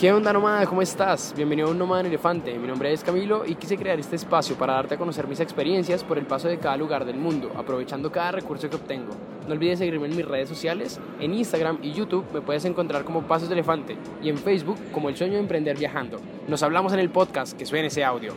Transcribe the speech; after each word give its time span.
¿Qué 0.00 0.10
onda 0.10 0.32
nómada? 0.32 0.64
¿Cómo 0.64 0.80
estás? 0.80 1.34
Bienvenido 1.36 1.68
a 1.68 1.72
un 1.72 1.78
Nómada 1.78 2.00
en 2.00 2.06
Elefante. 2.06 2.58
Mi 2.58 2.66
nombre 2.66 2.90
es 2.90 3.04
Camilo 3.04 3.44
y 3.44 3.56
quise 3.56 3.76
crear 3.76 4.00
este 4.00 4.16
espacio 4.16 4.56
para 4.56 4.72
darte 4.72 4.94
a 4.94 4.96
conocer 4.96 5.26
mis 5.26 5.40
experiencias 5.40 6.04
por 6.04 6.16
el 6.16 6.24
paso 6.24 6.48
de 6.48 6.56
cada 6.56 6.78
lugar 6.78 7.04
del 7.04 7.16
mundo, 7.16 7.52
aprovechando 7.54 8.10
cada 8.10 8.32
recurso 8.32 8.70
que 8.70 8.76
obtengo. 8.76 9.12
No 9.46 9.52
olvides 9.52 9.78
seguirme 9.78 10.06
en 10.06 10.16
mis 10.16 10.24
redes 10.24 10.48
sociales, 10.48 10.98
en 11.20 11.34
Instagram 11.34 11.80
y 11.82 11.92
YouTube 11.92 12.24
me 12.32 12.40
puedes 12.40 12.64
encontrar 12.64 13.04
como 13.04 13.24
Pasos 13.24 13.50
de 13.50 13.56
Elefante 13.56 13.98
y 14.22 14.30
en 14.30 14.38
Facebook 14.38 14.78
como 14.90 15.10
El 15.10 15.18
Sueño 15.18 15.34
de 15.34 15.40
Emprender 15.40 15.76
Viajando. 15.76 16.18
Nos 16.48 16.62
hablamos 16.62 16.94
en 16.94 17.00
el 17.00 17.10
podcast, 17.10 17.54
que 17.58 17.66
suene 17.66 17.88
ese 17.88 18.02
audio. 18.02 18.32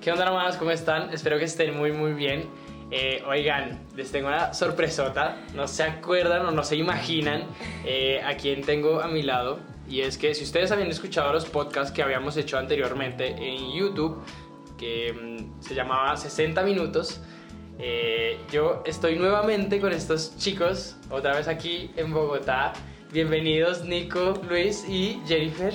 ¿Qué 0.00 0.12
onda 0.12 0.26
nómadas? 0.26 0.56
¿Cómo 0.58 0.70
están? 0.70 1.12
Espero 1.12 1.40
que 1.40 1.46
estén 1.46 1.76
muy 1.76 1.90
muy 1.90 2.12
bien. 2.12 2.44
Eh, 2.92 3.20
oigan, 3.26 3.80
les 3.96 4.12
tengo 4.12 4.28
una 4.28 4.54
sorpresota. 4.54 5.38
No 5.56 5.66
se 5.66 5.82
acuerdan 5.82 6.46
o 6.46 6.52
no 6.52 6.62
se 6.62 6.76
imaginan 6.76 7.46
eh, 7.84 8.22
a 8.24 8.36
quién 8.36 8.62
tengo 8.62 9.00
a 9.00 9.08
mi 9.08 9.22
lado. 9.22 9.73
Y 9.88 10.00
es 10.00 10.16
que 10.16 10.34
si 10.34 10.44
ustedes 10.44 10.70
habían 10.72 10.90
escuchado 10.90 11.32
los 11.32 11.44
podcasts 11.44 11.92
que 11.92 12.02
habíamos 12.02 12.36
hecho 12.36 12.58
anteriormente 12.58 13.28
en 13.28 13.72
YouTube, 13.72 14.22
que 14.78 15.12
mm, 15.12 15.62
se 15.62 15.74
llamaba 15.74 16.16
60 16.16 16.62
minutos, 16.62 17.20
eh, 17.78 18.38
yo 18.50 18.82
estoy 18.86 19.16
nuevamente 19.16 19.80
con 19.80 19.92
estos 19.92 20.36
chicos, 20.38 20.96
otra 21.10 21.34
vez 21.34 21.48
aquí 21.48 21.90
en 21.96 22.12
Bogotá. 22.12 22.72
Bienvenidos 23.12 23.84
Nico, 23.84 24.40
Luis 24.48 24.84
y 24.88 25.20
Jennifer. 25.26 25.72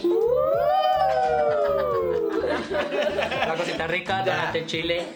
La 3.48 3.56
cosita 3.56 3.88
rica, 3.88 4.52
de 4.52 4.66
Chile. 4.66 5.08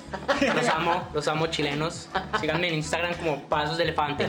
Los 0.56 0.68
amo, 0.70 1.10
los 1.14 1.28
amo 1.28 1.48
chilenos. 1.48 2.10
Síganme 2.40 2.70
en 2.70 2.76
Instagram 2.76 3.14
como 3.16 3.44
Pasos 3.44 3.78
de 3.78 3.84
Elefante. 3.84 4.28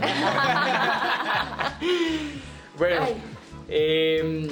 Bueno, 2.77 3.07
eh, 3.69 4.47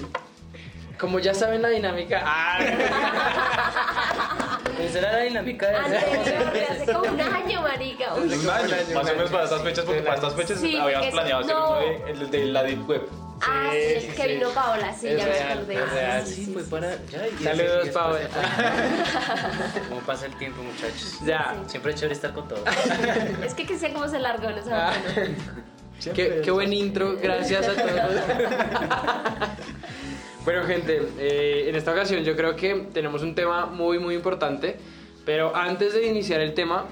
como 0.99 1.20
ya 1.20 1.34
saben 1.34 1.62
la 1.62 1.70
dinámica. 1.70 2.22
¡Ah! 2.26 2.59
Esa 4.80 5.00
era 5.00 5.11
la 5.14 5.20
dinámica 5.20 5.67
de 5.67 5.89
de 5.89 6.66
hace 6.70 6.92
como 6.94 7.11
un 7.11 7.22
año, 7.22 7.61
marica. 7.61 8.14
Uy, 8.16 8.23
Un 8.23 8.31
año, 8.50 8.75
más 8.95 9.09
o 9.09 9.14
menos 9.14 9.30
para 9.31 9.44
estas 9.45 9.61
fechas, 9.61 9.86
porque 9.86 10.02
para 10.02 10.16
estas 10.16 10.33
fechas 10.36 10.59
Sí, 10.59 10.78
habíamos 10.78 11.08
planeado 11.09 11.42
hacer 11.42 11.55
no. 11.55 11.70
uno 11.70 11.80
de, 11.80 12.11
el 12.11 12.31
de 12.31 12.45
la 12.45 12.64
Deep 12.64 12.89
Web. 12.89 13.08
Ah, 13.45 13.72
sí, 13.72 14.02
Sí, 14.02 14.08
que 14.16 14.23
sí. 14.23 14.28
vino 14.36 14.50
Paola, 14.52 14.94
sí, 14.94 15.08
Es 15.09 15.17
ya 15.17 15.25
me 15.25 15.31
real, 15.31 15.52
acordé. 15.58 15.73
es 15.75 15.92
real. 15.92 16.25
Sí, 16.25 16.45
sí, 16.45 16.53
fue 16.53 16.64
para. 16.64 16.98
Saludos, 17.44 17.89
Pau. 17.89 18.16
¿Cómo 19.89 20.02
pasa 20.02 20.25
el 20.25 20.36
tiempo, 20.38 20.64
muchachos? 20.64 21.20
Ya. 21.25 21.55
Siempre 21.67 21.92
es 21.92 22.00
chévere 22.00 22.16
estar 22.16 22.33
con 22.33 22.48
todos. 22.48 22.64
Es 23.45 23.53
que 23.53 23.66
que 23.66 23.77
sé 23.77 23.92
cómo 23.94 24.08
se 24.08 24.20
largó, 24.20 24.50
no 24.50 24.61
Ah. 24.72 24.94
Qué, 26.13 26.41
qué 26.44 26.52
buen 26.52 26.72
intro, 26.73 27.17
gracias 27.22 27.67
a 27.67 27.73
todos. 27.73 27.91
bueno, 30.45 30.63
gente, 30.66 31.02
eh, 31.19 31.66
en 31.69 31.75
esta 31.75 31.91
ocasión 31.91 32.23
yo 32.23 32.36
creo 32.36 32.55
que 32.55 32.88
tenemos 32.94 33.22
un 33.23 33.36
tema 33.36 33.66
muy, 33.66 33.99
muy 33.99 34.16
importante. 34.16 34.77
Pero 35.25 35.55
antes 35.55 35.94
de 35.94 36.05
iniciar 36.05 36.41
el 36.41 36.53
tema, 36.53 36.86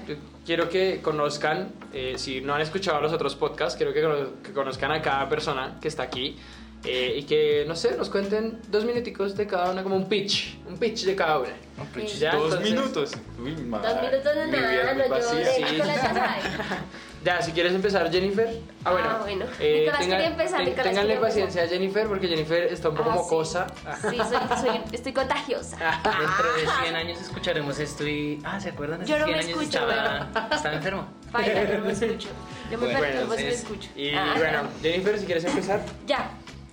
quiero 0.46 0.70
que 0.70 1.00
conozcan, 1.02 1.68
eh, 1.92 2.14
si 2.16 2.40
no 2.40 2.54
han 2.54 2.62
escuchado 2.62 2.98
los 3.02 3.12
otros 3.12 3.36
podcasts, 3.36 3.76
quiero 3.76 3.92
que, 3.92 4.00
cono- 4.02 4.42
que 4.42 4.52
conozcan 4.52 4.90
a 4.90 5.02
cada 5.02 5.28
persona 5.28 5.78
que 5.82 5.88
está 5.88 6.04
aquí. 6.04 6.38
eh, 6.84 7.14
y 7.18 7.22
que, 7.24 7.64
no 7.68 7.76
sé, 7.76 7.94
nos 7.96 8.08
cuenten 8.10 8.58
dos 8.68 8.84
minuticos 8.84 9.36
de 9.36 9.46
cada 9.46 9.70
una, 9.70 9.84
como 9.84 9.94
un 9.94 10.08
pitch, 10.08 10.56
un 10.66 10.76
pitch 10.78 11.04
de 11.04 11.14
cada 11.14 11.38
una. 11.38 11.52
pitch. 11.94 12.18
Ya, 12.18 12.34
Dos 12.34 12.54
entonces- 12.54 12.70
minutos. 12.72 13.12
Uy, 13.38 13.52
Dos 13.52 13.64
madre, 13.66 14.10
minutos 14.10 14.34
de 14.34 14.46
nada, 14.48 14.94
no, 14.94 15.18
yo 15.18 15.22
Sí. 15.22 15.62
Ya 17.24 17.40
si 17.40 17.52
quieres 17.52 17.72
empezar, 17.72 18.10
Jennifer. 18.10 18.48
Ah, 18.84 18.90
bueno. 18.92 19.08
Ah, 19.08 19.18
bueno. 19.22 19.44
Nicolás 19.60 19.98
quería 20.00 20.26
empezar, 20.26 20.56
ten- 20.58 20.64
Nicolás 20.66 20.84
Ténganle 20.88 21.08
quería 21.14 21.20
paciencia 21.20 21.62
a 21.62 21.68
Jennifer 21.68 22.06
porque 22.08 22.26
Jennifer 22.26 22.62
está 22.64 22.88
un 22.88 22.96
poco 22.96 23.10
Ah, 23.10 23.14
sí. 23.14 23.20
mocosa. 23.20 23.66
Sí, 24.10 24.16
soy, 24.16 24.58
soy, 24.60 24.80
estoy 24.90 25.12
contagiosa. 25.12 25.76
Dentro 26.02 26.52
de 26.54 26.66
100 26.82 26.96
años 26.96 27.20
escucharemos 27.20 27.78
esto 27.78 28.04
y. 28.06 28.40
Ah, 28.44 28.58
¿se 28.58 28.70
acuerdan 28.70 29.00
de 29.00 29.06
Yo 29.06 29.18
no 29.20 29.26
100 29.26 29.36
me 29.36 29.42
años 29.44 29.50
escucho, 29.60 29.78
estaba, 29.78 30.28
estaba 30.52 30.74
enfermo? 30.74 31.06
Baila, 31.30 31.64
yo 31.64 31.78
no 31.78 31.84
me 31.84 31.92
escucho. 31.92 32.28
Yo 32.70 32.78
me 32.78 32.84
Bueno, 32.86 33.00
perturbo 33.00 33.34
si 33.36 33.42
me 33.44 33.48
escucho. 33.50 33.88
Y 33.94 34.14
Ah. 34.14 34.34
bueno, 34.36 34.62
Jennifer, 34.82 35.18
si 35.18 35.26
quieres 35.26 35.44
empezar. 35.44 35.80
Ya, 36.06 36.30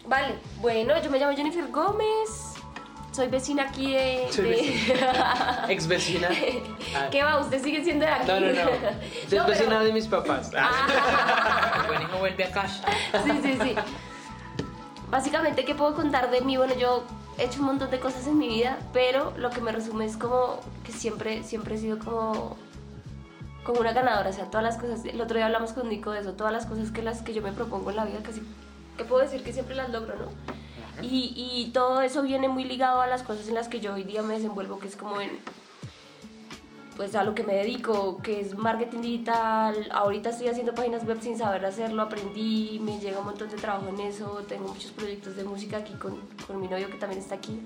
vale. 0.07 0.33
Bueno, 0.61 0.99
yo 1.03 1.11
me 1.11 1.19
llamo 1.19 1.35
Jennifer 1.37 1.67
Gómez. 1.67 2.55
Soy 3.19 3.27
vecina 3.27 3.63
aquí 3.63 3.91
de. 3.95 4.27
Soy 4.31 4.45
de- 4.45 5.73
Ex 5.73 5.87
vecina. 5.87 6.29
Ah, 6.95 7.09
¿Qué 7.11 7.21
va? 7.21 7.37
¿Usted 7.41 7.61
sigue 7.61 7.83
siendo 7.83 8.05
de 8.05 8.11
aquí? 8.13 8.25
No, 8.25 8.39
no, 8.39 8.45
no. 8.47 8.51
Usted 8.53 9.23
es 9.27 9.33
No, 9.33 9.45
vecina 9.45 9.69
pero- 9.71 9.83
de 9.83 9.91
mis 9.91 10.07
papás. 10.07 10.51
Ah, 10.57 11.79
El 11.81 11.87
buen 11.89 12.01
hijo 12.03 12.17
vuelve 12.19 12.45
a 12.45 12.49
casa. 12.51 12.81
sí, 13.25 13.31
sí, 13.43 13.57
sí. 13.61 13.75
Básicamente, 15.11 15.65
¿qué 15.65 15.75
puedo 15.75 15.95
contar 15.95 16.31
de 16.31 16.39
mí? 16.39 16.55
Bueno, 16.55 16.75
yo 16.75 17.03
he 17.37 17.43
hecho 17.43 17.59
un 17.59 17.65
montón 17.65 17.91
de 17.91 17.99
cosas 17.99 18.25
en 18.25 18.37
mi 18.37 18.47
vida, 18.47 18.77
pero 18.93 19.33
lo 19.35 19.49
que 19.49 19.59
me 19.59 19.73
resume 19.73 20.05
es 20.05 20.15
como 20.15 20.61
que 20.85 20.93
siempre, 20.93 21.43
siempre 21.43 21.75
he 21.75 21.77
sido 21.77 21.99
como, 21.99 22.55
como 23.65 23.81
una 23.81 23.91
ganadora. 23.91 24.29
O 24.29 24.33
sea, 24.33 24.45
todas 24.45 24.63
las 24.63 24.77
cosas, 24.77 25.03
el 25.03 25.19
otro 25.19 25.35
día 25.35 25.45
hablamos 25.47 25.73
con 25.73 25.89
Nico 25.89 26.11
de 26.11 26.21
eso, 26.21 26.31
todas 26.35 26.53
las 26.53 26.65
cosas 26.65 26.89
que, 26.91 27.01
las 27.03 27.21
que 27.21 27.33
yo 27.33 27.41
me 27.41 27.51
propongo 27.51 27.89
en 27.89 27.97
la 27.97 28.05
vida, 28.05 28.19
casi, 28.23 28.41
que 28.97 29.03
puedo 29.03 29.21
decir 29.21 29.43
que 29.43 29.51
siempre 29.51 29.75
las 29.75 29.89
logro, 29.89 30.15
¿no? 30.15 30.27
Y, 31.01 31.33
y 31.35 31.71
todo 31.71 32.01
eso 32.01 32.21
viene 32.21 32.47
muy 32.49 32.63
ligado 32.63 33.01
a 33.01 33.07
las 33.07 33.23
cosas 33.23 33.47
en 33.47 33.55
las 33.55 33.67
que 33.67 33.79
yo 33.79 33.93
hoy 33.93 34.03
día 34.03 34.21
me 34.21 34.35
desenvuelvo, 34.35 34.79
que 34.79 34.87
es 34.87 34.95
como 34.95 35.21
en, 35.21 35.29
pues 36.99 37.15
a 37.15 37.23
lo 37.23 37.33
que 37.33 37.43
me 37.43 37.53
dedico, 37.53 38.21
que 38.21 38.41
es 38.41 38.57
marketing 38.57 38.99
digital. 38.99 39.87
Ahorita 39.89 40.31
estoy 40.31 40.49
haciendo 40.49 40.73
páginas 40.73 41.05
web 41.05 41.19
sin 41.21 41.37
saber 41.37 41.65
hacerlo, 41.65 42.01
aprendí, 42.01 42.77
me 42.83 42.99
llega 42.99 43.19
un 43.19 43.25
montón 43.25 43.49
de 43.49 43.55
trabajo 43.55 43.87
en 43.87 44.01
eso, 44.01 44.43
tengo 44.49 44.67
muchos 44.67 44.91
proyectos 44.91 45.37
de 45.37 45.45
música 45.45 45.77
aquí 45.77 45.93
con, 45.93 46.19
con 46.45 46.59
mi 46.59 46.67
novio 46.67 46.89
que 46.89 46.97
también 46.97 47.21
está 47.21 47.35
aquí. 47.35 47.61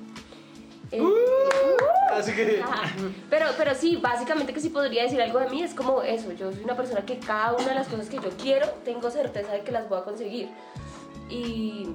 Eh, 0.92 1.02
Así 2.12 2.32
que. 2.34 2.62
Ajá. 2.62 2.92
Pero, 3.32 3.48
pero 3.58 3.74
sí, 3.74 3.96
básicamente 3.96 4.54
que 4.54 4.60
si 4.60 4.70
podría 4.70 5.02
decir 5.02 5.20
algo 5.20 5.40
de 5.40 5.50
mí 5.50 5.64
es 5.64 5.74
como 5.74 6.04
eso, 6.04 6.32
yo 6.34 6.54
soy 6.54 6.64
una 6.64 6.78
persona 6.78 7.02
que 7.02 7.18
cada 7.18 7.54
una 7.54 7.70
de 7.70 7.74
las 7.74 7.88
cosas 7.88 8.08
que 8.10 8.18
yo 8.18 8.30
quiero 8.40 8.68
tengo 8.86 9.10
certeza 9.10 9.52
de 9.52 9.62
que 9.62 9.72
las 9.72 9.90
voy 9.90 10.00
a 10.00 10.04
conseguir. 10.04 10.50
Y 11.28 11.88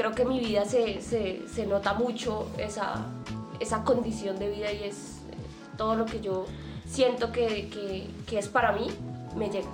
creo 0.00 0.12
que 0.12 0.22
en 0.22 0.28
mi 0.28 0.40
vida 0.40 0.64
se, 0.64 1.02
se, 1.02 1.42
se 1.46 1.66
nota 1.66 1.92
mucho 1.92 2.48
esa, 2.56 3.04
esa 3.60 3.84
condición 3.84 4.38
de 4.38 4.48
vida 4.48 4.72
y 4.72 4.84
es 4.84 5.18
eh, 5.30 5.34
todo 5.76 5.94
lo 5.94 6.06
que 6.06 6.20
yo 6.22 6.46
siento 6.86 7.30
que, 7.32 7.68
que, 7.68 8.08
que 8.26 8.38
es 8.38 8.48
para 8.48 8.72
mí, 8.72 8.86
me 9.36 9.50
llega. 9.50 9.68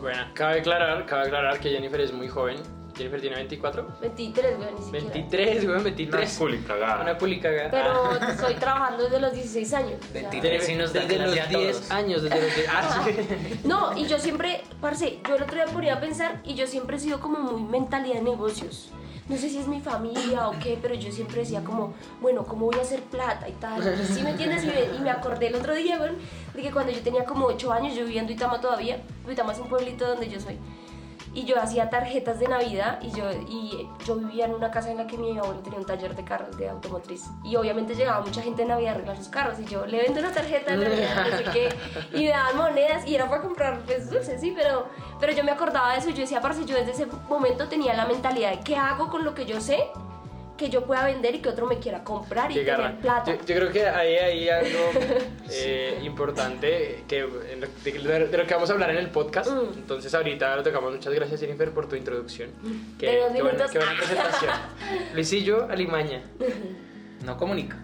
Bueno, 0.00 0.22
cabe 0.34 0.60
aclarar, 0.60 1.04
cabe 1.04 1.22
aclarar 1.26 1.58
que 1.58 1.70
Jennifer 1.70 2.00
es 2.00 2.12
muy 2.12 2.28
joven. 2.28 2.58
Jennifer 2.96 3.20
tiene 3.20 3.36
24. 3.36 3.86
23, 4.02 4.56
güey, 4.58 4.68
ni 4.74 4.82
siquiera. 4.84 5.06
23, 5.14 5.64
güey, 5.64 5.74
Una 5.74 5.82
23. 5.84 6.38
culi 6.38 6.58
cagada. 6.58 7.02
Una 7.02 7.18
culicagada. 7.18 7.70
Pero 7.70 8.30
estoy 8.32 8.54
trabajando 8.54 9.02
desde 9.04 9.18
los 9.18 9.32
16 9.32 9.72
años. 9.74 9.92
o 9.98 10.12
sea. 10.12 10.30
23. 10.30 10.64
Sí, 10.64 10.74
nos 10.76 10.92
desde 10.92 11.18
los 11.18 11.32
clase 11.34 11.40
a 11.40 11.58
10 11.58 11.72
todos. 11.76 11.90
años, 11.90 12.22
desde 12.22 12.40
los 12.42 12.54
10 12.54 12.68
Ah, 12.70 13.04
sí. 13.04 13.60
No, 13.64 13.96
y 13.98 14.06
yo 14.06 14.18
siempre, 14.18 14.62
parce, 14.80 15.18
yo 15.26 15.36
el 15.36 15.42
otro 15.42 15.54
día 15.56 15.64
ponía 15.66 15.94
a 15.94 16.00
pensar 16.00 16.40
y 16.44 16.54
yo 16.54 16.66
siempre 16.68 16.96
he 16.98 17.00
sido 17.00 17.18
como 17.18 17.38
muy 17.40 17.62
mentalidad 17.62 18.16
de 18.16 18.22
negocios. 18.22 18.90
No 19.28 19.36
sé 19.36 19.48
si 19.48 19.58
es 19.58 19.68
mi 19.68 19.80
familia 19.80 20.48
o 20.48 20.58
qué, 20.58 20.78
pero 20.80 20.94
yo 20.94 21.12
siempre 21.12 21.40
decía 21.40 21.62
como, 21.62 21.94
bueno, 22.20 22.44
¿cómo 22.44 22.66
voy 22.66 22.76
a 22.78 22.82
hacer 22.82 23.02
plata 23.02 23.48
y 23.48 23.52
tal? 23.52 23.82
¿Sí 24.04 24.22
me 24.22 24.30
entiendes? 24.30 24.64
Y 24.64 25.00
me, 25.00 25.10
acordé 25.10 25.46
el 25.46 25.54
otro 25.54 25.74
día, 25.74 25.98
bueno, 25.98 26.14
de 26.54 26.62
que 26.62 26.72
cuando 26.72 26.92
yo 26.92 27.00
tenía 27.02 27.24
como 27.24 27.46
8 27.46 27.72
años, 27.72 27.94
yo 27.94 28.04
vivía 28.04 28.20
en 28.20 28.26
Duitama 28.26 28.60
todavía, 28.60 29.00
Duitama 29.24 29.52
es 29.52 29.58
un 29.60 29.68
pueblito 29.68 30.06
donde 30.06 30.28
yo 30.28 30.40
soy, 30.40 30.58
y 31.34 31.44
yo 31.44 31.60
hacía 31.60 31.88
tarjetas 31.88 32.38
de 32.38 32.48
Navidad 32.48 32.98
y 33.02 33.10
yo, 33.10 33.30
y 33.48 33.88
yo 34.04 34.16
vivía 34.16 34.44
en 34.44 34.54
una 34.54 34.70
casa 34.70 34.90
en 34.90 34.98
la 34.98 35.06
que 35.06 35.16
mi 35.16 35.38
abuelo 35.38 35.60
tenía 35.60 35.78
un 35.78 35.86
taller 35.86 36.14
de 36.14 36.24
carros 36.24 36.56
de 36.56 36.68
automotriz. 36.68 37.24
Y 37.42 37.56
obviamente 37.56 37.94
llegaba 37.94 38.20
mucha 38.20 38.42
gente 38.42 38.62
de 38.62 38.68
Navidad 38.68 38.92
a 38.92 38.94
arreglar 38.96 39.16
sus 39.16 39.28
carros 39.28 39.58
y 39.58 39.64
yo 39.64 39.86
le 39.86 39.98
vendo 39.98 40.20
una 40.20 40.32
tarjeta 40.32 40.76
de 40.76 40.84
Navidad, 40.84 41.26
no 41.30 41.36
sé 41.36 41.44
qué, 41.52 41.68
y 42.18 42.24
me 42.24 42.28
daban 42.28 42.56
monedas 42.56 43.06
y 43.06 43.14
era 43.14 43.28
para 43.28 43.42
comprar 43.42 43.80
pues 43.86 44.10
dulces, 44.10 44.40
sí, 44.40 44.52
pero, 44.54 44.86
pero 45.20 45.32
yo 45.32 45.44
me 45.44 45.52
acordaba 45.52 45.92
de 45.92 45.98
eso 45.98 46.10
y 46.10 46.14
yo 46.14 46.20
decía, 46.20 46.40
parce, 46.40 46.64
yo 46.64 46.76
desde 46.76 46.92
ese 46.92 47.06
momento 47.28 47.68
tenía 47.68 47.94
la 47.94 48.06
mentalidad 48.06 48.50
de 48.50 48.60
qué 48.60 48.76
hago 48.76 49.08
con 49.08 49.24
lo 49.24 49.34
que 49.34 49.46
yo 49.46 49.60
sé 49.60 49.90
que 50.62 50.70
yo 50.70 50.84
pueda 50.86 51.04
vender 51.04 51.34
y 51.34 51.40
que 51.40 51.48
otro 51.48 51.66
me 51.66 51.78
quiera 51.80 52.04
comprar 52.04 52.50
y 52.52 52.54
Qué 52.54 52.62
tener 52.64 53.00
plata. 53.00 53.32
Yo, 53.32 53.38
yo 53.44 53.54
creo 53.56 53.72
que 53.72 53.84
hay, 53.84 54.14
hay 54.14 54.48
algo 54.48 54.90
eh, 55.50 55.98
importante 56.04 57.02
que, 57.08 57.22
de, 57.24 58.28
de 58.28 58.38
lo 58.38 58.46
que 58.46 58.54
vamos 58.54 58.70
a 58.70 58.72
hablar 58.72 58.90
en 58.90 58.98
el 58.98 59.08
podcast. 59.08 59.50
Mm. 59.50 59.78
Entonces, 59.78 60.14
ahorita 60.14 60.54
lo 60.54 60.62
tocamos. 60.62 60.92
Muchas 60.94 61.12
gracias, 61.12 61.40
Jennifer, 61.40 61.72
por 61.72 61.88
tu 61.88 61.96
introducción. 61.96 62.50
Qué, 62.96 63.06
De 63.06 63.16
dos 63.18 63.32
qué 63.32 63.42
buena, 63.42 63.58
minutos. 63.58 63.70
qué 63.72 63.78
buena 63.78 63.96
presentación. 63.96 64.52
Luisillo, 65.14 65.68
Alimaña. 65.68 66.22
No 67.22 67.36
comunica. 67.36 67.78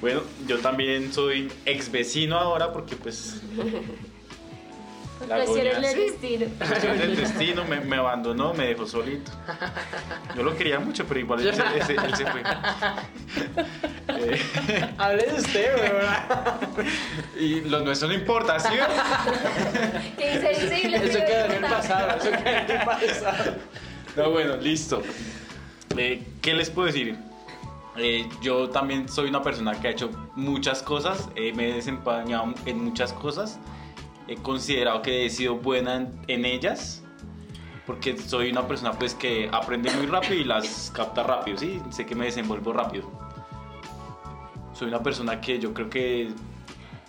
Bueno, 0.00 0.22
yo 0.46 0.58
también 0.60 1.12
soy 1.12 1.50
ex 1.64 1.90
vecino 1.90 2.38
ahora 2.38 2.72
porque 2.72 2.96
pues 2.96 3.42
La 5.28 5.36
agonía. 5.36 5.80
del 5.80 5.82
destino. 5.82 6.46
Del 6.98 7.16
destino, 7.16 7.64
me, 7.64 7.80
me 7.80 7.96
abandonó, 7.96 8.52
me 8.54 8.66
dejó 8.68 8.86
solito. 8.86 9.32
Yo 10.36 10.42
lo 10.42 10.56
quería 10.56 10.78
mucho, 10.78 11.04
pero 11.06 11.20
igual 11.20 11.40
él 11.46 11.54
se, 11.54 11.62
él 11.94 12.14
se 12.16 12.26
fue. 12.26 12.42
Eh, 14.08 14.40
Hable 14.98 15.26
de 15.26 15.34
usted, 15.34 15.74
weón. 15.76 16.86
y 17.38 17.60
lo 17.68 17.80
nuestro 17.80 18.08
no 18.08 18.14
importa, 18.14 18.58
¿sí? 18.60 18.68
Qué 20.16 20.34
insensible. 20.34 20.96
Eso 20.96 21.18
quedó 21.26 21.44
en 21.46 21.52
el 21.52 21.60
pasado, 21.70 22.16
eso 22.18 22.30
quedó 22.30 22.56
en 22.56 22.70
el 22.70 22.84
pasado. 22.84 23.54
No, 24.16 24.30
bueno, 24.30 24.56
listo. 24.56 25.02
Eh, 25.96 26.22
¿Qué 26.40 26.54
les 26.54 26.70
puedo 26.70 26.86
decir? 26.86 27.16
Eh, 27.98 28.28
yo 28.42 28.70
también 28.70 29.08
soy 29.08 29.28
una 29.28 29.42
persona 29.42 29.78
que 29.80 29.88
ha 29.88 29.90
hecho 29.90 30.10
muchas 30.34 30.82
cosas, 30.82 31.28
eh, 31.34 31.52
me 31.54 31.70
he 31.70 31.72
desempeñado 31.74 32.54
en 32.64 32.84
muchas 32.84 33.12
cosas, 33.12 33.58
he 34.28 34.36
considerado 34.36 35.02
que 35.02 35.26
he 35.26 35.30
sido 35.30 35.56
buena 35.56 36.08
en, 36.26 36.44
ellas, 36.44 37.02
porque 37.86 38.18
soy 38.18 38.50
una 38.50 38.66
persona 38.66 38.92
pues 38.92 39.14
que 39.14 39.48
aprende 39.52 39.90
muy 39.92 40.06
rápido 40.06 40.34
y 40.34 40.44
las 40.44 40.90
capta 40.94 41.22
rápido, 41.22 41.58
¿sí? 41.58 41.80
Sé 41.90 42.06
que 42.06 42.14
me 42.14 42.26
desenvuelvo 42.26 42.72
rápido. 42.72 43.10
Soy 44.72 44.88
una 44.88 45.02
persona 45.02 45.40
que 45.40 45.58
yo 45.58 45.72
creo 45.72 45.88
que 45.88 46.30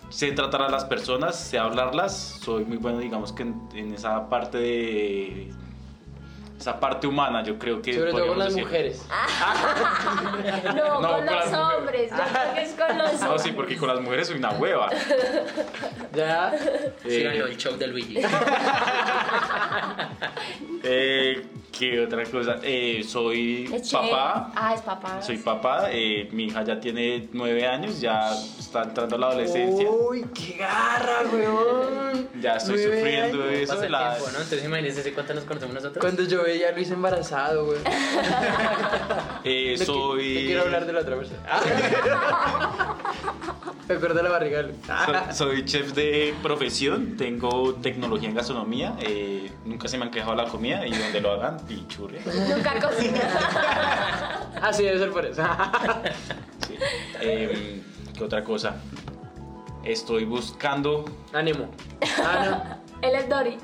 sé 0.08 0.32
tratar 0.32 0.62
a 0.62 0.68
las 0.68 0.84
personas, 0.84 1.38
sé 1.38 1.58
hablarlas, 1.58 2.40
soy 2.40 2.64
muy 2.64 2.78
bueno 2.78 2.98
digamos 2.98 3.32
que 3.32 3.42
en, 3.42 3.60
en 3.74 3.92
esa 3.92 4.28
parte 4.28 4.58
de... 4.58 5.50
Esa 6.58 6.78
parte 6.80 7.06
humana, 7.06 7.42
yo 7.44 7.56
creo 7.58 7.80
que... 7.80 7.94
Sobre 7.94 8.10
todo 8.10 8.26
con 8.26 8.36
podríamos 8.36 8.44
las 8.44 8.54
decir. 8.54 8.64
mujeres. 8.64 9.06
No, 10.74 11.00
No, 11.00 11.08
con 11.08 11.26
con 11.26 11.36
los 11.36 11.52
hombres. 11.52 12.10
Yo 12.10 12.16
creo 12.16 12.54
que 12.54 12.62
es 12.62 12.72
con 12.72 12.98
los 12.98 13.12
No, 13.20 13.26
hombres. 13.26 13.42
sí, 13.42 13.52
porque 13.52 13.76
con 13.76 13.88
las 13.88 14.00
mujeres 14.00 14.26
soy 14.28 14.38
una 14.38 14.50
hueva. 14.50 14.90
Ya. 16.12 16.52
Síganlo, 17.06 17.46
Eh, 17.46 17.50
el 17.50 17.56
show 17.56 17.76
de 17.76 17.86
Luigi. 17.86 18.18
eh, 20.82 21.46
¿Qué 21.76 22.00
otra 22.00 22.24
cosa? 22.24 22.56
Eh, 22.62 23.04
soy 23.06 23.70
Es 23.72 23.88
chévere. 23.90 24.10
papá. 24.10 24.52
Ah, 24.56 24.74
es 24.74 24.80
papá. 24.82 25.22
Soy 25.22 25.36
papá. 25.38 25.88
eh, 25.92 26.28
mi 26.32 26.44
hija 26.46 26.64
ya 26.64 26.80
tiene 26.80 27.28
nueve 27.32 27.66
años, 27.66 28.00
ya 28.00 28.32
está 28.58 28.82
entrando 28.82 29.14
a 29.14 29.18
la 29.18 29.26
adolescencia. 29.28 29.88
Uy, 29.88 30.24
qué 30.34 30.56
garra, 30.58 31.20
weón. 31.32 32.28
Ya 32.40 32.56
estoy 32.56 32.76
Nueve 32.78 32.96
sufriendo 32.96 33.42
años. 33.44 33.54
eso. 33.58 33.72
Pasa 33.74 33.86
el 33.86 33.92
la- 33.92 34.10
tiempo, 34.14 34.24
¿no? 34.32 34.38
Entonces 34.42 34.64
imagínense 34.64 35.00
hace 35.00 35.12
cuánto 35.14 35.34
nos 35.34 35.44
conocemos 35.44 35.74
nosotros. 35.74 36.00
Cuando 36.02 36.22
yo 36.24 36.42
veía 36.42 36.68
a 36.70 36.72
Luis 36.72 36.90
embarazado, 36.90 37.64
weón. 37.66 37.82
eh, 39.44 39.76
No 39.78 39.84
soy. 39.84 40.34
No 40.34 40.40
quiero 40.40 40.62
hablar 40.62 40.86
de 40.86 40.92
la 40.92 41.00
otra 41.00 41.16
persona. 41.16 41.38
Me 43.88 43.94
perdí 43.96 44.22
la 44.22 44.28
barriga. 44.28 44.62
Luis. 44.62 44.76
Soy, 45.06 45.16
soy 45.34 45.64
chef 45.64 45.92
de 45.94 46.34
profesión, 46.42 47.16
tengo 47.16 47.74
tecnología 47.76 48.28
en 48.28 48.34
gastronomía, 48.34 48.94
eh, 49.00 49.50
nunca 49.64 49.88
se 49.88 49.96
me 49.96 50.04
han 50.04 50.10
quejado 50.10 50.34
la 50.34 50.44
comida 50.44 50.86
y 50.86 50.90
donde 50.92 51.22
lo 51.22 51.30
hagan, 51.32 51.56
pichurria. 51.66 52.20
Nunca 52.54 52.80
cocina. 52.80 53.20
Ah, 54.62 54.72
sí, 54.72 54.82
debe 54.84 54.98
ser 54.98 55.10
por 55.10 55.24
eso. 55.26 55.42
Sí. 56.66 56.74
Eh, 57.22 57.82
¿Qué 58.16 58.24
otra 58.24 58.44
cosa? 58.44 58.76
Estoy 59.84 60.24
buscando, 60.24 61.04
Ánimo. 61.32 61.70
Ah, 62.22 62.76
Él 63.02 63.14
es 63.14 63.28
Dory. 63.28 63.56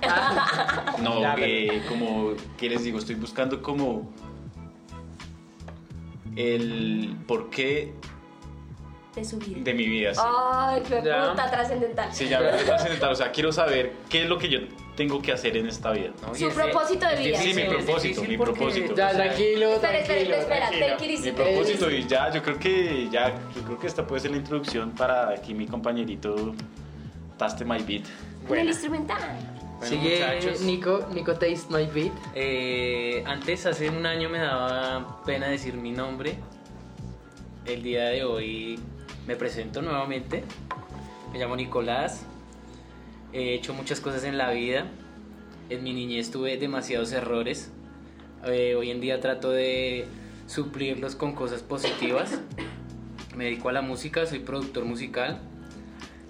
no, 1.02 1.20
Ya, 1.20 1.35
pero- 1.35 1.46
eh, 1.46 1.82
como, 1.88 2.32
¿qué 2.56 2.69
les 2.70 2.82
digo? 2.85 2.99
Estoy 2.99 3.17
buscando 3.17 3.61
como 3.61 4.11
el 6.37 7.17
porqué 7.26 7.93
De 9.14 9.25
su 9.25 9.38
vida. 9.38 9.58
de 9.61 9.75
mi 9.75 9.87
vida. 9.87 10.12
sí. 10.14 10.20
Ay, 10.25 10.82
qué 10.88 11.00
Ya. 11.05 11.31
puta 11.31 11.50
trascendental. 11.50 12.12
Sí, 12.12 12.28
ya 12.28 12.40
me 12.40 12.50
voy 12.50 12.61
a 12.61 12.64
trascendental, 12.64 13.12
o 13.12 13.14
sea, 13.14 13.31
quiero 13.31 13.52
saber 13.52 13.93
qué 14.08 14.22
es 14.22 14.28
lo 14.28 14.38
que 14.38 14.49
yo 14.49 14.58
tengo 14.96 15.22
que 15.22 15.32
hacer 15.32 15.56
en 15.56 15.69
esta 15.69 15.93
vida. 15.93 16.11
No, 16.22 16.34
Su 16.34 16.49
propósito 16.50 17.06
de 17.06 17.14
es 17.14 17.20
vida. 17.20 17.38
Sí, 17.38 17.55
mi 17.55 17.64
propósito, 17.64 18.22
mi 18.25 18.37
propósito. 18.37 18.94
Ya, 18.96 19.11
tranquilo, 19.11 19.75
Espera, 19.75 19.99
espera, 19.99 20.05
tranquilo. 20.19 20.34
espera, 20.37 20.69
tranquilo. 20.69 20.87
take 20.96 21.05
it 21.05 21.11
easy, 21.12 21.31
Mi 21.31 21.32
propósito 21.37 21.84
easy. 21.90 21.96
y 21.96 22.06
ya, 22.08 22.32
yo 22.32 22.43
creo 22.43 22.58
que 22.58 23.08
ya, 23.11 23.34
yo 23.55 23.62
creo 23.62 23.78
que 23.78 23.87
esta 23.87 24.06
puede 24.06 24.20
ser 24.22 24.31
la 24.32 24.37
introducción 24.38 24.90
para 24.93 25.31
aquí 25.31 25.55
mi 25.55 25.67
compañerito 25.67 26.55
Taste 27.38 27.64
My 27.64 27.82
Beat. 27.82 28.05
Con 28.49 28.58
el 28.58 28.67
instrumental. 28.69 29.19
Bueno, 29.78 29.87
Sigue 29.87 30.20
muchachos. 30.25 30.60
Nico, 30.62 31.06
Nico 31.12 31.32
Taste 31.34 31.67
My 31.70 31.87
Beat. 31.87 32.12
Eh, 32.34 33.22
antes, 33.26 33.67
hace 33.67 33.90
un 33.90 34.05
año 34.06 34.28
me 34.28 34.38
daba 34.38 35.22
pena 35.25 35.49
decir 35.49 35.75
mi 35.75 35.90
nombre. 35.93 36.37
El 37.67 37.82
día 37.82 38.05
de 38.06 38.25
hoy 38.25 38.78
me 39.26 39.36
presento 39.36 39.82
nuevamente. 39.82 40.44
Me 41.32 41.38
llamo 41.38 41.56
Nicolás. 41.56 42.24
He 43.32 43.54
hecho 43.54 43.74
muchas 43.74 44.00
cosas 44.00 44.24
en 44.24 44.38
la 44.38 44.50
vida. 44.50 44.86
En 45.70 45.82
mi 45.82 45.92
niñez 45.92 46.30
tuve 46.30 46.56
demasiados 46.56 47.12
errores. 47.12 47.70
Eh, 48.46 48.74
hoy 48.74 48.90
en 48.90 49.00
día 49.00 49.20
trato 49.20 49.50
de 49.50 50.06
suplirlos 50.46 51.16
con 51.16 51.32
cosas 51.34 51.62
positivas. 51.62 52.38
Me 53.36 53.44
dedico 53.44 53.68
a 53.68 53.72
la 53.72 53.82
música, 53.82 54.26
soy 54.26 54.40
productor 54.40 54.84
musical. 54.84 55.40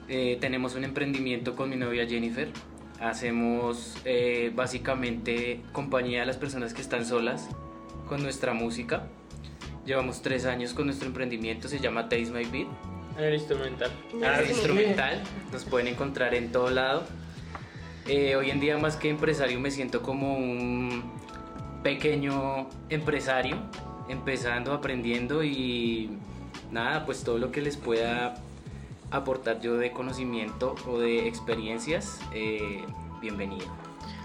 Eh, 0.08 0.38
tenemos 0.40 0.74
un 0.74 0.84
emprendimiento 0.84 1.56
con 1.56 1.70
mi 1.70 1.76
novia 1.76 2.06
Jennifer. 2.06 2.48
Hacemos 3.00 3.96
eh, 4.04 4.52
básicamente 4.54 5.60
compañía 5.72 6.22
a 6.22 6.26
las 6.26 6.36
personas 6.36 6.72
que 6.72 6.80
están 6.80 7.04
solas 7.04 7.48
con 8.08 8.22
nuestra 8.22 8.54
música. 8.54 9.08
Llevamos 9.86 10.22
tres 10.22 10.46
años 10.46 10.72
con 10.72 10.86
nuestro 10.86 11.06
emprendimiento, 11.06 11.68
se 11.68 11.78
llama 11.78 12.08
Taste 12.08 12.30
My 12.30 12.44
Beat. 12.44 12.68
En 13.18 13.24
el 13.24 13.34
instrumental. 13.34 13.90
Ah, 14.24 14.40
instrumental, 14.48 15.22
nos 15.52 15.64
pueden 15.64 15.88
encontrar 15.88 16.34
en 16.34 16.50
todo 16.50 16.70
lado. 16.70 17.04
Eh, 18.06 18.34
hoy 18.36 18.50
en 18.50 18.60
día 18.60 18.78
más 18.78 18.96
que 18.96 19.10
empresario 19.10 19.60
me 19.60 19.70
siento 19.70 20.02
como 20.02 20.36
un 20.36 21.02
pequeño 21.82 22.68
empresario, 22.88 23.58
empezando, 24.08 24.72
aprendiendo 24.72 25.44
y 25.44 26.10
nada, 26.72 27.04
pues 27.04 27.22
todo 27.22 27.38
lo 27.38 27.52
que 27.52 27.60
les 27.60 27.76
pueda 27.76 28.34
aportar 29.10 29.60
yo 29.60 29.76
de 29.76 29.92
conocimiento 29.92 30.74
o 30.86 30.98
de 30.98 31.28
experiencias, 31.28 32.20
eh, 32.32 32.84
bienvenido. 33.20 33.66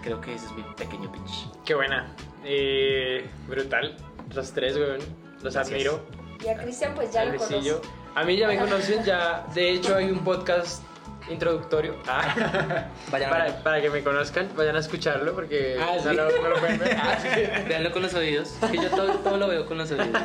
Creo 0.04 0.22
que 0.22 0.34
ese 0.34 0.46
es 0.46 0.52
mi 0.54 0.64
pequeño 0.78 1.12
pitch. 1.12 1.50
Qué 1.66 1.76
buena. 1.76 2.16
Eh, 2.46 3.26
brutal. 3.48 3.98
Los 4.34 4.54
tres, 4.54 4.78
weón. 4.78 5.29
Los 5.42 5.54
Gracias. 5.54 5.68
admiro. 5.74 6.02
Y 6.44 6.48
a 6.50 6.58
Cristian, 6.58 6.94
pues 6.96 7.12
ya 7.14 7.26
lo 7.26 7.38
conoces. 7.38 7.76
A 8.16 8.24
mí 8.24 8.38
ya 8.38 8.48
me 8.48 8.58
conocen, 8.58 9.04
ya. 9.04 9.46
De 9.54 9.72
hecho, 9.72 9.96
hay 9.96 10.10
un 10.12 10.20
podcast 10.24 10.84
introductorio. 11.30 11.96
Ah, 12.08 12.88
Vayan 13.12 13.30
para, 13.30 13.64
para 13.64 13.82
que 13.82 13.90
me 13.90 14.02
conozcan, 14.04 14.50
vayan 14.56 14.76
a 14.76 14.80
escucharlo 14.80 15.34
porque 15.36 15.78
Ah, 15.80 15.98
no, 16.04 16.10
sí. 16.10 16.16
lo, 16.16 16.42
no 16.42 16.50
lo 16.50 16.56
pueden 16.60 16.80
ver. 16.80 16.98
Ah, 17.02 17.18
sí. 17.22 17.90
Con 17.92 18.02
los 18.02 18.14
oídos, 18.16 18.56
que 18.72 18.78
yo 18.78 18.90
todo, 18.90 19.14
todo 19.20 19.38
lo 19.38 19.48
veo 19.48 19.66
con 19.66 19.78
los 19.78 19.92
oídos. 19.92 20.08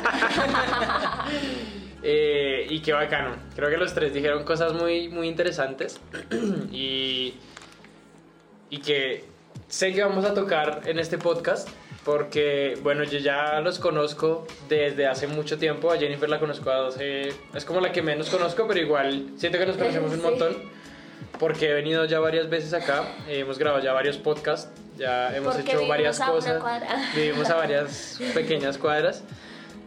Eh, 2.07 2.67
y 2.69 2.81
qué 2.81 2.93
bacano. 2.93 3.35
Creo 3.55 3.69
que 3.71 3.77
los 3.77 3.93
tres 3.95 4.13
dijeron 4.13 4.43
cosas 4.43 4.73
muy, 4.73 5.09
muy 5.09 5.27
interesantes. 5.27 5.99
y, 6.71 7.33
y 8.69 8.77
que 8.77 9.25
sé 9.67 9.93
que 9.93 10.03
vamos 10.03 10.25
a 10.25 10.33
tocar 10.33 10.81
en 10.85 10.99
este 10.99 11.17
podcast. 11.17 11.69
Porque, 12.03 12.77
bueno, 12.83 13.03
yo 13.03 13.17
ya 13.17 13.59
los 13.61 13.79
conozco 13.79 14.45
desde 14.69 15.07
hace 15.07 15.25
mucho 15.25 15.57
tiempo. 15.57 15.91
A 15.91 15.97
Jennifer 15.97 16.29
la 16.29 16.39
conozco 16.39 16.69
hace. 16.69 17.29
Es 17.53 17.65
como 17.65 17.81
la 17.81 17.91
que 17.91 18.03
menos 18.03 18.29
conozco, 18.29 18.67
pero 18.67 18.79
igual 18.79 19.31
siento 19.37 19.57
que 19.57 19.65
nos 19.65 19.75
conocemos 19.75 20.13
un 20.13 20.21
montón. 20.21 20.55
Porque 21.39 21.69
he 21.69 21.73
venido 21.73 22.05
ya 22.05 22.19
varias 22.19 22.47
veces 22.47 22.73
acá. 22.73 23.05
hemos 23.27 23.57
grabado 23.57 23.83
ya 23.83 23.91
varios 23.91 24.17
podcasts. 24.17 24.69
Ya 24.99 25.35
hemos 25.35 25.55
Porque 25.55 25.71
hecho 25.71 25.87
varias 25.87 26.21
a 26.21 26.27
cosas. 26.27 26.63
Vivimos 27.15 27.49
a 27.49 27.55
varias 27.55 28.19
pequeñas 28.35 28.77
cuadras. 28.77 29.23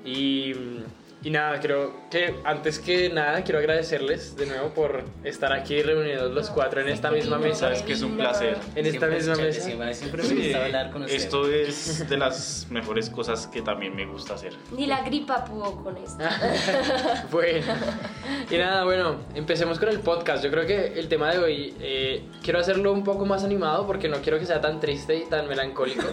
Y, 0.04 0.54
y 1.22 1.30
nada, 1.30 1.58
creo 1.60 1.92
que 2.10 2.36
antes 2.44 2.78
que 2.78 3.10
nada 3.10 3.42
quiero 3.42 3.58
agradecerles 3.58 4.36
de 4.36 4.46
nuevo 4.46 4.68
por 4.68 5.02
estar 5.24 5.52
aquí 5.52 5.82
reunidos 5.82 6.32
los 6.32 6.48
cuatro 6.50 6.80
en 6.80 6.88
esta 6.88 7.10
misma 7.10 7.38
mesa. 7.38 7.60
Sabes 7.60 7.82
que 7.82 7.94
es 7.94 8.02
un 8.02 8.16
placer. 8.16 8.56
En 8.76 8.86
esta 8.86 9.08
misma 9.08 9.32
es 9.32 9.38
mesa. 9.40 9.94
Siempre 9.94 10.22
me 10.22 10.34
gusta 10.34 10.64
hablar 10.64 10.90
con 10.92 11.02
ustedes. 11.02 11.24
esto 11.24 11.50
es 11.50 12.08
de 12.08 12.16
las 12.16 12.68
mejores 12.70 13.10
cosas 13.10 13.48
que 13.48 13.62
también 13.62 13.96
me 13.96 14.06
gusta 14.06 14.34
hacer. 14.34 14.54
Ni 14.70 14.86
la 14.86 15.02
gripa 15.02 15.44
pudo 15.44 15.82
con 15.82 15.96
esto. 15.96 16.22
Bueno, 17.30 17.66
y 18.50 18.56
nada, 18.56 18.84
bueno, 18.84 19.16
empecemos 19.34 19.78
con 19.78 19.88
el 19.88 20.00
podcast. 20.00 20.42
Yo 20.44 20.50
creo 20.50 20.66
que 20.66 20.98
el 20.98 21.08
tema 21.08 21.32
de 21.32 21.38
hoy 21.38 21.74
eh, 21.80 22.24
quiero 22.42 22.60
hacerlo 22.60 22.92
un 22.92 23.04
poco 23.04 23.26
más 23.26 23.44
animado 23.44 23.86
porque 23.86 24.08
no 24.08 24.18
quiero 24.18 24.38
que 24.38 24.46
sea 24.46 24.60
tan 24.60 24.80
triste 24.80 25.16
y 25.16 25.26
tan 25.26 25.48
melancólico. 25.48 26.02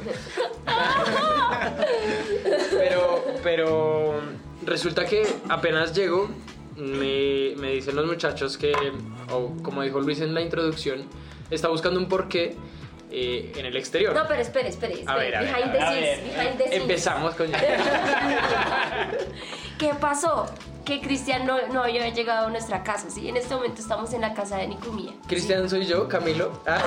pero, 2.72 3.24
pero 3.44 4.22
resulta 4.66 5.06
que 5.06 5.26
apenas 5.50 5.94
llego, 5.96 6.30
me, 6.78 7.56
me 7.58 7.72
dicen 7.72 7.96
los 7.96 8.06
muchachos 8.06 8.58
que, 8.58 8.74
o 9.32 9.54
como 9.62 9.82
dijo 9.82 10.00
Luis 10.00 10.22
en 10.22 10.34
la 10.34 10.42
introducción, 10.42 11.04
está 11.50 11.70
buscando 11.70 12.00
un 12.00 12.08
porqué 12.08 12.56
eh, 13.18 13.54
en 13.56 13.66
el 13.66 13.78
exterior. 13.78 14.14
No, 14.14 14.28
pero 14.28 14.42
espere, 14.42 14.68
espere. 14.70 14.94
espere. 14.96 15.12
A 15.12 15.16
ver, 15.16 15.36
a 15.38 15.42
ver, 15.42 15.54
behind 15.54 15.72
the 15.72 15.78
ver, 15.78 15.84
a 15.84 15.92
scenes, 15.92 16.24
ver. 16.24 16.38
behind 16.38 16.58
the 16.58 16.64
scenes. 16.66 16.82
Empezamos 16.82 17.36
con... 17.36 17.52
¿Qué 19.80 19.94
pasó? 20.00 20.46
que 20.86 21.02
Cristian 21.02 21.48
no, 21.48 21.58
no 21.74 21.82
había 21.82 22.08
llegado 22.10 22.46
a 22.46 22.50
nuestra 22.52 22.84
casa, 22.84 23.10
¿sí? 23.10 23.28
En 23.28 23.36
este 23.38 23.56
momento 23.56 23.82
estamos 23.82 24.14
en 24.14 24.22
la 24.22 24.36
casa 24.36 24.58
de 24.58 24.68
Nicumía. 24.68 25.14
Cristian 25.28 25.68
soy 25.68 25.88
yo, 25.88 26.08
Camilo. 26.08 26.62
Ah, 26.68 26.80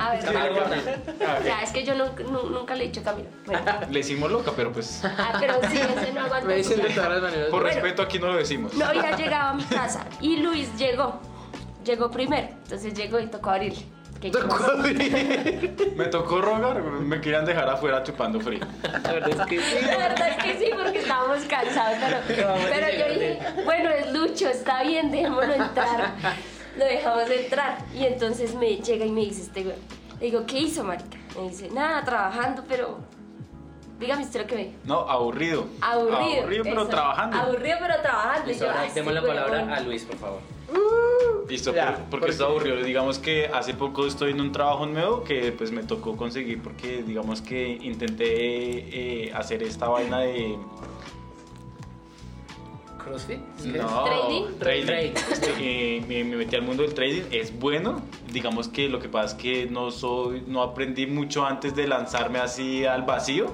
a 0.00 0.10
ver, 0.12 0.24
Camilo 0.24 0.62
ya, 1.44 1.60
es 1.62 1.70
que 1.70 1.84
yo 1.84 1.94
no- 1.94 2.14
nu- 2.30 2.48
nunca 2.48 2.74
le 2.74 2.84
he 2.84 2.86
dicho 2.86 3.02
Camilo. 3.02 3.28
Bueno, 3.44 3.60
Le 3.90 3.98
decimos 3.98 4.30
loca, 4.32 4.50
pero 4.56 4.72
pues 4.72 5.02
ah, 5.04 5.36
pero 5.38 5.56
sí, 5.70 5.76
ese 5.78 6.12
no 6.14 6.22
aguanta. 6.22 6.40
Me 6.48 6.54
dicen 6.56 6.80
de 6.80 6.88
todas 6.88 7.10
las 7.10 7.20
maneras. 7.20 7.50
por 7.50 7.60
Bueno. 7.60 7.74
respeto 7.74 8.00
aquí 8.00 8.18
no 8.18 8.28
lo 8.28 8.36
decimos. 8.38 8.72
No 8.72 8.86
había 8.86 9.14
llegado 9.14 9.50
a 9.50 9.52
mi 9.52 9.64
casa 9.64 10.06
y 10.22 10.38
Luis 10.38 10.74
llegó. 10.78 11.20
Llegó 11.84 12.10
primero, 12.10 12.48
entonces 12.48 12.94
llegó 12.94 13.20
y 13.20 13.26
tocó 13.26 13.50
abrirle. 13.50 13.84
Me 15.96 16.06
tocó 16.06 16.40
rogar, 16.40 16.82
me 16.82 17.20
querían 17.20 17.44
dejar 17.44 17.68
afuera 17.68 18.02
chupando 18.02 18.40
frío. 18.40 18.60
La 18.82 19.12
verdad 19.12 19.30
es 19.30 19.46
que 19.46 19.60
sí. 19.60 19.86
La 19.86 19.96
verdad 19.96 20.28
es 20.30 20.44
que 20.44 20.58
sí, 20.58 20.70
porque 20.74 20.98
estábamos 20.98 21.44
cansados, 21.44 21.98
pero, 22.26 22.54
pero 22.70 22.86
yo 22.98 23.12
dije, 23.12 23.38
bueno, 23.64 23.90
es 23.90 24.12
Lucho, 24.12 24.48
está 24.48 24.82
bien, 24.82 25.10
dejémoslo 25.10 25.52
entrar. 25.52 26.14
Lo 26.76 26.84
dejamos 26.84 27.30
entrar. 27.30 27.78
Y 27.94 28.04
entonces 28.04 28.54
me 28.54 28.76
llega 28.76 29.04
y 29.04 29.10
me 29.10 29.20
dice 29.22 29.42
este 29.42 29.62
güey. 29.62 29.76
Le 30.20 30.26
digo, 30.26 30.44
¿qué 30.46 30.58
hizo, 30.58 30.84
marica? 30.84 31.18
Me 31.36 31.50
dice, 31.50 31.68
nada, 31.70 32.04
trabajando, 32.04 32.64
pero... 32.68 32.98
Dígame 34.04 34.22
usted 34.24 34.40
lo 34.42 34.46
que 34.46 34.56
dijo. 34.56 34.70
No, 34.84 35.00
aburrido. 35.08 35.66
Aburrido. 35.80 36.40
Aburrido, 36.42 36.64
pero 36.64 36.80
eso. 36.82 36.88
trabajando. 36.90 37.36
Aburrido, 37.38 37.76
pero 37.80 37.94
trabajando. 38.02 38.44
Y 38.46 38.48
Listo, 38.52 38.66
ahora 38.66 38.80
"Ay, 38.82 38.90
demos 38.94 39.14
la 39.14 39.22
palabra 39.22 39.52
huevón". 39.52 39.70
a 39.72 39.80
Luis, 39.80 40.02
por 40.04 40.16
favor. 40.16 40.40
Listo, 41.48 41.74
Ya, 41.74 41.84
por- 41.86 41.94
porque 41.96 42.10
porque- 42.10 42.30
estoy 42.32 42.46
aburrido. 42.50 42.76
Digamos 42.82 43.18
que 43.18 43.46
hace 43.46 43.72
poco 43.74 44.06
estoy 44.06 44.32
en 44.32 44.40
un 44.42 44.52
trabajo 44.52 44.84
nuevo 44.86 45.24
que 45.24 45.52
pues 45.52 45.70
me 45.72 45.82
tocó 45.84 46.16
conseguir 46.16 46.60
porque 46.62 47.02
digamos 47.02 47.40
que 47.40 47.66
intenté 47.82 49.26
eh, 49.26 49.32
hacer 49.34 49.62
esta 49.62 49.88
vaina 49.88 50.18
de... 50.20 50.56
¿Crossfit? 53.02 53.38
No, 53.66 54.04
¿Trading? 54.04 54.58
trading. 54.58 54.84
Trading. 54.86 55.12
Este, 55.32 55.50
eh, 55.60 56.04
me, 56.08 56.24
me 56.24 56.36
metí 56.36 56.56
al 56.56 56.62
mundo 56.62 56.82
del 56.82 56.94
trading, 56.94 57.22
es 57.30 57.56
bueno. 57.58 58.00
Digamos 58.32 58.68
que 58.68 58.88
lo 58.88 58.98
que 58.98 59.10
pasa 59.10 59.36
es 59.36 59.42
que 59.42 59.66
no 59.66 59.90
soy, 59.90 60.42
no 60.46 60.62
aprendí 60.62 61.06
mucho 61.06 61.44
antes 61.44 61.76
de 61.76 61.86
lanzarme 61.86 62.38
así 62.38 62.86
al 62.86 63.02
vacío. 63.02 63.46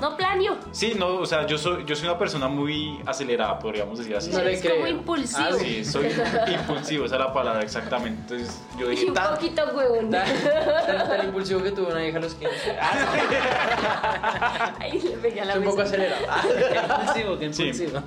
No 0.00 0.16
planeo. 0.16 0.56
Sí, 0.70 0.94
no, 0.96 1.16
o 1.16 1.26
sea, 1.26 1.44
yo 1.46 1.58
soy, 1.58 1.84
yo 1.84 1.96
soy 1.96 2.08
una 2.08 2.16
persona 2.18 2.46
muy 2.46 3.00
acelerada, 3.04 3.58
podríamos 3.58 3.98
decir 3.98 4.14
así. 4.14 4.30
No 4.30 4.40
le 4.44 4.52
es 4.52 4.62
como 4.62 4.74
creo. 4.74 4.86
impulsivo. 4.86 5.48
Ah, 5.50 5.56
Sí, 5.58 5.84
soy 5.84 6.06
impulsivo, 6.54 7.04
esa 7.06 7.16
es 7.16 7.20
la 7.20 7.32
palabra 7.32 7.62
exactamente. 7.62 8.20
Entonces 8.34 8.62
yo 8.78 8.86
Y 8.86 8.90
dije, 8.90 9.06
un 9.06 9.14
"Tan- 9.14 9.34
poquito 9.34 9.62
huevón. 9.74 10.10
Tan, 10.10 10.24
tan- 10.86 11.08
tan 11.08 11.24
impulsivo 11.28 11.62
que 11.64 11.72
tuvo 11.72 11.88
una 11.88 12.06
hija 12.06 12.18
a 12.18 12.20
los 12.20 12.34
15. 12.34 12.54
Ay, 14.80 15.00
le 15.00 15.16
pegué 15.16 15.40
a 15.40 15.44
la 15.46 15.52
Es 15.54 15.58
un 15.58 15.64
poco 15.64 15.82
acelerado. 15.82 16.26
Ah, 16.28 16.42
Qué 16.44 17.20
impulsivo, 17.20 17.38
qué 17.38 17.52
Sí. 17.52 17.62
impulsivo. 17.64 18.02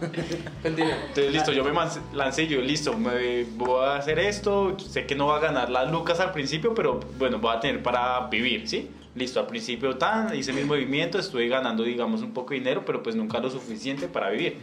Continúa. 0.64 0.96
Entonces, 1.08 1.32
listo, 1.34 1.52
yo 1.52 1.64
me 1.64 1.72
lancé 2.14 2.44
y 2.44 2.48
yo, 2.48 2.62
listo, 2.62 2.94
me 2.98 3.44
voy 3.44 3.86
a 3.86 3.96
hacer 3.96 4.20
esto. 4.20 4.78
Sé 4.80 5.06
que 5.06 5.16
no 5.16 5.28
va 5.28 5.38
a 5.38 5.40
ganar 5.40 5.70
las 5.70 5.92
lucas 5.92 6.20
al 6.20 6.32
principio, 6.32 6.74
pero 6.74 7.00
bueno, 7.18 7.40
voy 7.40 7.56
a 7.56 7.60
tener 7.60 7.84
para 7.84 8.28
vivir, 8.28 8.68
¿sí? 8.68 8.90
Listo, 9.14 9.42
al 9.42 9.48
principio 9.48 9.98
tan, 9.98 10.34
hice 10.34 10.54
mis 10.54 10.66
movimientos, 10.66 11.26
estuve 11.26 11.50
ganando, 11.50 11.84
digamos, 11.84 12.22
un 12.22 12.32
poco 12.32 12.52
de 12.52 12.60
dinero, 12.60 12.84
pero 12.86 13.04
pues 13.04 13.14
nunca 13.14 13.40
lo 13.40 13.50
suficiente 13.50 14.08
para 14.08 14.30
vivir. 14.30 14.58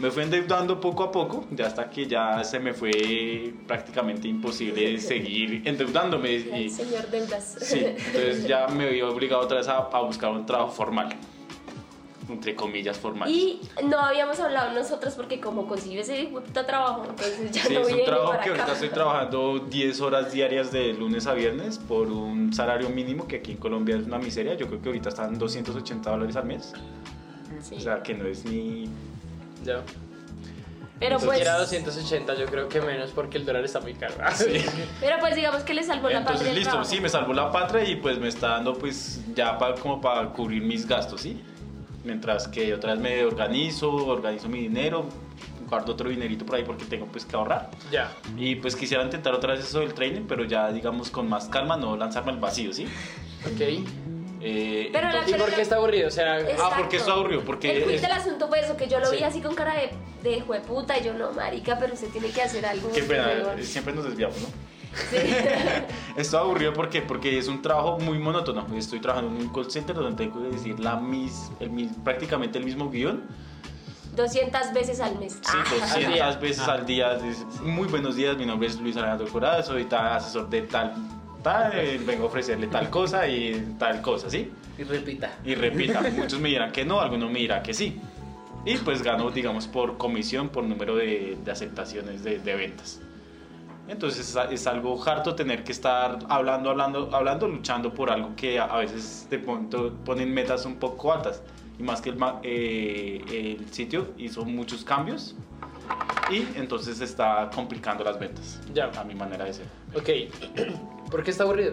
Me 0.00 0.10
fui 0.10 0.24
endeudando 0.24 0.80
poco 0.80 1.04
a 1.04 1.12
poco, 1.12 1.46
ya 1.52 1.66
hasta 1.66 1.88
que 1.88 2.06
ya 2.06 2.42
se 2.42 2.58
me 2.58 2.74
fue 2.74 3.54
prácticamente 3.68 4.26
imposible 4.26 4.98
seguir 5.00 5.62
endeudándome. 5.64 6.32
Y, 6.32 6.70
señor 6.70 7.08
deudas. 7.08 7.56
sí, 7.60 7.84
entonces 7.84 8.48
ya 8.48 8.66
me 8.66 8.90
vi 8.90 9.00
obligado 9.02 9.42
otra 9.42 9.58
vez 9.58 9.68
a, 9.68 9.76
a 9.76 10.00
buscar 10.00 10.30
un 10.30 10.44
trabajo 10.44 10.72
formal, 10.72 11.14
entre 12.28 12.54
comillas, 12.54 12.96
formal. 12.98 13.28
Y 13.30 13.60
no 13.84 13.98
habíamos 13.98 14.40
hablado 14.40 14.72
nosotros 14.72 15.14
porque 15.14 15.40
como 15.40 15.66
consiguió 15.66 16.00
ese 16.00 16.24
puta 16.32 16.64
trabajo, 16.66 17.02
entonces 17.08 17.50
ya 17.50 17.62
Sí, 17.64 17.74
no 17.74 17.80
es 17.80 17.92
un 17.92 18.04
trabajo 18.04 18.30
para 18.30 18.42
que 18.42 18.50
acá. 18.50 18.60
ahorita 18.62 18.72
estoy 18.74 18.88
trabajando 18.90 19.58
10 19.58 20.00
horas 20.00 20.32
diarias 20.32 20.72
de 20.72 20.92
lunes 20.94 21.26
a 21.26 21.34
viernes 21.34 21.78
por 21.78 22.08
un 22.08 22.52
salario 22.52 22.88
mínimo 22.88 23.26
que 23.28 23.36
aquí 23.36 23.52
en 23.52 23.58
Colombia 23.58 23.96
es 23.96 24.06
una 24.06 24.18
miseria. 24.18 24.54
Yo 24.54 24.66
creo 24.68 24.80
que 24.80 24.88
ahorita 24.88 25.10
están 25.10 25.38
280 25.38 26.10
dólares 26.10 26.36
al 26.36 26.46
mes. 26.46 26.72
Sí. 27.62 27.76
O 27.76 27.80
sea, 27.80 28.02
que 28.02 28.14
no 28.14 28.26
es 28.26 28.44
ni... 28.44 28.88
Ya. 29.64 29.80
pero 30.98 31.18
Si 31.18 31.26
pues, 31.26 31.38
quiera 31.38 31.58
280, 31.58 32.34
yo 32.34 32.46
creo 32.46 32.68
que 32.68 32.80
menos 32.80 33.10
porque 33.10 33.38
el 33.38 33.44
dólar 33.46 33.64
está 33.64 33.80
muy 33.80 33.94
caro. 33.94 34.14
Sí. 34.34 34.64
pero 35.00 35.16
pues 35.20 35.34
digamos 35.34 35.62
que 35.62 35.74
le 35.74 35.82
salvó 35.82 36.08
la 36.08 36.20
patria 36.20 36.32
Entonces, 36.32 36.54
listo, 36.54 36.70
trabajo. 36.70 36.90
sí, 36.90 37.00
me 37.00 37.08
salvó 37.08 37.32
la 37.32 37.50
patria 37.52 37.84
y 37.88 37.96
pues 37.96 38.18
me 38.18 38.28
está 38.28 38.48
dando 38.48 38.74
pues 38.74 39.20
ya 39.34 39.56
pa- 39.58 39.74
como 39.74 40.00
para 40.00 40.28
cubrir 40.30 40.62
mis 40.62 40.86
gastos, 40.86 41.20
¿sí? 41.22 41.42
Mientras 42.04 42.48
que 42.48 42.74
otra 42.74 42.92
vez 42.92 43.00
me 43.00 43.24
organizo, 43.24 43.90
organizo 43.90 44.48
mi 44.48 44.60
dinero, 44.60 45.06
guardo 45.68 45.92
otro 45.94 46.10
dinerito 46.10 46.44
por 46.44 46.56
ahí 46.56 46.64
porque 46.64 46.84
tengo 46.84 47.06
pues 47.06 47.24
que 47.24 47.34
ahorrar. 47.34 47.70
Ya. 47.90 48.12
Y 48.36 48.56
pues 48.56 48.76
quisiera 48.76 49.02
intentar 49.02 49.32
otra 49.34 49.54
vez 49.54 49.64
eso 49.64 49.80
del 49.80 49.94
training, 49.94 50.22
pero 50.28 50.44
ya 50.44 50.70
digamos 50.70 51.10
con 51.10 51.28
más 51.28 51.46
calma, 51.48 51.76
no 51.78 51.96
lanzarme 51.96 52.32
al 52.32 52.38
vacío, 52.38 52.72
¿sí? 52.72 52.84
Ok. 53.46 53.86
Eh, 54.46 54.90
Pero 54.92 55.08
la- 55.10 55.24
¿Y 55.28 55.32
por 55.34 55.50
qué 55.54 55.62
está 55.62 55.76
aburrido? 55.76 56.08
O 56.08 56.10
sea, 56.10 56.38
Es- 56.38 56.60
Ah, 56.60 56.72
porque 56.76 56.96
Exacto. 56.96 56.96
esto 56.96 57.12
aburrió, 57.12 57.42
porque 57.46 57.74
El 57.78 57.84
quid 57.84 57.92
es- 57.94 58.02
del 58.02 58.12
asunto 58.12 58.48
fue 58.48 58.60
eso, 58.60 58.76
que 58.76 58.86
yo 58.88 59.00
lo 59.00 59.06
Sí. 59.06 59.16
vi 59.16 59.22
así 59.22 59.40
con 59.40 59.54
cara 59.54 59.72
de, 59.74 59.90
de 60.28 60.40
jueputa 60.42 60.98
y 60.98 61.04
yo 61.04 61.14
no, 61.14 61.32
marica, 61.32 61.78
pero 61.78 61.94
usted 61.94 62.08
tiene 62.08 62.28
que 62.28 62.42
hacer 62.42 62.66
algo. 62.66 62.90
Qué 62.92 63.02
pena, 63.04 63.26
huevón". 63.28 63.58
eh, 63.58 63.62
siempre 63.62 63.94
nos 63.94 64.04
desviamos, 64.04 64.36
¿no? 64.42 64.48
Sí. 65.10 65.16
Estoy 66.16 66.40
aburrido 66.40 66.72
porque, 66.72 67.02
porque 67.02 67.38
es 67.38 67.48
un 67.48 67.60
trabajo 67.62 67.98
muy 67.98 68.18
monótono. 68.18 68.66
Estoy 68.76 69.00
trabajando 69.00 69.34
en 69.36 69.46
un 69.48 69.52
call 69.52 69.70
center 69.70 69.94
donde 69.96 70.16
tengo 70.24 70.40
que 70.42 70.48
decir 70.56 70.78
la 70.80 70.96
mis, 70.96 71.50
el, 71.60 71.70
mis- 71.70 71.92
prácticamente 72.04 72.58
el 72.58 72.64
mismo 72.64 72.90
guion. 72.90 73.22
200 74.16 74.72
veces 74.72 75.00
al 75.00 75.18
mes. 75.18 75.32
Sí, 75.34 75.40
Ah. 75.52 75.64
200 75.80 76.14
día. 76.14 76.30
veces 76.36 76.64
Ah. 76.68 76.72
al 76.74 76.86
día. 76.86 77.18
Muy 77.62 77.88
buenos 77.88 78.14
días, 78.16 78.36
mi 78.36 78.46
nombre 78.46 78.68
es 78.68 78.78
Luis 78.80 78.96
Alejandro 78.96 79.26
Corada, 79.28 79.62
soy 79.62 79.84
tal 79.86 80.06
asesor 80.12 80.48
de 80.48 80.62
tal, 80.62 80.94
tal, 81.42 81.72
eh, 81.74 82.00
vengo 82.06 82.24
a 82.24 82.26
ofrecerle 82.28 82.68
tal 82.68 82.88
cosa 82.90 83.26
y 83.26 83.74
tal 83.78 84.00
cosa, 84.00 84.30
¿sí? 84.30 84.52
Y 84.78 84.84
repita. 84.84 85.32
Y 85.44 85.54
repita, 85.56 86.00
muchos 86.16 86.38
me 86.40 86.48
dirán 86.50 86.70
que 86.70 86.84
no, 86.84 87.00
algunos 87.00 87.30
me 87.30 87.40
dirán 87.40 87.62
que 87.62 87.74
sí. 87.74 88.00
Y 88.64 88.76
pues 88.78 89.02
gano, 89.02 89.30
digamos, 89.30 89.66
por 89.66 89.98
comisión, 89.98 90.48
por 90.48 90.64
número 90.64 90.94
de, 90.96 91.36
de 91.44 91.50
aceptaciones 91.50 92.22
de, 92.24 92.38
de 92.38 92.54
ventas. 92.54 93.00
Entonces 93.86 94.36
es, 94.50 94.66
algo 94.66 95.02
harto 95.06 95.34
tener 95.34 95.62
que 95.62 95.72
estar 95.72 96.18
hablando, 96.28 96.70
hablando, 96.70 97.10
hablando, 97.14 97.48
luchando 97.48 97.92
por 97.92 98.10
algo 98.10 98.34
que 98.34 98.58
a, 98.58 98.64
a 98.64 98.78
veces 98.78 99.26
de 99.28 99.38
pronto 99.38 99.92
ponen 100.04 100.32
metas 100.32 100.64
un 100.64 100.76
poco 100.76 101.12
altas. 101.12 101.42
Y 101.78 101.82
más 101.82 102.00
que 102.00 102.10
el, 102.10 102.18
eh, 102.44 103.56
el 103.58 103.72
sitio 103.72 104.08
hizo 104.16 104.44
muchos 104.44 104.84
cambios 104.84 105.34
y 106.30 106.46
entonces 106.56 107.00
está 107.00 107.50
complicando 107.54 108.04
las 108.04 108.18
ventas. 108.18 108.60
Ya. 108.72 108.90
A 108.96 109.04
mi 109.04 109.14
manera 109.14 109.44
de 109.44 109.52
ser. 109.52 109.66
ok. 109.94 110.08
¿Por 111.10 111.22
qué 111.22 111.30
está 111.30 111.44
aburrido? 111.44 111.72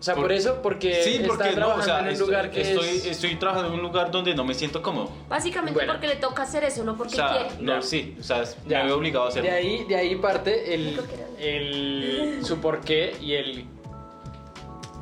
O 0.00 0.02
sea, 0.02 0.14
por, 0.14 0.24
Por- 0.24 0.32
eso, 0.32 0.62
porque 0.62 1.02
Sí, 1.04 1.16
está 1.16 1.26
porque 1.28 1.44
no, 1.44 1.50
o 1.50 1.54
trabajando 1.56 1.84
sea, 1.84 1.98
en 1.98 2.04
un 2.06 2.10
estoy, 2.12 2.26
lugar 2.26 2.50
que 2.50 2.60
estoy, 2.62 2.88
es... 2.88 3.04
estoy 3.04 3.36
trabajando 3.36 3.68
en 3.68 3.74
un 3.74 3.82
lugar 3.82 4.10
donde 4.10 4.34
no 4.34 4.44
me 4.44 4.54
siento 4.54 4.80
cómodo. 4.82 5.10
Básicamente 5.28 5.74
Bueno. 5.78 5.92
porque 5.92 6.06
le 6.08 6.16
toca 6.16 6.42
hacer 6.44 6.64
eso, 6.64 6.82
no 6.84 6.96
porque 6.96 7.12
O 7.12 7.16
sea, 7.16 7.28
quiere. 7.32 7.48
no, 7.60 7.74
Ya. 7.74 7.82
sí, 7.82 8.16
o 8.18 8.22
sea, 8.22 8.42
Ya. 8.66 8.78
me 8.80 8.84
veo 8.86 8.96
obligado 8.96 9.26
a 9.26 9.28
hacerlo. 9.28 9.50
De 9.50 9.54
ahí, 9.56 9.84
de 9.84 9.96
ahí 9.96 10.16
parte 10.16 10.74
el, 10.74 10.98
el 11.38 12.40
su 12.46 12.58
porqué 12.62 13.14
y 13.20 13.34
el 13.34 13.66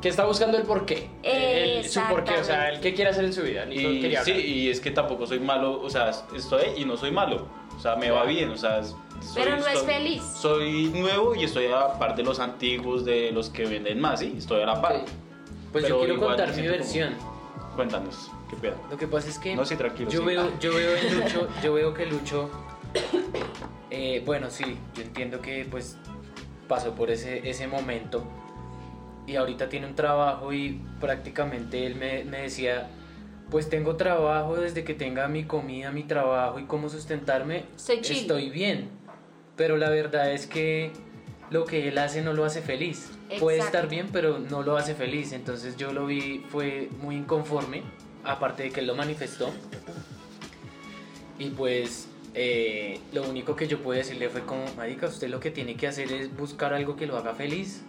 que 0.01 0.09
está 0.09 0.25
buscando 0.25 0.57
el 0.57 0.63
porqué. 0.63 1.09
El, 1.23 1.87
su 1.89 2.01
porqué, 2.01 2.37
o 2.37 2.43
sea, 2.43 2.69
el 2.69 2.79
que 2.81 2.93
quiere 2.93 3.09
hacer 3.11 3.23
en 3.25 3.33
su 3.33 3.41
vida. 3.41 3.65
Y, 3.71 4.15
sí, 4.23 4.31
y 4.31 4.69
es 4.69 4.79
que 4.81 4.91
tampoco 4.91 5.27
soy 5.27 5.39
malo, 5.39 5.81
o 5.81 5.89
sea, 5.89 6.11
estoy 6.35 6.63
y 6.77 6.83
no 6.85 6.95
soy 6.97 7.11
malo. 7.11 7.47
O 7.77 7.79
sea, 7.81 7.95
me 7.95 8.09
va 8.11 8.25
bien, 8.25 8.49
o 8.49 8.57
sea, 8.57 8.81
soy- 9.21 9.43
Pero 9.43 9.57
no 9.57 9.67
es 9.67 9.81
feliz. 9.83 10.23
Soy 10.23 10.85
nuevo 10.89 11.35
y 11.35 11.43
estoy 11.43 11.65
a 11.67 11.69
la 11.71 11.99
par 11.99 12.15
de 12.15 12.23
los 12.23 12.39
antiguos, 12.39 13.05
de 13.05 13.31
los 13.31 13.49
que 13.49 13.65
venden 13.65 13.99
más, 13.99 14.19
¿sí? 14.19 14.35
Estoy 14.37 14.61
a 14.61 14.65
la 14.65 14.81
par. 14.81 15.03
Pues 15.71 15.83
Pero 15.85 15.87
yo 15.87 15.99
quiero 15.99 16.19
contar 16.19 16.55
mi 16.55 16.67
versión. 16.67 17.13
Cuéntanos, 17.75 18.31
qué 18.49 18.55
pedo. 18.57 18.75
Lo 18.89 18.97
que 18.97 19.07
pasa 19.07 19.29
es 19.29 19.37
que 19.39 19.55
No, 19.55 19.63
sí, 19.65 19.75
tranquilo, 19.75 20.09
yo 20.09 20.19
sí. 20.21 20.25
veo, 20.25 20.59
yo 20.59 20.73
veo 20.73 20.95
en 20.97 21.15
Lucho, 21.21 21.47
yo 21.63 21.73
veo 21.73 21.93
que 21.93 22.05
Lucho, 22.07 22.49
eh, 23.91 24.21
bueno, 24.25 24.49
sí, 24.49 24.77
yo 24.95 25.01
entiendo 25.03 25.41
que 25.41 25.65
pues 25.69 25.97
pasó 26.67 26.93
por 26.93 27.09
ese, 27.09 27.47
ese 27.49 27.67
momento 27.67 28.23
y 29.25 29.35
ahorita 29.35 29.69
tiene 29.69 29.87
un 29.87 29.95
trabajo 29.95 30.51
y 30.53 30.81
prácticamente 30.99 31.85
él 31.85 31.95
me, 31.95 32.23
me 32.23 32.41
decía, 32.41 32.89
pues 33.49 33.69
tengo 33.69 33.95
trabajo 33.95 34.55
desde 34.55 34.83
que 34.83 34.93
tenga 34.93 35.27
mi 35.27 35.45
comida, 35.45 35.91
mi 35.91 36.03
trabajo 36.03 36.59
y 36.59 36.65
cómo 36.65 36.89
sustentarme, 36.89 37.65
Estoy 37.75 38.01
chill. 38.01 38.17
estoy 38.17 38.49
bien. 38.49 38.89
Pero 39.59 39.75
la 39.75 39.89
verdad 39.89 40.31
es 40.31 40.47
que 40.47 40.91
lo 41.49 41.65
que 41.65 41.89
él 41.89 41.97
hace 41.97 42.21
no 42.21 42.31
lo 42.31 42.45
hace 42.45 42.61
feliz. 42.61 43.11
Puede 43.41 43.57
estar 43.59 43.89
bien, 43.89 44.07
pero 44.09 44.39
no 44.39 44.63
lo 44.63 44.77
hace 44.77 44.95
feliz. 44.95 45.33
Entonces 45.33 45.75
yo 45.75 45.91
lo 45.91 46.05
vi, 46.05 46.45
fue 46.47 46.87
muy 47.01 47.17
inconforme, 47.17 47.81
aparte 48.23 48.63
de 48.63 48.69
que 48.69 48.79
él 48.79 48.87
lo 48.87 48.95
manifestó. 48.95 49.51
Y 51.37 51.49
pues 51.49 52.07
eh, 52.35 53.01
lo 53.11 53.29
único 53.29 53.57
que 53.57 53.67
yo 53.67 53.79
pude 53.79 53.97
decirle 53.97 54.29
fue 54.29 54.45
como, 54.45 54.63
marica, 54.77 55.07
usted 55.07 55.27
lo 55.27 55.41
que 55.41 55.51
tiene 55.51 55.75
que 55.75 55.87
hacer 55.87 56.09
es 56.13 56.33
buscar 56.37 56.73
algo 56.73 56.95
que 56.95 57.05
lo 57.05 57.17
haga 57.17 57.33
feliz. 57.35 57.81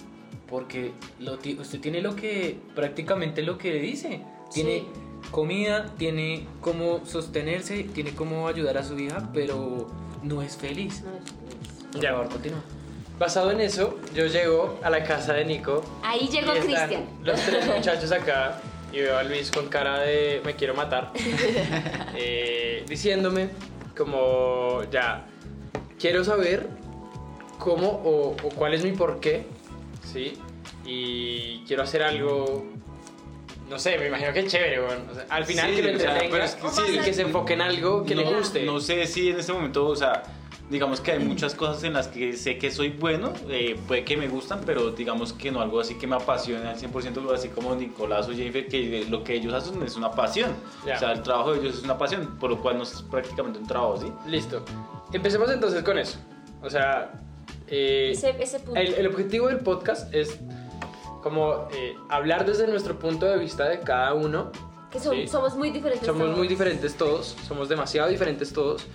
Porque 0.49 0.91
lo 1.21 1.35
usted 1.35 1.79
tiene 1.81 2.03
lo 2.03 2.17
que, 2.17 2.59
prácticamente 2.75 3.43
lo 3.43 3.59
que 3.59 3.75
dice. 3.75 4.23
Tiene 4.53 4.81
Sí. 4.81 4.87
comida, 5.31 5.95
tiene 5.97 6.49
cómo 6.61 7.07
sostenerse, 7.07 7.85
tiene 7.85 8.11
cómo 8.11 8.49
ayudar 8.49 8.77
a 8.77 8.83
su 8.83 8.99
hija, 8.99 9.31
pero 9.33 9.87
no 10.23 10.43
es 10.43 10.57
feliz. 10.57 11.03
No, 11.03 11.11
es- 11.17 11.93
Por 11.93 12.01
Ya. 12.03 12.11
favor, 12.13 12.29
continúa. 12.29 12.61
Basado 13.19 13.51
en 13.51 13.61
eso, 13.61 13.99
yo 14.15 14.27
llego 14.27 14.79
a 14.83 14.89
la 14.91 15.05
casa 15.05 15.35
de 15.35 15.45
Nico. 15.45 15.83
Ahí 16.03 16.29
llegó 16.29 16.53
Cristian. 16.53 17.05
Los 17.23 17.39
tres 17.41 17.67
muchachos 17.67 18.11
acá 18.13 18.61
y 18.93 19.01
veo 19.01 19.19
a 19.19 19.23
Luis 19.23 19.51
con 19.51 19.69
cara 19.69 19.99
de 20.01 20.41
me 20.45 20.55
quiero 20.55 20.75
matar. 20.75 21.13
eh, 22.17 22.85
diciéndome 22.89 23.51
como 23.97 24.83
ya, 24.91 25.27
quiero 25.99 26.25
saber 26.25 26.67
cómo 27.59 27.89
o, 27.89 28.31
o 28.43 28.49
cuál 28.55 28.73
es 28.75 28.83
mi 28.85 28.93
porqué, 28.93 29.45
¿sí? 30.11 30.39
Y 30.87 31.59
quiero 31.67 31.83
hacer 31.83 32.03
algo, 32.03 32.65
no 33.71 33.79
sé, 33.79 33.97
me 33.99 34.09
imagino 34.09 34.33
que 34.33 34.45
chévere, 34.47 34.81
bueno, 34.81 35.03
o 35.11 35.15
sea, 35.15 35.27
al 35.31 35.45
final 35.45 35.71
Sí, 35.71 35.77
que 35.77 35.83
me 35.83 35.95
o 35.95 35.99
sea, 35.99 36.09
entretenga 36.09 36.33
pero 36.33 36.45
es 36.45 36.55
que 36.57 36.69
sí, 36.69 36.97
y 36.97 36.99
que 36.99 37.15
se 37.15 37.23
enfoque 37.23 37.53
en 37.53 37.61
algo 37.61 38.05
que 38.05 38.17
no, 38.17 38.23
le 38.23 38.37
guste. 38.37 38.65
No 38.65 38.81
sé 38.81 39.07
si 39.07 39.31
en 39.31 39.39
este 39.39 39.53
momento, 39.53 39.87
o 39.87 39.95
sea, 39.95 40.25
digamos 40.69 41.01
que 41.01 41.13
hay 41.13 41.21
muchas 41.21 41.55
cosas 41.55 41.85
en 41.85 41.93
las 41.93 42.09
que 42.09 42.37
sé 42.37 42.59
que 42.59 42.73
soy 42.73 42.89
bueno, 42.89 43.33
eh, 43.49 43.79
puede 43.87 44.05
que 44.05 44.17
me 44.17 44.27
gustan, 44.27 44.63
pero 44.67 44.91
digamos 44.91 45.33
que 45.33 45.53
no 45.53 45.61
algo 45.61 45.79
así 45.79 45.95
que 45.95 46.09
me 46.09 46.17
apasione 46.17 46.69
al 46.69 46.77
100%, 46.77 47.33
así 47.33 47.49
como 47.51 47.77
Nicolás 47.77 48.27
o 48.29 48.33
Jennifer, 48.33 48.67
que 48.67 49.07
lo 49.09 49.23
que 49.23 49.35
ellos 49.35 49.55
hacen 49.55 49.81
es 49.85 49.95
una 49.95 50.11
pasión. 50.11 50.51
Ya. 50.85 50.97
O 50.97 50.99
sea, 50.99 51.13
el 51.13 51.23
trabajo 51.23 51.53
de 51.53 51.61
ellos 51.61 51.79
es 51.79 51.85
una 51.85 51.97
pasión, 51.97 52.39
por 52.41 52.51
lo 52.51 52.61
cual 52.61 52.77
no 52.77 52.83
es 52.83 53.05
prácticamente 53.09 53.61
un 53.61 53.69
trabajo, 53.69 53.99
¿sí? 53.99 54.13
Listo. 54.27 54.65
Empecemos 55.13 55.49
entonces 55.49 55.85
con 55.85 55.97
eso. 55.97 56.19
O 56.61 56.69
sea, 56.69 57.13
eh, 57.69 58.11
Ese, 58.13 58.35
ese 58.41 58.59
punto. 58.59 58.81
el, 58.81 58.95
el 58.95 59.07
objetivo 59.07 59.47
del 59.47 59.59
podcast 59.59 60.13
es 60.13 60.41
como 61.23 61.69
eh, 61.73 61.97
hablar 62.09 62.45
desde 62.47 62.67
nuestro 62.67 62.99
punto 62.99 63.27
de 63.27 63.39
vista 63.39 63.69
de 63.69 63.81
cada 63.81 64.15
uno. 64.15 64.51
que 64.91 64.99
son- 64.99 65.15
sí. 65.15 65.29
somos 65.29 65.55
muy 65.55 65.71
diferentes. 65.71 66.05
Somos 66.07 66.25
todos. 66.25 66.37
muy 66.39 66.49
diferentes 66.49 66.97
todos, 66.97 67.37
somos 67.47 67.69
demasiado 67.69 68.09
diferentes 68.09 68.53
todos. 68.53 68.87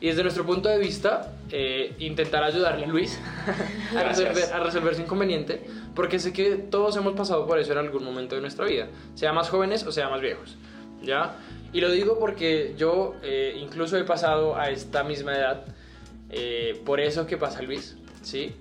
Y 0.00 0.08
desde 0.08 0.22
nuestro 0.22 0.44
punto 0.44 0.68
de 0.68 0.78
vista, 0.78 1.32
eh, 1.50 1.94
intentar 2.00 2.42
ayudarle 2.42 2.84
a 2.84 2.88
Luis 2.88 3.18
a 3.96 4.02
resolver, 4.02 4.52
a 4.52 4.58
resolver 4.60 4.94
su 4.96 5.02
inconveniente, 5.02 5.62
porque 5.94 6.18
sé 6.18 6.32
que 6.32 6.56
todos 6.56 6.96
hemos 6.96 7.14
pasado 7.14 7.46
por 7.46 7.58
eso 7.58 7.72
en 7.72 7.78
algún 7.78 8.04
momento 8.04 8.34
de 8.34 8.40
nuestra 8.40 8.64
vida, 8.66 8.88
sea 9.14 9.32
más 9.32 9.48
jóvenes 9.48 9.84
o 9.84 9.92
sea 9.92 10.08
más 10.08 10.20
viejos. 10.20 10.56
¿Ya? 11.02 11.36
Y 11.72 11.80
lo 11.80 11.90
digo 11.90 12.18
porque 12.18 12.74
yo 12.76 13.14
eh, 13.22 13.54
incluso 13.56 13.96
he 13.96 14.04
pasado 14.04 14.56
a 14.56 14.70
esta 14.70 15.04
misma 15.04 15.36
edad, 15.36 15.64
eh, 16.30 16.80
por 16.84 16.98
eso 17.00 17.26
que 17.26 17.36
pasa 17.36 17.62
Luis, 17.62 17.96
¿sí? 18.22 18.54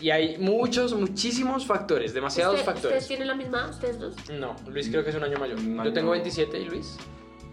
Y 0.00 0.10
hay 0.10 0.38
muchos, 0.38 0.94
muchísimos 0.94 1.66
factores, 1.66 2.14
demasiados 2.14 2.54
¿Usted- 2.54 2.64
factores. 2.66 2.86
¿Ustedes 3.02 3.08
tienen 3.08 3.28
la 3.28 3.34
misma? 3.34 3.68
¿Ustedes 3.68 3.98
dos? 3.98 4.14
No, 4.30 4.56
Luis 4.68 4.88
creo 4.88 5.04
que 5.04 5.10
es 5.10 5.16
un 5.16 5.24
año 5.24 5.38
mayor. 5.38 5.58
Un 5.58 5.82
Yo 5.84 5.92
tengo 5.92 6.10
27 6.12 6.58
y 6.58 6.64
Luis. 6.64 6.96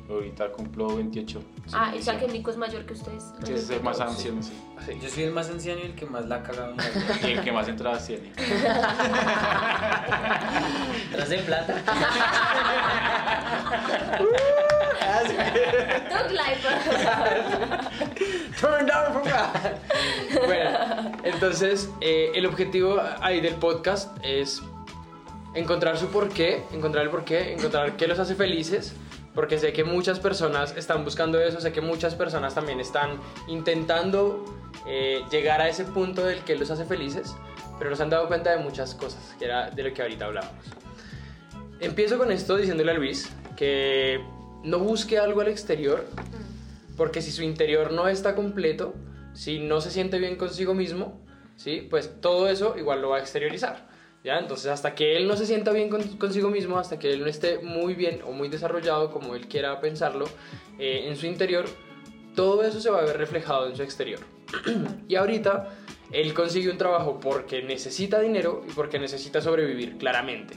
Ahorita 0.10 0.50
cumplo 0.52 0.96
28. 0.96 1.42
Ah, 1.74 1.90
Sí, 1.94 2.00
o 2.00 2.02
sea 2.02 2.14
sí. 2.14 2.20
que 2.26 2.32
Nico 2.32 2.50
es 2.52 2.58
mayor 2.58 2.86
que 2.86 2.94
ustedes. 2.94 3.26
Sí, 3.44 3.54
es 3.54 3.70
el 3.70 3.82
más 3.84 4.00
anciano, 4.00 4.42
sí. 4.42 4.54
Yo 5.02 5.10
soy 5.10 5.24
el 5.24 5.32
más 5.32 5.50
anciano 5.50 5.82
y 5.82 5.86
el 5.88 5.96
que 5.96 6.06
más 6.06 6.26
la 6.28 6.36
ha 6.38 6.44
cagado 6.44 6.72
en 6.72 6.78
la 6.78 6.84
vida. 6.84 7.20
Y 7.28 7.32
el 7.34 7.42
que 7.44 7.52
más 7.52 7.68
entradas 7.68 8.08
tiene. 8.08 8.32
¿Tras 11.12 11.30
de 11.30 11.38
plata? 11.40 11.76
Life. 16.32 16.68
Turn 18.60 18.86
down 18.86 19.14
for 19.14 19.24
God. 19.24 20.46
bueno, 20.46 21.12
entonces 21.24 21.90
eh, 22.02 22.32
el 22.36 22.46
objetivo 22.46 23.02
ahí 23.22 23.40
del 23.40 23.56
podcast 23.56 24.18
es 24.24 24.62
encontrar 25.54 25.98
su 25.98 26.08
porqué, 26.08 26.64
encontrar 26.74 27.04
el 27.06 27.10
porqué, 27.10 27.54
encontrar 27.54 27.96
qué 27.98 28.08
los 28.08 28.20
hace 28.20 28.36
felices, 28.36 28.94
porque 29.38 29.60
sé 29.60 29.72
que 29.72 29.84
muchas 29.84 30.20
personas 30.20 30.76
están 30.76 31.04
buscando 31.04 31.40
eso, 31.40 31.62
sé 31.62 31.72
que 31.72 31.80
muchas 31.80 32.16
personas 32.16 32.56
también 32.56 32.80
están 32.80 33.20
intentando 33.48 34.44
eh, 34.88 35.22
llegar 35.30 35.62
a 35.62 35.70
ese 35.70 35.86
punto 35.86 36.26
del 36.26 36.40
que 36.40 36.56
los 36.56 36.72
hace 36.72 36.86
felices, 36.86 37.36
pero 37.78 37.92
nos 37.92 38.02
han 38.02 38.10
dado 38.10 38.28
cuenta 38.28 38.50
de 38.50 38.58
muchas 38.58 38.96
cosas, 38.96 39.36
que 39.38 39.46
era 39.46 39.70
de 39.70 39.84
lo 39.84 39.94
que 39.94 40.02
ahorita 40.02 40.26
hablábamos. 40.26 40.66
Empiezo 41.80 42.18
con 42.18 42.32
esto 42.32 42.58
diciéndole 42.58 42.90
a 42.90 42.96
Luis 42.96 43.32
que 43.56 44.26
no 44.64 44.80
busque 44.80 45.20
algo 45.20 45.42
al 45.42 45.50
exterior, 45.50 46.04
porque 46.98 47.22
si 47.22 47.32
su 47.32 47.44
interior 47.44 47.92
no 47.92 48.08
está 48.08 48.34
completo, 48.34 48.96
si 49.36 49.60
no 49.60 49.82
se 49.82 49.92
siente 49.92 50.18
bien 50.18 50.38
consigo 50.38 50.74
mismo, 50.74 51.22
¿sí? 51.58 51.86
pues 51.88 52.22
todo 52.22 52.50
eso 52.50 52.74
igual 52.76 53.04
lo 53.04 53.10
va 53.10 53.18
a 53.18 53.20
exteriorizar. 53.20 53.87
¿Ya? 54.24 54.40
Entonces 54.40 54.68
hasta 54.68 54.96
que 54.96 55.16
él 55.18 55.28
no 55.28 55.36
se 55.36 55.46
sienta 55.46 55.72
bien 55.72 55.90
con- 55.90 56.18
consigo 56.18 56.50
mismo, 56.50 56.78
hasta 56.80 57.00
que 57.00 57.12
él 57.12 57.22
no 57.22 57.28
esté 57.28 57.60
muy 57.60 57.94
bien 57.96 58.22
o 58.26 58.32
muy 58.32 58.50
desarrollado 58.50 59.12
como 59.12 59.36
él 59.36 59.48
quiera 59.48 59.80
pensarlo 59.80 60.26
eh, 60.80 61.06
en 61.08 61.16
su 61.16 61.26
interior, 61.28 61.66
todo 62.36 62.64
eso 62.64 62.80
se 62.80 62.90
va 62.90 63.00
a 63.00 63.06
ver 63.06 63.18
reflejado 63.18 63.68
en 63.68 63.76
su 63.76 63.84
exterior. 63.84 64.20
y 65.08 65.16
ahorita 65.16 65.70
él 66.12 66.34
consigue 66.34 66.70
un 66.70 66.78
trabajo 66.78 67.20
porque 67.20 67.62
necesita 67.64 68.20
dinero 68.20 68.64
y 68.68 68.72
porque 68.72 69.00
necesita 69.00 69.42
sobrevivir, 69.42 69.98
claramente. 69.98 70.56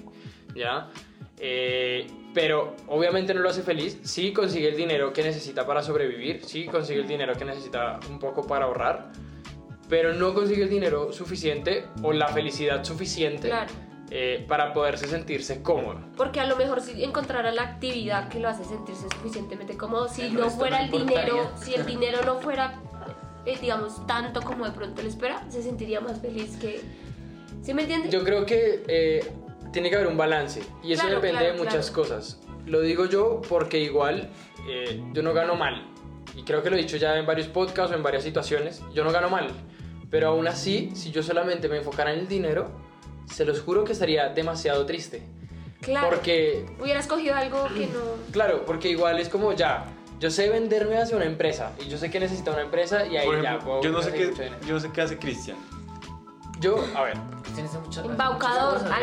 ¿Ya? 0.55 0.91
Eh, 1.39 2.07
pero 2.35 2.77
obviamente 2.87 3.35
no 3.35 3.41
lo 3.41 3.49
hace 3.49 3.63
feliz. 3.63 3.99
Sí 4.03 4.33
consigue 4.33 4.69
el 4.69 4.77
dinero 4.77 5.13
que 5.13 5.23
necesita 5.23 5.67
para 5.67 5.83
sobrevivir, 5.83 6.45
sí 6.45 6.67
consigue 6.67 7.01
el 7.01 7.09
dinero 7.09 7.35
que 7.35 7.45
necesita 7.45 7.99
un 8.09 8.19
poco 8.19 8.47
para 8.47 8.67
ahorrar, 8.67 9.11
pero 9.91 10.15
no 10.15 10.33
consigue 10.33 10.63
el 10.63 10.71
dinero 10.71 11.13
suficiente 11.13 11.85
o 12.03 12.13
la 12.13 12.29
felicidad 12.29 12.85
suficiente 12.85 13.49
Claro. 13.49 13.71
eh, 14.11 14.45
para 14.49 14.73
poderse 14.73 15.07
sentirse 15.09 15.63
cómodo. 15.63 16.01
Porque 16.17 16.41
a 16.41 16.47
lo 16.47 16.57
mejor 16.57 16.81
si 16.81 17.03
encontrara 17.05 17.51
la 17.51 17.63
actividad 17.63 18.29
que 18.29 18.39
lo 18.41 18.49
hace 18.49 18.65
sentirse 18.65 19.07
suficientemente 19.15 19.77
cómodo, 19.77 20.09
si 20.09 20.23
El 20.23 20.35
no 20.35 20.45
resto 20.45 20.59
fuera 20.61 20.87
no 20.87 20.97
el 20.97 21.07
dinero, 21.07 21.51
si 21.63 21.75
el 21.75 21.85
dinero 21.85 22.19
no 22.25 22.37
fuera, 22.41 22.81
eh, 23.45 23.59
digamos, 23.61 24.07
tanto 24.07 24.41
como 24.43 24.65
de 24.65 24.71
pronto 24.73 25.03
le 25.03 25.09
espera, 25.09 25.45
se 25.51 25.63
sentiría 25.63 26.01
más 26.01 26.21
feliz 26.21 26.57
que... 26.57 26.81
¿Sí 27.63 27.75
me 27.75 27.83
entiendes? 27.83 28.11
Yo 28.13 28.25
creo 28.25 28.47
que 28.47 28.85
eh, 28.89 29.27
tiene 29.73 29.91
que 29.91 29.97
haber 29.97 30.07
un 30.09 30.17
balance 30.17 30.63
y 30.83 30.93
eso 30.93 31.03
Claro, 31.03 31.17
depende 31.21 31.39
claro, 31.41 31.53
de 31.55 31.59
muchas 31.65 31.91
claro. 31.91 32.03
cosas. 32.09 32.41
Lo 32.67 32.81
digo 32.81 33.07
yo 33.07 33.43
porque 33.49 33.79
igual 33.81 34.31
eh, 34.69 35.03
yo 35.13 35.23
no 35.23 35.33
gano 35.35 35.57
mal 35.57 35.87
y 36.37 36.43
creo 36.45 36.63
que 36.63 36.71
lo 36.71 36.77
he 36.77 36.79
dicho 36.79 36.97
ya 36.97 37.17
en 37.19 37.27
varios 37.27 37.49
podcasts 37.49 37.93
o 37.93 37.95
en 37.97 38.03
varias 38.03 38.23
situaciones, 38.23 38.83
yo 38.95 39.03
no 39.05 39.11
gano 39.13 39.29
mal, 39.29 39.49
pero 40.11 40.29
aún 40.29 40.47
así, 40.49 40.91
si 40.95 41.11
yo 41.13 41.23
solamente 41.23 41.69
me 41.69 41.79
enfocara 41.79 42.13
en 42.13 42.21
el 42.21 42.29
dinero, 42.29 42.71
se 43.33 43.45
los 43.45 43.61
juro 43.61 43.85
que 43.85 43.93
estaría 43.93 44.29
demasiado 44.29 44.85
triste. 44.87 45.23
claro. 45.81 46.09
Porque 46.11 46.67
Hubiera 46.81 47.01
escogido 47.01 47.35
algo 47.37 47.65
que 47.69 47.87
no... 47.87 48.01
Claro, 48.33 48.65
porque 48.67 48.89
igual 48.89 49.19
es 49.21 49.29
como 49.29 49.53
ya, 49.53 49.87
yo 50.19 50.31
sé 50.31 50.49
venderme 50.51 50.99
hacia 50.99 51.17
una 51.17 51.27
empresa 51.27 51.73
y 51.85 51.89
yo 51.89 51.97
sé 51.97 52.11
que 52.11 52.19
necesita 52.21 52.51
una 52.51 52.63
empresa 52.63 53.07
y 53.07 53.17
ahí 53.17 53.27
Por 53.27 53.41
ya 53.43 53.49
ejemplo, 53.51 53.67
puedo 53.69 53.83
yo 53.83 53.91
no 53.93 54.03
sé 54.03 54.13
qué, 54.13 54.53
yo 54.67 54.75
no 54.75 54.81
sé 54.81 54.91
qué 54.93 55.01
hace 55.01 55.19
Cristian. 55.19 55.57
Yo, 56.61 56.77
a 56.95 57.05
ver, 57.05 57.15
Tienes 57.55 57.73
muchas 57.73 58.05
Embaucador. 58.05 58.81
Ah, 58.91 58.99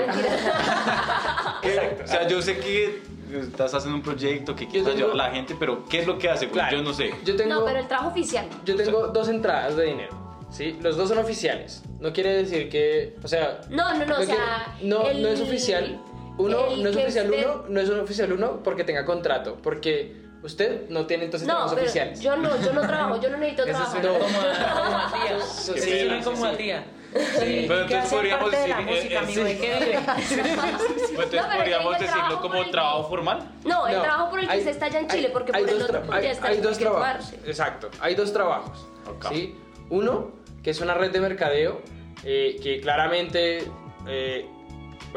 exacto. 1.63 2.03
O 2.03 2.07
sea, 2.07 2.27
yo 2.27 2.41
sé 2.41 2.59
que 2.59 3.01
estás 3.33 3.73
haciendo 3.73 3.97
un 3.97 4.03
proyecto 4.03 4.55
que 4.55 4.67
quieres 4.67 4.87
ayudar 4.93 5.11
a 5.11 5.15
la 5.15 5.31
gente, 5.31 5.55
pero 5.59 5.83
¿qué 5.85 5.99
es 6.01 6.07
lo 6.07 6.17
que 6.17 6.29
hace? 6.29 6.47
Pues 6.47 6.53
Claro. 6.61 6.77
yo 6.77 6.83
no 6.83 6.93
sé. 6.93 7.11
Yo 7.25 7.35
tengo, 7.35 7.55
No, 7.55 7.65
pero 7.65 7.79
el 7.79 7.87
trabajo 7.87 8.09
oficial. 8.11 8.47
yo 8.63 8.75
tengo 8.75 9.07
dos 9.07 9.27
entradas 9.29 9.75
de 9.75 9.85
dinero, 9.85 10.15
¿sí? 10.49 10.77
Los 10.81 10.97
dos 10.97 11.09
son 11.09 11.17
oficiales. 11.19 11.83
No 11.99 12.13
quiere 12.13 12.33
decir 12.43 12.69
que, 12.69 13.15
o 13.23 13.27
sea... 13.27 13.61
No, 13.69 13.93
no, 13.93 14.05
no, 14.05 14.13
o 14.15 14.17
quiere- 14.17 14.35
sea... 14.35 14.75
no, 14.81 15.07
el- 15.09 15.21
no 15.21 15.27
es 15.29 15.41
oficial. 15.41 15.99
Uno 16.37 16.75
no 16.77 16.89
es 16.89 16.95
oficial 16.95 17.29
usted- 17.31 17.45
uno, 17.47 17.65
no 17.69 17.79
es 17.81 17.89
un 17.89 17.99
oficial 17.99 18.31
uno 18.31 18.61
porque 18.63 18.83
tenga 18.83 19.03
contrato, 19.05 19.57
porque 19.63 20.15
usted 20.43 20.87
no 20.89 21.07
tiene 21.07 21.25
entonces 21.25 21.47
No, 21.47 21.53
trabajos 21.55 21.73
pero 21.73 21.85
oficiales. 21.85 22.19
yo 22.21 22.37
no, 22.37 22.61
yo 22.61 22.73
no 22.73 22.81
trabajo, 22.81 23.19
yo 23.19 23.29
no 23.31 23.37
necesito 23.37 23.63
Eso 23.63 23.71
trabajo. 23.71 23.91
suena 24.01 24.19
como 24.19 24.39
a, 24.39 24.83
como 24.83 24.97
a 24.97 25.13
tía. 25.23 25.37
Eso 25.37 25.73
suena 25.77 26.23
como 26.23 26.37
sí, 26.37 26.43
a 26.45 26.51
sí. 26.51 26.57
tía. 26.57 26.85
Sí. 27.17 27.65
Pero 27.67 27.87
¿Qué 27.87 27.93
entonces 27.95 28.09
podríamos 28.13 28.51
parte 28.51 28.57
de 28.57 28.67
decir, 28.67 28.75
eh, 28.77 28.91
música, 28.91 29.13
eh, 29.13 29.17
amigo? 29.17 29.41
sí. 29.41 29.43
¿De 29.47 29.57
qué 29.57 29.73
vive? 29.79 29.99
Pues 30.07 30.31
entonces 30.31 31.29
pero 31.31 31.57
podríamos 31.57 31.95
el 31.95 32.01
decirlo 32.01 32.41
como 32.41 32.55
el 32.63 32.69
trabajo 32.71 33.09
formal. 33.09 33.51
No, 33.65 33.87
el 33.87 33.95
No, 33.95 34.01
trabajo 34.03 34.29
por 34.29 34.39
el 34.39 34.45
que 34.45 34.51
hay- 34.53 34.59
usted 34.59 34.71
está 34.71 34.85
allá 34.85 34.99
en 34.99 35.07
Chile, 35.07 35.27
hay- 35.27 35.33
porque 35.33 35.51
hay 35.55 35.63
por 35.63 35.71
el 35.73 35.81
otro 35.81 36.03
tra- 36.03 36.07
ya 36.09 36.15
hay- 36.17 36.27
está 36.27 36.47
hay 36.49 36.57
en 36.57 36.61
dos 36.61 36.77
trabajos. 36.77 37.33
Exacto, 37.47 37.89
hay 37.99 38.13
dos 38.15 38.31
trabajos. 38.33 38.85
Ok. 39.09 39.25
¿sí? 39.29 39.57
Uno, 39.89 40.31
que 40.67 40.71
es 40.71 40.81
una 40.81 40.95
red 40.95 41.11
de 41.11 41.21
mercadeo, 41.21 41.81
eh, 42.25 42.57
que 42.61 42.81
claramente, 42.81 43.59
eh, 44.05 44.45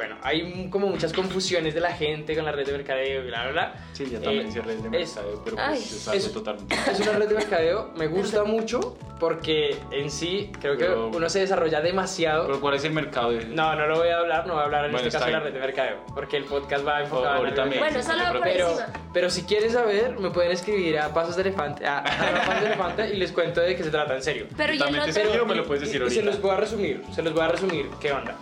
bueno, 0.01 0.17
hay 0.23 0.69
como 0.71 0.87
muchas 0.87 1.13
confusiones 1.13 1.75
de 1.75 1.81
la 1.81 1.93
gente 1.93 2.35
con 2.35 2.47
la 2.47 2.53
red 2.53 2.65
de 2.65 2.73
mercadeo, 2.73 3.23
bla, 3.25 3.43
bla, 3.43 3.53
bla. 3.53 3.75
Sí, 3.93 4.07
ya 4.11 4.19
también 4.19 4.47
Eh, 4.47 4.49
hice 4.49 4.63
redes 4.63 4.83
de 4.83 5.01
es- 5.03 5.15
mercadeo, 5.17 5.43
pero 5.45 5.57
Ay. 5.59 5.75
pues 5.79 5.93
es 5.93 6.09
algo 6.09 6.19
Es- 6.27 6.33
totalmente. 6.33 6.75
Es 6.91 7.01
una 7.01 7.13
red 7.13 7.29
de 7.29 7.35
mercadeo, 7.35 7.91
me 7.97 8.07
gusta 8.07 8.45
mucho 8.45 8.97
porque 9.19 9.77
en 9.91 10.11
sí 10.11 10.51
creo 10.59 10.79
que 10.79 10.87
Pero- 10.87 11.09
uno 11.15 11.29
se 11.29 11.41
desarrolla 11.41 11.83
demasiado. 11.83 12.47
Pero 12.47 12.61
¿cuál 12.61 12.75
es 12.77 12.85
el 12.85 12.93
mercado? 12.93 13.33
de- 13.33 13.45
No, 13.45 13.75
no 13.77 13.87
lo 13.87 13.99
voy 13.99 14.09
a 14.09 14.19
hablar, 14.19 14.47
no 14.47 14.55
voy 14.55 14.63
a 14.63 14.65
hablar 14.65 14.87
en 14.87 14.93
Bueno, 14.93 15.07
este 15.07 15.19
caso 15.19 15.27
de 15.27 15.33
la 15.33 15.41
red 15.41 15.53
de 15.53 15.61
mercadeo, 15.61 15.97
porque 16.15 16.39
el 16.39 16.45
podcast 16.45 16.87
va 16.87 17.03
enfocado 17.03 17.27
en 17.27 17.33
la 17.33 17.39
ahorita 17.39 17.65
red 17.65 17.71
de 17.73 17.79
Bueno, 17.79 17.95
mercadeo. 17.99 18.19
solo 18.19 18.33
no 18.33 18.39
por 18.41 18.49
Pero, 18.51 18.69
encima. 18.71 18.87
pero 19.13 19.31
si 19.31 19.43
quieren 19.43 19.71
saber, 19.71 20.19
me 20.19 20.31
pueden 20.31 20.53
escribir 20.53 20.99
a 20.99 21.13
Pasos 21.13 21.37
de 21.37 21.43
Elefante, 21.43 21.87
a, 21.87 21.99
a 21.99 22.47
Pasos 22.47 22.61
de 22.63 22.67
Elefante 22.69 23.11
y 23.15 23.17
les 23.19 23.33
cuento 23.33 23.61
de 23.61 23.77
qué 23.77 23.85
se 23.85 23.91
trata 23.91 24.15
en 24.17 24.23
serio. 24.23 24.47
Pero 24.57 24.73
y 24.73 24.77
el 24.77 24.83
También 24.83 25.05
te 25.13 25.45
me 25.45 25.55
lo 25.55 25.67
puedes 25.67 25.83
decir 25.83 26.01
y, 26.01 26.07
y 26.07 26.09
se 26.11 26.21
ahorita. 26.21 26.25
los 26.33 26.41
voy 26.41 26.51
a 26.53 26.57
resumir, 26.57 27.03
se 27.15 27.23
los 27.23 27.35
voy 27.35 27.43
a 27.43 27.49
resumir 27.49 27.91
qué 28.01 28.13
onda. 28.13 28.35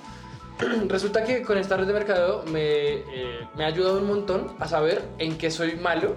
Resulta 0.89 1.25
que 1.25 1.43
con 1.43 1.59
esta 1.59 1.77
red 1.77 1.87
de 1.87 1.93
mercadeo 1.93 2.43
me, 2.51 2.95
eh, 2.95 3.05
me 3.57 3.65
ha 3.65 3.69
ayudado 3.69 3.99
un 3.99 4.07
montón 4.07 4.55
a 4.59 4.67
saber 4.69 5.03
en 5.19 5.39
qué 5.39 5.51
soy 5.51 5.77
malo 5.77 6.17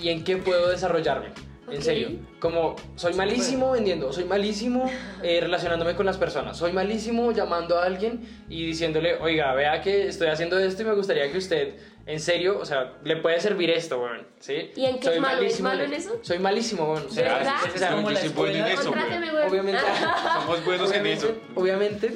y 0.00 0.08
en 0.10 0.24
qué 0.24 0.36
puedo 0.36 0.68
desarrollarme. 0.68 1.28
En 1.68 1.78
Ok. 1.78 1.84
serio, 1.84 2.10
como 2.38 2.76
soy 2.96 3.14
malísimo 3.14 3.70
vendiendo, 3.70 4.12
soy 4.12 4.24
malísimo 4.24 4.90
eh, 5.22 5.38
relacionándome 5.40 5.94
con 5.94 6.04
las 6.04 6.18
personas, 6.18 6.58
soy 6.58 6.72
malísimo 6.72 7.32
llamando 7.32 7.78
a 7.78 7.84
alguien 7.84 8.20
y 8.50 8.66
diciéndole, 8.66 9.14
oiga, 9.20 9.54
vea 9.54 9.80
que 9.80 10.08
estoy 10.08 10.26
haciendo 10.28 10.58
esto 10.58 10.82
y 10.82 10.84
me 10.84 10.92
gustaría 10.94 11.30
que 11.32 11.38
usted, 11.38 11.76
en 12.04 12.20
serio, 12.20 12.58
o 12.60 12.66
sea, 12.66 12.94
le 13.04 13.16
puede 13.16 13.40
servir 13.40 13.70
esto, 13.70 14.00
weón, 14.02 14.26
¿sí? 14.40 14.70
¿Y 14.76 14.84
en 14.84 14.98
qué 14.98 15.06
soy 15.06 15.14
es 15.14 15.20
malo? 15.20 15.34
¿Es 15.34 15.40
malísimo 15.60 15.68
malo 15.68 15.82
en- 15.84 15.92
eso? 15.94 16.18
Soy 16.22 16.38
malísimo, 16.40 16.84
weón. 16.92 17.06
O 17.06 17.10
sea, 17.10 17.22
¿De 17.38 17.44
verdad? 17.70 17.90
como 17.94 18.10
la 18.10 18.20
escuela. 18.20 18.64
güey. 18.64 18.76
Contráteme, 18.76 19.30
güey. 19.30 19.48
obviamente, 19.48 19.80
Somos 20.42 20.64
buenos 20.66 20.92
en 20.92 21.06
eso. 21.06 21.32
obviamente, 21.54 22.12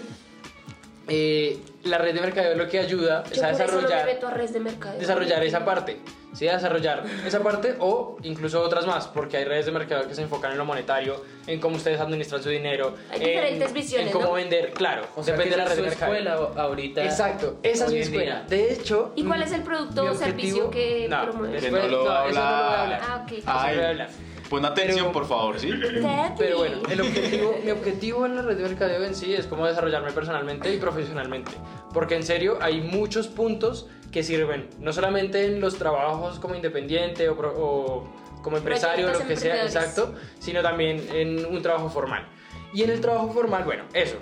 eh, 1.09 1.59
la 1.85 1.99
red 1.99 2.15
de 2.15 2.21
mercadeo 2.21 2.57
lo 2.57 2.69
que 2.69 2.79
ayuda 2.81 3.23
es 3.31 3.43
a 3.43 3.49
desarrollar 3.49 4.03
a 4.03 4.07
de 4.07 4.99
desarrollar 4.99 5.45
esa 5.45 5.65
parte, 5.65 5.99
¿sí? 6.35 6.49
A 6.49 6.55
desarrollar 6.55 7.05
esa 7.25 7.41
parte 7.43 7.77
o 7.79 8.17
incluso 8.25 8.61
otras 8.61 8.87
más, 8.87 9.07
porque 9.09 9.37
hay 9.37 9.45
redes 9.45 9.67
de 9.67 9.73
mercado 9.73 10.09
que 10.09 10.15
se 10.15 10.23
enfocan 10.23 10.53
en 10.53 10.59
lo 10.59 10.65
monetario, 10.65 11.23
en 11.47 11.61
cómo 11.61 11.77
ustedes 11.77 12.01
administran 12.01 12.43
su 12.43 12.49
dinero, 12.49 12.95
Hay 13.11 13.21
en, 13.21 13.27
diferentes 13.27 13.73
visiones, 13.73 14.07
en 14.09 14.13
cómo 14.13 14.27
¿no? 14.27 14.33
vender, 14.33 14.73
claro, 14.73 15.07
O 15.15 15.23
sea, 15.23 15.35
depende 15.35 15.57
de 15.57 15.63
la 15.63 15.69
red 15.69 15.77
de 15.77 15.83
mercado. 15.83 16.13
escuela 16.15 16.35
ahorita. 16.57 17.05
Exacto, 17.05 17.59
esa 17.63 17.85
es 17.85 17.91
mi 17.91 17.97
día. 17.99 18.05
escuela. 18.05 18.43
De 18.49 18.73
hecho, 18.73 19.13
¿Y 19.15 19.25
cuál 19.25 19.43
es 19.43 19.53
el 19.53 19.63
producto 19.63 20.05
o 20.11 20.15
servicio 20.15 20.71
que 20.71 21.07
no, 21.09 21.27
después- 21.27 21.71
no 21.71 21.79
no, 21.79 21.87
lo 21.89 21.99
voy 22.01 22.09
a 22.09 22.83
hablar. 22.83 23.01
Ah, 23.03 23.25
ok. 23.25 24.26
Pon 24.49 24.65
atención, 24.65 24.99
Pero- 25.07 25.13
por 25.13 25.27
favor, 25.27 25.59
¿sí? 25.59 25.71
Daddy. 25.71 26.35
Pero 26.39 26.59
bueno, 26.59 26.79
el 26.89 27.01
objetivo, 27.01 27.59
mi 27.65 27.71
objetivo 27.71 28.27
en 28.27 28.37
la 28.37 28.43
red 28.43 28.57
de 28.57 28.63
mercadeo 28.63 29.03
en 29.05 29.15
sí 29.15 29.35
es 29.35 29.47
cómo 29.47 29.67
desarrollarme 29.67 30.13
personalmente 30.13 30.73
y 30.73 30.79
profesionalmente. 30.79 31.51
Porque 31.93 32.15
en 32.15 32.23
serio 32.23 32.59
hay 32.61 32.81
muchos 32.81 33.27
puntos 33.29 33.89
que 34.13 34.23
sirven, 34.23 34.69
no 34.79 34.93
solamente 34.93 35.45
en 35.47 35.61
los 35.61 35.77
trabajos 35.79 36.39
como 36.39 36.55
independiente 36.55 37.29
o, 37.29 37.37
pro- 37.37 37.55
o 37.57 38.09
como 38.43 38.57
empresario 38.57 39.09
o 39.09 39.13
lo 39.13 39.19
que 39.27 39.37
sea, 39.37 39.57
emprendedores. 39.57 39.75
exacto, 39.75 40.15
sino 40.39 40.63
también 40.63 41.05
en 41.13 41.45
un 41.45 41.61
trabajo 41.63 41.89
formal. 41.91 42.27
Y 42.73 42.83
en 42.85 42.91
el 42.91 43.01
trabajo 43.01 43.31
formal, 43.33 43.65
bueno, 43.65 43.85
eso. 43.93 44.17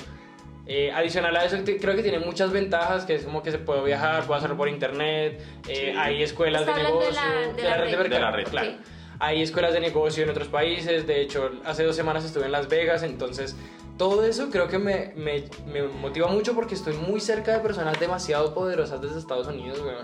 Eh, 0.67 0.91
adicional 0.93 1.37
a 1.37 1.45
eso, 1.45 1.59
te- 1.59 1.77
creo 1.77 1.95
que 1.95 2.03
tiene 2.03 2.19
muchas 2.21 2.51
ventajas, 2.51 3.05
que 3.05 3.17
es 3.17 3.25
como 3.25 3.43
que 3.43 3.51
se 3.51 3.59
puede 3.59 3.85
viajar, 3.85 4.25
puede 4.25 4.39
hacerlo 4.39 4.57
por 4.57 4.69
internet, 4.71 5.39
eh, 5.69 5.91
Sí. 5.93 5.99
hay 5.99 6.23
escuelas 6.23 6.63
Está 6.63 6.73
de 6.75 6.81
hablando 6.81 7.01
de 7.01 7.11
negocio, 7.11 7.29
la- 7.31 7.53
de 7.53 7.63
la 7.63 7.77
red 7.77 8.09
de 8.11 8.19
la 8.21 8.31
red. 8.31 8.45
claro. 8.49 8.69
Ok. 8.71 8.77
Hay 9.19 9.43
escuelas 9.43 9.73
de 9.73 9.81
negocio 9.81 10.25
en 10.25 10.31
otros 10.31 10.49
países, 10.49 11.07
de 11.07 11.21
hecho, 11.21 11.51
hace 11.65 11.85
dos 11.85 11.97
semanas 11.97 12.25
estuve 12.25 12.47
en 12.47 12.53
Las 12.53 12.69
Vegas, 12.69 13.03
entonces 13.03 13.57
todo 13.97 14.25
eso 14.25 14.51
creo 14.51 14.67
que 14.67 14.79
me, 14.79 15.13
me, 15.17 15.45
me 15.67 15.83
motiva 15.85 16.27
mucho 16.29 16.55
porque 16.55 16.75
estoy 16.75 16.95
muy 16.95 17.21
cerca 17.21 17.53
de 17.53 17.61
personas 17.61 17.99
demasiado 18.01 18.53
poderosas 18.53 19.01
desde 19.01 19.19
Estados 19.19 19.47
Unidos, 19.47 19.81
weón, 19.81 20.03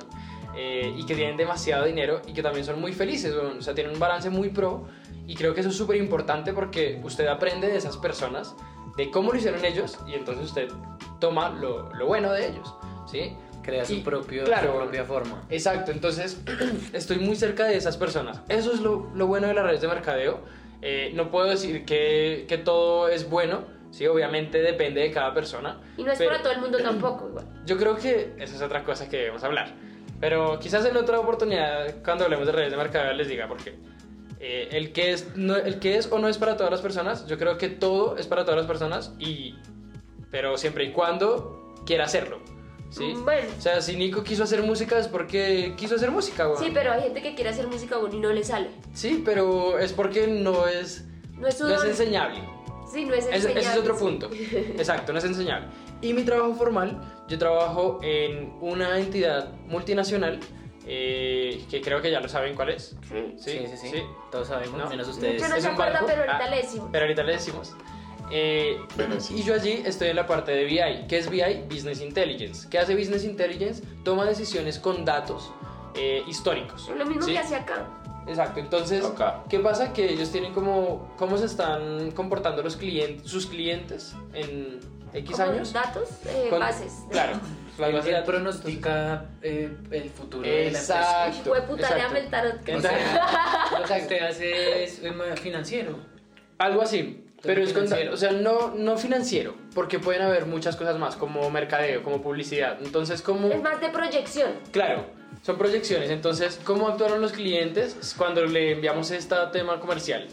eh, 0.56 0.94
y 0.96 1.04
que 1.06 1.14
tienen 1.14 1.36
demasiado 1.36 1.84
dinero 1.84 2.22
y 2.26 2.32
que 2.32 2.42
también 2.42 2.64
son 2.64 2.80
muy 2.80 2.92
felices, 2.92 3.34
weón, 3.34 3.58
o 3.58 3.62
sea, 3.62 3.74
tienen 3.74 3.92
un 3.92 3.98
balance 3.98 4.30
muy 4.30 4.50
pro 4.50 4.86
y 5.26 5.34
creo 5.34 5.54
que 5.54 5.60
eso 5.60 5.70
es 5.70 5.76
súper 5.76 5.96
importante 5.96 6.52
porque 6.52 7.00
usted 7.02 7.26
aprende 7.26 7.68
de 7.68 7.76
esas 7.76 7.96
personas, 7.96 8.54
de 8.96 9.10
cómo 9.10 9.32
lo 9.32 9.38
hicieron 9.38 9.64
ellos 9.64 9.98
y 10.06 10.14
entonces 10.14 10.44
usted 10.46 10.68
toma 11.18 11.50
lo, 11.50 11.92
lo 11.94 12.06
bueno 12.06 12.32
de 12.32 12.48
ellos, 12.48 12.74
¿sí? 13.10 13.36
Crea 13.70 13.84
su, 13.84 13.92
Y, 13.94 14.00
propio, 14.00 14.44
claro, 14.44 14.72
su 14.72 14.78
propia 14.78 15.04
forma. 15.04 15.42
Exacto, 15.48 15.90
entonces 15.92 16.40
estoy 16.92 17.18
muy 17.18 17.36
cerca 17.36 17.64
de 17.64 17.76
esas 17.76 17.96
personas. 17.96 18.40
Eso 18.48 18.72
es 18.72 18.80
lo, 18.80 19.10
lo 19.14 19.26
bueno 19.26 19.46
de 19.48 19.54
las 19.54 19.64
redes 19.64 19.80
de 19.80 19.88
mercadeo. 19.88 20.40
Eh, 20.82 21.12
no 21.14 21.30
puedo 21.30 21.48
decir 21.48 21.84
que, 21.84 22.46
que 22.48 22.56
todo 22.58 23.08
es 23.08 23.28
bueno, 23.28 23.64
sí, 23.90 24.06
obviamente 24.06 24.62
depende 24.62 25.00
de 25.02 25.10
cada 25.10 25.34
persona. 25.34 25.80
Y 25.96 26.02
no 26.04 26.12
es 26.12 26.18
pero 26.18 26.30
para 26.30 26.42
todo 26.42 26.52
el 26.52 26.60
mundo 26.60 26.78
tampoco, 26.82 27.28
igual. 27.28 27.46
Yo 27.66 27.76
creo 27.78 27.96
que 27.96 28.34
esa 28.38 28.56
es 28.56 28.62
otra 28.62 28.82
cosa 28.84 29.08
que 29.08 29.16
debemos 29.18 29.44
hablar. 29.44 29.74
Pero 30.20 30.58
quizás 30.58 30.84
en 30.84 30.96
otra 30.98 31.18
oportunidad, 31.18 32.02
cuando 32.04 32.24
hablemos 32.24 32.44
de 32.46 32.52
redes 32.52 32.70
de 32.70 32.76
mercadeo, 32.76 33.12
les 33.14 33.26
diga 33.28 33.48
por 33.48 33.56
qué. 33.56 33.74
Eh, 34.38 34.68
el, 34.72 34.92
que 34.92 35.12
es, 35.12 35.34
no- 35.36 35.56
el 35.56 35.78
que 35.78 35.96
es 35.96 36.10
o 36.12 36.18
no 36.18 36.28
es 36.28 36.38
para 36.38 36.56
todas 36.56 36.70
las 36.70 36.80
personas, 36.80 37.26
yo 37.26 37.38
creo 37.38 37.56
que 37.58 37.68
todo 37.68 38.16
es 38.16 38.26
para 38.26 38.44
todas 38.44 38.56
las 38.58 38.66
personas, 38.66 39.14
y, 39.18 39.54
pero 40.30 40.56
siempre 40.56 40.84
y 40.84 40.92
cuando 40.92 41.74
quiera 41.86 42.04
hacerlo. 42.04 42.39
¿Sí? 42.90 43.14
Bueno. 43.24 43.48
O 43.58 43.60
sea, 43.60 43.80
si 43.80 43.96
Nico 43.96 44.22
quiso 44.22 44.44
hacer 44.44 44.62
música 44.62 44.98
es 44.98 45.08
porque 45.08 45.74
quiso 45.76 45.94
hacer 45.94 46.10
música, 46.10 46.46
weón. 46.48 46.62
Sí, 46.62 46.70
pero 46.74 46.92
hay 46.92 47.02
gente 47.02 47.22
que 47.22 47.34
quiere 47.34 47.50
hacer 47.50 47.66
música 47.66 47.96
y 48.12 48.16
no 48.18 48.30
le 48.32 48.44
sale. 48.44 48.68
Sí, 48.92 49.22
pero 49.24 49.78
es 49.78 49.92
porque 49.92 50.26
no 50.26 50.66
es, 50.66 51.04
No 51.38 51.48
es 51.48 51.60
no 51.60 51.74
es 51.74 51.84
enseñable. 51.84 52.40
Sí, 52.92 53.04
no 53.04 53.14
es 53.14 53.26
Ese, 53.26 53.36
ese 53.36 53.48
es 53.50 53.56
enseñable, 53.56 53.80
otro 53.80 53.94
sí. 53.96 54.04
punto. 54.04 54.30
Exacto, 54.76 55.12
no 55.12 55.18
es 55.18 55.24
enseñable. 55.24 55.68
Y 56.02 56.12
mi 56.12 56.22
trabajo 56.24 56.54
formal, 56.54 57.00
yo 57.28 57.38
trabajo 57.38 58.00
en 58.02 58.52
una 58.60 58.98
entidad 58.98 59.52
multinacional 59.66 60.40
eh, 60.86 61.62
que 61.70 61.80
creo 61.82 62.00
que 62.02 62.10
ya 62.10 62.20
lo 62.20 62.28
saben 62.28 62.54
cuál 62.56 62.70
es. 62.70 62.96
Sí. 63.08 63.34
Sí, 63.36 63.60
sí, 63.76 63.88
sí. 63.90 64.02
Todos 64.32 64.48
sabemos, 64.48 64.76
¿No? 64.78 64.88
menos 64.88 65.06
ustedes. 65.08 65.40
Yo 65.40 65.48
no 65.48 65.56
Es 65.56 65.62
se 65.62 65.68
acuerda, 65.68 66.02
pero 66.06 66.22
ahorita 66.22 66.44
Ah, 66.44 66.50
le 66.50 66.56
decimos. 66.56 66.88
Pero 66.90 67.04
ahorita 67.04 67.22
le 67.22 67.32
decimos. 67.32 67.74
Eh, 68.30 68.80
y 69.30 69.42
yo 69.42 69.54
allí 69.54 69.82
estoy 69.84 70.08
en 70.08 70.16
la 70.16 70.26
parte 70.26 70.52
de 70.52 70.64
BI. 70.64 71.06
¿Qué 71.08 71.18
es 71.18 71.28
BI? 71.28 71.64
Business 71.68 72.00
Intelligence. 72.00 72.68
¿Qué 72.68 72.78
hace 72.78 72.94
Business 72.94 73.24
Intelligence? 73.24 73.82
Toma 74.04 74.24
decisiones 74.24 74.78
con 74.78 75.04
datos 75.04 75.50
eh, 75.94 76.22
históricos. 76.28 76.88
Lo 76.96 77.04
mismo 77.06 77.22
¿sí? 77.22 77.32
que 77.32 77.38
hace 77.38 77.56
acá. 77.56 77.86
Exacto, 78.26 78.60
entonces, 78.60 79.04
Acá. 79.04 79.42
¿qué 79.48 79.58
pasa? 79.58 79.92
Que 79.92 80.12
ellos 80.12 80.30
tienen 80.30 80.52
como, 80.52 81.12
cómo 81.16 81.36
se 81.36 81.46
están 81.46 82.12
comportando 82.12 82.62
los 82.62 82.76
clientes, 82.76 83.28
sus 83.28 83.46
clientes 83.46 84.14
en 84.34 84.78
X 85.12 85.30
Como 85.32 85.50
años. 85.50 85.72
Datos, 85.72 86.08
eh, 86.26 86.46
Con- 86.50 86.60
bases. 86.60 86.92
Claro, 87.10 87.40
que 87.76 88.12
datos. 88.12 88.26
pronostica 88.26 89.26
eh, 89.42 89.74
el 89.90 90.10
futuro 90.10 90.42
de 90.42 90.48
la 90.48 90.78
empresa. 90.78 91.26
Exacto. 91.26 91.50
Fue 91.50 91.62
puta, 91.62 91.88
exacto. 91.88 92.16
el 92.16 92.30
tarot. 92.30 92.68
O 92.76 92.80
sea, 92.80 93.70
lo 93.80 93.84
que 93.86 94.00
usted 94.00 94.22
hace 94.22 94.84
es 94.84 95.00
eh, 95.02 95.12
financiero. 95.36 95.98
Algo 96.58 96.82
así, 96.82 97.26
pero 97.42 97.62
es 97.62 97.72
con, 97.72 97.84
financiero. 97.84 98.14
o 98.14 98.16
sea, 98.16 98.32
no, 98.32 98.74
no 98.74 98.96
financiero, 98.96 99.54
porque 99.74 99.98
pueden 99.98 100.22
haber 100.22 100.46
muchas 100.46 100.76
cosas 100.76 100.98
más, 100.98 101.16
como 101.16 101.50
mercadeo, 101.50 102.02
como 102.02 102.20
publicidad. 102.22 102.78
Entonces, 102.82 103.22
como... 103.22 103.48
Es 103.48 103.62
más 103.62 103.80
de 103.80 103.88
proyección. 103.88 104.52
Claro, 104.72 105.06
son 105.42 105.56
proyecciones. 105.56 106.10
Entonces, 106.10 106.60
¿cómo 106.64 106.88
actuaron 106.88 107.20
los 107.20 107.32
clientes 107.32 108.14
cuando 108.16 108.44
le 108.44 108.72
enviamos 108.72 109.10
este 109.10 109.36
tema 109.52 109.80
comercial? 109.80 110.26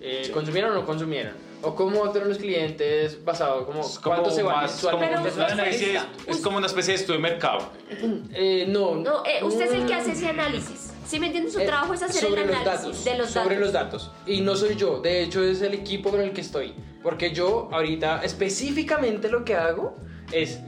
Eh, 0.00 0.30
¿Consumieron 0.32 0.72
o 0.72 0.74
no 0.74 0.86
consumieron? 0.86 1.34
¿O 1.62 1.76
cómo 1.76 2.04
actuaron 2.04 2.28
los 2.28 2.38
clientes 2.38 3.24
basado 3.24 3.64
como 3.64 3.80
Es 3.82 3.98
como 4.00 4.16
cuánto 4.16 4.30
se 4.32 4.42
va 4.42 4.64
especie, 4.64 6.00
es 6.26 6.38
como 6.38 6.56
una 6.56 6.66
especie 6.66 6.94
de 6.94 7.00
estudio 7.00 7.20
de 7.20 7.22
mercado. 7.22 7.70
Eh, 8.34 8.66
no. 8.68 8.96
No, 8.96 9.22
eh, 9.24 9.44
usted 9.44 9.66
es 9.66 9.72
el 9.72 9.86
que 9.86 9.94
Mm, 9.94 9.98
hace 9.98 10.12
ese 10.12 10.28
análisis. 10.28 10.91
¿Sí 11.12 11.20
me 11.20 11.26
entiende? 11.26 11.50
Su 11.50 11.60
eh, 11.60 11.66
trabajo 11.66 11.92
es 11.92 12.02
hacer 12.02 12.24
el 12.24 12.38
análisis 12.38 12.64
datos, 12.64 13.04
de 13.04 13.18
los 13.18 13.34
datos. 13.34 13.42
Sobre 13.42 13.60
los 13.60 13.70
datos. 13.70 14.10
Y 14.24 14.40
no 14.40 14.56
soy 14.56 14.76
yo, 14.76 14.98
de 15.02 15.22
hecho 15.22 15.44
es 15.44 15.60
el 15.60 15.74
equipo 15.74 16.10
con 16.10 16.22
el 16.22 16.32
que 16.32 16.40
estoy. 16.40 16.72
Porque 17.02 17.34
yo 17.34 17.68
ahorita 17.70 18.22
específicamente 18.24 19.28
lo 19.28 19.44
que 19.44 19.54
hago 19.54 19.94
es 20.32 20.60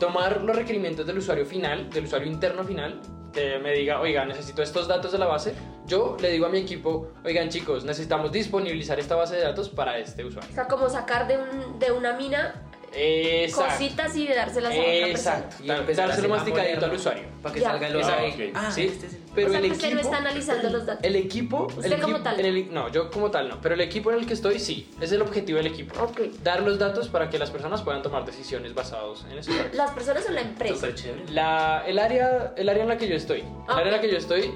tomar 0.00 0.40
los 0.40 0.56
requerimientos 0.56 1.06
del 1.06 1.18
usuario 1.18 1.46
final, 1.46 1.90
del 1.90 2.06
usuario 2.06 2.26
interno 2.26 2.64
final, 2.64 3.00
que 3.32 3.60
me 3.60 3.72
diga, 3.72 4.00
oiga, 4.00 4.24
necesito 4.24 4.64
estos 4.64 4.88
datos 4.88 5.12
de 5.12 5.18
la 5.18 5.26
base. 5.26 5.54
Yo 5.86 6.16
le 6.20 6.32
digo 6.32 6.46
a 6.46 6.48
mi 6.48 6.58
equipo, 6.58 7.12
oigan 7.24 7.48
chicos, 7.48 7.84
necesitamos 7.84 8.32
disponibilizar 8.32 8.98
esta 8.98 9.14
base 9.14 9.36
de 9.36 9.42
datos 9.42 9.68
para 9.68 9.96
este 9.98 10.24
usuario. 10.24 10.50
O 10.50 10.54
sea, 10.56 10.66
como 10.66 10.90
sacar 10.90 11.28
de, 11.28 11.38
un, 11.38 11.78
de 11.78 11.92
una 11.92 12.14
mina 12.14 12.64
Exacto. 12.96 13.72
cositas 13.72 14.16
y 14.16 14.26
dárselas 14.28 14.72
a 14.72 14.74
otra 14.74 14.84
persona. 14.84 15.06
Exacto. 15.08 15.56
Y 15.64 15.70
empezar 15.70 16.04
a 16.04 16.08
Dárselo 16.08 16.28
masticadito 16.28 16.84
al 16.86 16.92
usuario. 16.94 17.22
Para 17.42 17.54
que 17.54 17.60
Ya. 17.60 17.70
salga 17.70 17.88
el 17.88 17.96
Exacto. 17.96 18.24
ok. 18.26 18.40
Ah, 18.54 18.70
sí, 18.70 18.82
este 18.86 19.06
es 19.06 19.14
el- 19.14 19.20
pero 19.34 19.48
o 19.48 19.50
sea, 19.50 19.58
el 19.60 19.66
que 19.66 19.72
usted 19.72 19.88
no 19.88 19.94
equipo... 19.94 20.04
está 20.08 20.16
analizando 20.18 20.70
los 20.70 20.86
datos. 20.86 21.04
El 21.04 21.16
equipo. 21.16 21.66
Usted 21.66 21.84
el 21.92 22.00
como 22.00 22.16
equipo- 22.16 22.22
tal. 22.22 22.40
en 22.40 22.46
el- 22.46 22.72
no, 22.74 22.88
yo 22.90 23.10
como 23.10 23.30
tal 23.30 23.48
no. 23.48 23.60
Pero 23.60 23.74
el 23.74 23.80
equipo 23.80 24.12
en 24.12 24.18
el 24.20 24.26
que 24.26 24.34
estoy 24.34 24.58
sí. 24.60 24.88
Es 25.00 25.10
el 25.12 25.22
objetivo 25.22 25.58
del 25.58 25.66
equipo. 25.66 26.00
Ok. 26.02 26.20
Dar 26.42 26.62
los 26.62 26.78
datos 26.78 27.08
para 27.08 27.28
que 27.30 27.38
las 27.38 27.50
personas 27.50 27.82
puedan 27.82 28.02
tomar 28.02 28.24
decisiones 28.24 28.74
basados 28.74 29.24
en 29.30 29.38
eso. 29.38 29.50
Las 29.72 29.90
personas 29.90 30.24
son 30.24 30.34
la 30.36 30.42
empresa. 30.42 30.74
Súper 30.76 30.94
chévere. 30.94 31.24
La, 31.32 31.82
el, 31.86 31.98
área, 31.98 32.52
el 32.56 32.68
área 32.68 32.82
en 32.84 32.88
la 32.88 32.96
que 32.96 33.08
yo 33.08 33.16
estoy. 33.16 33.40
El 33.40 33.72
área 33.74 33.86
en 33.86 33.92
la 33.92 34.00
que 34.00 34.10
yo 34.10 34.18
estoy 34.18 34.54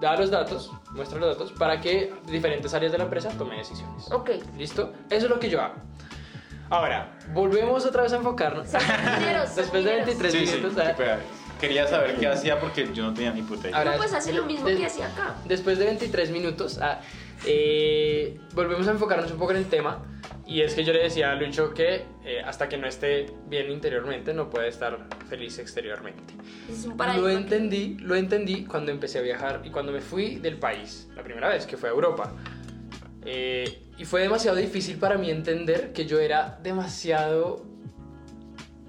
da 0.00 0.14
los 0.16 0.30
datos, 0.30 0.70
muestra 0.92 1.18
los 1.18 1.36
datos 1.36 1.50
para 1.58 1.80
que 1.80 2.12
diferentes 2.28 2.72
áreas 2.72 2.92
de 2.92 2.98
la 2.98 3.04
empresa 3.04 3.30
tomen 3.36 3.58
decisiones. 3.58 4.10
Ok. 4.12 4.30
¿Listo? 4.56 4.92
Eso 5.10 5.24
es 5.26 5.30
lo 5.30 5.40
que 5.40 5.50
yo 5.50 5.60
hago. 5.60 5.74
Ahora, 6.70 7.18
volvemos 7.32 7.84
otra 7.86 8.02
vez 8.02 8.12
a 8.12 8.16
enfocarnos. 8.16 8.70
Después 8.70 9.84
de 9.84 9.90
mineros. 9.90 10.06
23 10.06 10.32
Sí, 10.32 10.46
sí. 10.46 10.56
minutos. 10.56 10.86
espera, 10.86 11.18
Quería 11.60 11.86
saber 11.88 12.16
qué 12.16 12.28
hacía 12.28 12.60
porque 12.60 12.88
yo 12.94 13.02
no 13.04 13.14
tenía 13.14 13.32
ni 13.32 13.42
puta 13.42 13.68
idea. 13.68 13.78
Ahora, 13.78 13.92
No, 13.92 13.96
pues 13.98 14.12
hace 14.12 14.32
lo 14.32 14.44
mismo 14.44 14.66
que 14.66 14.86
hacía 14.86 15.06
acá. 15.08 15.34
Después 15.46 15.78
de 15.78 15.86
23 15.86 16.30
minutos, 16.30 16.78
ah, 16.80 17.00
eh, 17.46 18.38
volvemos 18.54 18.86
a 18.86 18.92
enfocarnos 18.92 19.30
un 19.32 19.38
poco 19.38 19.50
en 19.52 19.58
el 19.58 19.66
tema. 19.66 20.04
Y 20.46 20.62
es 20.62 20.74
que 20.74 20.84
yo 20.84 20.92
le 20.92 21.02
decía 21.02 21.32
a 21.32 21.34
Lucho 21.34 21.74
que 21.74 22.06
eh, 22.24 22.40
hasta 22.44 22.68
que 22.68 22.78
no 22.78 22.86
esté 22.86 23.26
bien 23.48 23.70
interiormente, 23.70 24.32
no 24.32 24.48
puede 24.48 24.68
estar 24.68 24.98
feliz 25.28 25.58
exteriormente. 25.58 26.32
Es 26.70 26.86
un 26.86 26.96
Lo 26.96 27.28
entendí, 27.28 27.96
lo 28.00 28.14
entendí 28.14 28.64
cuando 28.64 28.90
empecé 28.90 29.18
a 29.18 29.22
viajar 29.22 29.60
y 29.64 29.70
cuando 29.70 29.92
me 29.92 30.00
fui 30.00 30.36
del 30.36 30.58
país, 30.58 31.08
la 31.16 31.22
primera 31.22 31.48
vez 31.48 31.66
que 31.66 31.76
fue 31.76 31.88
a 31.88 31.92
Europa. 31.92 32.32
Eh, 33.26 33.87
y 33.98 34.04
fue 34.04 34.22
demasiado 34.22 34.56
difícil 34.56 34.96
para 34.96 35.18
mí 35.18 35.30
entender 35.30 35.92
que 35.92 36.06
yo 36.06 36.20
era 36.20 36.58
demasiado 36.62 37.64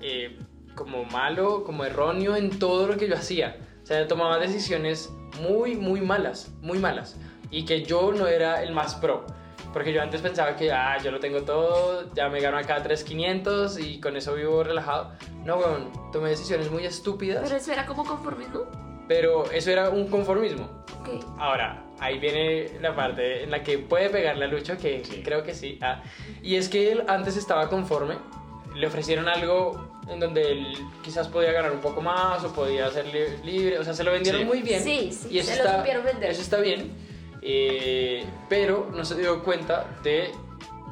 eh, 0.02 0.38
como 0.76 1.04
malo, 1.06 1.64
como 1.64 1.84
erróneo 1.84 2.36
en 2.36 2.60
todo 2.60 2.88
lo 2.88 2.98
que 2.98 3.08
yo 3.08 3.16
hacía. 3.16 3.58
O 3.82 3.86
sea, 3.86 4.08
tomaba 4.08 4.38
decisiones 4.38 5.12
muy, 5.42 5.76
muy 5.76 6.02
malas, 6.02 6.52
muy 6.62 6.78
malas. 6.78 7.18
y 7.52 7.66
que 7.66 7.84
yo 7.84 8.12
no 8.14 8.28
era 8.28 8.62
el 8.62 8.72
más 8.74 8.94
pro. 8.96 9.26
Porque 9.74 9.92
yo 9.92 10.02
antes 10.02 10.22
pensaba 10.22 10.56
que, 10.56 10.72
ah, 10.72 10.98
yo 11.04 11.12
lo 11.12 11.20
tengo 11.20 11.42
todo, 11.42 12.12
ya 12.14 12.30
me 12.30 12.40
gano 12.40 12.58
acá 12.58 12.84
3.500 12.84 13.80
y 13.84 14.00
con 14.00 14.16
eso 14.16 14.36
vivo 14.36 14.64
relajado. 14.64 15.12
No, 15.44 15.58
weón, 15.58 15.92
tomé 16.12 16.30
decisiones 16.30 16.70
muy 16.72 16.86
estúpidas, 16.86 17.42
Pero 17.44 17.56
eso 17.56 17.72
era 17.72 17.86
como 17.86 18.06
conformismo. 18.06 18.89
Pero 19.10 19.50
eso 19.52 19.70
era 19.72 19.90
un 19.90 20.08
conformismo. 20.08 20.70
Ok. 21.02 21.10
Ahora, 21.38 21.84
ahí 22.00 22.20
viene 22.20 22.70
la 22.80 22.96
parte 22.96 23.44
en 23.44 23.52
la 23.52 23.62
que 23.64 23.78
puede 23.80 24.10
pegarle 24.10 24.46
a 24.46 24.48
Lucho, 24.48 24.78
que 24.78 25.04
Sí. 25.04 25.22
creo 25.24 25.44
que 25.44 25.54
sí. 25.54 25.78
Ah, 25.82 26.02
y 26.42 26.56
es 26.56 26.70
que 26.70 26.92
él 26.92 27.04
antes 27.08 27.36
estaba 27.36 27.68
conforme, 27.70 28.16
le 28.76 28.86
ofrecieron 28.88 29.28
algo 29.28 29.90
en 30.08 30.20
donde 30.20 30.52
él 30.52 30.74
quizás 31.04 31.28
podía 31.28 31.52
ganar 31.52 31.72
un 31.72 31.80
poco 31.82 32.02
más 32.02 32.44
o 32.44 32.54
podía 32.54 32.90
ser 32.92 33.08
li- 33.08 33.38
libre, 33.52 33.80
o 33.80 33.84
sea, 33.84 33.94
se 33.94 34.04
lo 34.04 34.12
vendieron 34.12 34.42
Sí. 34.42 34.48
muy 34.48 34.62
bien. 34.62 34.82
Sí, 34.84 35.12
sí, 35.12 35.28
y 35.32 35.40
eso 35.40 35.52
se 35.52 35.58
lo 35.58 35.64
está, 35.66 35.78
supieron 35.80 36.04
vender. 36.06 36.30
Eso 36.32 36.42
está 36.42 36.58
bien, 36.60 36.92
eh, 37.42 38.26
pero 38.48 38.90
no 38.94 39.04
se 39.06 39.16
dio 39.16 39.44
cuenta 39.44 39.86
de 40.04 40.32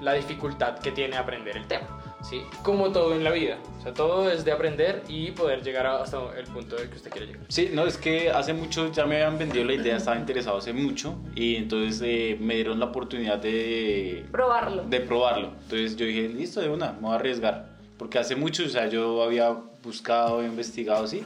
la 0.02 0.14
dificultad 0.14 0.80
que 0.80 0.92
tiene 0.92 1.18
aprender 1.18 1.56
el 1.58 1.68
tema. 1.68 1.97
¿Sí? 2.30 2.42
Como 2.64 2.92
todo 2.92 3.14
en 3.14 3.24
la 3.24 3.32
vida. 3.32 3.58
O 3.80 3.82
sea, 3.82 3.94
todo 3.94 4.30
es 4.30 4.44
de 4.46 4.52
aprender 4.52 5.04
y 5.08 5.32
poder 5.32 5.64
llegar 5.64 5.86
hasta 5.88 6.18
el 6.38 6.46
punto 6.46 6.76
del 6.76 6.90
que 6.90 6.98
usted 6.98 7.12
quiere 7.12 7.28
llegar. 7.28 7.46
Sí, 7.50 7.70
no, 7.74 7.86
es 7.86 7.98
que 7.98 8.30
hace 8.30 8.54
mucho 8.54 8.92
ya 8.92 9.06
me 9.06 9.16
habían 9.16 9.38
vendido 9.38 9.66
la 9.66 9.74
idea, 9.74 9.98
estaba 9.98 10.18
interesado 10.18 10.58
hace 10.58 10.74
mucho 10.74 11.16
y 11.36 11.56
entonces 11.56 12.02
eh, 12.06 12.38
me 12.40 12.56
dieron 12.56 12.80
la 12.80 12.86
oportunidad 12.88 13.38
de, 13.38 14.26
Probarlo. 14.32 14.84
de 14.84 15.00
probarlo. 15.02 15.54
Entonces 15.64 15.96
yo 15.96 16.06
dije, 16.06 16.30
listo, 16.30 16.62
de 16.62 16.70
una, 16.70 16.94
me 16.94 17.02
voy 17.02 17.12
a 17.12 17.16
arriesgar. 17.16 17.78
Porque 17.98 18.20
hace 18.20 18.36
mucho, 18.36 18.64
o 18.66 18.70
sea, 18.70 18.88
yo 18.88 19.24
había 19.24 19.50
buscado, 19.82 20.44
investigado 20.44 21.06
así 21.06 21.24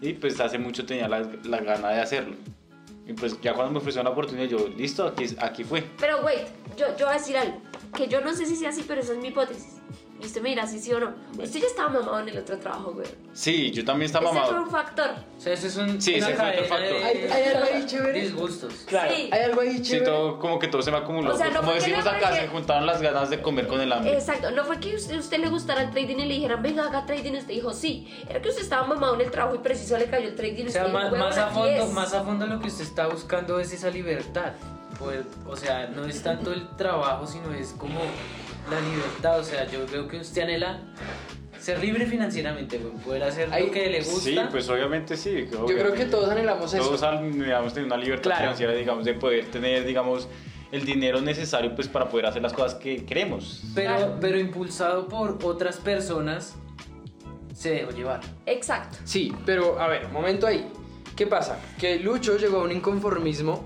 y 0.00 0.12
pues 0.14 0.38
hace 0.40 0.58
mucho 0.58 0.84
tenía 0.84 1.08
la, 1.08 1.26
la 1.44 1.58
gana 1.60 1.90
de 1.90 2.00
hacerlo. 2.00 2.34
Y 3.06 3.12
pues 3.12 3.38
ya 3.40 3.52
cuando 3.52 3.72
me 3.72 3.78
ofrecieron 3.78 4.04
la 4.06 4.10
oportunidad, 4.10 4.48
yo, 4.48 4.68
listo, 4.68 5.06
aquí, 5.06 5.24
aquí 5.38 5.62
fue. 5.62 5.84
Pero 5.98 6.22
wait, 6.24 6.46
yo, 6.76 6.86
yo 6.96 7.06
voy 7.06 7.14
a 7.14 7.18
decir 7.18 7.36
algo. 7.36 7.60
Que 7.94 8.08
yo 8.08 8.20
no 8.20 8.34
sé 8.34 8.46
si 8.46 8.56
sea 8.56 8.70
así, 8.70 8.84
pero 8.86 9.00
esa 9.00 9.12
es 9.12 9.18
mi 9.18 9.28
hipótesis. 9.28 9.76
Y 10.20 10.26
usted 10.26 10.40
me 10.40 10.50
dirá 10.50 10.66
si 10.66 10.78
sí 10.78 10.92
o 10.92 11.00
no. 11.00 11.12
Usted 11.38 11.60
ya 11.60 11.66
estaba 11.66 11.88
mamado 11.90 12.20
en 12.20 12.28
el 12.30 12.38
otro 12.38 12.56
trabajo, 12.58 12.92
güey. 12.92 13.06
Sí, 13.34 13.70
yo 13.72 13.84
también 13.84 14.06
estaba 14.06 14.26
Ese 14.30 14.32
fue 14.38 14.40
mamado. 14.46 14.64
un 14.64 14.70
factor. 14.70 15.10
O 15.36 15.40
sea, 15.40 15.52
eso 15.52 15.66
es 15.66 15.76
un, 15.76 16.00
Sí, 16.00 16.14
ese 16.14 16.34
fue 16.34 16.50
otro 16.52 16.64
factor. 16.66 16.96
Hay- 17.04 17.18
hay 17.30 17.42
algo 17.54 17.64
ahí 17.74 17.86
chévere. 17.86 18.20
disgustos. 18.20 18.72
Claro, 18.86 19.12
Sí. 19.14 19.28
hay 19.32 19.40
algo 19.42 19.60
ahí 19.60 19.72
Sí, 19.78 19.82
chévere. 19.82 20.06
todo, 20.06 20.38
como 20.38 20.58
que 20.58 20.68
todo 20.68 20.80
se 20.82 20.90
me 20.92 20.98
acumuló. 20.98 21.34
O 21.34 21.36
sea, 21.36 21.48
no 21.50 21.56
como 21.60 21.72
fue 21.72 21.74
que 21.74 21.80
decimos 21.80 22.06
acá, 22.06 22.20
pareció- 22.20 22.42
se 22.44 22.48
juntaron 22.48 22.86
las 22.86 23.02
ganas 23.02 23.28
de 23.28 23.42
comer 23.42 23.66
con 23.66 23.80
el 23.80 23.92
hambre. 23.92 24.14
Exacto, 24.14 24.50
no 24.52 24.64
fue 24.64 24.78
que 24.80 24.94
usted, 24.94 25.18
usted 25.18 25.38
le 25.38 25.48
gustara 25.48 25.82
el 25.82 25.90
trading 25.90 26.16
y 26.16 26.24
le 26.26 26.34
dijeran, 26.34 26.62
venga, 26.62 26.84
haga 26.86 27.04
trading, 27.04 27.32
y 27.34 27.38
usted 27.38 27.54
dijo 27.54 27.72
sí. 27.72 28.08
Era 28.28 28.40
que 28.40 28.48
usted 28.48 28.62
estaba 28.62 28.86
mamado 28.86 29.16
en 29.16 29.20
el 29.22 29.30
trabajo 29.30 29.56
y 29.56 29.58
preciso 29.58 29.98
le 29.98 30.06
cayó 30.06 30.28
el 30.28 30.36
trading. 30.36 30.64
y 30.64 30.68
O 30.68 30.70
sea, 30.70 30.86
usted 30.86 30.92
dijo, 30.92 30.92
más, 30.92 31.12
"Huevón, 31.12 31.28
más 31.28 31.38
a 31.38 31.46
fondo, 31.48 31.68
es". 31.84 31.92
más 31.92 32.14
a 32.14 32.22
fondo 32.22 32.46
lo 32.46 32.60
que 32.60 32.68
usted 32.68 32.84
está 32.84 33.08
buscando 33.08 33.58
es 33.60 33.72
esa 33.72 33.90
libertad. 33.90 34.52
Pues, 34.98 35.20
o 35.46 35.56
sea, 35.56 35.88
no 35.88 36.04
es 36.06 36.22
tanto 36.22 36.52
el 36.52 36.68
trabajo, 36.76 37.26
sino 37.26 37.52
es 37.52 37.74
como 37.76 38.00
la 38.70 38.80
libertad. 38.80 39.38
O 39.40 39.44
sea, 39.44 39.68
yo 39.70 39.80
veo 39.90 40.06
que 40.08 40.18
usted 40.18 40.42
anhela 40.42 40.80
ser 41.58 41.78
libre 41.80 42.06
financieramente, 42.06 42.78
güey, 42.78 42.92
poder 43.04 43.22
hacer 43.24 43.52
Ahí- 43.52 43.66
lo 43.66 43.72
que 43.72 43.88
le 43.90 43.98
gusta. 44.02 44.20
Sí, 44.20 44.38
pues 44.50 44.68
obviamente 44.68 45.16
sí. 45.16 45.48
Yo 45.50 45.64
creo 45.66 45.92
que 45.94 46.04
todos 46.06 46.28
anhelamos 46.28 46.72
eso. 46.74 46.84
Todos 46.84 47.02
anhelamos 47.02 47.72
tener 47.72 47.86
una 47.86 47.96
libertad 47.96 48.24
Claro. 48.30 48.40
financiera, 48.42 48.72
digamos, 48.74 49.04
de 49.04 49.14
poder 49.14 49.46
tener, 49.50 49.84
digamos, 49.86 50.28
el 50.72 50.84
dinero 50.84 51.20
necesario 51.20 51.74
pues 51.74 51.86
para 51.88 52.08
poder 52.08 52.26
hacer 52.26 52.42
las 52.42 52.52
cosas 52.52 52.74
que 52.74 53.04
queremos. 53.06 53.62
pero, 53.74 53.96
Claro. 53.96 54.18
pero 54.20 54.38
impulsado 54.38 55.08
por 55.08 55.38
otras 55.44 55.76
personas, 55.78 56.54
se 57.54 57.70
dejó 57.70 57.92
llevar. 57.92 58.20
Exacto. 58.46 58.98
Sí, 59.04 59.32
pero 59.46 59.78
a 59.80 59.86
ver, 59.86 60.08
momento 60.08 60.46
ahí. 60.46 60.68
¿Qué 61.16 61.26
pasa? 61.28 61.60
Que 61.78 62.00
Lucho 62.00 62.36
llegó 62.36 62.58
a 62.60 62.64
un 62.64 62.72
inconformismo, 62.72 63.64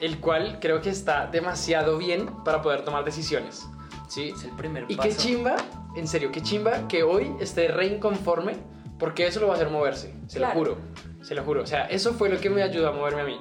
el 0.00 0.18
cual 0.20 0.58
creo 0.60 0.80
que 0.80 0.90
está 0.90 1.26
demasiado 1.26 1.98
bien 1.98 2.26
para 2.44 2.62
poder 2.62 2.82
tomar 2.84 3.04
decisiones. 3.04 3.66
¿Sí? 4.14 4.32
Es 4.36 4.44
el 4.44 4.50
primer 4.52 4.84
Y 4.88 4.94
paso. 4.96 5.08
qué 5.08 5.16
chimba, 5.16 5.56
en 5.96 6.06
serio, 6.06 6.30
qué 6.30 6.40
chimba 6.42 6.86
que 6.86 7.02
hoy 7.02 7.32
esté 7.40 7.68
re 7.68 7.86
inconforme, 7.86 8.54
porque 8.98 9.26
eso 9.26 9.40
lo 9.40 9.48
va 9.48 9.54
a 9.54 9.56
hacer 9.56 9.70
moverse, 9.70 10.14
se 10.28 10.38
Claro. 10.38 10.54
lo 10.54 10.58
juro, 10.60 10.76
se 11.22 11.34
lo 11.34 11.42
juro. 11.42 11.62
O 11.62 11.66
sea, 11.66 11.86
eso 11.86 12.14
fue 12.14 12.28
lo 12.28 12.38
que 12.40 12.48
me 12.48 12.62
ayudó 12.62 12.88
a 12.88 12.92
moverme 12.92 13.22
a 13.22 13.24
mí. 13.24 13.40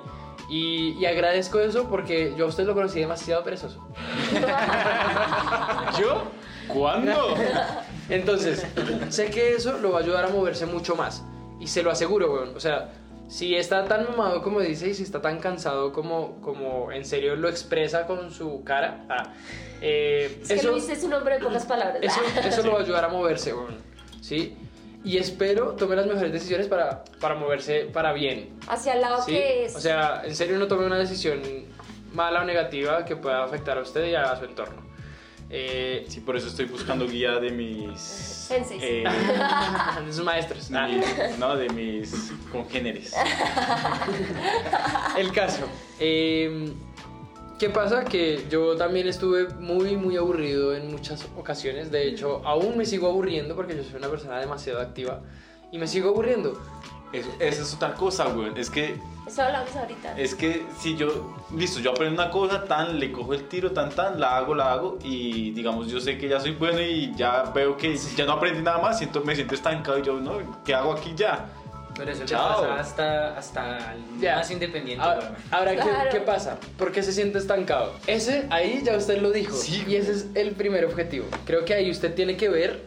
Y, 0.49 0.93
y 0.99 1.05
agradezco 1.05 1.59
eso 1.59 1.87
porque 1.89 2.33
yo 2.37 2.45
a 2.45 2.47
usted 2.49 2.65
lo 2.65 2.73
conocí 2.73 2.99
demasiado 2.99 3.43
perezoso. 3.43 3.87
¿Yo? 5.99 6.23
¿Cuándo? 6.67 7.35
Entonces, 8.09 8.65
sé 9.09 9.29
que 9.29 9.53
eso 9.55 9.77
lo 9.79 9.91
va 9.91 9.99
a 9.99 10.01
ayudar 10.01 10.25
a 10.25 10.29
moverse 10.29 10.65
mucho 10.65 10.95
más. 10.95 11.23
Y 11.59 11.67
se 11.67 11.83
lo 11.83 11.91
aseguro, 11.91 12.31
weón. 12.33 12.55
O 12.55 12.59
sea, 12.59 12.89
si 13.27 13.55
está 13.55 13.85
tan 13.85 14.05
mamado 14.05 14.41
como 14.41 14.59
dice 14.59 14.89
y 14.89 14.93
si 14.93 15.03
está 15.03 15.21
tan 15.21 15.39
cansado 15.39 15.91
como, 15.91 16.41
como 16.41 16.91
en 16.91 17.05
serio 17.05 17.35
lo 17.35 17.49
expresa 17.49 18.05
con 18.05 18.31
su 18.31 18.63
cara, 18.63 19.05
ah, 19.09 19.33
eh, 19.81 20.39
Es 20.41 20.47
que 20.47 20.53
eso, 20.55 20.71
Luis 20.71 20.87
es 20.89 21.03
un 21.03 21.13
hombre 21.13 21.35
de 21.35 21.43
pocas 21.43 21.65
palabras. 21.65 21.99
eso, 22.01 22.21
eso 22.47 22.63
lo 22.63 22.73
va 22.73 22.79
a 22.79 22.81
ayudar 22.83 23.05
a 23.05 23.09
moverse, 23.09 23.53
weón. 23.53 23.77
¿Sí? 24.21 24.55
Y 25.03 25.17
espero 25.17 25.73
tome 25.73 25.97
las 25.97 26.05
mejores 26.05 26.31
decisiones 26.31 26.67
para, 26.67 27.03
para 27.19 27.35
moverse 27.35 27.89
para 27.91 28.13
bien. 28.13 28.57
Hacia 28.67 28.93
el 28.93 29.01
lado 29.01 29.21
¿sí? 29.21 29.33
que 29.33 29.65
es. 29.65 29.75
O 29.75 29.81
sea, 29.81 30.21
en 30.23 30.35
serio 30.35 30.57
no 30.57 30.67
tome 30.67 30.85
una 30.85 30.97
decisión 30.97 31.41
mala 32.13 32.41
o 32.41 32.45
negativa 32.45 33.03
que 33.03 33.17
pueda 33.17 33.43
afectar 33.43 33.77
a 33.77 33.81
usted 33.81 34.05
y 34.05 34.15
a 34.15 34.35
su 34.37 34.45
entorno. 34.45 34.92
Eh, 35.55 36.05
Sí, 36.09 36.19
por 36.21 36.35
eso 36.35 36.47
estoy 36.47 36.65
buscando 36.65 37.07
guía 37.07 37.39
de 37.39 37.51
mis... 37.51 38.47
Eh, 38.51 39.03
de 40.05 40.11
sus 40.13 40.23
maestros. 40.25 40.69
de 40.69 40.77
Ah. 40.77 40.87
mis- 40.87 41.37
no, 41.39 41.55
de 41.55 41.69
mis 41.69 42.31
congéneres. 42.51 43.13
El 45.17 45.31
caso. 45.31 45.63
eh, 45.99 46.73
¿Qué 47.59 47.69
pasa? 47.69 48.03
Que 48.03 48.45
yo 48.49 48.75
también 48.75 49.07
estuve 49.07 49.47
muy, 49.59 49.95
muy 49.95 50.17
aburrido 50.17 50.75
en 50.75 50.91
muchas 50.91 51.25
ocasiones. 51.37 51.91
De 51.91 52.07
hecho, 52.07 52.41
aún 52.45 52.75
me 52.77 52.85
sigo 52.85 53.07
aburriendo 53.07 53.55
porque 53.55 53.75
yo 53.77 53.83
soy 53.83 53.95
una 53.95 54.09
persona 54.09 54.39
demasiado 54.39 54.81
activa. 54.81 55.21
Y 55.71 55.77
me 55.77 55.87
sigo 55.87 56.09
aburriendo. 56.09 56.59
Es- 57.13 57.27
esa 57.39 57.61
es 57.61 57.73
otra 57.75 57.93
cosa, 57.93 58.25
güey. 58.25 58.51
Es 58.55 58.69
que 58.69 58.99
Eso 59.27 59.41
hablamos 59.43 59.73
ahorita. 59.75 60.17
Es 60.19 60.35
que 60.35 60.65
si 60.79 60.97
yo, 60.97 61.35
listo, 61.55 61.79
yo 61.79 61.91
aprendo 61.91 62.21
una 62.21 62.29
cosa, 62.31 62.65
tan, 62.65 62.99
le 62.99 63.11
cojo 63.11 63.33
el 63.33 63.47
tiro, 63.47 63.71
tan, 63.71 63.89
tan, 63.91 64.19
la 64.19 64.35
hago, 64.37 64.53
la 64.55 64.73
hago 64.73 64.97
y 65.03 65.51
digamos, 65.51 65.87
yo 65.87 65.99
sé 66.01 66.17
que 66.17 66.27
ya 66.27 66.39
soy 66.41 66.51
bueno 66.51 66.81
y 66.81 67.13
ya 67.15 67.43
veo 67.55 67.77
que 67.77 67.95
ya 67.95 68.25
no 68.25 68.33
aprendí 68.33 68.61
nada 68.61 68.79
más, 68.79 68.97
siento, 68.97 69.21
me 69.23 69.33
siento 69.35 69.55
estancado 69.55 69.99
y 69.99 70.01
yo, 70.01 70.19
no, 70.19 70.39
¿qué 70.65 70.73
hago 70.75 70.91
aquí 70.91 71.13
ya? 71.15 71.45
Pero 71.95 72.11
eso 72.11 72.25
Chao. 72.25 72.61
te 72.63 72.67
pasa 72.67 72.79
hasta, 72.81 73.37
hasta 73.37 73.93
el 73.93 74.19
Ya. 74.19 74.37
más 74.37 74.49
independiente. 74.49 75.03
Ahora, 75.05 75.19
güey. 75.29 75.41
ahora, 75.51 75.75
¿qué, 75.75 76.17
qué 76.17 76.19
pasa? 76.21 76.57
¿Por 76.77 76.91
qué 76.91 77.03
se 77.03 77.13
siente 77.13 77.37
estancado? 77.37 77.93
Ese, 78.07 78.47
ahí 78.49 78.81
ya 78.83 78.97
usted 78.97 79.21
lo 79.21 79.29
dijo. 79.31 79.55
Sí. 79.55 79.85
Y 79.87 79.95
ese 79.97 80.11
es 80.13 80.25
el 80.33 80.53
primer 80.53 80.85
objetivo. 80.85 81.27
Creo 81.45 81.63
que 81.65 81.75
ahí 81.75 81.91
usted 81.91 82.15
tiene 82.15 82.35
que 82.35 82.49
ver 82.49 82.81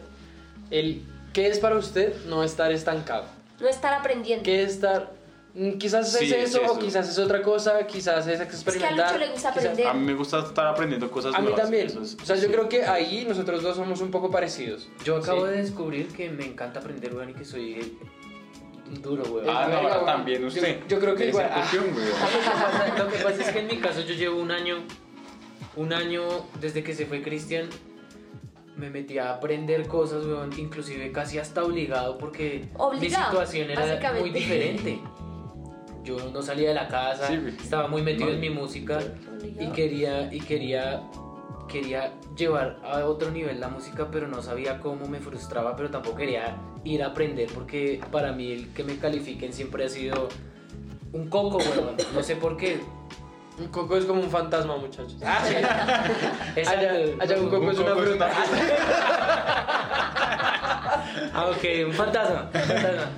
el 0.71 1.03
qué 1.33 1.47
es 1.47 1.59
para 1.59 1.77
usted 1.77 2.13
no 2.25 2.43
estar 2.43 2.71
estancado. 2.73 3.23
No 3.59 3.67
estar 3.67 3.93
aprendiendo. 3.93 4.43
¿Qué 4.43 4.63
es 4.63 4.73
estar... 4.73 5.13
mm, 5.53 5.71
Quizás 5.77 6.11
Sí, 6.11 6.25
es 6.25 6.31
es 6.31 6.49
eso, 6.49 6.61
o 6.61 6.65
eso. 6.65 6.79
quizás 6.79 7.09
es 7.09 7.17
otra 7.17 7.41
cosa, 7.41 7.85
quizás 7.87 8.27
es 8.27 8.39
es 8.39 8.47
que 8.47 8.53
a 8.53 8.59
experimentar. 8.59 9.07
Lucho 9.13 9.17
le 9.25 9.31
gusta 9.31 9.53
quizás-. 9.53 9.85
A 9.85 9.93
mí 9.93 10.05
me 10.05 10.13
gusta 10.13 10.39
estar 10.39 10.67
aprendiendo 10.67 11.09
cosas 11.09 11.33
A 11.33 11.39
mí 11.39 11.45
nuevas. 11.45 11.61
también. 11.61 11.87
eso 11.87 12.01
es- 12.01 12.15
o 12.21 12.25
sea, 12.25 12.35
yo 12.35 12.43
sí. 12.43 12.47
creo 12.49 12.69
que 12.69 12.83
ahí 12.85 13.25
nosotros 13.27 13.63
dos 13.63 13.75
somos 13.75 13.99
un 14.01 14.11
poco 14.11 14.29
parecidos. 14.31 14.87
Yo 15.03 15.17
acabo 15.17 15.45
Sí. 15.45 15.51
de 15.53 15.57
descubrir 15.63 16.07
que 16.09 16.29
me 16.29 16.45
encanta 16.45 16.79
aprender, 16.79 17.13
weón, 17.15 17.31
y 17.31 17.33
que 17.33 17.45
soy 17.45 17.97
duro, 19.01 19.23
weón. 19.23 19.49
Ah, 19.49 19.63
Es 19.63 19.69
no, 19.69 19.77
ahora 19.89 20.05
también 20.05 20.41
Yo- 20.41 20.47
usted. 20.47 20.79
yo 20.87 20.99
creo 20.99 21.15
que 21.15 21.27
igual, 21.29 21.49
ah. 21.51 21.55
cuestión, 21.55 21.85
güey. 21.93 22.05
Lo 22.05 22.11
que, 22.13 22.19
pasa, 22.21 22.95
lo 22.97 23.07
que 23.11 23.17
pasa 23.17 23.41
es 23.41 23.49
que 23.51 23.59
en 23.59 23.67
mi 23.67 23.77
caso 23.79 24.01
yo 24.01 24.13
llevo 24.13 24.39
un 24.39 24.51
año, 24.51 24.77
un 25.75 25.93
año 25.93 26.23
desde 26.61 26.83
que 26.83 26.93
se 26.95 27.05
fue 27.05 27.21
Cristian, 27.23 27.67
me 28.77 28.89
metí 28.89 29.17
a 29.17 29.33
aprender 29.33 29.87
cosas, 29.87 30.25
weón, 30.25 30.51
inclusive 30.57 31.11
casi 31.11 31.39
hasta 31.39 31.63
obligado 31.63 32.17
porque 32.17 32.69
Obligado, 32.77 32.99
mi 32.99 33.09
situación 33.09 33.71
era 33.71 34.13
muy 34.13 34.29
diferente. 34.29 34.99
Yo 36.03 36.17
no 36.31 36.41
salía 36.41 36.69
de 36.69 36.75
la 36.75 36.87
casa, 36.87 37.27
Sí, 37.27 37.39
estaba 37.61 37.87
muy 37.89 38.01
metido 38.01 38.27
No. 38.29 38.35
en 38.35 38.39
mi 38.39 38.49
música 38.49 38.99
y 39.59 39.67
quería, 39.71 40.33
y 40.33 40.39
quería, 40.39 41.03
quería 41.67 42.13
llevar 42.37 42.79
a 42.83 43.03
otro 43.05 43.29
nivel 43.31 43.59
la 43.59 43.67
música, 43.67 44.09
pero 44.09 44.27
no 44.27 44.41
sabía 44.41 44.79
cómo, 44.79 45.05
me 45.07 45.19
frustraba, 45.19 45.75
pero 45.75 45.89
tampoco 45.89 46.15
quería 46.17 46.55
ir 46.85 47.03
a 47.03 47.07
aprender 47.07 47.49
porque 47.53 47.99
para 48.11 48.31
mí 48.31 48.51
el 48.53 48.73
que 48.73 48.83
me 48.85 48.97
califiquen 48.97 49.51
siempre 49.51 49.83
ha 49.83 49.89
sido 49.89 50.29
un 51.11 51.27
coco, 51.29 51.57
weón. 51.57 51.97
No 52.13 52.23
sé 52.23 52.35
por 52.37 52.55
qué. 52.55 52.79
Un 53.59 53.67
coco 53.69 53.97
es 53.97 54.05
como 54.05 54.21
un 54.21 54.29
fantasma, 54.29 54.77
muchachos. 54.77 55.15
Ah, 55.25 55.41
sí. 55.43 55.55
Allá, 56.67 56.91
allá 57.19 57.39
un 57.39 57.49
coco 57.49 57.71
es 57.71 57.79
una 57.79 57.89
coco 57.91 58.01
fruta. 58.03 58.29
Ah, 61.33 61.47
ok, 61.49 61.63
un 61.87 61.93
fantasma. 61.93 62.49
un 62.53 62.59
fantasma. 62.61 63.09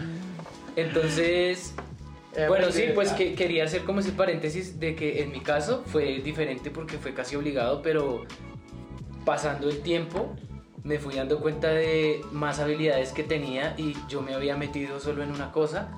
Entonces, 0.76 1.74
Eh, 2.36 2.46
bueno, 2.48 2.66
porque- 2.68 2.88
sí, 2.88 2.92
pues 2.94 3.12
que 3.14 3.34
quería 3.36 3.64
hacer 3.66 3.84
como 3.84 4.00
ese 4.02 4.12
paréntesis 4.12 4.80
de 4.80 4.96
que 4.96 5.24
en 5.24 5.32
mi 5.32 5.40
caso 5.42 5.84
fue 5.88 6.20
diferente 6.20 6.70
porque 6.72 6.98
fue 6.98 7.14
casi 7.14 7.36
obligado, 7.36 7.82
pero 7.82 8.26
pasando 9.26 9.70
el 9.70 9.82
tiempo 9.82 10.36
me 10.84 11.00
fui 11.00 11.16
dando 11.16 11.40
cuenta 11.40 11.70
de 11.70 12.22
más 12.32 12.60
habilidades 12.60 13.12
que 13.12 13.24
tenía 13.24 13.74
y 13.78 13.96
yo 14.08 14.22
me 14.22 14.34
había 14.34 14.56
metido 14.56 15.00
solo 15.00 15.24
en 15.24 15.32
una 15.32 15.52
cosa 15.52 15.90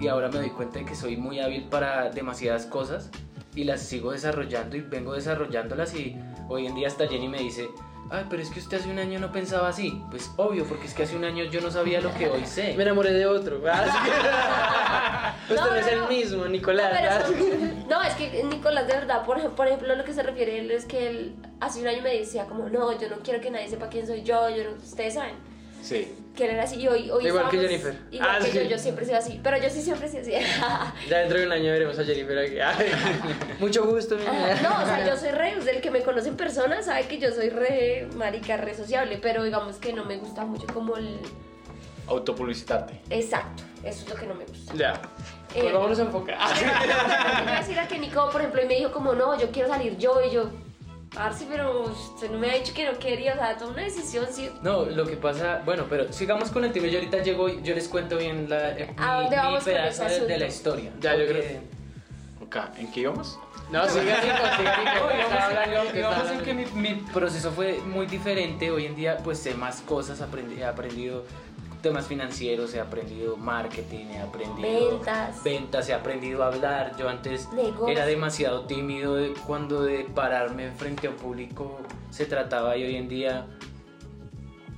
y 0.00 0.08
ahora 0.08 0.28
me 0.28 0.38
doy 0.38 0.50
cuenta 0.50 0.78
de 0.80 0.84
que 0.86 0.94
soy 0.96 1.16
muy 1.16 1.38
hábil 1.40 1.64
para 1.64 2.10
demasiadas 2.10 2.66
cosas 2.66 3.10
y 3.54 3.64
las 3.64 3.80
sigo 3.82 4.12
desarrollando 4.12 4.76
y 4.76 4.80
vengo 4.80 5.12
desarrollándolas 5.14 5.94
y 5.94 6.16
hoy 6.48 6.66
en 6.66 6.74
día 6.74 6.88
hasta 6.88 7.06
Jenny 7.08 7.28
me 7.28 7.38
dice, 7.38 7.68
ay, 8.10 8.24
pero 8.28 8.42
es 8.42 8.50
que 8.50 8.60
usted 8.60 8.78
hace 8.80 8.90
un 8.90 8.98
año 8.98 9.18
no 9.20 9.30
pensaba 9.32 9.68
así. 9.68 10.02
Pues 10.10 10.30
obvio, 10.36 10.64
porque 10.64 10.86
es 10.86 10.94
que 10.94 11.04
hace 11.04 11.16
un 11.16 11.24
año 11.24 11.44
yo 11.44 11.60
no 11.60 11.70
sabía 11.70 12.00
lo 12.00 12.12
que 12.14 12.28
hoy 12.28 12.44
sé. 12.46 12.74
Me 12.76 12.82
enamoré 12.82 13.12
de 13.12 13.26
otro. 13.26 13.60
Ah. 14.96 15.34
Usted 15.48 15.56
No, 15.56 15.66
no 15.70 15.74
es 15.74 15.86
no, 15.86 15.92
el 15.92 16.00
no. 16.00 16.08
mismo, 16.08 16.42
No, 16.44 16.48
Nicolás. 16.48 16.90
pero 16.92 17.10
Ah, 17.10 17.84
no, 17.88 18.02
es 18.02 18.14
que 18.14 18.42
Nicolás, 18.44 18.86
de 18.86 18.94
verdad, 18.94 19.24
por, 19.24 19.40
por 19.54 19.66
ejemplo, 19.66 19.92
a 19.92 19.96
lo 19.96 20.04
que 20.04 20.12
se 20.12 20.22
refiere 20.22 20.58
él 20.58 20.70
es 20.70 20.84
que 20.86 21.08
él 21.08 21.34
hace 21.60 21.80
un 21.80 21.88
año 21.88 22.02
me 22.02 22.14
decía 22.16 22.46
como, 22.46 22.68
no, 22.68 22.98
yo 22.98 23.08
no 23.10 23.16
quiero 23.22 23.40
que 23.40 23.50
nadie 23.50 23.68
sepa 23.68 23.88
quién 23.88 24.06
soy 24.06 24.22
yo, 24.22 24.48
yo 24.50 24.64
no- 24.64 24.76
ustedes 24.76 25.14
saben, 25.14 25.34
Sí. 25.84 26.12
que 26.34 26.46
él 26.46 26.50
era 26.52 26.64
así, 26.64 26.76
y 26.80 26.88
hoy, 26.88 27.10
hoy 27.10 27.26
Igual 27.26 27.48
que 27.50 27.56
estábamos- 27.58 27.84
Jennifer. 27.84 27.94
Igual 28.10 28.30
Ah, 28.30 28.38
que 28.44 28.50
sí. 28.50 28.58
yo, 28.58 28.62
yo 28.64 28.78
siempre 28.78 29.04
soy 29.04 29.14
así, 29.14 29.40
pero 29.42 29.56
yo 29.58 29.68
sí 29.70 29.82
siempre 29.82 30.08
soy 30.10 30.20
así. 30.20 30.32
Ya 31.10 31.18
dentro 31.18 31.38
de 31.38 31.46
un 31.46 31.52
año 31.52 31.70
veremos 31.70 31.98
a 31.98 32.04
Jennifer 32.04 32.38
aquí. 32.38 32.58
Ay, 32.58 32.90
mucho 33.60 33.84
gusto, 33.84 34.16
mi 34.16 34.22
niña. 34.22 34.60
no, 34.62 34.82
o 34.82 34.86
sea, 34.86 35.06
yo 35.06 35.16
soy 35.16 35.28
re, 35.30 35.52
el 35.52 35.80
que 35.80 35.90
me 35.90 36.00
conoce 36.02 36.28
en 36.30 36.36
persona 36.36 36.82
sabe 36.82 37.06
que 37.06 37.18
yo 37.18 37.30
soy 37.30 37.50
re 37.50 38.08
marica, 38.16 38.56
re 38.56 38.74
sociable, 38.74 39.18
pero 39.20 39.44
digamos 39.44 39.76
que 39.76 39.92
no 39.92 40.04
me 40.06 40.16
gusta 40.16 40.44
mucho 40.44 40.66
como 40.72 40.96
el... 40.96 41.18
Autopublicitarte. 42.06 43.00
Exacto, 43.10 43.62
eso 43.82 44.02
es 44.04 44.08
lo 44.10 44.14
que 44.16 44.26
no 44.26 44.34
me 44.34 44.44
gusta. 44.44 44.74
Ya. 44.74 44.92
Eh, 45.54 45.60
Pues 45.62 45.72
vámonos 45.72 45.98
a 45.98 46.02
enfocar. 46.02 46.36
Iba 47.42 47.56
a 47.56 47.60
decir 47.60 47.78
a 47.78 47.86
que 47.88 47.98
Nico, 47.98 48.28
por 48.30 48.40
ejemplo, 48.40 48.62
y 48.62 48.66
me 48.66 48.74
dijo 48.76 48.90
como, 48.92 49.14
no, 49.14 49.38
yo 49.38 49.50
quiero 49.50 49.68
salir 49.68 49.96
yo, 49.96 50.20
y 50.22 50.30
yo, 50.32 50.50
parce, 51.14 51.46
pero 51.48 51.82
usted 51.82 52.30
no 52.30 52.38
me 52.38 52.50
ha 52.50 52.54
dicho 52.54 52.72
que 52.74 52.84
no 52.90 52.98
quería, 52.98 53.34
o 53.34 53.36
sea, 53.36 53.56
toma 53.56 53.72
una 53.72 53.82
decisión, 53.82 54.26
sí. 54.30 54.50
No, 54.62 54.84
lo 54.84 55.06
que 55.06 55.16
pasa, 55.16 55.62
bueno, 55.64 55.84
pero 55.88 56.12
sigamos 56.12 56.50
con 56.50 56.64
el 56.64 56.72
tema. 56.72 56.86
Yo 56.88 56.98
ahorita 56.98 57.22
llego 57.22 57.48
y 57.48 57.62
yo 57.62 57.74
les 57.74 57.88
cuento 57.88 58.16
bien 58.18 58.48
la, 58.50 58.70
eh, 58.78 58.94
¿A 58.96 59.16
mi, 59.18 59.22
dónde 59.22 59.36
mi 59.36 59.42
vamos 59.42 59.64
con 59.64 59.72
pedazo 59.72 60.04
ese 60.06 60.20
de, 60.20 60.26
de 60.26 60.38
la 60.38 60.46
asunto? 60.46 60.78
historia. 60.78 60.90
Ya, 61.00 61.16
yo 61.16 61.24
Porque- 61.26 61.60
Ok, 62.44 62.56
¿en 62.78 62.92
qué 62.92 63.00
íbamos? 63.00 63.38
No, 63.70 63.88
siga 63.88 64.02
Nico, 64.22 64.36
siga 64.58 64.76
Nico. 64.78 65.06
No, 65.74 65.86
que 65.90 65.92
digamos, 65.96 66.30
en 66.30 66.40
que 66.42 66.54
mi, 66.54 66.64
mi 66.66 66.94
proceso 67.12 67.50
fue 67.50 67.78
muy 67.86 68.06
diferente. 68.06 68.70
Hoy 68.70 68.84
en 68.86 68.94
día, 68.94 69.16
pues 69.24 69.38
sé 69.38 69.54
más 69.54 69.80
cosas, 69.80 70.20
aprendi- 70.20 70.58
he 70.58 70.64
aprendido 70.64 71.24
temas 71.84 72.08
financieros, 72.08 72.74
he 72.74 72.80
aprendido 72.80 73.36
marketing, 73.36 74.06
he 74.10 74.18
aprendido 74.18 74.90
Ventas. 74.98 75.44
ventas, 75.44 75.88
he 75.88 75.94
aprendido 75.94 76.42
a 76.42 76.48
hablar. 76.48 76.96
Yo 76.98 77.08
antes 77.08 77.48
era 77.88 78.06
demasiado 78.06 78.64
tímido 78.66 79.14
de- 79.14 79.34
cuando 79.46 79.84
de 79.84 80.04
pararme 80.04 80.72
frente 80.72 81.06
a 81.06 81.10
un 81.10 81.16
público 81.16 81.78
se 82.10 82.26
trataba 82.26 82.76
y 82.76 82.82
hoy 82.84 82.96
en 82.96 83.08
día 83.08 83.46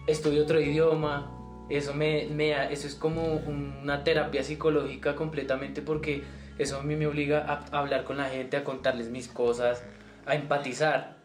estudio 0.06 0.42
otro 0.42 0.60
idioma. 0.60 1.32
Eso, 1.68 1.94
me, 1.94 2.26
me- 2.30 2.72
eso 2.72 2.86
es 2.86 2.94
como 2.94 3.22
una 3.24 4.04
terapia 4.04 4.44
psicológica 4.44 5.16
completamente 5.16 5.82
porque 5.82 6.22
eso 6.58 6.78
a 6.78 6.82
mí 6.82 6.94
me 6.96 7.06
obliga 7.06 7.44
a 7.70 7.78
hablar 7.78 8.04
con 8.04 8.16
la 8.18 8.28
gente, 8.28 8.56
a 8.56 8.64
contarles 8.64 9.08
mis 9.10 9.26
cosas, 9.28 9.82
a 10.26 10.34
empatizar. 10.34 11.16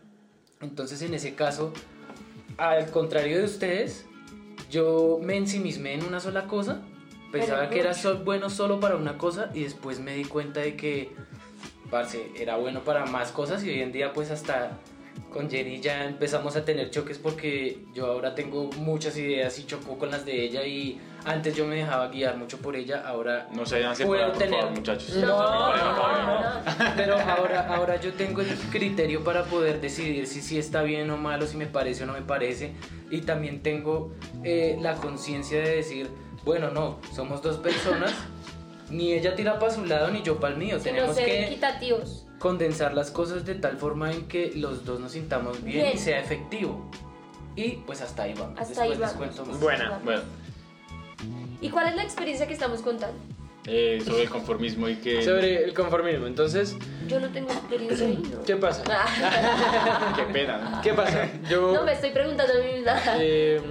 Entonces 0.61 1.01
en 1.03 1.13
ese 1.13 1.35
caso, 1.35 1.73
al 2.57 2.89
contrario 2.91 3.37
de 3.39 3.43
ustedes, 3.45 4.05
yo 4.71 5.19
me 5.21 5.37
ensimismé 5.37 5.93
en 5.93 6.05
una 6.05 6.19
sola 6.19 6.47
cosa, 6.47 6.81
pensaba 7.31 7.69
que 7.69 7.79
era 7.79 7.93
bueno 8.23 8.49
solo 8.49 8.79
para 8.79 8.95
una 8.95 9.17
cosa 9.17 9.51
y 9.53 9.63
después 9.63 9.99
me 9.99 10.15
di 10.15 10.23
cuenta 10.23 10.61
de 10.61 10.75
que, 10.75 11.11
parce, 11.91 12.31
era 12.39 12.55
bueno 12.55 12.83
para 12.83 13.05
más 13.05 13.31
cosas 13.31 13.63
y 13.63 13.69
hoy 13.69 13.81
en 13.81 13.91
día 13.91 14.13
pues 14.13 14.31
hasta 14.31 14.79
con 15.31 15.49
Jenny 15.49 15.81
ya 15.81 16.05
empezamos 16.05 16.55
a 16.55 16.65
tener 16.65 16.89
choques 16.89 17.19
porque 17.19 17.83
yo 17.93 18.07
ahora 18.07 18.33
tengo 18.33 18.69
muchas 18.77 19.17
ideas 19.17 19.59
y 19.59 19.65
chocó 19.65 19.97
con 19.97 20.09
las 20.09 20.25
de 20.25 20.43
ella 20.43 20.65
y 20.65 20.99
antes 21.25 21.55
yo 21.55 21.65
me 21.65 21.75
dejaba 21.75 22.07
guiar 22.07 22.37
mucho 22.37 22.57
por 22.57 22.75
ella, 22.75 23.03
ahora 23.05 23.47
No 23.53 23.65
se 23.65 23.81
separar, 23.95 24.29
por 24.29 24.37
tener- 24.37 24.59
favor, 24.59 24.75
muchachos. 24.75 25.15
No, 25.17 25.27
no, 25.27 25.77
no, 25.77 26.39
no. 26.39 26.49
pero 26.95 27.19
ahora, 27.19 27.67
ahora 27.75 27.99
yo 27.99 28.13
tengo 28.13 28.41
el 28.41 28.47
criterio 28.71 29.23
para 29.23 29.43
poder 29.45 29.79
decidir 29.81 30.27
si, 30.27 30.41
si 30.41 30.57
está 30.57 30.81
bien 30.83 31.09
o 31.11 31.17
malo, 31.17 31.45
si 31.47 31.57
me 31.57 31.67
parece 31.67 32.03
o 32.03 32.07
no 32.07 32.13
me 32.13 32.21
parece. 32.21 32.73
Y 33.09 33.21
también 33.21 33.61
tengo 33.61 34.13
eh, 34.43 34.77
la 34.81 34.95
conciencia 34.95 35.59
de 35.61 35.75
decir, 35.77 36.09
bueno, 36.45 36.71
no, 36.71 36.99
somos 37.13 37.41
dos 37.41 37.57
personas, 37.57 38.13
ni 38.89 39.13
ella 39.13 39.35
tira 39.35 39.59
para 39.59 39.71
su 39.71 39.85
lado 39.85 40.09
ni 40.11 40.21
yo 40.23 40.39
para 40.39 40.53
el 40.53 40.59
mío. 40.59 40.79
Sino 40.79 40.95
Tenemos 40.95 41.15
ser 41.15 41.25
que 41.25 41.43
equitativos. 41.45 42.25
condensar 42.39 42.93
las 42.93 43.11
cosas 43.11 43.45
de 43.45 43.55
tal 43.55 43.77
forma 43.77 44.11
en 44.11 44.27
que 44.27 44.51
los 44.55 44.85
dos 44.85 44.99
nos 44.99 45.11
sintamos 45.11 45.63
bien, 45.63 45.83
Bien. 45.83 45.95
y 45.95 45.97
sea 45.99 46.19
efectivo. 46.19 46.89
Y 47.55 47.71
pues 47.85 48.01
hasta 48.01 48.23
ahí 48.23 48.33
vamos. 48.33 48.57
Hasta 48.59 48.81
ahí 48.83 48.89
Después 48.91 48.99
les 49.11 49.19
vamos. 49.19 49.35
cuento 49.35 49.45
más. 49.51 49.59
Buena. 49.61 49.99
Bueno, 50.05 50.21
¿Y 51.61 51.69
cuál 51.69 51.87
es 51.87 51.95
la 51.95 52.03
experiencia 52.03 52.47
que 52.47 52.53
estamos 52.53 52.81
contando? 52.81 53.17
eh, 53.67 54.01
sobre 54.03 54.23
el 54.23 54.29
conformismo 54.29 54.89
y 54.89 54.95
que... 54.95 55.21
Sobre 55.21 55.63
el 55.63 55.73
conformismo. 55.73 56.25
Entonces, 56.25 56.75
Yo 57.07 57.19
no 57.19 57.29
tengo 57.29 57.51
experiencia 57.51 58.07
ahí, 58.07 58.23
¿no? 58.31 58.43
¿qué 58.43 58.55
pasa? 58.55 58.83
Ah, 58.89 60.13
Qué 60.15 60.23
pena. 60.33 60.57
¿no? 60.57 60.81
¿Qué 60.81 60.93
pasa? 60.93 61.29
Yo. 61.49 61.73
no, 61.73 61.83
me 61.83 61.93
estoy 61.93 62.09
preguntando 62.09 62.53
a 62.53 62.57
mí 62.57 62.73
misma. 62.73 62.99
Eh, 63.19 63.61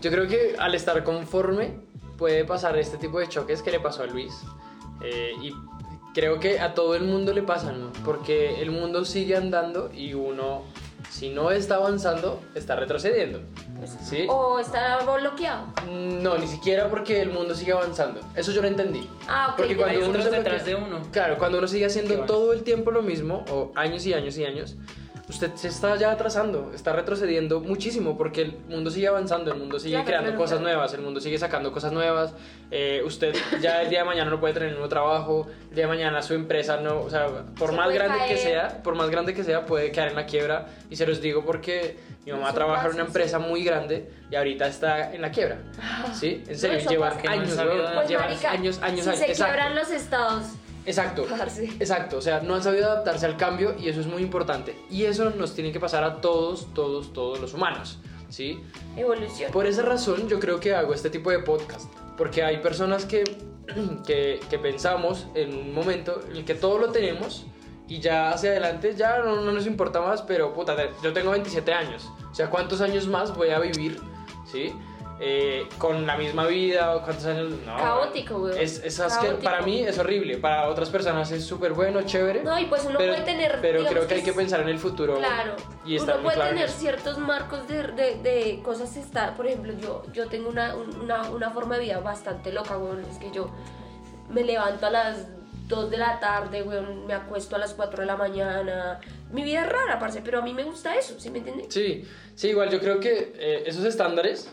yo 0.00 0.10
creo 0.10 0.26
que 0.26 0.56
al 0.58 0.74
estar 0.74 1.02
conforme 1.04 1.78
puede 2.16 2.44
pasar 2.44 2.76
este 2.76 2.96
tipo 2.98 3.20
de 3.20 3.28
choques 3.28 3.62
que 3.62 3.70
le 3.70 3.80
pasó 3.80 4.02
a 4.02 4.06
Luis. 4.06 4.34
Eh, 5.02 5.32
y 5.40 5.52
creo 6.14 6.40
que 6.40 6.58
a 6.58 6.74
todo 6.74 6.96
el 6.96 7.04
mundo 7.04 7.32
le 7.32 7.42
pasan, 7.42 7.92
porque 8.04 8.60
el 8.60 8.72
mundo 8.72 9.04
sigue 9.04 9.36
andando 9.36 9.90
y 9.94 10.14
uno, 10.14 10.64
si 11.10 11.30
no 11.30 11.50
está 11.50 11.76
avanzando, 11.76 12.40
está 12.54 12.76
retrocediendo. 12.76 13.40
¿Sí? 14.02 14.26
O 14.28 14.58
está 14.58 14.98
bloqueado. 15.04 15.66
No, 15.88 16.36
ni 16.36 16.46
siquiera 16.46 16.88
porque 16.90 17.22
el 17.22 17.30
mundo 17.30 17.54
sigue 17.54 17.72
avanzando. 17.72 18.20
Eso 18.34 18.50
yo 18.52 18.60
lo 18.62 18.68
entendí. 18.68 19.08
Ah, 19.28 19.48
ok. 19.50 19.56
Porque 19.56 19.76
cuando 19.76 19.92
Hay 19.94 20.02
uno 20.02 20.08
otros 20.10 20.24
se 20.24 20.30
detrás 20.30 20.64
bloquea- 20.64 20.76
de 20.78 20.84
uno. 20.84 21.02
Claro, 21.12 21.38
cuando 21.38 21.58
uno 21.58 21.68
sigue 21.68 21.86
haciendo 21.86 22.14
todo 22.26 22.52
el 22.52 22.62
tiempo 22.62 22.90
lo 22.90 23.02
mismo, 23.02 23.44
o 23.50 23.70
años 23.76 24.04
y 24.06 24.14
años 24.14 24.36
y 24.36 24.44
años, 24.44 24.76
usted 25.28 25.54
se 25.56 25.68
está 25.68 25.94
ya 25.96 26.10
atrasando, 26.12 26.72
está 26.74 26.92
retrocediendo 26.92 27.60
muchísimo 27.60 28.16
porque 28.16 28.42
el 28.42 28.56
mundo 28.68 28.90
sigue 28.90 29.08
avanzando, 29.08 29.52
el 29.52 29.58
mundo 29.58 29.78
sigue 29.78 29.92
Claro, 29.94 30.06
creando 30.06 30.30
claro, 30.30 30.38
cosas 30.42 30.58
claro. 30.58 30.72
nuevas, 30.74 30.94
el 30.94 31.00
mundo 31.02 31.20
sigue 31.20 31.38
sacando 31.38 31.70
cosas 31.72 31.92
nuevas. 31.92 32.32
eh, 32.70 33.02
usted 33.04 33.34
ya 33.60 33.82
el 33.82 33.90
día 33.90 34.00
de 34.00 34.04
mañana 34.04 34.30
no 34.30 34.40
puede 34.40 34.54
tener 34.54 34.68
un 34.70 34.74
nuevo 34.74 34.88
trabajo, 34.88 35.46
el 35.70 35.74
día 35.74 35.84
de 35.84 35.88
mañana 35.88 36.22
su 36.22 36.34
empresa 36.34 36.78
no, 36.78 37.00
o 37.00 37.10
sea, 37.10 37.26
por 37.58 37.70
Se 37.70 37.76
más 37.76 37.92
grande 37.92 38.18
que 38.28 38.34
caer. 38.34 38.38
sea, 38.38 38.82
por 38.82 38.94
más 38.94 39.10
grande 39.10 39.34
que 39.34 39.44
sea, 39.44 39.64
puede 39.66 39.90
quedar 39.92 40.08
en 40.08 40.16
la 40.16 40.26
quiebra. 40.26 40.66
Y 40.90 40.96
se 40.96 41.06
los 41.06 41.20
digo 41.20 41.44
porque 41.44 41.96
mi 42.26 42.32
mamá 42.32 42.52
trabaja 42.52 42.86
en 42.88 42.94
una 42.94 43.02
sí. 43.04 43.08
empresa 43.08 43.38
muy 43.38 43.64
grande 43.64 44.10
y 44.30 44.34
ahorita 44.36 44.66
está 44.66 45.12
en 45.14 45.22
la 45.22 45.30
quiebra. 45.30 45.58
¿Sí? 46.14 46.42
En 46.46 46.58
serio, 46.58 46.78
lleva. 46.88 47.16
Que 47.16 47.26
no 47.26 47.32
han 47.34 47.40
años, 47.40 47.56
weón, 47.56 47.94
Pues, 47.94 48.08
lleva 48.08 48.24
años, 48.24 48.44
años, 48.44 48.76
si 48.76 48.82
años. 48.82 49.04
se 49.04 49.10
exacto. 49.26 49.44
quiebran 49.44 49.74
los 49.74 49.90
estados. 49.90 50.44
Exacto. 50.88 51.26
Parce. 51.28 51.64
Exacto, 51.64 52.16
o 52.16 52.20
sea, 52.22 52.40
no 52.40 52.54
han 52.54 52.62
sabido 52.62 52.86
adaptarse 52.86 53.26
al 53.26 53.36
cambio 53.36 53.76
y 53.78 53.88
eso 53.88 54.00
es 54.00 54.06
muy 54.06 54.22
importante. 54.22 54.74
Y 54.90 55.04
eso 55.04 55.28
nos 55.30 55.54
tiene 55.54 55.70
que 55.70 55.78
pasar 55.78 56.02
a 56.02 56.20
todos, 56.22 56.72
todos, 56.72 57.12
todos 57.12 57.38
los 57.40 57.52
humanos, 57.52 57.98
¿sí? 58.30 58.60
Evolución. 58.96 59.52
Por 59.52 59.66
esa 59.66 59.82
razón 59.82 60.28
yo 60.28 60.40
creo 60.40 60.58
que 60.60 60.74
hago 60.74 60.94
este 60.94 61.10
tipo 61.10 61.30
de 61.30 61.40
podcast, 61.40 61.92
porque 62.16 62.42
hay 62.42 62.58
personas 62.58 63.04
que, 63.04 63.22
que, 64.06 64.40
que 64.48 64.58
pensamos 64.58 65.26
en 65.34 65.54
un 65.54 65.74
momento 65.74 66.22
en 66.30 66.38
el 66.38 66.44
que 66.46 66.54
todo 66.54 66.78
lo 66.78 66.90
tenemos 66.90 67.44
y 67.86 68.00
ya 68.00 68.30
hacia 68.30 68.50
adelante 68.50 68.94
ya 68.96 69.18
no, 69.18 69.42
no 69.42 69.52
nos 69.52 69.66
importa 69.66 70.00
más, 70.00 70.22
pero 70.22 70.54
puta, 70.54 70.74
yo 71.02 71.12
tengo 71.12 71.32
27 71.32 71.70
años, 71.72 72.10
o 72.30 72.34
sea, 72.34 72.48
¿cuántos 72.48 72.80
años 72.80 73.06
más 73.06 73.34
voy 73.34 73.50
a 73.50 73.58
vivir, 73.58 74.00
¿sí? 74.50 74.72
Eh, 75.20 75.66
con 75.78 76.06
la 76.06 76.16
misma 76.16 76.46
vida 76.46 76.94
o 76.94 77.02
cuántos 77.02 77.26
años... 77.26 77.50
No, 77.66 77.76
Caótico, 77.76 78.36
weón. 78.36 78.56
Es, 78.56 78.80
es 78.84 78.98
Caótico. 78.98 79.42
para 79.42 79.62
mí 79.62 79.80
es 79.80 79.98
horrible, 79.98 80.36
para 80.38 80.68
otras 80.68 80.90
personas 80.90 81.28
es 81.32 81.44
súper 81.44 81.72
bueno, 81.72 82.02
chévere. 82.02 82.44
No, 82.44 82.56
y 82.56 82.66
pues 82.66 82.84
uno 82.84 82.94
pero, 82.98 83.14
puede 83.14 83.24
tener. 83.24 83.58
pero 83.60 83.84
creo 83.84 84.06
que 84.06 84.14
hay 84.14 84.22
que 84.22 84.32
pensar 84.32 84.60
en 84.60 84.68
el 84.68 84.78
futuro. 84.78 85.16
Claro. 85.16 85.56
Y 85.84 85.96
estar 85.96 86.14
uno 86.16 86.22
puede 86.22 86.36
claro 86.36 86.50
tener 86.52 86.70
ciertos 86.70 87.18
marcos 87.18 87.66
de, 87.66 87.82
de, 87.88 88.14
de 88.22 88.60
cosas 88.62 88.96
estar. 88.96 89.34
Por 89.36 89.48
ejemplo, 89.48 89.72
yo, 89.80 90.04
yo 90.12 90.28
tengo 90.28 90.48
una, 90.50 90.76
un- 90.76 91.00
una, 91.00 91.28
una 91.30 91.50
forma 91.50 91.76
de 91.78 91.84
vida 91.86 91.98
bastante 91.98 92.52
loca, 92.52 92.78
weón. 92.78 93.04
Es 93.10 93.18
que 93.18 93.32
yo 93.32 93.50
me 94.30 94.44
levanto 94.44 94.86
a 94.86 94.90
las 94.90 95.26
2 95.66 95.90
de 95.90 95.96
la 95.96 96.20
tarde, 96.20 96.62
weón. 96.62 97.06
Me 97.08 97.14
acuesto 97.14 97.56
a 97.56 97.58
las 97.58 97.74
4 97.74 98.02
de 98.02 98.06
la 98.06 98.16
mañana. 98.16 99.00
Mi 99.32 99.42
vida 99.42 99.62
es 99.62 99.68
rara, 99.68 99.98
parce, 99.98 100.20
pero 100.22 100.38
a 100.38 100.42
mí 100.42 100.54
me 100.54 100.62
gusta 100.62 100.94
eso, 100.96 101.18
¿sí 101.18 101.28
me 101.30 101.38
entiendes? 101.38 101.66
Sí, 101.74 102.04
sí, 102.36 102.50
igual 102.50 102.70
yo 102.70 102.78
creo 102.78 103.00
que 103.00 103.32
eh, 103.36 103.64
esos 103.66 103.84
estándares... 103.84 104.48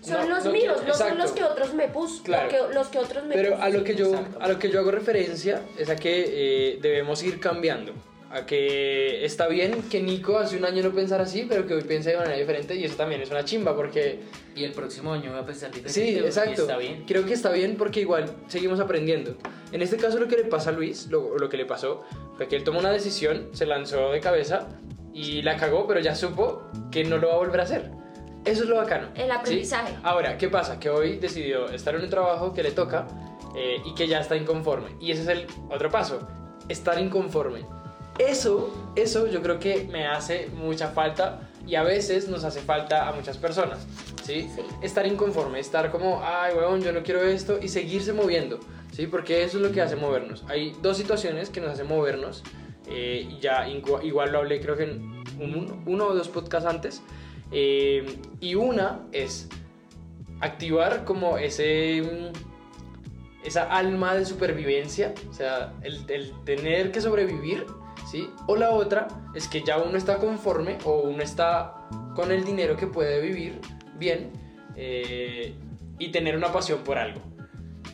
Son 0.00 0.28
no- 0.28 0.36
los 0.36 0.44
no 0.44 0.52
míos, 0.52 0.76
quiero- 0.78 0.88
no 0.88 0.94
son 0.94 1.18
los 1.18 1.32
que 1.32 1.42
otros 1.44 1.74
me 1.74 1.88
puso. 1.88 2.22
Claro. 2.22 2.48
que- 2.48 2.74
los 2.74 2.88
que 2.88 2.98
otros 2.98 3.24
me 3.24 3.34
Pero 3.34 3.60
a 3.60 3.68
lo 3.68 3.82
que 3.84 3.94
yo 3.94 4.12
a 4.40 4.48
lo 4.48 4.58
que 4.58 4.70
yo 4.70 4.78
hago 4.80 4.90
referencia 4.90 5.62
es 5.76 5.90
a 5.90 5.96
que 5.96 6.24
eh, 6.74 6.78
debemos 6.80 7.22
ir 7.22 7.40
cambiando. 7.40 7.92
A 8.30 8.44
que 8.44 9.24
está 9.24 9.48
bien 9.48 9.84
que 9.90 10.02
Nico 10.02 10.36
hace 10.36 10.58
un 10.58 10.66
año 10.66 10.82
no 10.82 10.90
pensara 10.92 11.22
así, 11.22 11.46
pero 11.48 11.66
que 11.66 11.72
hoy 11.72 11.82
piense 11.82 12.10
de 12.10 12.18
manera 12.18 12.36
diferente 12.36 12.74
y 12.74 12.84
eso 12.84 12.94
también 12.94 13.22
es 13.22 13.30
una 13.30 13.42
chimba 13.44 13.74
porque 13.74 14.20
Y 14.54 14.64
el 14.64 14.72
próximo 14.72 15.12
año 15.12 15.30
voy 15.30 15.40
a 15.40 15.46
pensar 15.46 15.70
diferente. 15.70 15.92
Sí, 15.92 16.18
exacto. 16.18 16.62
está 16.62 16.76
bien. 16.76 17.04
Creo 17.06 17.24
que 17.24 17.32
está 17.32 17.50
bien 17.50 17.76
porque 17.76 18.00
igual 18.00 18.28
seguimos 18.48 18.80
aprendiendo. 18.80 19.36
En 19.72 19.82
este 19.82 19.96
caso 19.96 20.18
lo 20.18 20.26
que 20.28 20.36
le 20.36 20.44
pasa 20.44 20.70
a 20.70 20.72
Luis, 20.72 21.06
lo, 21.06 21.38
lo 21.38 21.48
que 21.48 21.56
le 21.56 21.64
pasó, 21.64 22.02
fue 22.36 22.48
que 22.48 22.56
él 22.56 22.64
tomó 22.64 22.80
una 22.80 22.90
decisión, 22.90 23.48
se 23.52 23.66
lanzó 23.66 24.10
de 24.10 24.18
cabeza 24.20 24.68
y 25.14 25.42
la 25.42 25.56
cagó, 25.56 25.86
pero 25.86 26.00
ya 26.00 26.14
supo 26.16 26.62
que 26.90 27.04
no 27.04 27.18
lo 27.18 27.28
va 27.28 27.34
a 27.34 27.38
volver 27.38 27.60
a 27.60 27.62
hacer. 27.62 27.90
Eso 28.48 28.62
es 28.64 28.68
lo 28.68 28.76
bacano. 28.76 29.08
El 29.14 29.26
¿sí? 29.26 29.30
aprendizaje. 29.30 29.94
Ahora, 30.02 30.38
¿qué 30.38 30.48
pasa? 30.48 30.78
Que 30.80 30.90
hoy 30.90 31.16
decidió 31.18 31.66
estar 31.68 31.94
en 31.94 32.02
un 32.02 32.10
trabajo 32.10 32.52
que 32.54 32.62
le 32.62 32.70
toca 32.72 33.06
eh, 33.56 33.76
y 33.84 33.94
que 33.94 34.06
ya 34.08 34.20
está 34.20 34.36
inconforme. 34.36 34.90
Y 35.00 35.10
ese 35.12 35.22
es 35.22 35.28
el 35.28 35.46
otro 35.70 35.90
paso, 35.90 36.26
estar 36.68 36.98
inconforme. 36.98 37.64
Eso, 38.18 38.74
eso 38.96 39.28
yo 39.28 39.42
creo 39.42 39.58
que 39.58 39.86
me 39.90 40.06
hace 40.06 40.48
mucha 40.54 40.88
falta 40.88 41.40
y 41.66 41.76
a 41.76 41.82
veces 41.84 42.28
nos 42.28 42.42
hace 42.44 42.60
falta 42.60 43.06
a 43.08 43.12
muchas 43.12 43.36
personas, 43.36 43.86
¿sí? 44.24 44.50
Sí. 44.54 44.62
Estar 44.82 45.06
inconforme, 45.06 45.60
estar 45.60 45.90
como, 45.92 46.20
ay, 46.24 46.54
weón, 46.56 46.80
yo 46.80 46.92
no 46.92 47.02
quiero 47.02 47.22
esto 47.22 47.58
y 47.62 47.68
seguirse 47.68 48.12
moviendo, 48.12 48.58
¿sí? 48.92 49.06
Porque 49.06 49.44
eso 49.44 49.58
es 49.58 49.62
lo 49.62 49.70
que 49.70 49.82
hace 49.82 49.94
movernos. 49.94 50.44
Hay 50.48 50.74
dos 50.82 50.96
situaciones 50.96 51.50
que 51.50 51.60
nos 51.60 51.70
hacen 51.70 51.86
movernos 51.86 52.42
eh, 52.90 53.28
ya 53.42 53.68
igual 53.68 54.32
lo 54.32 54.38
hablé 54.38 54.62
creo 54.62 54.74
que 54.74 54.84
en 54.84 55.02
un- 55.38 55.82
uno 55.86 56.06
o 56.06 56.14
dos 56.14 56.28
podcasts 56.28 56.66
antes. 56.68 57.02
Eh, 57.50 58.18
y 58.40 58.54
una 58.54 59.06
es 59.12 59.48
activar 60.40 61.04
como 61.04 61.38
ese 61.38 62.02
mm, 62.02 62.48
esa 63.44 63.64
alma 63.64 64.14
de 64.14 64.24
supervivencia, 64.24 65.14
o 65.28 65.32
sea, 65.32 65.72
el, 65.82 66.04
tener 66.44 66.92
que 66.92 67.00
sobrevivir, 67.00 67.66
¿sí? 68.10 68.28
O 68.46 68.56
la 68.56 68.70
otra 68.70 69.08
es 69.34 69.48
que 69.48 69.62
ya 69.62 69.78
uno 69.78 69.96
está 69.96 70.18
conforme 70.18 70.78
o 70.84 71.00
uno 71.00 71.22
está 71.22 71.88
con 72.14 72.30
el 72.30 72.44
dinero 72.44 72.76
que 72.76 72.86
puede 72.86 73.20
vivir 73.20 73.60
bien 73.96 74.30
eh, 74.76 75.54
y 75.98 76.08
tener 76.10 76.36
una 76.36 76.52
pasión 76.52 76.80
por 76.80 76.98
algo. 76.98 77.20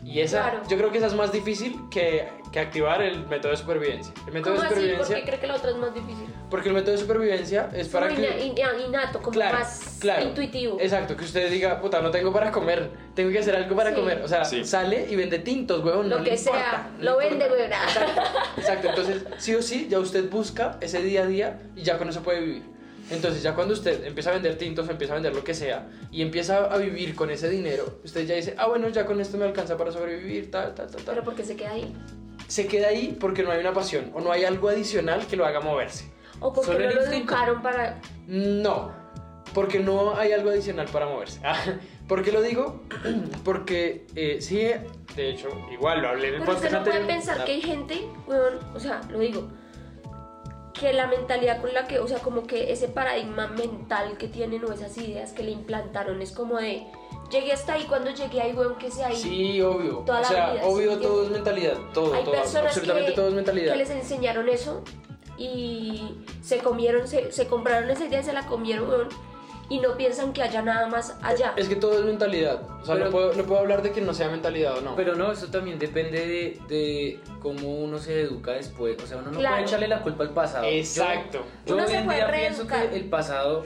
Y 0.05 0.21
esa, 0.21 0.43
Claro. 0.51 0.63
yo 0.69 0.77
creo 0.77 0.93
que 0.93 0.99
esa 0.99 1.07
es 1.07 1.15
más 1.15 1.33
difícil 1.33 1.81
que, 1.91 2.29
que 2.53 2.61
activar 2.61 3.01
el 3.03 3.27
método 3.27 3.53
de 3.53 3.57
supervivencia. 3.57 4.13
El 4.27 4.35
método 4.35 4.55
¿Cómo 4.57 4.61
de 4.63 4.67
así? 4.67 4.75
¿Por 4.75 4.83
supervivencia, 4.85 5.17
qué 5.17 5.25
cree 5.25 5.41
que 5.41 5.47
la 5.47 5.55
otra 5.57 5.71
es 5.71 5.77
más 5.77 5.95
difícil? 5.95 6.27
porque 6.51 6.69
el 6.69 6.75
método 6.77 6.93
de 6.93 6.99
supervivencia 6.99 7.71
es 7.75 7.89
para 7.89 8.09
como 8.09 8.21
que... 8.21 8.53
innato, 8.87 9.19
como 9.19 9.31
Claro, 9.33 9.59
más 9.59 9.97
claro. 10.01 10.23
intuitivo. 10.27 10.77
Exacto, 10.81 11.17
que 11.17 11.25
usted 11.25 11.51
diga, 11.51 11.81
puta, 11.81 12.01
no 12.01 12.11
tengo 12.13 12.33
para 12.33 12.53
comer, 12.53 12.91
tengo 13.15 13.33
que 13.33 13.39
hacer 13.41 13.57
algo 13.57 13.75
para 13.75 13.91
Sí. 13.91 13.97
comer. 13.97 14.23
O 14.23 14.29
sea, 14.29 14.45
Sí. 14.45 14.65
sale 14.65 15.07
y 15.11 15.17
vende 15.17 15.41
tintos, 15.41 15.83
weón. 15.85 16.09
Lo 16.09 16.19
no 16.19 16.25
que 16.25 16.31
le 16.33 16.37
sea, 16.39 16.91
no 16.99 17.05
lo 17.13 17.17
vende, 17.17 17.47
weón. 17.47 17.73
Exacto, 17.73 18.23
exacto, 18.59 18.89
entonces 18.91 19.25
sí 19.39 19.55
o 19.55 19.63
sí, 19.63 19.89
ya 19.91 19.99
usted 19.99 20.31
busca 20.31 20.77
ese 20.81 21.03
día 21.03 21.23
a 21.23 21.27
día 21.27 21.61
y 21.75 21.83
ya 21.83 21.99
con 21.99 22.09
eso 22.09 22.23
puede 22.23 22.41
vivir. 22.41 22.74
Entonces 23.11 23.43
ya 23.43 23.55
cuando 23.55 23.75
usted 23.75 24.05
empieza 24.05 24.31
a 24.31 24.33
vender 24.35 24.57
tintos, 24.57 24.89
empieza 24.89 25.13
a 25.13 25.17
vender 25.17 25.35
lo 25.35 25.45
que 25.45 25.55
sea 25.55 25.89
y 26.11 26.23
empieza 26.23 26.65
a 26.73 26.79
vivir 26.79 27.15
con 27.15 27.31
ese 27.31 27.49
dinero, 27.51 28.01
usted 28.05 28.27
ya 28.27 28.35
dice, 28.35 28.55
ah, 28.59 28.67
bueno, 28.67 28.89
ya 28.89 29.05
con 29.05 29.21
esto 29.21 29.37
me 29.37 29.45
alcanza 29.45 29.77
para 29.77 29.93
sobrevivir, 29.93 30.51
tal, 30.51 30.75
tal, 30.75 30.89
tal. 30.91 31.03
Pero 31.05 31.23
porque 31.23 31.45
se 31.45 31.55
queda 31.57 31.73
ahí. 31.73 31.95
Se 32.49 32.67
queda 32.67 32.89
ahí 32.89 33.17
porque 33.19 33.43
no 33.43 33.51
hay 33.51 33.61
una 33.61 33.73
pasión 33.73 34.11
o 34.15 34.21
no 34.21 34.33
hay 34.33 34.45
algo 34.45 34.69
adicional 34.69 35.27
que 35.27 35.37
lo 35.37 35.45
haga 35.47 35.61
moverse. 35.61 36.11
O 36.41 36.53
porque 36.53 36.73
Solo 36.73 36.87
no 36.87 36.95
lo 36.95 37.03
educaron 37.03 37.63
para. 37.63 38.01
No, 38.27 38.93
porque 39.53 39.81
no 39.81 40.17
hay 40.17 40.33
algo 40.33 40.51
adicional 40.51 40.87
para 40.93 41.07
moverse. 41.07 41.41
Ah, 41.45 41.57
¿Por 42.09 42.23
qué 42.23 42.33
lo 42.33 42.43
digo? 42.43 42.83
Porque 43.45 44.07
eh, 44.15 44.39
sí, 44.43 44.59
de 45.17 45.31
hecho, 45.31 45.49
igual 45.73 46.03
lo 46.03 46.09
hablé 46.09 46.29
en 46.29 46.35
el 46.35 46.41
Pero 46.41 46.53
usted 46.53 46.69
podcast 46.71 46.75
no 46.75 46.85
puede 46.85 46.99
anterior. 47.01 47.25
pensar 47.25 47.45
que 47.47 47.53
hay 47.53 47.63
gente, 47.63 48.07
weón, 48.27 48.59
o 48.75 48.79
sea, 48.81 49.01
lo 49.11 49.19
digo, 49.21 49.49
que 50.79 50.93
la 50.93 51.07
mentalidad 51.07 51.61
con 51.61 51.73
la 51.73 51.87
que, 51.87 51.99
o 52.01 52.07
sea, 52.09 52.19
como 52.19 52.47
que 52.47 52.73
ese 52.73 52.89
paradigma 52.89 53.47
mental 53.47 54.19
que 54.19 54.29
tienen 54.29 54.65
o 54.65 54.73
esas 54.73 54.97
ideas 54.99 55.33
que 55.33 55.43
le 55.45 55.53
implantaron 55.53 56.21
es 56.21 56.33
como 56.33 56.57
de, 56.59 56.87
llegué 57.31 57.53
hasta 57.53 57.75
ahí, 57.75 57.85
cuando 57.85 58.11
llegué 58.11 58.41
ahí, 58.41 58.53
weón, 58.53 58.77
que 58.77 58.91
sea 58.91 59.09
ahí. 59.09 59.17
Sí, 59.17 59.63
obvio. 59.63 59.99
Toda 59.99 60.19
o 60.19 60.23
la 60.23 60.29
sea, 60.29 60.51
vida, 60.53 60.63
¿sí 60.65 60.69
obvio 60.71 60.99
todo 60.99 61.25
es 61.25 61.31
mentalidad. 61.31 61.75
Todo, 61.93 62.13
Hay 62.15 62.25
todo. 62.25 62.35
personas 62.35 62.67
Absolutamente 62.67 63.11
que, 63.11 63.17
todo 63.17 63.29
es 63.29 63.35
mentalidad. 63.35 63.73
que 63.73 63.79
les 63.79 63.91
enseñaron 63.91 64.49
eso 64.49 64.83
y 65.39 66.25
se 66.43 66.59
comieron, 66.59 67.07
se, 67.09 67.33
se 67.33 67.47
compraron 67.47 67.89
esa 67.91 68.05
idea, 68.05 68.23
se 68.23 68.33
la 68.33 68.47
comieron, 68.47 68.89
weón, 68.89 69.09
y 69.75 69.81
no 69.81 69.97
piensan 69.97 70.33
que 70.33 70.43
haya 70.43 70.63
nada 70.63 70.87
más 70.87 71.17
allá. 71.23 71.53
Es 71.57 71.69
que 71.69 71.77
todo 71.77 71.99
es 71.99 72.05
mentalidad. 72.05 72.63
O 72.81 72.85
sea, 72.85 72.95
Pero- 72.95 73.07
no, 73.07 73.11
puedo, 73.11 73.33
no 73.35 73.43
puedo 73.45 73.61
hablar 73.61 73.83
de 73.83 73.91
que 73.93 74.01
no 74.01 74.15
sea 74.15 74.29
mentalidad 74.29 74.79
o 74.79 74.81
no. 74.81 74.95
Pero 74.97 75.15
no, 75.17 75.33
eso 75.33 75.49
también 75.49 75.79
depende 75.79 76.19
de, 76.27 76.61
de 76.69 77.21
cómo 77.41 77.75
uno 77.75 77.99
se 77.99 78.21
educa 78.23 78.53
después. 78.53 78.97
O 79.03 79.07
sea, 79.07 79.17
uno 79.19 79.31
no 79.33 79.39
Claro. 79.39 79.57
puede 79.57 79.67
echarle 79.67 79.89
la 79.89 80.03
culpa 80.03 80.23
al 80.25 80.31
pasado. 80.31 80.65
Yo- 80.65 80.71
Exacto. 80.71 81.45
Yo, 81.67 81.75
Uno 81.75 81.85
hoy 81.85 81.91
se 81.91 81.97
en 81.99 82.05
puede 82.05 82.19
día 82.19 82.31
pienso 82.31 82.63
reeducar. 82.63 82.91
que 82.91 82.97
el 82.97 83.05
pasado, 83.09 83.65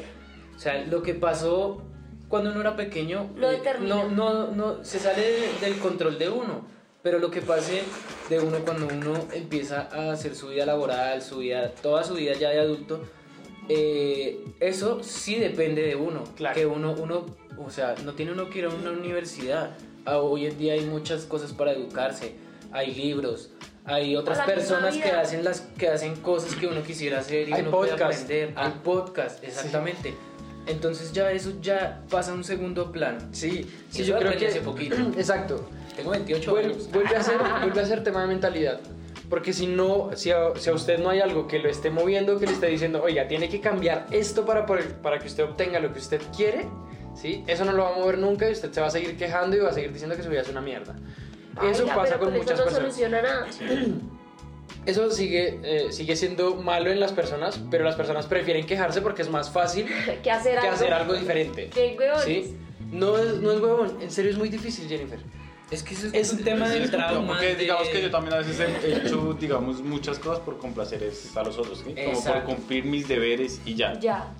o 0.56 0.59
sea, 0.59 0.84
lo 0.86 1.02
que 1.02 1.14
pasó 1.14 1.82
cuando 2.28 2.50
uno 2.50 2.61
era 2.61 2.76
pequeño, 2.76 3.30
No 3.36 3.48
eh, 3.48 3.52
determina. 3.56 3.94
no, 4.04 4.09
no, 4.09 4.46
no, 4.52 4.84
se 4.84 4.98
sale 4.98 5.20
de- 5.22 5.48
del 5.61 5.78
control 5.78 6.18
de 6.18 6.28
uno. 6.30 6.66
Pero 7.02 7.20
lo 7.20 7.30
que 7.30 7.40
pase 7.40 7.84
de 8.28 8.40
uno 8.40 8.59
cuando 8.64 8.86
uno 8.88 9.14
empieza 9.32 9.88
a 9.92 10.12
hacer 10.12 10.34
su 10.34 10.48
vida 10.48 10.66
laboral, 10.66 11.22
su 11.22 11.38
vida, 11.38 11.70
toda 11.80 12.02
su 12.02 12.14
vida 12.14 12.32
ya 12.34 12.50
de 12.50 12.59
adulto, 12.61 13.00
eh, 13.68 14.44
eso 14.60 15.02
sí 15.02 15.36
depende 15.36 15.82
de 15.82 15.96
uno. 15.96 16.24
Claro. 16.36 16.54
Que 16.54 16.66
uno, 16.66 16.92
uno, 16.92 17.26
o 17.58 17.70
sea, 17.70 17.94
no 18.04 18.12
tiene 18.14 18.32
uno 18.32 18.48
que 18.50 18.60
ir 18.60 18.64
a 18.66 18.68
una 18.70 18.90
universidad. 18.90 19.76
Ah, 20.04 20.18
Hoy 20.18 20.46
en 20.46 20.58
día 20.58 20.72
hay 20.74 20.84
muchas 20.86 21.24
cosas 21.24 21.52
para 21.52 21.72
educarse. 21.72 22.34
Hay 22.72 22.94
libros, 22.94 23.50
hay 23.84 24.14
otras 24.16 24.40
personas 24.46 24.94
que 24.96 25.10
hacen 25.10 25.42
las 25.42 25.62
que 25.78 25.88
hacen 25.88 26.16
cosas 26.16 26.54
que 26.54 26.66
uno 26.66 26.82
quisiera 26.82 27.20
hacer 27.20 27.48
y 27.48 27.52
Hay 27.54 27.62
uno 27.62 27.70
puede 27.70 27.92
podcast. 27.92 28.22
aprender. 28.22 28.52
Ah. 28.56 28.66
Hay 28.66 28.72
podcast, 28.84 29.42
exactamente. 29.44 30.14
Entonces 30.66 31.12
ya 31.14 31.30
eso 31.32 31.52
ya 31.62 32.02
pasa 32.10 32.32
a 32.32 32.34
un 32.34 32.44
segundo 32.44 32.92
plano. 32.92 33.18
Sí, 33.32 33.66
sí, 33.90 34.04
yo 34.04 34.18
creo 34.18 34.36
que. 34.36 34.46
hace 34.48 34.60
poquito. 34.60 34.96
Exacto. 35.16 35.66
Tengo 35.96 36.10
28 36.10 36.50
Vuelve, 36.50 36.72
años. 36.74 36.90
vuelve 36.92 37.16
a 37.16 37.22
ser, 37.22 37.38
vuelve 37.62 37.80
a 37.80 37.86
ser 37.86 38.04
tema 38.04 38.20
de 38.22 38.28
mentalidad. 38.28 38.80
Porque 39.28 39.52
si 39.52 39.66
no, 39.66 40.10
si 40.14 40.30
a, 40.30 40.54
si 40.56 40.70
a 40.70 40.72
usted 40.72 40.98
no 40.98 41.10
hay 41.10 41.20
algo 41.20 41.46
que 41.46 41.58
lo 41.58 41.68
esté 41.68 41.90
moviendo, 41.90 42.38
que 42.38 42.46
le 42.46 42.52
esté 42.52 42.68
diciendo, 42.68 43.02
oiga, 43.02 43.28
tiene 43.28 43.48
que 43.48 43.60
cambiar 43.60 44.06
esto 44.10 44.46
para, 44.46 44.64
para 44.66 45.18
que 45.18 45.26
usted 45.26 45.44
obtenga 45.44 45.78
lo 45.80 45.92
que 45.92 45.98
usted 45.98 46.20
quiere, 46.34 46.66
¿sí? 47.14 47.44
Eso 47.46 47.64
no 47.66 47.72
lo 47.72 47.82
va 47.84 47.90
a 47.90 47.98
mover 47.98 48.16
nunca 48.18 48.48
y 48.48 48.52
usted 48.52 48.72
se 48.72 48.80
va 48.80 48.86
a 48.86 48.90
seguir 48.90 49.16
quejando 49.18 49.56
y 49.56 49.60
va 49.60 49.68
a 49.68 49.72
seguir 49.74 49.92
diciendo 49.92 50.16
que 50.16 50.22
su 50.22 50.30
vida 50.30 50.40
es 50.40 50.48
una 50.48 50.62
mierda. 50.62 50.96
Eso 51.62 51.82
Ay, 51.82 51.88
ya, 51.88 51.94
pasa 51.94 52.14
pero 52.14 52.18
con 52.20 52.28
con 52.30 52.38
muchas 52.38 52.52
eso 52.52 52.58
no 52.58 52.64
personas. 52.64 52.94
soluciona 52.94 53.22
nada. 53.22 53.46
Eso 54.86 55.10
sigue, 55.10 55.58
eh, 55.62 55.92
sigue 55.92 56.16
siendo 56.16 56.54
malo 56.54 56.90
en 56.90 56.98
las 57.00 57.12
personas, 57.12 57.60
pero 57.70 57.84
las 57.84 57.94
personas 57.96 58.24
prefieren 58.26 58.64
quejarse 58.64 59.02
porque 59.02 59.20
es 59.20 59.28
más 59.28 59.50
fácil 59.50 59.86
que 60.22 60.30
hacer 60.30 60.52
que 60.52 60.58
algo. 60.60 60.72
hacer 60.72 60.92
algo 60.94 61.12
diferente. 61.14 61.68
Qué. 61.68 61.96
¿Sí? 62.24 62.56
No 62.90 63.18
es, 63.18 63.34
no 63.40 63.52
es 63.52 63.60
huevón, 63.60 63.98
en 64.00 64.10
serio 64.10 64.30
es 64.30 64.38
muy 64.38 64.48
difícil, 64.48 64.88
Jennifer. 64.88 65.18
Es 65.70 65.82
que 65.82 65.94
eso 65.94 66.06
es, 66.06 66.14
Es- 66.14 66.32
un 66.32 66.42
tema 66.42 66.68
del 66.68 66.90
trauma. 66.90 67.26
Porque 67.34 67.54
digamos 67.54 67.88
que 67.88 68.00
yo 68.02 68.10
también 68.10 68.34
a 68.34 68.38
veces 68.38 68.58
he 68.58 68.96
hecho, 69.06 69.36
digamos, 69.38 69.82
muchas 69.82 70.18
cosas 70.18 70.40
por 70.40 70.58
complacer 70.58 71.10
a 71.36 71.42
los 71.42 71.58
otros, 71.58 71.84
¿sí? 71.86 71.94
Como 72.04 72.24
por 72.24 72.44
cumplir 72.44 72.84
mis 72.86 73.06
deberes 73.06 73.60
y 73.66 73.74
ya. 73.74 73.98
Ya. 74.00 74.32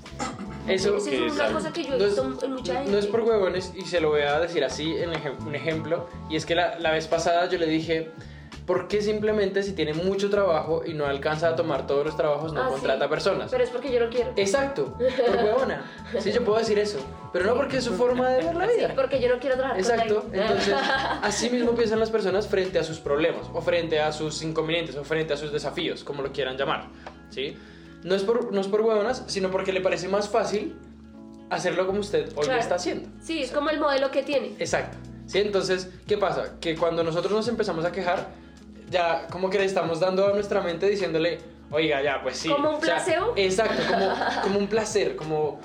Eso 0.67 0.97
es 0.97 1.33
una 1.33 1.53
cosa 1.53 1.73
que 1.73 1.85
yo 1.85 1.95
he 1.95 1.99
no 1.99 2.05
es, 2.07 2.11
visto 2.17 2.45
en 2.47 2.53
mucha 2.53 2.75
gente. 2.77 2.91
no 2.93 2.99
es 2.99 3.07
por 3.07 3.21
huevones 3.23 3.73
y 3.77 3.83
se 3.83 4.01
lo 4.01 4.09
voy 4.11 4.23
a 4.23 4.39
decir 4.41 4.65
así 4.65 4.95
en 4.97 5.11
un 5.47 5.55
ejemplo 5.55 6.09
y 6.31 6.37
es 6.37 6.45
que 6.47 6.55
la, 6.55 6.79
la 6.79 6.91
vez 6.93 7.07
pasada 7.07 7.49
yo 7.49 7.59
le 7.59 7.67
dije 7.67 8.11
¿por 8.69 8.87
qué 8.87 9.03
simplemente 9.03 9.63
si 9.65 9.73
tiene 9.73 9.95
mucho 9.95 10.31
trabajo 10.31 10.83
y 10.87 10.93
no 10.95 11.07
alcanza 11.07 11.49
a 11.49 11.57
tomar 11.57 11.87
todos 11.89 12.05
los 12.07 12.17
trabajos 12.17 12.53
no 12.53 12.61
Ah, 12.61 12.67
sí. 12.67 12.73
contrata 12.75 13.09
personas? 13.09 13.51
Pero 13.51 13.65
es 13.65 13.71
porque 13.71 13.91
yo 13.91 13.99
no 13.99 14.11
quiero. 14.11 14.31
Exacto, 14.37 14.95
por 14.97 15.37
huevona. 15.45 15.91
Sí, 16.21 16.31
yo 16.31 16.45
puedo 16.45 16.59
decir 16.59 16.79
eso, 16.79 16.99
pero 17.33 17.47
no 17.47 17.57
porque 17.57 17.79
es 17.79 17.85
su 17.85 17.95
forma 17.95 18.29
de 18.29 18.45
ver 18.45 18.55
la 18.55 18.69
Sí, 18.69 18.77
vida. 18.77 18.93
porque 18.95 19.21
yo 19.21 19.29
no 19.35 19.41
quiero 19.41 19.57
trabajar 19.57 19.81
Exacto, 19.81 20.27
entonces 20.33 20.75
así 21.23 21.51
mismo 21.51 21.73
piensan 21.73 21.99
las 21.99 22.11
personas 22.11 22.47
frente 22.47 22.79
a 22.79 22.85
sus 22.85 23.01
problemas 23.01 23.47
o 23.53 23.61
frente 23.61 23.99
a 24.01 24.13
sus 24.13 24.43
inconvenientes 24.43 24.95
o 24.97 25.03
frente 25.03 25.33
a 25.33 25.37
sus 25.37 25.51
desafíos, 25.51 26.05
como 26.05 26.23
lo 26.23 26.31
quieran 26.31 26.57
llamar, 26.57 26.85
¿sí? 27.31 27.57
No 28.05 28.15
es 28.15 28.23
por, 28.23 28.53
no 28.53 28.61
es 28.61 28.69
por 28.69 28.83
huevonas, 28.83 29.25
sino 29.27 29.51
porque 29.51 29.73
le 29.73 29.81
parece 29.81 30.07
más 30.09 30.29
fácil 30.29 30.77
hacerlo 31.51 31.87
como 31.87 32.01
usted 32.01 32.27
hoy 32.31 32.35
lo 32.37 32.43
Claro. 32.43 32.61
está 32.61 32.75
haciendo. 32.75 33.09
Sí, 33.23 33.43
es 33.43 33.51
como 33.51 33.71
el 33.71 33.81
modelo 33.81 34.11
que 34.11 34.23
tiene. 34.23 34.55
Exacto, 34.59 34.99
¿sí? 35.27 35.39
Entonces, 35.39 35.89
¿qué 36.07 36.19
pasa? 36.19 36.57
Que 36.61 36.77
cuando 36.77 37.03
nosotros 37.03 37.33
nos 37.33 37.49
empezamos 37.49 37.85
a 37.87 37.93
quejar, 37.93 38.29
ya 38.91 39.27
como 39.29 39.51
que 39.51 39.59
le 39.59 39.65
estamos 39.65 40.01
dando 40.01 40.27
a 40.27 40.33
nuestra 40.33 40.61
mente 40.61 40.89
diciéndole, 40.89 41.39
oiga, 41.71 42.03
ya, 42.03 42.23
pues 42.23 42.39
sí. 42.39 42.49
¿Como 42.49 42.71
un 42.71 42.75
o 42.77 42.81
sea, 42.81 42.97
placebo? 42.97 43.33
exacto, 43.37 43.83
como, 43.91 44.15
como 44.43 44.59
un 44.59 44.67
placer, 44.69 45.17
como, 45.17 45.61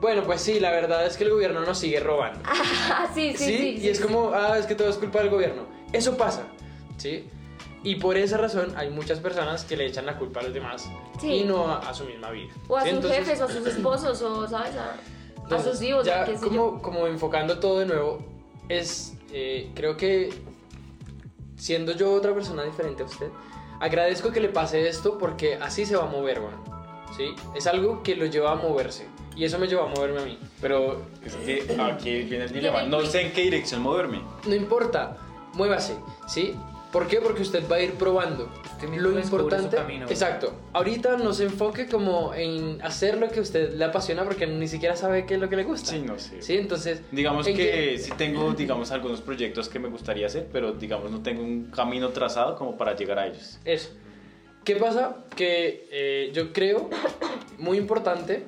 bueno, 0.00 0.22
pues 0.24 0.40
sí, 0.40 0.60
la 0.60 0.70
verdad 0.70 1.06
es 1.06 1.16
que 1.16 1.24
el 1.24 1.30
gobierno 1.30 1.60
nos 1.60 1.78
sigue 1.78 2.00
robando. 2.00 2.40
Ah, 2.90 3.06
sí, 3.14 3.32
sí, 3.36 3.44
¿sí? 3.44 3.56
sí. 3.58 3.78
y 3.82 3.88
es 3.88 3.98
sí. 3.98 4.02
como, 4.02 4.32
ah, 4.32 4.56
es 4.58 4.66
que 4.66 4.74
todo 4.74 4.88
es 4.88 4.96
culpa 4.96 5.18
del 5.20 5.30
gobierno. 5.30 5.66
Eso 5.92 6.16
pasa, 6.16 6.44
¿sí? 6.96 7.28
Y 7.84 7.96
por 7.96 8.16
esa 8.16 8.36
razón 8.38 8.72
hay 8.76 8.90
muchas 8.90 9.20
personas 9.20 9.64
que 9.64 9.76
le 9.76 9.86
echan 9.86 10.04
la 10.06 10.18
culpa 10.18 10.40
a 10.40 10.42
los 10.44 10.52
demás 10.54 10.88
Sí. 11.20 11.28
y 11.28 11.44
no 11.44 11.68
a, 11.68 11.78
a 11.78 11.94
su 11.94 12.04
misma 12.04 12.30
vida. 12.30 12.52
O 12.66 12.76
a 12.76 12.80
sus 12.80 12.90
Entonces, 12.90 13.18
jefes, 13.20 13.40
o 13.40 13.44
a 13.44 13.48
sus 13.48 13.66
esposos, 13.76 14.22
o, 14.22 14.48
¿sabes? 14.48 14.74
A, 14.76 14.84
a 14.94 15.42
entonces, 15.42 15.72
sus 15.72 15.82
hijos, 15.82 16.04
ya 16.06 16.22
a 16.22 16.24
qué 16.24 16.36
sé 16.36 16.44
yo. 16.46 16.48
como, 16.48 16.82
como 16.82 17.06
enfocando 17.06 17.58
todo 17.58 17.78
de 17.80 17.86
nuevo, 17.86 18.18
es, 18.68 19.16
eh, 19.32 19.70
creo 19.74 19.96
que 19.96 20.30
siendo 21.58 21.92
yo 21.92 22.12
otra 22.12 22.32
persona 22.32 22.62
diferente 22.62 23.02
a 23.02 23.06
usted, 23.06 23.28
agradezco 23.80 24.32
que 24.32 24.40
le 24.40 24.48
pase 24.48 24.88
esto 24.88 25.18
porque 25.18 25.56
así 25.56 25.84
se 25.84 25.96
va 25.96 26.04
a 26.04 26.06
mover, 26.06 26.40
bueno, 26.40 26.56
¿sí? 27.16 27.34
Es 27.54 27.66
algo 27.66 28.02
que 28.02 28.16
lo 28.16 28.26
lleva 28.26 28.52
a 28.52 28.54
moverse 28.54 29.06
y 29.36 29.44
eso 29.44 29.58
me 29.58 29.66
lleva 29.66 29.84
a 29.84 29.88
moverme 29.88 30.20
a 30.20 30.24
mí. 30.24 30.38
Pero 30.60 31.02
es 31.24 31.34
que 31.36 31.80
aquí 31.80 32.22
viene 32.22 32.44
el 32.44 32.52
dilema. 32.52 32.82
No 32.82 33.04
sé 33.04 33.22
en 33.22 33.32
qué 33.32 33.42
dirección 33.42 33.82
moverme. 33.82 34.20
No 34.46 34.54
importa, 34.54 35.16
muévase, 35.54 35.96
¿sí? 36.26 36.56
¿Por 36.92 37.06
qué? 37.06 37.20
Porque 37.20 37.42
usted 37.42 37.62
va 37.70 37.76
a 37.76 37.82
ir 37.82 37.92
probando. 37.94 38.50
Usted 38.74 38.88
mismo 38.88 39.08
Lo 39.08 39.14
su 39.14 39.18
importante, 39.20 39.76
camino. 39.76 40.06
exacto. 40.08 40.54
Ahorita 40.72 41.18
no 41.18 41.34
se 41.34 41.44
enfoque 41.44 41.86
como 41.86 42.32
en 42.32 42.80
hacer 42.82 43.18
lo 43.18 43.28
que 43.28 43.40
a 43.40 43.42
usted 43.42 43.74
le 43.74 43.84
apasiona 43.84 44.24
porque 44.24 44.46
ni 44.46 44.66
siquiera 44.68 44.96
sabe 44.96 45.26
qué 45.26 45.34
es 45.34 45.40
lo 45.40 45.50
que 45.50 45.56
le 45.56 45.64
gusta. 45.64 45.90
Sí, 45.90 45.98
no 45.98 46.18
sé. 46.18 46.40
Sí, 46.40 46.56
entonces. 46.56 47.02
Digamos 47.12 47.46
¿en 47.46 47.56
que 47.56 47.62
qué- 47.70 47.98
sí 47.98 48.10
tengo, 48.16 48.52
digamos, 48.54 48.90
algunos 48.90 49.20
proyectos 49.20 49.68
que 49.68 49.78
me 49.78 49.88
gustaría 49.88 50.26
hacer, 50.28 50.48
pero 50.50 50.72
digamos 50.72 51.10
no 51.10 51.22
tengo 51.22 51.42
un 51.42 51.70
camino 51.70 52.08
trazado 52.08 52.56
como 52.56 52.78
para 52.78 52.96
llegar 52.96 53.18
a 53.18 53.26
ellos. 53.26 53.58
Eso. 53.66 53.90
¿Qué 54.64 54.76
pasa? 54.76 55.24
Que 55.36 55.88
eh, 55.90 56.30
yo 56.32 56.52
creo 56.54 56.88
muy 57.58 57.76
importante 57.76 58.44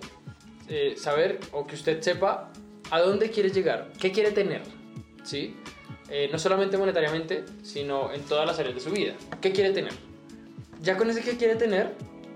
eh, 0.68 0.94
saber 0.96 1.40
o 1.52 1.66
que 1.66 1.74
usted 1.74 2.00
sepa 2.00 2.50
a 2.90 3.00
dónde 3.00 3.30
quiere 3.30 3.50
llegar, 3.50 3.90
qué 4.00 4.12
quiere 4.12 4.30
tener, 4.30 4.62
¿sí? 5.24 5.56
Eh, 6.10 6.28
no 6.32 6.38
solamente 6.38 6.76
monetariamente, 6.76 7.44
sino 7.62 8.12
en 8.12 8.22
todas 8.22 8.46
las 8.46 8.58
áreas 8.58 8.74
de 8.74 8.80
su 8.80 8.90
vida. 8.90 9.14
¿Qué 9.40 9.52
quiere 9.52 9.70
tener? 9.70 9.92
Ya 10.82 10.96
con 10.96 11.08
ese 11.08 11.20
que 11.22 11.36
quiere 11.36 11.54
tener, 11.54 11.92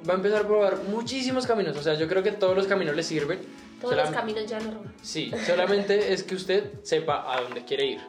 va 0.08 0.14
a 0.14 0.16
empezar 0.16 0.42
a 0.42 0.46
probar 0.46 0.78
muchísimos 0.88 1.46
caminos. 1.46 1.76
O 1.76 1.82
sea, 1.82 1.94
yo 1.94 2.06
creo 2.06 2.22
que 2.22 2.32
todos 2.32 2.56
los 2.56 2.66
caminos 2.66 2.94
le 2.94 3.02
sirven. 3.02 3.40
Todos 3.80 3.96
los 3.96 4.10
caminos 4.10 4.46
ya 4.46 4.60
no 4.60 4.70
roban. 4.70 4.94
Sí, 5.02 5.32
solamente 5.46 6.12
es 6.12 6.22
que 6.22 6.34
usted 6.36 6.70
sepa 6.82 7.32
a 7.32 7.40
dónde 7.40 7.64
quiere 7.64 7.86
ir. 7.86 8.00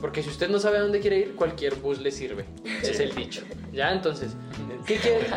Porque 0.00 0.22
si 0.22 0.30
usted 0.30 0.48
no 0.48 0.58
sabe 0.58 0.78
a 0.78 0.80
dónde 0.80 1.00
quiere 1.00 1.18
ir, 1.18 1.34
cualquier 1.36 1.74
bus 1.74 2.00
le 2.00 2.10
sirve. 2.10 2.46
Es 2.82 2.98
el 3.00 3.14
dicho. 3.14 3.42
¿Ya? 3.72 3.92
Entonces, 3.92 4.32
¿qué 4.86 4.96
quiere? 4.96 5.26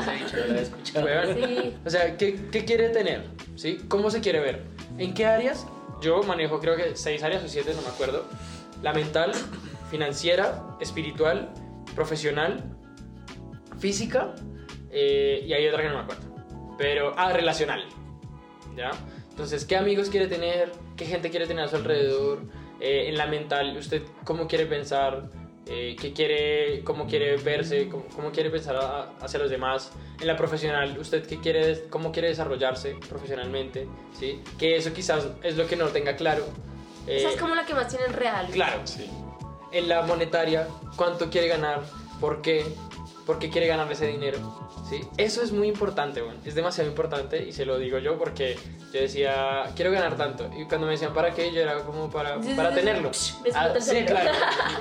Sí. 0.93 1.75
O 1.85 1.89
sea, 1.89 2.15
¿qué, 2.15 2.39
qué 2.49 2.63
quiere 2.63 2.89
tener? 2.89 3.25
¿Sí? 3.55 3.79
¿Cómo 3.89 4.09
se 4.09 4.21
quiere 4.21 4.39
ver? 4.39 4.63
¿En 4.97 5.13
qué 5.13 5.25
áreas? 5.25 5.67
Yo 6.01 6.23
manejo 6.23 6.59
creo 6.59 6.77
que 6.77 6.95
seis 6.95 7.23
áreas 7.23 7.43
o 7.43 7.47
siete, 7.49 7.73
no 7.75 7.81
me 7.81 7.89
acuerdo. 7.89 8.25
La 8.81 8.93
mental, 8.93 9.31
financiera, 9.97 10.75
espiritual, 10.79 11.53
profesional, 11.93 12.63
física 13.77 14.33
eh, 14.89 15.43
y 15.45 15.53
hay 15.53 15.67
otra 15.67 15.83
que 15.83 15.89
no 15.89 15.95
me 15.97 16.01
acuerdo. 16.01 16.23
Pero, 16.79 17.13
ah, 17.15 17.31
relacional. 17.31 17.83
¿Ya? 18.75 18.89
Entonces, 19.29 19.65
¿qué 19.65 19.75
amigos 19.77 20.09
quiere 20.09 20.25
tener? 20.27 20.71
¿Qué 20.97 21.05
gente 21.05 21.29
quiere 21.29 21.45
tener 21.45 21.65
a 21.65 21.67
su 21.67 21.75
alrededor? 21.75 22.39
Eh, 22.79 23.07
en 23.09 23.17
la 23.19 23.27
mental, 23.27 23.77
¿usted 23.77 24.01
cómo 24.23 24.47
quiere 24.47 24.65
pensar? 24.65 25.29
Eh, 25.67 25.95
¿Qué 26.01 26.11
quiere, 26.11 26.83
cómo 26.83 27.05
quiere 27.05 27.37
verse? 27.37 27.87
¿Cómo, 27.87 28.05
cómo 28.15 28.31
quiere 28.31 28.49
pensar 28.49 28.75
a- 28.75 29.11
hacia 29.21 29.37
los 29.39 29.51
demás? 29.51 29.91
En 30.19 30.25
la 30.25 30.35
profesional, 30.35 30.97
¿usted 30.97 31.23
qué 31.27 31.37
quiere, 31.39 31.83
cómo 31.91 32.11
quiere 32.11 32.29
desarrollarse 32.29 32.95
profesionalmente? 33.07 33.87
¿Sí? 34.19 34.41
Que 34.57 34.75
eso 34.75 34.91
quizás 34.91 35.27
es 35.43 35.55
lo 35.55 35.67
que 35.67 35.75
no 35.75 35.85
tenga 35.89 36.15
claro. 36.15 36.45
Esa 37.05 37.29
Eh, 37.29 37.33
es 37.33 37.39
como 37.39 37.53
la 37.53 37.63
que 37.65 37.75
más 37.75 37.87
tienen 37.89 38.11
real. 38.13 38.47
Claro, 38.51 38.81
Sí. 38.85 39.07
En 39.73 39.89
la 39.89 40.01
monetaria, 40.03 40.67
cuánto 40.95 41.29
quiere 41.29 41.47
ganar, 41.47 41.81
por 42.19 42.41
qué, 42.41 42.65
por 43.25 43.39
qué 43.39 43.49
quiere 43.49 43.67
ganar 43.67 43.91
ese 43.91 44.07
dinero. 44.07 44.37
¿sí? 44.89 45.01
Eso 45.17 45.41
es 45.41 45.51
muy 45.51 45.67
importante, 45.67 46.21
bueno, 46.21 46.39
es 46.45 46.55
demasiado 46.55 46.89
importante 46.89 47.41
y 47.43 47.51
se 47.53 47.65
lo 47.65 47.77
digo 47.77 47.97
yo 47.97 48.17
porque 48.17 48.57
yo 48.93 48.99
decía, 49.01 49.63
quiero 49.75 49.91
ganar 49.91 50.15
tanto. 50.17 50.49
Y 50.55 50.65
cuando 50.65 50.85
me 50.85 50.93
decían 50.93 51.13
para 51.13 51.31
qué, 51.33 51.51
yo 51.51 51.61
era 51.61 51.79
como 51.79 52.11
para, 52.11 52.37
para 52.55 52.73
tenerlo. 52.73 53.09
Ah, 53.55 53.69
sí, 53.79 54.03
claro, 54.05 54.29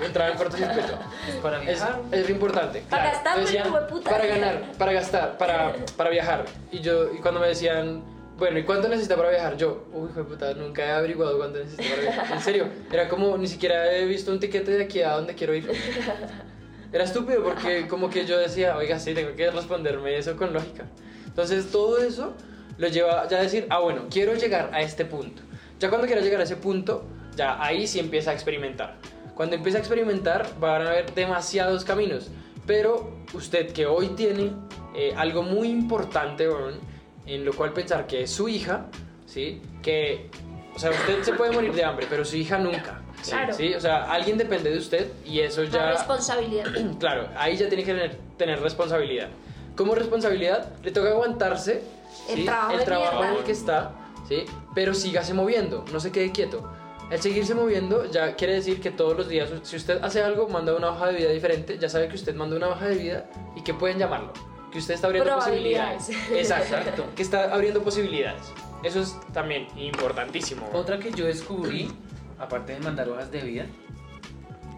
entraba 0.05 0.31
en 0.33 0.37
cortocircuito. 0.37 0.99
Para 1.43 1.59
Es, 1.61 1.65
viajar. 1.67 2.01
es 2.13 2.29
lo 2.29 2.35
importante. 2.35 2.83
Para 2.91 3.03
claro. 3.05 3.17
gastar, 3.17 3.41
decían. 3.41 4.03
Para 4.05 4.27
ganar, 4.27 4.73
para 4.79 4.93
gastar, 4.93 5.39
para, 5.39 5.75
para 5.97 6.11
viajar. 6.11 6.45
Y 6.71 6.81
yo, 6.81 7.11
y 7.15 7.19
cuando 7.19 7.41
me 7.41 7.49
decían, 7.49 8.03
bueno, 8.43 8.59
¿y 8.59 8.65
cuánto 8.65 8.89
necesita 8.89 9.15
para 9.17 9.31
viajar? 9.31 9.57
Yo, 9.57 9.85
uy, 9.93 10.11
hijo 10.11 10.19
de 10.19 10.25
puta, 10.25 10.53
nunca 10.55 10.85
he 10.85 10.91
averiguado 10.91 11.39
cuánto 11.39 11.61
necesito 11.61 11.89
para 11.89 12.03
viajar. 12.03 12.33
En 12.33 12.43
serio, 12.43 12.67
era 12.91 13.09
como, 13.09 13.39
ni 13.39 13.47
siquiera 13.47 13.97
he 13.97 14.05
visto 14.05 14.33
un 14.33 14.41
tiquete 14.41 14.73
de 14.73 14.83
aquí 14.83 15.01
a 15.01 15.13
donde 15.13 15.37
quiero 15.37 15.55
ir. 15.55 15.71
Era 16.93 17.05
estúpido 17.05 17.45
porque 17.45 17.87
como 17.87 18.11
que 18.11 18.27
yo 18.27 18.37
decía, 18.37 18.77
oiga, 18.77 18.99
sí, 18.99 19.15
tengo 19.15 19.37
que 19.37 19.49
responderme 19.49 20.19
eso 20.19 20.37
con 20.37 20.53
lógica. 20.53 20.87
Entonces 21.25 21.71
todo 21.71 21.99
eso 22.03 22.35
lo 22.79 22.89
lleva 22.89 23.29
ya 23.29 23.39
a 23.39 23.43
decir, 23.43 23.69
ah, 23.71 23.79
bueno, 23.79 24.09
quiero 24.11 24.35
llegar 24.35 24.71
a 24.73 24.83
este 24.83 25.05
punto. 25.05 25.41
Ya 25.79 25.89
cuando 25.89 26.09
quiera 26.09 26.21
llegar 26.21 26.41
a 26.41 26.45
ese 26.45 26.57
punto, 26.57 27.05
ya 27.37 27.63
ahí 27.63 27.87
sí 27.87 28.01
empieza 28.01 28.33
a 28.33 28.35
experimentar. 28.35 28.97
Cuando 29.37 29.55
empieza 29.55 29.79
a 29.79 29.83
experimentar 29.83 30.49
van 30.59 30.83
a 30.83 30.91
haber 30.91 31.15
demasiados 31.15 31.85
caminos. 31.85 32.33
Pero 32.67 33.19
usted 33.35 33.73
que 33.73 33.87
hoy 33.87 34.09
tiene 34.09 34.51
eh, 34.97 35.15
algo 35.17 35.45
muy 35.45 35.69
importante, 35.69 36.49
weón, 36.49 36.92
en 37.27 37.45
lo 37.45 37.53
cual 37.53 37.73
pensar 37.73 38.07
que 38.07 38.27
su 38.27 38.49
hija, 38.49 38.87
¿sí? 39.27 39.61
Que, 39.83 40.29
o 40.75 40.79
sea, 40.79 40.91
usted 40.91 41.23
se 41.23 41.33
puede 41.33 41.53
morir 41.53 41.73
de 41.73 41.85
hambre, 41.85 42.07
pero 42.09 42.25
su 42.25 42.37
hija 42.37 42.59
nunca. 42.59 43.01
Claro. 43.29 43.55
¿sí? 43.55 43.75
O 43.75 43.81
sea, 43.81 44.11
alguien 44.11 44.37
depende 44.37 44.71
de 44.71 44.79
usted 44.79 45.11
y 45.25 45.41
eso 45.41 45.63
La 45.65 45.71
ya... 45.71 45.91
responsabilidad. 45.93 46.67
Claro, 46.99 47.29
ahí 47.37 47.57
ya 47.57 47.69
tiene 47.69 47.85
que 47.85 47.93
tener, 47.93 48.19
tener 48.37 48.61
responsabilidad. 48.61 49.29
Como 49.77 49.95
responsabilidad, 49.95 50.73
le 50.83 50.91
toca 50.91 51.11
aguantarse 51.11 51.83
El 52.29 52.39
¿sí? 52.39 52.45
trabajo 52.45 52.79
el 52.79 52.85
trabajo 52.85 53.25
en 53.25 53.31
el 53.31 53.45
que 53.45 53.53
está, 53.53 53.93
¿sí? 54.29 54.45
pero 54.75 54.93
sígase 54.95 55.35
moviendo, 55.35 55.85
no 55.93 56.01
se 56.01 56.13
quede 56.13 56.33
quieto. 56.33 56.69
El 57.11 57.21
seguirse 57.21 57.55
moviendo 57.55 58.11
ya 58.11 58.37
quiere 58.37 58.55
decir 58.55 58.81
que 58.81 58.91
todos 58.91 59.17
los 59.17 59.29
días, 59.29 59.51
si 59.63 59.77
usted 59.77 60.03
hace 60.03 60.23
algo, 60.23 60.49
manda 60.49 60.75
una 60.75 60.89
hoja 60.91 61.09
de 61.09 61.19
vida 61.19 61.31
diferente, 61.31 61.79
ya 61.79 61.89
sabe 61.89 62.09
que 62.09 62.15
usted 62.15 62.35
manda 62.35 62.57
una 62.57 62.69
hoja 62.69 62.87
de 62.87 62.97
vida 62.97 63.27
y 63.55 63.63
que 63.63 63.75
pueden 63.75 63.99
llamarlo, 63.99 64.33
que 64.73 64.79
usted 64.79 64.95
está 64.95 65.07
abriendo 65.07 65.35
posibilidades. 65.35 66.09
Exacto, 66.33 67.05
que 67.15 67.23
está 67.23 67.53
abriendo 67.55 67.83
posibilidades. 67.83 68.53
Eso 68.83 69.01
es 69.01 69.17
también 69.33 69.67
importantísimo. 69.77 70.69
Otra 70.73 70.99
que 70.99 71.13
yo 71.13 71.27
descubrí, 71.27 71.91
aparte 72.39 72.73
de 72.73 72.81
mandar 72.81 73.09
hojas 73.09 73.31
de 73.31 73.43
vida, 73.43 73.67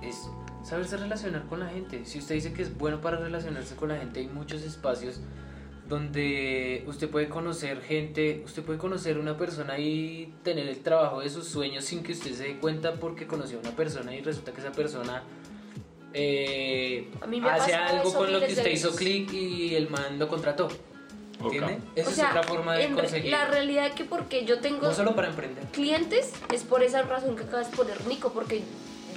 es 0.02 0.28
saberse 0.62 0.96
relacionar 0.96 1.46
con 1.46 1.60
la 1.60 1.68
gente. 1.68 2.04
Si 2.04 2.18
usted 2.18 2.34
dice 2.34 2.52
que 2.52 2.62
es 2.62 2.76
bueno 2.76 3.00
para 3.00 3.18
relacionarse 3.18 3.76
con 3.76 3.88
la 3.88 3.96
gente, 3.96 4.20
hay 4.20 4.28
muchos 4.28 4.62
espacios 4.62 5.20
donde 5.88 6.82
usted 6.86 7.10
puede 7.10 7.28
conocer 7.28 7.82
gente, 7.82 8.42
usted 8.44 8.62
puede 8.62 8.78
conocer 8.78 9.18
una 9.18 9.36
persona 9.36 9.78
y 9.78 10.34
tener 10.42 10.66
el 10.66 10.78
trabajo 10.80 11.20
de 11.20 11.28
sus 11.28 11.46
sueños 11.46 11.84
sin 11.84 12.02
que 12.02 12.12
usted 12.12 12.32
se 12.32 12.44
dé 12.44 12.56
cuenta 12.58 12.94
porque 12.94 13.26
conoció 13.26 13.58
a 13.58 13.60
una 13.60 13.76
persona 13.76 14.14
y 14.14 14.22
resulta 14.22 14.52
que 14.52 14.60
esa 14.60 14.72
persona 14.72 15.22
eh, 16.14 17.10
A 17.20 17.26
mí 17.26 17.40
me 17.40 17.50
ha 17.50 17.54
hace 17.54 17.74
algo 17.74 18.14
con 18.14 18.32
lo 18.32 18.40
que 18.40 18.52
usted 18.52 18.70
hizo 18.70 18.94
clic 18.94 19.32
y 19.32 19.74
el 19.74 19.90
man 19.90 20.18
lo 20.18 20.28
contrató. 20.28 20.68
¿Entiende? 21.42 21.78
Esa 21.96 22.08
o 22.08 22.12
es 22.12 22.18
otra 22.20 22.42
forma 22.44 22.74
de 22.76 22.90
conseguir. 22.90 23.30
la 23.30 23.46
realidad 23.46 23.86
es 23.86 23.92
que 23.94 24.04
porque 24.04 24.44
yo 24.44 24.60
tengo 24.60 24.86
No 24.86 24.94
solo 24.94 25.14
para 25.14 25.28
emprender. 25.28 25.64
clientes 25.72 26.32
es 26.52 26.62
por 26.62 26.82
esa 26.82 27.02
razón 27.02 27.36
que 27.36 27.42
acabas 27.42 27.70
de 27.70 27.76
poner 27.76 28.06
Nico, 28.06 28.32
porque 28.32 28.62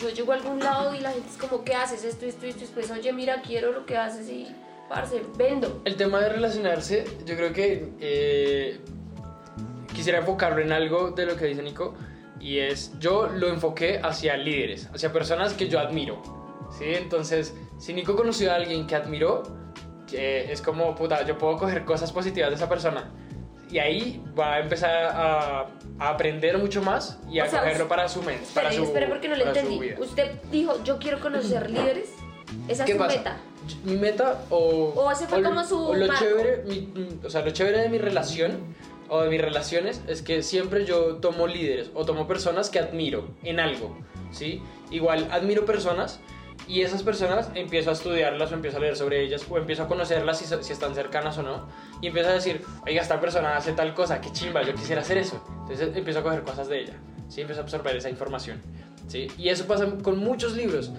yo 0.02 0.10
llego 0.10 0.32
a 0.32 0.36
algún 0.36 0.60
lado 0.60 0.93
y 0.95 1.00
la 1.00 1.12
gente 1.12 1.30
es 1.30 1.38
como, 1.38 1.64
¿qué 1.64 1.76
haces? 1.76 2.04
Esto, 2.04 2.26
esto, 2.26 2.45
esto, 2.45 2.62
después, 2.62 2.91
oye, 2.91 3.14
mira, 3.14 3.41
quiero 3.41 3.72
lo 3.72 3.86
que 3.86 3.95
haces 3.98 4.30
y, 4.30 4.48
parce, 4.89 5.22
vendo. 5.38 5.82
El 5.86 5.95
tema 5.95 6.20
de 6.20 6.30
relacionarse, 6.30 7.06
yo 7.26 7.36
creo 7.36 7.54
que 7.54 7.89
eh, 8.00 8.80
quisiera 9.93 10.20
enfocarlo 10.20 10.62
en 10.62 10.72
algo 10.72 11.12
de 11.12 11.26
lo 11.26 11.36
que 11.36 11.45
dice 11.45 11.62
Nico, 11.62 11.95
y 12.39 12.60
es, 12.60 12.91
yo 13.00 13.28
lo 13.28 13.48
enfoqué 13.48 14.00
hacia 14.04 14.38
líderes, 14.38 14.89
hacia 14.93 15.12
personas 15.14 15.54
que 15.54 15.68
yo 15.70 15.80
admiro, 15.80 16.22
¿sí? 16.78 16.86
Entonces, 16.86 17.55
si 17.78 17.93
Nico 17.93 18.15
conoció 18.15 18.51
a 18.51 18.55
alguien 18.55 18.88
que 18.88 18.95
admiró, 18.95 19.43
que 20.09 20.51
es 20.51 20.61
como, 20.61 20.95
puta, 20.95 21.25
yo 21.25 21.38
puedo 21.38 21.57
coger 21.57 21.84
cosas 21.86 22.11
positivas 22.11 22.49
de 22.49 22.55
esa 22.55 22.69
persona, 22.69 23.11
y 23.69 23.80
ahí 23.80 24.23
va 24.39 24.53
a 24.55 24.59
empezar 24.59 24.89
a, 25.13 25.67
a 25.99 26.09
aprender 26.09 26.57
mucho 26.57 26.82
más 26.82 27.19
y 27.30 27.39
a 27.39 27.43
O 27.45 27.49
sea, 27.49 27.59
cogerlo 27.59 27.88
para 27.89 28.07
su 28.07 28.21
mente, 28.23 28.45
para 28.53 28.69
Espera, 28.69 28.71
su, 28.71 28.84
espera, 28.89 29.09
porque 29.09 29.28
no 29.28 29.36
le 29.36 29.43
para 29.45 29.59
su 29.59 29.67
entendí. 29.67 29.93
Usted 30.01 30.32
dijo, 30.51 30.82
yo 30.86 30.97
quiero 30.99 31.19
conocer 31.19 31.69
líderes. 31.69 32.09
Esa 32.69 32.84
es 32.84 32.88
¿Qué 32.88 32.93
su 32.93 32.97
pasa? 32.97 33.17
meta. 33.17 33.38
Mi 33.84 33.97
meta 33.97 34.45
o... 34.49 34.93
O 34.95 35.11
ese 35.11 35.28
fue 35.28 35.41
lo- 35.41 35.49
como 35.49 35.65
su 35.65 35.78
o 35.78 35.93
lo 35.93 36.07
chévere, 36.15 36.63
mi- 36.65 37.19
o 37.25 37.30
sea, 37.30 37.41
lo 37.41 37.51
chévere 37.51 37.80
de 37.80 37.89
mi 37.89 37.97
relación 37.97 38.73
o 39.09 39.21
de 39.23 39.30
mis 39.30 39.41
relaciones 39.41 40.01
es 40.07 40.21
que 40.21 40.41
siempre 40.43 40.86
yo 40.86 41.17
tomo 41.17 41.45
líderes 41.47 41.91
o 41.93 42.05
tomo 42.05 42.25
personas 42.25 42.69
que 42.69 42.80
admiro 42.80 43.28
en 43.43 43.59
algo, 43.59 43.97
¿sí? 44.32 44.61
Igual 44.91 45.28
admiro 45.30 45.65
personas 45.65 46.21
y 46.68 46.82
esas 46.82 47.03
personas 47.03 47.49
empiezo 47.55 47.89
a 47.89 47.93
estudiarlas 47.93 48.51
o 48.51 48.55
empiezo 48.55 48.78
a 48.78 48.80
leer 48.80 48.95
sobre 48.95 49.22
ellas 49.24 49.45
o 49.49 49.58
empiezo 49.58 49.84
a 49.84 49.88
conocerlas 49.88 50.39
si, 50.39 50.45
si 50.64 50.74
están 50.74 50.95
cercanas 50.95 51.38
o 51.38 51.43
no 51.43 51.68
y 52.01 52.08
empiezo 52.08 52.30
a 52.30 52.34
decir, 52.34 52.64
oiga, 52.86 53.01
esta 53.01 53.20
persona 53.20 53.55
hace 53.55 53.74
tal 53.74 53.93
cosa, 53.93 54.20
qué 54.22 54.32
chimba, 54.32 54.64
yo 54.64 54.74
quisiera 54.74 55.01
hacer 55.01 55.18
eso. 55.18 55.43
Entonces 55.62 55.95
empiezo 55.95 56.20
a 56.20 56.24
coger 56.24 56.43
cosas 56.43 56.68
de 56.68 56.82
ella, 56.82 56.93
¿sí? 57.30 57.41
Empiezo 57.41 57.62
a 57.62 57.64
absorber 57.64 57.95
esa 57.95 58.10
información, 58.10 58.62
¿sí? 59.08 59.28
Y 59.38 59.49
eso 59.49 59.66
pasa 59.68 59.86
con 60.01 60.18
muchos 60.18 60.55
libros. 60.55 60.91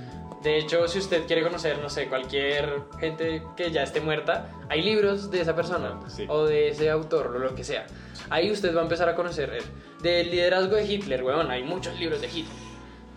De 0.43 0.57
hecho, 0.57 0.87
si 0.87 0.99
usted 1.01 1.27
quiere 1.27 1.43
conocer, 1.43 1.79
no 1.79 1.91
sé, 1.91 2.07
cualquier 2.09 2.83
gente 3.01 3.43
que 3.57 3.73
ya 3.73 3.83
esté 3.83 4.01
muerta, 4.01 4.49
hay 4.69 4.83
libros 4.83 5.31
de 5.33 5.41
esa 5.41 5.57
persona 5.57 5.99
Sí. 6.07 6.27
o 6.29 6.45
de 6.45 6.69
ese 6.69 6.89
autor 6.91 7.27
o 7.35 7.39
lo 7.41 7.55
que 7.57 7.65
sea. 7.65 7.87
Ahí 8.31 8.51
usted 8.53 8.75
va 8.75 8.81
a 8.81 8.85
empezar 8.85 9.09
a 9.09 9.17
conocer 9.17 9.51
él. 9.53 9.65
Del 10.01 10.31
liderazgo 10.31 10.77
de 10.77 10.85
Hitler, 10.85 11.25
weón, 11.25 11.51
hay 11.51 11.65
muchos 11.65 11.99
libros 11.99 12.21
de 12.21 12.29
Hitler, 12.29 12.57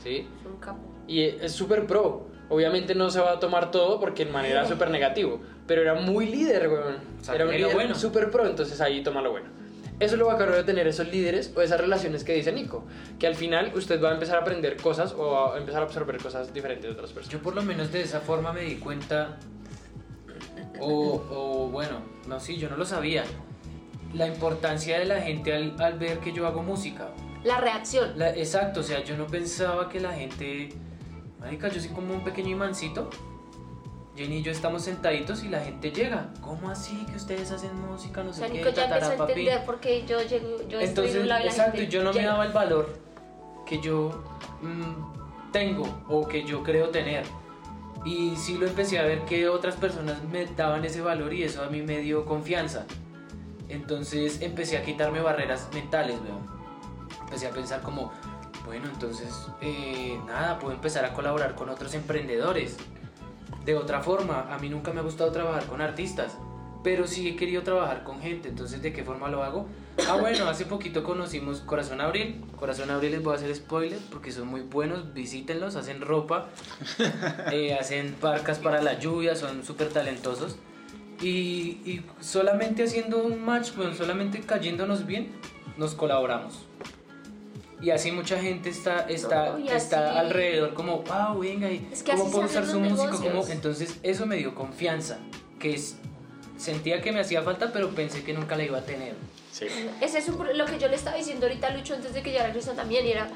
¿sí? 0.04 0.28
Es 0.40 0.46
un 0.48 0.58
capo. 0.60 0.80
Y 1.08 1.22
es 1.24 1.52
súper 1.52 1.86
pro. 1.86 2.28
Obviamente 2.52 2.94
no 2.94 3.10
se 3.10 3.20
va 3.20 3.32
a 3.32 3.40
tomar 3.40 3.72
todo 3.72 4.00
porque 4.00 4.24
en 4.24 4.32
manera 4.32 4.68
súper 4.68 4.92
negativo, 4.92 5.42
pero 5.66 5.82
era 5.82 5.96
muy 5.96 6.28
líder, 6.28 6.68
weón. 6.70 6.98
O 7.20 7.24
sea, 7.24 7.34
era 7.36 7.46
un 7.46 7.52
líder 7.52 7.74
bueno. 7.74 7.96
súper 7.96 8.30
pro, 8.30 8.46
entonces 8.46 8.80
ahí 8.82 9.02
toma 9.02 9.22
lo 9.22 9.32
bueno. 9.32 9.48
eso 10.02 10.16
es 10.16 10.20
lo 10.20 10.26
bacano 10.28 10.52
de 10.52 10.64
tener 10.64 10.86
esos 10.88 11.08
líderes 11.08 11.54
o 11.56 11.62
esas 11.62 11.80
relaciones 11.80 12.24
que 12.24 12.34
dice 12.34 12.52
Nico, 12.52 12.84
que 13.20 13.26
al 13.28 13.36
final 13.36 13.72
usted 13.74 14.04
va 14.04 14.10
a 14.10 14.14
empezar 14.14 14.36
a 14.38 14.42
aprender 14.42 14.76
cosas 14.78 15.14
o 15.14 15.54
a 15.54 15.58
empezar 15.58 15.82
a 15.82 15.86
absorber 15.86 16.18
cosas 16.18 16.54
diferentes 16.54 16.86
de 16.88 16.92
otras 16.92 17.12
personas. 17.12 17.32
Yo 17.32 17.42
por 17.42 17.56
lo 17.56 17.62
menos 17.62 17.92
de 17.92 18.02
esa 18.02 18.20
forma 18.20 18.52
me 18.52 18.62
di 18.62 18.76
cuenta, 18.76 19.38
o, 20.80 21.24
o 21.30 21.70
bueno, 21.70 22.02
no, 22.28 22.40
sí, 22.40 22.58
yo 22.58 22.70
no 22.70 22.78
lo 22.78 22.86
sabía, 22.86 23.24
la 24.14 24.28
importancia 24.28 25.00
de 25.00 25.06
la 25.06 25.22
gente 25.22 25.54
al, 25.54 25.76
al 25.80 25.98
ver 26.00 26.18
que 26.20 26.34
yo 26.34 26.48
hago 26.48 26.64
música. 26.64 27.10
La 27.44 27.60
reacción. 27.62 28.14
La- 28.18 28.36
exacto, 28.36 28.82
o 28.82 28.84
sea, 28.84 29.04
yo 29.04 29.16
no 29.16 29.28
pensaba 29.28 29.88
que 29.88 30.00
la 30.00 30.12
gente, 30.14 30.70
marica, 31.42 31.68
yo 31.68 31.82
soy 31.82 31.90
como 31.90 32.14
un 32.14 32.24
pequeño 32.24 32.50
imancito. 32.50 33.10
Jenny 34.16 34.38
y 34.38 34.42
yo 34.44 34.52
estamos 34.52 34.84
sentaditos 34.84 35.44
y 35.44 35.50
la 35.50 35.62
gente 35.62 35.92
llega. 35.92 36.32
¿Cómo 36.42 36.70
así 36.70 37.06
que 37.06 37.16
ustedes 37.16 37.52
hacen 37.52 37.76
música? 37.76 38.24
No 38.24 38.34
sé 38.34 38.40
sea, 38.40 38.50
qué, 38.50 38.62
ya 38.62 38.68
empezó 38.70 38.82
a 38.82 38.88
tatarapapi"? 38.90 39.32
entender 39.32 39.66
por 39.66 39.80
qué 39.80 40.06
yo 40.06 40.22
llego, 40.22 40.58
yo 40.68 40.80
estoy 40.80 40.84
Entonces, 40.84 41.16
en 41.16 41.22
un 41.22 41.28
lado 41.30 41.42
y 41.42 41.46
la 41.46 41.52
exacto, 41.52 41.78
gente 41.78 41.92
yo 41.92 42.04
no 42.04 42.14
me 42.14 42.24
daba 42.24 42.46
el 42.46 42.52
valor 42.52 43.00
que 43.66 43.80
yo 43.80 44.24
mm, 44.62 45.52
tengo 45.52 45.88
o 46.10 46.28
que 46.28 46.44
yo 46.44 46.62
creo 46.64 46.90
tener. 46.90 47.24
Y 48.04 48.36
sí 48.36 48.58
lo 48.58 48.68
empecé 48.68 49.00
a 49.00 49.04
ver 49.04 49.22
que 49.22 49.48
otras 49.48 49.76
personas 49.76 50.24
me 50.24 50.46
daban 50.46 50.84
ese 50.84 51.02
valor 51.02 51.34
y 51.34 51.44
eso 51.44 51.64
a 51.64 51.68
mí 51.68 51.82
me 51.82 52.00
dio 52.00 52.26
confianza. 52.26 52.86
Entonces 53.70 54.42
empecé 54.42 54.78
a 54.78 54.84
quitarme 54.84 55.22
barreras 55.22 55.70
mentales, 55.74 56.18
weón. 56.20 56.46
Empecé 57.22 57.48
a 57.48 57.52
pensar 57.52 57.82
como, 57.82 58.12
bueno, 58.66 58.88
entonces, 58.88 59.48
eh, 59.62 60.20
nada, 60.28 60.60
puedo 60.60 60.74
empezar 60.74 61.06
a 61.06 61.14
colaborar 61.14 61.56
con 61.56 61.70
otros 61.70 61.94
emprendedores. 61.94 62.78
De 63.66 63.76
otra 63.76 64.02
forma, 64.02 64.54
a 64.54 64.58
mí 64.60 64.70
nunca 64.70 64.92
me 64.92 65.00
ha 65.00 65.04
gustado 65.04 65.32
trabajar 65.32 65.66
con 65.66 65.82
artistas, 65.82 66.38
pero 66.84 67.06
sí 67.08 67.28
he 67.28 67.36
querido 67.36 67.62
trabajar 67.62 68.04
con 68.04 68.22
gente, 68.22 68.50
entonces 68.50 68.82
¿de 68.82 68.92
qué 68.92 69.04
forma 69.04 69.30
lo 69.30 69.44
hago? 69.44 69.68
Ah, 70.10 70.16
bueno, 70.16 70.48
hace 70.48 70.66
poquito 70.66 71.04
conocimos 71.04 71.60
Corazón 71.60 72.02
Abril. 72.02 72.44
Corazón 72.58 72.90
Abril 72.90 73.12
les 73.12 73.24
voy 73.24 73.34
a 73.34 73.36
hacer 73.36 73.54
spoiler 73.56 74.00
porque 74.10 74.32
son 74.32 74.48
muy 74.48 74.62
buenos, 74.62 75.14
visítenlos, 75.14 75.76
hacen 75.76 76.02
ropa, 76.02 76.50
eh, 77.52 77.78
hacen 77.80 78.14
parcas 78.14 78.58
para 78.58 78.82
la 78.82 78.98
lluvia, 78.98 79.36
son 79.36 79.64
súper 79.64 79.90
talentosos. 79.90 80.56
Y, 81.22 81.82
y 81.86 82.04
solamente 82.20 82.84
haciendo 82.84 83.24
un 83.24 83.44
match, 83.46 83.76
bueno, 83.76 83.94
solamente 83.94 84.40
cayéndonos 84.40 85.06
bien, 85.06 85.32
nos 85.78 85.94
colaboramos. 85.94 86.66
Y 87.82 87.90
así 87.90 88.12
mucha 88.12 88.40
gente 88.40 88.70
está, 88.70 89.08
está, 89.10 89.58
No, 89.58 89.58
está 89.58 90.10
así- 90.12 90.18
alrededor 90.20 90.74
como, 90.76 91.02
wow, 91.02 91.40
venga, 91.40 91.70
y 91.72 91.88
Es 91.92 92.04
que 92.04 92.12
cómo 92.12 92.30
puedo 92.30 92.46
usar 92.46 92.66
su 92.66 92.80
música, 92.80 93.52
entonces 93.52 93.98
eso 94.04 94.26
me 94.28 94.36
dio 94.36 94.54
confianza, 94.54 95.18
que 95.60 95.74
es, 95.74 95.96
sentía 96.58 97.02
que 97.02 97.12
me 97.12 97.22
hacía 97.22 97.42
falta, 97.42 97.72
pero 97.74 97.90
pensé 97.90 98.24
que 98.24 98.34
nunca 98.34 98.56
la 98.56 98.64
iba 98.64 98.78
a 98.78 98.82
tener. 98.84 99.16
Sí. 99.52 99.66
Es 100.00 100.14
eso 100.16 100.44
lo 100.54 100.66
que 100.66 100.78
yo 100.78 100.88
le 100.90 100.96
estaba 100.96 101.18
diciendo 101.18 101.48
ahorita 101.48 101.68
a 101.68 101.70
Lucho 101.72 101.96
antes 101.96 102.14
de 102.14 102.22
que 102.22 102.32
llegara 102.32 102.52
Cristian 102.52 102.76
también, 102.76 103.06
y 103.06 103.12
era, 103.12 103.28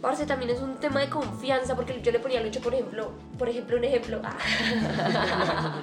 parce, 0.00 0.26
también 0.26 0.50
es 0.52 0.60
un 0.60 0.76
tema 0.76 1.00
de 1.00 1.08
confianza, 1.10 1.74
porque 1.74 2.00
yo 2.02 2.12
le 2.12 2.20
ponía 2.20 2.38
a 2.38 2.42
Lucho, 2.44 2.60
por 2.60 2.74
ejemplo, 2.74 3.10
por 3.36 3.48
ejemplo, 3.48 3.76
un 3.76 3.84
ejemplo, 3.84 4.20
ah, 4.24 5.80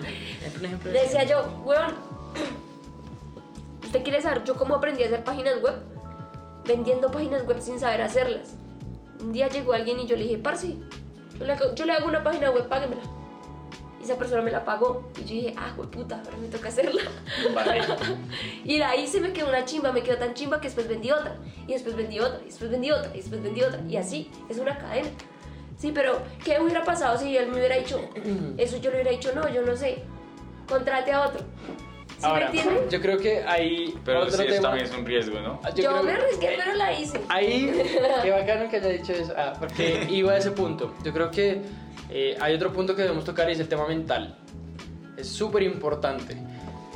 Un 0.57 0.65
ejemplo 0.65 0.91
le 0.91 1.01
decía 1.01 1.25
yo, 1.25 1.61
weón, 1.65 1.93
¿usted 3.83 4.03
quiere 4.03 4.21
saber 4.21 4.43
yo 4.45 4.55
cómo 4.55 4.75
aprendí 4.75 5.03
a 5.03 5.07
hacer 5.07 5.23
páginas 5.23 5.61
web? 5.61 5.75
Vendiendo 6.69 7.09
páginas 7.09 7.47
web 7.47 7.59
sin 7.59 7.79
saber 7.79 7.99
hacerlas. 8.03 8.53
Un 9.19 9.33
día 9.33 9.47
llegó 9.47 9.73
alguien 9.73 9.99
y 10.01 10.05
yo 10.05 10.15
le 10.15 10.21
dije, 10.21 10.37
parce, 10.37 10.75
yo 11.39 11.43
le 11.43 11.53
hago, 11.53 11.73
yo 11.73 11.83
le 11.83 11.93
hago 11.93 12.07
una 12.07 12.23
página 12.23 12.51
web, 12.51 12.67
páguemela. 12.67 13.01
Y 13.99 14.03
esa 14.03 14.19
persona 14.19 14.43
me 14.43 14.51
la 14.51 14.63
pagó. 14.63 15.09
Y 15.17 15.21
yo 15.21 15.29
dije, 15.29 15.55
ah, 15.57 15.73
puta, 15.91 16.21
ahora 16.23 16.37
me 16.37 16.47
toca 16.47 16.69
hacerla. 16.69 17.01
Vale. 17.55 17.81
Y 18.65 18.77
de 18.77 18.83
ahí 18.83 19.07
se 19.07 19.19
me 19.19 19.33
quedó 19.33 19.49
una 19.49 19.65
chimba, 19.65 19.91
me 19.91 20.03
quedó 20.03 20.17
tan 20.17 20.35
chimba 20.35 20.61
que 20.61 20.67
después 20.67 20.87
vendí 20.87 21.09
otra, 21.09 21.37
y 21.65 21.73
después 21.73 21.95
vendí 21.95 22.19
otra, 22.19 22.39
y 22.43 22.45
después 22.45 22.69
vendí 22.69 22.91
otra, 22.91 23.09
y 23.15 23.17
después 23.17 23.41
vendí 23.41 23.63
otra, 23.63 23.81
y 23.89 23.97
así, 23.97 24.29
es 24.47 24.59
una 24.59 24.77
cadena. 24.77 25.09
Sí, 25.75 25.91
pero 25.91 26.21
¿qué 26.45 26.59
hubiera 26.61 26.83
pasado 26.83 27.17
si 27.17 27.35
él 27.35 27.47
me 27.47 27.57
hubiera 27.57 27.77
dicho 27.77 27.99
eso? 28.57 28.77
Yo 28.77 28.91
le 28.91 28.97
hubiera 28.97 29.09
dicho, 29.09 29.31
no, 29.33 29.49
yo 29.49 29.63
no 29.63 29.75
sé, 29.75 30.03
contrate 30.67 31.11
a 31.13 31.25
otro. 31.25 31.43
¿Sí 32.19 32.25
Ahora, 32.25 32.49
me 32.51 32.59
entienden? 32.59 32.89
yo 32.89 33.01
creo 33.01 33.17
que 33.17 33.43
ahí 33.43 33.95
Pero 34.03 34.19
otro 34.23 34.31
sí, 34.37 34.43
eso 34.43 34.55
tema. 34.55 34.61
también 34.69 34.85
es 34.87 34.93
un 34.97 35.05
riesgo, 35.05 35.39
¿no? 35.39 35.61
Yo 35.73 35.83
Yo, 35.83 35.89
creo 35.91 36.03
me 36.03 36.11
que- 36.11 36.17
arriesgué, 36.17 36.55
pero 36.57 36.73
la 36.75 36.93
hice. 36.99 37.21
Ahí, 37.29 37.71
qué 38.23 38.31
bacano 38.31 38.69
que 38.69 38.75
haya 38.77 38.89
dicho 38.89 39.13
eso, 39.13 39.33
ah, 39.37 39.53
porque 39.57 40.05
iba 40.11 40.33
a 40.33 40.37
ese 40.37 40.51
punto. 40.51 40.93
Yo 41.03 41.13
creo 41.13 41.31
que 41.31 41.61
eh, 42.09 42.37
hay 42.41 42.55
otro 42.55 42.73
punto 42.73 42.93
que 42.95 43.03
debemos 43.03 43.23
tocar 43.23 43.47
y 43.49 43.53
es 43.53 43.59
el 43.61 43.69
tema 43.69 43.87
mental. 43.87 44.37
Es 45.15 45.29
súper 45.29 45.63
importante. 45.63 46.35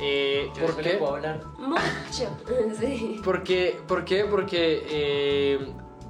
Eh, 0.00 0.50
Yo 0.58 0.66
¿Por 0.66 0.76
qué? 0.82 0.90
puedo 0.94 1.14
hablar. 1.14 1.40
Mucho. 1.58 2.36
Sí. 2.78 3.20
¿Por 3.24 3.42
qué? 3.42 3.76
¿Por 3.88 4.04
qué? 4.04 4.24
Porque, 4.24 4.82
eh, 4.90 5.58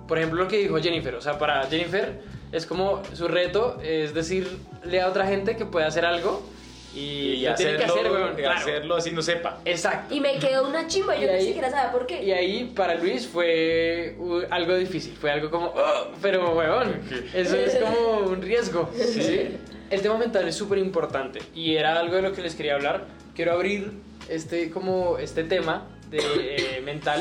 por 0.08 0.18
ejemplo, 0.18 0.42
lo 0.42 0.48
que 0.48 0.58
dijo 0.58 0.76
Jennifer, 0.78 1.14
o 1.14 1.20
sea, 1.20 1.38
para 1.38 1.62
Jennifer 1.66 2.20
es 2.50 2.66
como 2.66 3.02
su 3.12 3.28
reto 3.28 3.78
es 3.82 4.12
decirle 4.14 5.00
a 5.00 5.08
otra 5.08 5.26
gente 5.26 5.56
que 5.56 5.66
puede 5.66 5.86
hacer 5.86 6.04
algo 6.04 6.42
y, 6.94 7.00
Y 7.00 7.44
lo 7.46 7.54
tiene 7.54 7.76
que 7.76 7.84
hacerlo, 7.84 8.00
hacer, 8.10 8.12
weón, 8.12 8.34
claro. 8.36 8.58
hacerlo 8.60 8.96
así 8.96 9.10
no 9.10 9.22
sepa. 9.22 9.58
Exacto. 9.64 10.14
Y 10.14 10.20
me 10.20 10.38
quedó 10.38 10.68
una 10.68 10.86
chimba, 10.86 11.16
Y 11.16 11.22
yo 11.22 11.30
ahí- 11.30 11.38
ni 11.40 11.46
siquiera 11.46 11.70
sabía 11.70 11.90
por 11.92 12.06
qué. 12.06 12.22
Y 12.22 12.32
ahí 12.32 12.72
para 12.74 12.94
Luis 12.94 13.26
fue 13.26 14.16
algo 14.50 14.76
difícil, 14.76 15.14
fue 15.20 15.30
algo 15.30 15.50
como, 15.50 15.66
"Oh", 15.74 16.08
pero 16.22 16.54
weón, 16.54 17.00
eso 17.34 17.56
es 17.56 17.76
como 17.76 18.18
un 18.30 18.40
riesgo. 18.42 18.90
¿sí? 18.96 19.56
El 19.90 20.00
tema 20.02 20.16
mental 20.18 20.48
es 20.48 20.54
súper 20.56 20.78
importante 20.78 21.40
y 21.54 21.76
era 21.76 21.98
algo 21.98 22.16
de 22.16 22.22
lo 22.22 22.32
que 22.32 22.42
les 22.42 22.54
quería 22.54 22.74
hablar. 22.74 23.06
Quiero 23.34 23.52
abrir 23.52 23.92
este, 24.28 24.70
como 24.70 25.18
este 25.18 25.44
tema 25.44 25.86
de, 26.10 26.18
eh, 26.18 26.80
mental 26.82 27.20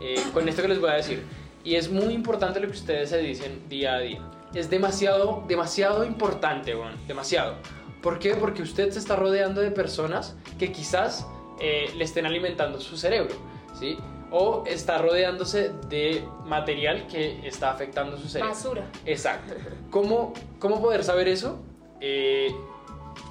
eh, 0.00 0.14
con 0.32 0.48
esto 0.48 0.62
que 0.62 0.68
les 0.68 0.80
voy 0.80 0.90
a 0.90 0.94
decir. 0.94 1.22
Y 1.64 1.74
es 1.74 1.90
muy 1.90 2.14
importante 2.14 2.60
lo 2.60 2.66
que 2.68 2.72
ustedes 2.76 3.10
se 3.10 3.18
dicen 3.18 3.62
día 3.68 3.94
a 3.94 3.98
día. 4.00 4.20
Es 4.54 4.70
demasiado, 4.70 5.44
demasiado 5.48 6.04
importante, 6.04 6.74
weón, 6.74 6.94
demasiado. 7.06 7.56
¿Por 8.02 8.18
qué? 8.18 8.34
Porque 8.34 8.62
usted 8.62 8.90
se 8.90 8.98
está 8.98 9.16
rodeando 9.16 9.60
de 9.60 9.70
personas 9.70 10.36
que 10.58 10.72
quizás 10.72 11.26
eh, 11.60 11.90
le 11.96 12.04
estén 12.04 12.26
alimentando 12.26 12.80
su 12.80 12.96
cerebro, 12.96 13.34
¿sí? 13.78 13.98
O 14.30 14.64
está 14.66 14.98
rodeándose 14.98 15.70
de 15.88 16.22
material 16.44 17.06
que 17.08 17.46
está 17.46 17.70
afectando 17.70 18.16
su 18.16 18.28
cerebro. 18.28 18.54
Basura. 18.54 18.86
Exacto. 19.04 19.54
¿Cómo, 19.90 20.34
cómo 20.58 20.80
poder 20.80 21.02
saber 21.02 21.28
eso? 21.28 21.58
Eh, 22.00 22.54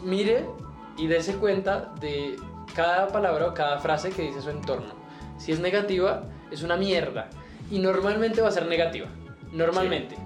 mire 0.04 0.46
y 0.98 1.08
dése 1.08 1.36
cuenta 1.36 1.94
de 2.02 2.36
cada 2.76 3.08
palabra 3.08 3.48
o 3.48 3.54
cada 3.54 3.80
frase 3.80 4.10
que 4.10 4.24
dice 4.24 4.42
su 4.42 4.50
entorno. 4.50 4.94
Si 5.38 5.52
es 5.52 5.60
negativa, 5.60 6.24
es 6.52 6.64
una 6.64 6.76
mierda. 6.76 7.30
Y 7.72 7.80
normalmente 7.80 8.42
va 8.42 8.50
a 8.50 8.52
ser 8.52 8.66
negativa. 8.66 9.08
Normalmente. 9.52 10.16
¿Sí? 10.16 10.22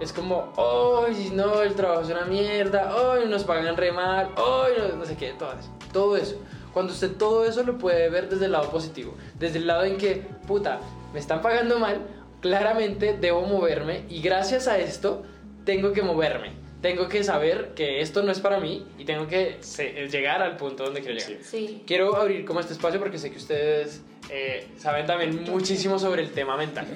Es 0.00 0.12
como, 0.12 0.52
hoy 0.56 1.30
no, 1.32 1.62
el 1.62 1.74
trabajo 1.74 2.02
es 2.02 2.10
una 2.10 2.26
mierda, 2.26 2.94
hoy 2.94 3.26
nos 3.26 3.44
pagan 3.44 3.74
re 3.74 3.90
mal, 3.90 4.28
hoy 4.36 4.72
no, 4.76 4.96
no 4.96 5.04
sé 5.06 5.16
qué, 5.16 5.32
todo 5.32 5.52
eso. 5.52 5.70
Todo 5.94 6.16
eso. 6.16 6.36
Cuando 6.74 6.92
usted 6.92 7.12
todo 7.12 7.46
eso 7.46 7.62
lo 7.62 7.78
puede 7.78 8.10
ver 8.10 8.28
desde 8.28 8.44
el 8.46 8.52
lado 8.52 8.68
positivo, 8.70 9.14
desde 9.38 9.58
el 9.58 9.66
lado 9.66 9.84
en 9.84 9.96
que, 9.96 10.26
puta, 10.46 10.80
me 11.14 11.20
están 11.20 11.40
pagando 11.40 11.78
mal, 11.78 12.02
claramente 12.42 13.16
debo 13.18 13.46
moverme 13.46 14.04
y 14.10 14.20
gracias 14.20 14.68
a 14.68 14.76
esto 14.76 15.22
tengo 15.64 15.92
que 15.92 16.02
moverme. 16.02 16.65
Tengo 16.82 17.08
que 17.08 17.24
saber 17.24 17.72
que 17.74 18.00
esto 18.00 18.22
no 18.22 18.30
es 18.30 18.38
para 18.40 18.60
mí 18.60 18.86
y 18.98 19.04
tengo 19.04 19.26
que 19.26 19.56
se- 19.60 20.08
llegar 20.08 20.42
al 20.42 20.56
punto 20.56 20.84
donde 20.84 21.00
quiero 21.00 21.18
llegar. 21.18 21.42
Sí. 21.42 21.82
Quiero 21.86 22.14
abrir 22.16 22.44
como 22.44 22.60
este 22.60 22.74
espacio 22.74 23.00
porque 23.00 23.18
sé 23.18 23.30
que 23.30 23.38
ustedes 23.38 24.02
eh, 24.30 24.66
saben 24.76 25.06
también 25.06 25.44
muchísimo 25.50 25.98
sobre 25.98 26.22
el 26.22 26.30
tema 26.32 26.56
mental. 26.56 26.86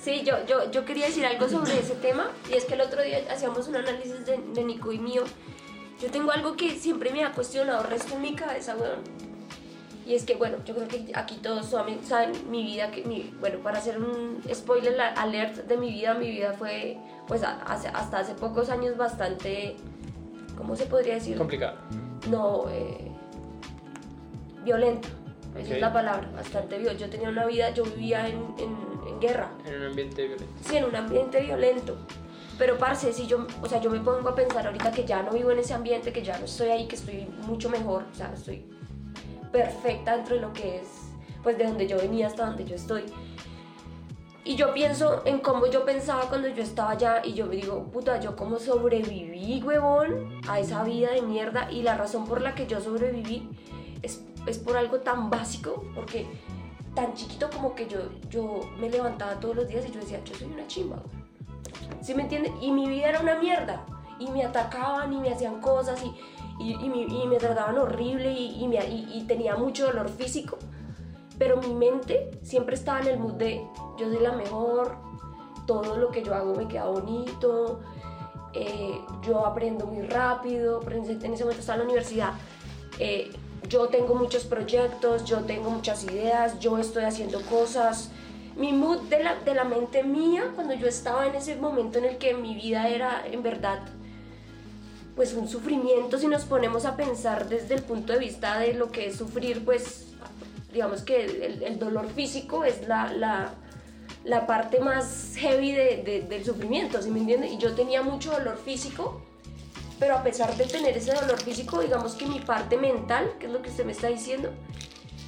Sí, 0.00 0.22
yo, 0.24 0.36
yo, 0.46 0.70
yo 0.70 0.84
quería 0.84 1.06
decir 1.06 1.26
algo 1.26 1.48
sobre 1.48 1.78
ese 1.78 1.94
tema 1.96 2.30
y 2.50 2.54
es 2.54 2.64
que 2.64 2.74
el 2.74 2.80
otro 2.82 3.02
día 3.02 3.22
hacíamos 3.30 3.66
un 3.68 3.76
análisis 3.76 4.24
de, 4.24 4.38
de 4.54 4.64
Nico 4.64 4.92
y 4.92 4.98
mío. 4.98 5.24
Yo 6.00 6.10
tengo 6.10 6.30
algo 6.32 6.56
que 6.56 6.70
siempre 6.70 7.10
me 7.10 7.24
ha 7.24 7.32
cuestionado 7.32 7.82
resto 7.84 8.14
en 8.14 8.22
mi 8.22 8.34
cabeza, 8.34 8.76
weón. 8.76 9.00
Y 10.06 10.14
es 10.14 10.24
que, 10.24 10.34
bueno, 10.34 10.58
yo 10.66 10.74
creo 10.74 10.86
que 10.86 11.10
aquí 11.14 11.36
todos 11.36 11.66
saben, 11.66 11.98
mi 12.50 12.62
vida, 12.62 12.90
que 12.90 13.04
mi, 13.04 13.34
bueno, 13.40 13.58
para 13.60 13.78
hacer 13.78 13.98
un 13.98 14.42
spoiler 14.52 15.00
alert 15.00 15.56
de 15.66 15.76
mi 15.78 15.90
vida, 15.90 16.12
mi 16.14 16.30
vida 16.30 16.52
fue, 16.52 16.98
pues, 17.26 17.42
hace- 17.42 17.88
hasta 17.88 18.18
hace 18.18 18.34
pocos 18.34 18.68
años 18.68 18.96
bastante, 18.98 19.76
¿cómo 20.58 20.76
se 20.76 20.86
podría 20.86 21.14
decir? 21.14 21.38
Complicado. 21.38 21.78
no 22.30 22.66
eh, 22.70 23.10
violenta 24.64 25.08
esa 25.58 25.74
es 25.74 25.80
la 25.80 25.92
palabra 25.92 26.28
bastante 26.34 26.78
violenta 26.78 27.04
yo 27.04 27.10
tenía 27.10 27.28
una 27.28 27.46
vida 27.46 27.70
yo 27.70 27.84
vivía 27.84 28.26
en, 28.28 28.38
en- 28.58 29.08
en 29.08 29.20
guerra 29.20 29.50
En 29.66 29.74
un 29.76 29.86
ambiente 29.88 30.26
violento. 30.26 30.52
sí 30.66 30.76
en 30.76 30.84
un 30.84 30.96
ambiente 30.96 31.40
violento 31.40 31.96
pero 32.58 32.78
parce 32.78 33.12
si 33.12 33.26
yo 33.26 33.46
o 33.62 33.66
sea 33.68 33.80
yo 33.80 33.90
me 33.90 34.00
pongo 34.00 34.28
a 34.28 34.34
pensar 34.34 34.66
ahorita 34.66 34.90
que 34.92 35.04
ya 35.04 35.22
no 35.22 35.32
vivo 35.32 35.50
en 35.50 35.58
ese 35.58 35.74
ambiente 35.74 36.12
que 36.12 36.22
ya 36.22 36.38
no 36.38 36.44
estoy 36.46 36.68
ahí 36.68 36.86
que 36.88 36.96
estoy 36.96 37.26
mucho 37.46 37.68
mejor 37.68 38.04
o 38.10 38.14
sea 38.14 38.32
estoy 38.34 38.64
perfecta 39.54 40.16
dentro 40.16 40.34
de 40.34 40.40
lo 40.40 40.52
que 40.52 40.80
es 40.80 40.88
pues 41.44 41.56
de 41.56 41.64
donde 41.64 41.86
yo 41.86 41.96
venía 41.96 42.26
hasta 42.26 42.44
donde 42.44 42.64
yo 42.64 42.74
estoy 42.74 43.04
y 44.42 44.56
yo 44.56 44.74
pienso 44.74 45.22
en 45.24 45.38
cómo 45.38 45.68
yo 45.68 45.84
pensaba 45.84 46.28
cuando 46.28 46.48
yo 46.48 46.62
estaba 46.62 46.90
allá 46.90 47.22
y 47.24 47.32
yo 47.32 47.46
me 47.46 47.56
digo, 47.56 47.84
puta, 47.84 48.20
yo 48.20 48.36
cómo 48.36 48.58
sobreviví, 48.58 49.62
huevón, 49.62 50.40
a 50.46 50.58
esa 50.60 50.84
vida 50.84 51.12
de 51.12 51.22
mierda 51.22 51.70
y 51.70 51.80
la 51.80 51.96
razón 51.96 52.26
por 52.26 52.42
la 52.42 52.54
que 52.54 52.66
yo 52.66 52.78
sobreviví 52.78 53.48
es, 54.02 54.22
es 54.46 54.58
por 54.58 54.76
algo 54.76 54.98
tan 54.98 55.30
básico, 55.30 55.84
porque 55.94 56.26
tan 56.94 57.14
chiquito 57.14 57.48
como 57.48 57.74
que 57.74 57.88
yo, 57.88 58.00
yo 58.28 58.60
me 58.78 58.90
levantaba 58.90 59.40
todos 59.40 59.56
los 59.56 59.68
días 59.68 59.86
y 59.88 59.92
yo 59.92 60.00
decía, 60.00 60.22
yo 60.24 60.34
soy 60.34 60.48
una 60.48 60.66
chimba. 60.66 60.96
güey". 60.96 62.02
¿Sí 62.02 62.14
me 62.14 62.24
entiende? 62.24 62.52
Y 62.60 62.70
mi 62.70 62.86
vida 62.86 63.08
era 63.08 63.20
una 63.20 63.38
mierda. 63.38 63.86
Y 64.18 64.30
me 64.30 64.44
atacaban 64.44 65.10
y 65.12 65.16
me 65.16 65.32
hacían 65.32 65.62
cosas 65.62 66.02
y, 66.04 66.14
y, 66.58 66.72
y, 66.74 67.22
y 67.22 67.26
me 67.26 67.36
trataban 67.36 67.78
horrible 67.78 68.32
y, 68.32 68.66
me- 68.68 68.84
y- 68.86 69.24
tenía 69.26 69.56
mucho 69.56 69.86
dolor 69.86 70.08
físico. 70.08 70.58
Pero 71.38 71.56
mi 71.56 71.74
mente 71.74 72.30
siempre 72.42 72.74
estaba 72.76 73.00
en 73.00 73.08
el 73.08 73.18
mood 73.18 73.32
de 73.34 73.60
yo 73.98 74.06
soy 74.12 74.22
la 74.22 74.32
mejor, 74.32 74.96
todo 75.66 75.96
lo 75.96 76.10
que 76.10 76.22
yo 76.22 76.34
hago 76.34 76.54
me 76.54 76.68
queda 76.68 76.86
bonito, 76.86 77.80
eh, 78.52 79.00
yo 79.22 79.44
aprendo 79.44 79.86
muy 79.86 80.02
rápido, 80.06 80.80
en 80.88 81.02
ese 81.04 81.42
momento 81.44 81.60
estaba 81.60 81.74
en 81.74 81.78
la 81.80 81.84
universidad, 81.86 82.32
eh, 83.00 83.32
yo 83.68 83.88
tengo 83.88 84.14
muchos 84.14 84.44
proyectos, 84.44 85.24
yo 85.24 85.38
tengo 85.38 85.70
muchas 85.70 86.04
ideas, 86.04 86.60
yo 86.60 86.78
estoy 86.78 87.04
haciendo 87.04 87.40
cosas. 87.42 88.10
Mi 88.56 88.72
mood 88.72 89.00
de 89.08 89.24
la, 89.24 89.34
de 89.36 89.54
la 89.54 89.64
mente 89.64 90.04
mía, 90.04 90.52
cuando 90.54 90.74
yo 90.74 90.86
estaba 90.86 91.26
en 91.26 91.34
ese 91.34 91.56
momento 91.56 91.98
en 91.98 92.04
el 92.04 92.18
que 92.18 92.34
mi 92.34 92.54
vida 92.54 92.88
era 92.88 93.26
en 93.26 93.42
verdad 93.42 93.80
pues 95.16 95.32
un 95.34 95.48
sufrimiento 95.48 96.18
si 96.18 96.26
nos 96.26 96.44
ponemos 96.44 96.84
a 96.84 96.96
pensar 96.96 97.48
desde 97.48 97.74
el 97.74 97.82
punto 97.82 98.12
de 98.12 98.18
vista 98.18 98.58
de 98.58 98.74
lo 98.74 98.90
que 98.90 99.06
es 99.06 99.16
sufrir, 99.16 99.64
pues 99.64 100.06
digamos 100.72 101.02
que 101.02 101.24
el, 101.64 101.78
dolor 101.78 102.08
físico 102.08 102.64
es 102.64 102.88
la, 102.88 103.12
la, 103.12 103.54
la 104.24 104.46
parte 104.46 104.80
más 104.80 105.34
heavy 105.36 105.72
de- 105.72 106.02
de- 106.04 106.22
del 106.22 106.44
sufrimiento, 106.44 107.00
¿sí 107.00 107.10
me 107.10 107.20
entiende? 107.20 107.46
Y 107.48 107.58
yo 107.58 107.74
tenía 107.74 108.02
mucho 108.02 108.32
dolor 108.32 108.58
físico, 108.64 109.20
pero 110.00 110.16
a 110.16 110.22
pesar 110.24 110.56
de 110.56 110.64
tener 110.64 110.96
ese 110.96 111.12
dolor 111.14 111.40
físico, 111.40 111.80
digamos 111.80 112.14
que 112.14 112.26
mi 112.26 112.40
parte 112.40 112.76
mental, 112.76 113.30
que 113.38 113.46
es 113.46 113.52
lo 113.52 113.62
que 113.62 113.70
usted 113.70 113.84
me 113.84 113.92
está 113.92 114.08
diciendo, 114.08 114.50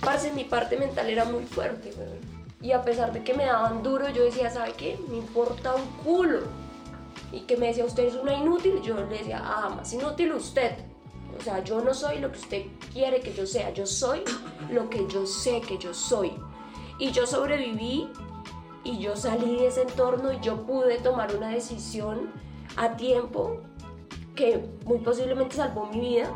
parce, 0.01 0.32
mi 0.32 0.43
parte 0.45 0.76
mental 0.76 1.09
era 1.09 1.24
muy 1.24 1.45
fuerte. 1.45 1.93
Y 2.61 2.72
a 2.72 2.82
pesar 2.82 3.12
de 3.12 3.22
que 3.22 3.34
me 3.34 3.45
daban 3.45 3.84
duro, 3.84 4.09
yo 4.09 4.24
decía, 4.24 4.51
¿sabe 4.51 4.72
qué? 4.76 4.99
Me 5.09 5.18
importa 5.18 5.76
un 5.76 5.87
culo. 6.03 6.41
Y 7.37 7.41
que 7.41 7.59
me 7.59 7.66
decía, 7.66 7.84
usted 7.84 8.05
es 8.05 8.14
una 8.14 8.32
inútil. 8.32 8.80
Yo 8.80 8.97
le 8.97 9.18
decía, 9.18 9.43
ah, 9.45 9.68
más 9.68 9.93
inútil 9.93 10.32
usted. 10.32 10.72
O 11.39 11.43
sea, 11.43 11.62
yo 11.62 11.82
no 11.82 11.93
soy 11.93 12.18
lo 12.18 12.32
que 12.32 12.39
usted 12.39 12.62
quiere 12.95 13.20
que 13.20 13.34
yo 13.34 13.47
sea. 13.47 13.70
Yo 13.74 13.87
soy 13.87 14.22
lo 14.70 14.89
que 14.89 15.07
yo 15.07 15.26
sé 15.26 15.61
que 15.61 15.76
yo 15.76 15.93
soy. 15.93 16.32
Y 16.99 17.11
yo 17.11 17.26
sobreviví 17.26 18.09
y 18.84 18.99
yo 18.99 19.16
salí 19.16 19.57
de 19.57 19.66
ese 19.66 19.82
entorno 19.82 20.32
y 20.32 20.41
yo 20.41 20.62
pude 20.62 20.97
tomar 20.99 21.37
una 21.37 21.49
decisión 21.49 22.30
a 22.76 22.97
tiempo 22.97 23.61
que 24.34 24.64
muy 24.87 24.99
posiblemente 24.99 25.57
salvó 25.57 25.87
mi 25.87 26.01
vida 26.01 26.30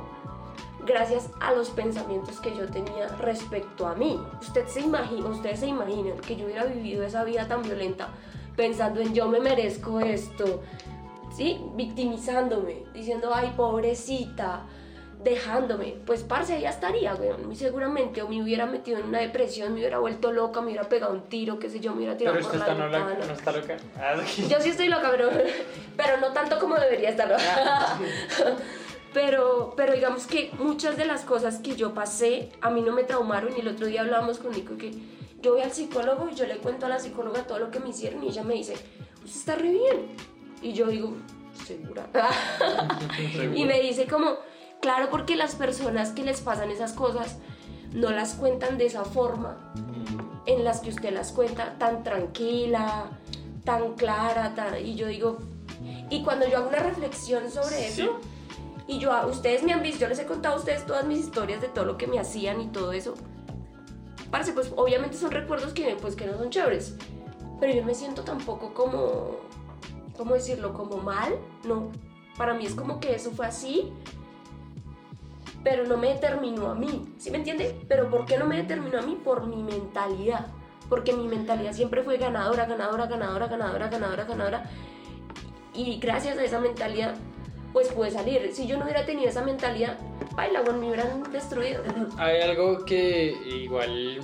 gracias 0.84 1.30
a 1.40 1.53
los 1.53 1.70
pensamientos 1.70 2.40
que 2.40 2.55
yo 2.55 2.68
tenía 2.68 3.09
respecto 3.18 3.86
a 3.86 3.94
mí. 3.94 4.20
Usted 4.42 4.66
se 4.66 4.80
imagina, 4.80 5.28
ustedes 5.28 5.61
se 5.61 5.66
imaginan 5.66 6.18
que 6.18 6.36
yo 6.36 6.44
hubiera 6.44 6.64
vivido 6.64 7.05
esa 7.05 7.24
vida 7.24 7.48
tan 7.48 7.62
violenta 7.62 8.11
pensando 8.61 9.01
en 9.01 9.15
yo 9.15 9.27
me 9.27 9.41
merezco 9.41 10.01
esto, 10.01 10.63
¿sí? 11.35 11.59
Victimizándome, 11.77 12.83
diciendo, 12.93 13.31
ay, 13.35 13.55
pobrecita, 13.57 14.67
dejándome. 15.25 15.97
Pues, 16.05 16.25
parce, 16.25 16.61
ya 16.61 16.69
estaría, 16.69 17.15
güey, 17.15 17.31
muy 17.39 17.57
seguramente. 17.57 18.21
O 18.21 18.29
me 18.29 18.43
hubiera 18.43 18.67
metido 18.67 18.99
en 18.99 19.07
una 19.07 19.21
depresión, 19.21 19.73
me 19.73 19.79
hubiera 19.81 19.99
vuelto 19.99 20.31
loca, 20.31 20.61
me 20.61 20.67
hubiera 20.67 20.91
pegado 20.91 21.15
un 21.15 21.23
tiro, 21.23 21.59
qué 21.59 21.71
sé 21.71 21.81
yo, 21.81 21.93
me 21.93 22.01
hubiera 22.01 22.19
tirado 22.19 22.37
Pero 22.37 22.49
por 22.49 22.55
usted 22.55 22.77
la 22.77 22.87
está, 22.87 22.99
no, 22.99 23.27
no 23.27 23.33
está 23.33 23.53
loca. 23.53 23.77
Ah. 23.97 24.17
Yo 24.51 24.61
sí 24.61 24.69
estoy 24.69 24.89
loca, 24.89 25.09
pero, 25.11 25.31
pero 25.97 26.19
no 26.19 26.35
tanto 26.35 26.59
como 26.59 26.75
debería 26.75 27.09
estar 27.09 27.31
loca. 27.31 27.99
Pero, 29.13 29.73
pero 29.77 29.93
digamos 29.93 30.29
que 30.29 30.53
muchas 30.61 30.97
de 30.97 31.05
las 31.05 31.23
cosas 31.23 31.59
que 31.59 31.75
yo 31.75 31.95
pasé 31.95 32.49
a 32.61 32.71
mí 32.71 32.81
no 32.81 32.93
me 32.93 33.03
traumaron 33.03 33.53
y 33.57 33.61
el 33.61 33.67
otro 33.67 33.89
día 33.89 34.03
hablábamos 34.03 34.39
con 34.39 34.53
Nico 34.53 34.77
que 34.77 34.93
yo 35.43 35.53
voy 35.53 35.62
al 35.62 35.72
psicólogo 35.72 36.28
y 36.30 36.34
yo 36.34 36.47
le 36.47 36.59
cuento 36.59 36.86
a 36.86 36.88
la 36.88 36.99
psicóloga 36.99 37.43
todo 37.47 37.59
lo 37.59 37.70
que 37.70 37.80
me 37.80 37.91
hicieron 37.91 38.22
y 38.24 38.28
ella 38.28 38.43
me 38.45 38.55
dice, 38.55 38.74
usted 39.24 39.38
está 39.38 39.55
re 39.57 39.70
bien. 39.70 40.07
Y 40.62 40.72
yo 40.72 40.86
digo, 40.88 41.12
segura. 41.66 42.07
y 43.55 43.64
me 43.64 43.80
dice 43.80 44.07
como, 44.07 44.34
claro, 44.80 45.09
porque 45.11 45.36
las 45.36 45.55
personas 45.55 46.11
que 46.11 46.22
les 46.22 46.41
pasan 46.41 46.70
esas 46.70 46.93
cosas 46.93 47.38
no 47.93 48.11
las 48.11 48.34
cuentan 48.34 48.78
de 48.78 48.86
esa 48.86 49.05
forma 49.05 49.72
en 50.47 50.64
las 50.64 50.80
que 50.80 50.91
usted 50.91 51.12
las 51.12 51.32
cuenta 51.32 51.76
tan 51.78 52.03
tranquila, 52.03 53.11
tan 53.64 53.95
clara, 53.95 54.55
tan- 54.55 54.84
y 54.84 54.95
yo 54.95 55.07
digo, 55.07 55.38
y 56.11 56.22
cuando 56.22 56.47
yo 56.49 56.59
hago 56.59 56.68
una 56.68 56.78
reflexión 56.80 57.51
sobre 57.51 57.88
Sí. 57.91 58.03
eso, 58.03 58.20
y 58.86 58.99
yo, 58.99 59.12
a- 59.12 59.26
ustedes 59.26 59.62
me 59.62 59.72
han 59.72 59.82
visto, 59.82 60.01
yo 60.01 60.09
les 60.09 60.18
he 60.18 60.26
contado 60.26 60.57
a 60.57 60.59
ustedes 60.59 60.84
todas 60.86 61.05
mis 61.07 61.20
historias 61.20 61.61
de 61.61 61.68
todo 61.68 61.84
lo 61.84 61.97
que 61.97 62.07
me 62.07 62.18
hacían 62.18 62.61
y 62.61 62.66
todo 62.68 62.93
eso, 62.93 63.14
parce, 64.31 64.53
pues 64.53 64.72
obviamente 64.76 65.16
son 65.16 65.31
recuerdos 65.31 65.72
que, 65.72 65.97
pues, 66.01 66.14
que 66.14 66.26
no 66.26 66.39
son 66.39 66.51
chéveres, 66.51 66.97
pero 67.61 67.72
yo 67.72 67.85
me 67.85 67.95
siento 67.95 68.22
tampoco 68.22 68.72
como, 68.72 69.37
¿cómo 70.16 70.35
decirlo? 70.35 70.72
Como 70.72 70.99
mal, 70.99 71.35
no, 71.64 71.91
para 72.37 72.55
mí 72.55 72.66
es 72.66 72.74
como 72.74 73.01
que 73.01 73.14
eso 73.14 73.31
fue 73.33 73.47
así, 73.47 73.93
pero 75.62 75.85
no 75.85 75.97
me 75.97 76.09
determinó 76.09 76.70
a 76.70 76.74
mí, 76.74 77.14
¿sí 77.18 77.31
me 77.31 77.39
entiende? 77.39 77.78
Pero 77.89 78.11
¿por 78.11 78.24
qué 78.24 78.39
no 78.39 78.47
me 78.47 78.57
determinó 78.57 78.99
a 78.99 79.03
mí? 79.03 79.18
Por 79.22 79.47
mi 79.47 79.62
mentalidad, 79.62 80.47
porque 80.89 81.12
mi 81.12 81.28
mentalidad 81.28 81.72
siempre 81.72 82.03
fue 82.03 82.16
ganadora, 82.16 82.66
ganadora, 82.66 83.07
ganadora, 83.07 83.47
ganadora, 83.47 83.89
ganadora, 83.89 84.24
ganadora, 84.24 84.70
y 85.74 85.99
gracias 85.99 86.39
a 86.39 86.45
esa 86.45 86.61
mentalidad, 86.61 87.14
pues 87.73 87.89
pude 87.89 88.11
salir. 88.11 88.51
Si 88.53 88.66
yo 88.66 88.77
no 88.79 88.85
hubiera 88.85 89.05
tenido 89.05 89.29
esa 89.29 89.43
mentalidad, 89.43 89.99
baila, 90.35 90.62
me 90.62 90.89
hubieran 90.89 91.23
destruido. 91.33 91.83
Hay 92.18 92.41
algo 92.41 92.85
que 92.85 93.35
igual, 93.47 94.21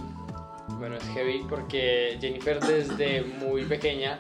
bueno, 0.79 0.97
es 0.97 1.05
heavy 1.15 1.45
porque 1.49 2.19
Jennifer 2.21 2.61
desde 2.61 3.23
muy 3.23 3.65
pequeña 3.65 4.19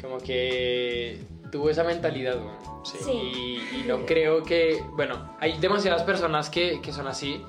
como 0.00 0.18
que 0.18 1.20
tuvo 1.50 1.70
esa 1.70 1.84
mentalidad, 1.84 2.36
bueno, 2.36 2.82
sí. 2.84 2.98
Sí. 3.00 3.10
Y, 3.12 3.80
y 3.80 3.84
no 3.86 4.04
creo 4.04 4.42
que, 4.42 4.82
bueno, 4.92 5.36
hay 5.40 5.58
demasiadas 5.58 6.02
personas 6.02 6.50
que, 6.50 6.80
que 6.82 6.92
son 6.92 7.06
así, 7.06 7.42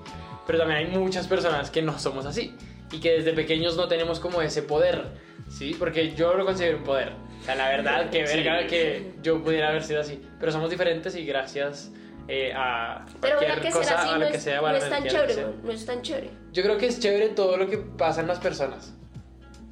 pero 0.46 0.60
también 0.60 0.80
hay 0.80 0.88
muchas 0.88 1.28
personas 1.28 1.70
que 1.70 1.82
no 1.82 1.98
somos 2.00 2.26
así 2.26 2.56
y 2.92 3.00
que 3.00 3.12
desde 3.14 3.34
pequeños 3.34 3.76
no 3.76 3.88
tenemos 3.88 4.20
como 4.20 4.42
ese 4.42 4.62
poder, 4.62 5.04
¿sí? 5.50 5.76
Porque 5.78 6.14
yo 6.14 6.36
lo 6.36 6.46
considero 6.46 6.78
un 6.78 6.84
poder. 6.84 7.14
O 7.46 7.48
sea, 7.48 7.56
la 7.56 7.70
verdad, 7.70 8.10
que 8.10 8.26
Sí. 8.26 8.38
verga 8.38 8.66
que 8.66 9.12
yo 9.22 9.44
pudiera 9.44 9.70
haber 9.70 9.84
sido 9.84 10.02
así, 10.02 10.20
pero 10.40 10.52
somos 10.52 10.68
diferentes 10.72 11.16
y 11.16 11.24
gracias 11.26 11.92
eh, 12.28 12.52
a 12.56 13.06
Pero 13.22 13.38
cualquier 13.38 13.62
que 13.62 13.70
cosa, 13.72 14.00
así 14.02 14.10
a 14.10 14.14
no 14.14 14.18
lo 14.22 14.26
es, 14.26 14.32
que 14.32 14.40
sea, 14.40 14.62
no 14.62 14.76
es 14.76 14.90
tan 14.90 15.04
chévere, 15.08 15.34
sea. 15.36 15.52
no 15.64 15.72
es 15.72 15.86
tan 15.86 16.02
chévere. 16.02 16.30
Yo 16.54 16.64
creo 16.64 16.78
que 16.80 16.88
es 16.88 17.00
chévere 17.00 17.30
todo 17.30 17.56
lo 17.56 17.70
que 17.70 17.78
pasa 17.78 18.22
en 18.22 18.28
las 18.28 18.40
personas. 18.40 18.96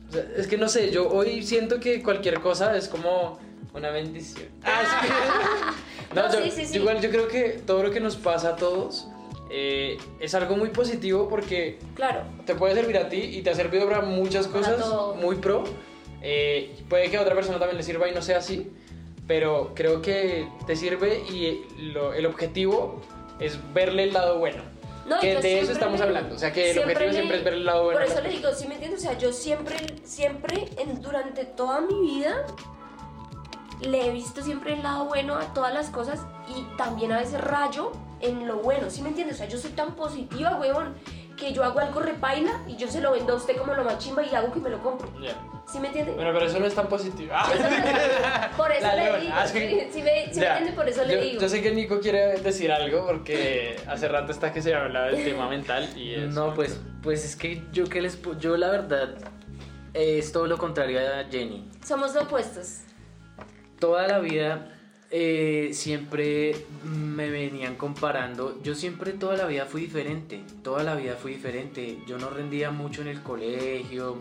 O 0.10 0.12
sea, 0.14 0.24
es 0.38 0.46
que 0.46 0.56
no 0.56 0.68
sé, 0.68 0.92
yo 0.92 1.10
hoy 1.10 1.42
siento 1.42 1.80
que 1.80 2.04
cualquier 2.04 2.40
cosa 2.42 2.78
es 2.78 2.88
como 2.88 3.40
una 3.74 3.90
bendición. 3.90 4.50
Ah, 4.64 4.82
es 4.84 5.10
que- 5.10 6.16
no, 6.16 6.28
No, 6.28 6.32
yo, 6.32 6.44
sí, 6.46 6.52
sí, 6.52 6.66
sí. 6.68 6.78
igual 6.78 7.02
yo 7.02 7.10
creo 7.10 7.28
que 7.28 7.60
todo 7.66 7.82
lo 7.82 7.90
que 7.90 8.00
nos 8.00 8.18
pasa 8.18 8.50
a 8.50 8.56
todos 8.56 9.08
eh, 9.50 9.98
es 10.20 10.36
algo 10.36 10.56
muy 10.56 10.70
positivo 10.70 11.28
porque 11.28 11.80
Claro, 11.96 12.22
te 12.46 12.54
puede 12.54 12.76
servir 12.76 12.98
a 12.98 13.10
ti 13.10 13.18
y 13.18 13.42
te 13.42 13.50
ha 13.50 13.56
servido 13.56 13.88
para 13.90 14.02
muchas 14.02 14.48
Para 14.48 14.60
cosas 14.60 14.78
todo. 14.80 15.16
muy 15.16 15.38
pro. 15.38 15.64
Eh, 16.24 16.76
puede 16.90 17.12
que 17.12 17.18
a 17.18 17.22
otra 17.22 17.36
persona 17.36 17.60
también 17.60 17.78
le 17.78 17.84
sirva 17.84 18.08
y 18.08 18.14
no 18.14 18.22
sea 18.22 18.38
así, 18.38 18.72
pero 19.28 19.74
creo 19.76 20.02
que 20.02 20.48
te 20.66 20.76
sirve 20.76 21.20
y 21.30 21.66
lo- 21.92 22.14
el 22.14 22.26
objetivo 22.26 23.02
es 23.40 23.60
verle 23.74 24.04
el 24.04 24.14
lado 24.14 24.40
bueno. 24.40 24.64
No, 25.06 25.20
que 25.20 25.36
de 25.36 25.60
eso 25.60 25.74
estamos 25.74 26.00
le- 26.00 26.06
hablando. 26.06 26.36
O 26.36 26.40
sea, 26.40 26.54
que 26.54 26.72
el 26.72 26.80
objetivo 26.80 27.08
le- 27.08 27.14
siempre 27.14 27.38
es 27.38 27.44
ver 27.44 27.54
el 27.56 27.66
lado 27.66 27.84
bueno. 27.84 28.00
Por 28.00 28.08
eso 28.10 28.22
le 28.22 28.30
digo, 28.30 28.54
¿sí 28.54 28.68
me 28.70 28.76
entiendes? 28.76 29.02
O 29.02 29.04
sea, 29.04 29.18
yo 29.18 29.34
siempre, 29.34 29.76
siempre, 30.06 30.70
en, 30.78 31.02
durante 31.02 31.44
toda 31.44 31.82
mi 31.82 32.00
vida, 32.00 32.46
le 33.82 34.08
he 34.08 34.12
visto 34.12 34.42
siempre 34.42 34.74
el 34.76 34.84
lado 34.84 35.06
bueno 35.06 35.36
a 35.36 35.54
todas 35.54 35.74
las 35.74 35.90
cosas 35.90 36.22
y 36.48 36.62
también 36.78 37.12
a 37.12 37.18
veces 37.20 37.42
rayo 37.42 37.92
en 38.22 38.48
lo 38.48 38.58
bueno, 38.60 38.90
¿sí 38.90 39.02
me 39.02 39.10
entiendes? 39.10 39.36
O 39.36 39.38
sea, 39.40 39.48
yo 39.50 39.58
soy 39.58 39.72
tan 39.72 39.96
positiva, 39.96 40.56
huevón, 40.58 40.94
que 41.38 41.52
yo 41.54 41.64
hago 41.64 41.80
algo 41.80 42.00
repaila 42.00 42.52
y 42.68 42.76
yo 42.76 42.88
se 42.88 43.02
lo 43.02 43.12
vendo 43.12 43.34
a 43.34 43.36
usted 43.38 43.58
como 43.58 43.74
lo 43.74 43.84
más 43.84 43.98
chimba 44.00 44.24
y 44.24 44.34
hago 44.36 44.52
que 44.54 44.60
me 44.60 44.70
lo 44.70 44.80
compre. 44.82 45.08
Ya. 45.22 45.34
¿Sí 45.66 45.80
me 45.80 45.88
entiende? 45.88 46.12
Bueno, 46.14 46.32
pero 46.34 46.46
eso 46.46 46.60
no 46.60 46.66
es 46.66 46.76
tan 46.76 46.88
positivo. 46.88 47.32
Ah. 47.36 48.52
Por 48.58 48.72
eso 48.72 48.82
La 48.86 48.96
le 48.96 49.04
leona. 49.04 49.18
digo, 49.20 49.34
Ah, 49.36 49.48
sí. 49.48 49.60
¿sí, 49.60 49.88
sí 49.94 50.02
me, 50.02 50.28
sí 50.34 50.40
me 50.40 50.46
Ya. 50.46 50.58
entiende? 50.58 50.76
Por 50.76 50.88
eso 50.90 51.02
yo, 51.04 51.08
le 51.08 51.22
digo. 51.22 51.42
yo 51.42 51.50
sé 51.50 51.62
que 51.62 51.72
Nico 51.72 52.00
quiere 52.00 52.40
decir 52.40 52.72
algo 52.72 53.06
porque 53.08 53.78
hace 53.88 54.08
rato 54.08 54.32
está 54.32 54.52
que 54.54 54.62
se 54.62 54.74
habla 54.76 55.06
del 55.06 55.24
tema 55.24 55.48
mental 55.50 55.90
y 55.98 56.14
es... 56.16 56.34
No, 56.34 56.54
pues, 56.54 56.80
pues 57.02 57.24
es 57.26 57.36
que 57.36 57.64
yo 57.72 57.86
que 57.86 58.02
les 58.02 58.22
pu- 58.22 58.38
yo 58.38 58.58
la 58.58 58.70
verdad 58.70 59.16
eh, 59.94 60.18
es 60.20 60.32
todo 60.32 60.48
lo 60.48 60.58
contrario 60.58 61.00
a 61.00 61.24
Jenny. 61.32 61.70
Somos 61.86 62.16
opuestos. 62.16 62.80
Toda 63.80 64.08
la 64.08 64.20
vida 64.20 64.70
eh, 65.16 65.70
siempre 65.74 66.56
me 66.84 67.30
venían 67.30 67.76
comparando. 67.76 68.60
Yo 68.64 68.74
siempre 68.74 69.14
toda 69.14 69.38
la 69.38 69.46
vida 69.46 69.66
fui 69.68 69.82
diferente. 69.82 70.44
Toda 70.64 70.84
la 70.84 70.96
vida 70.96 71.16
fui 71.16 71.34
diferente. 71.34 72.00
Yo 72.08 72.18
no 72.18 72.32
rendía 72.32 72.72
mucho 72.72 73.04
en 73.04 73.10
el 73.10 73.22
colegio. 73.22 74.18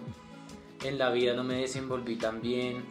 En 0.84 0.98
la 0.98 1.10
vida 1.10 1.34
no 1.34 1.44
me 1.44 1.54
desenvolví 1.62 2.16
tan 2.16 2.42
bien. 2.42 2.84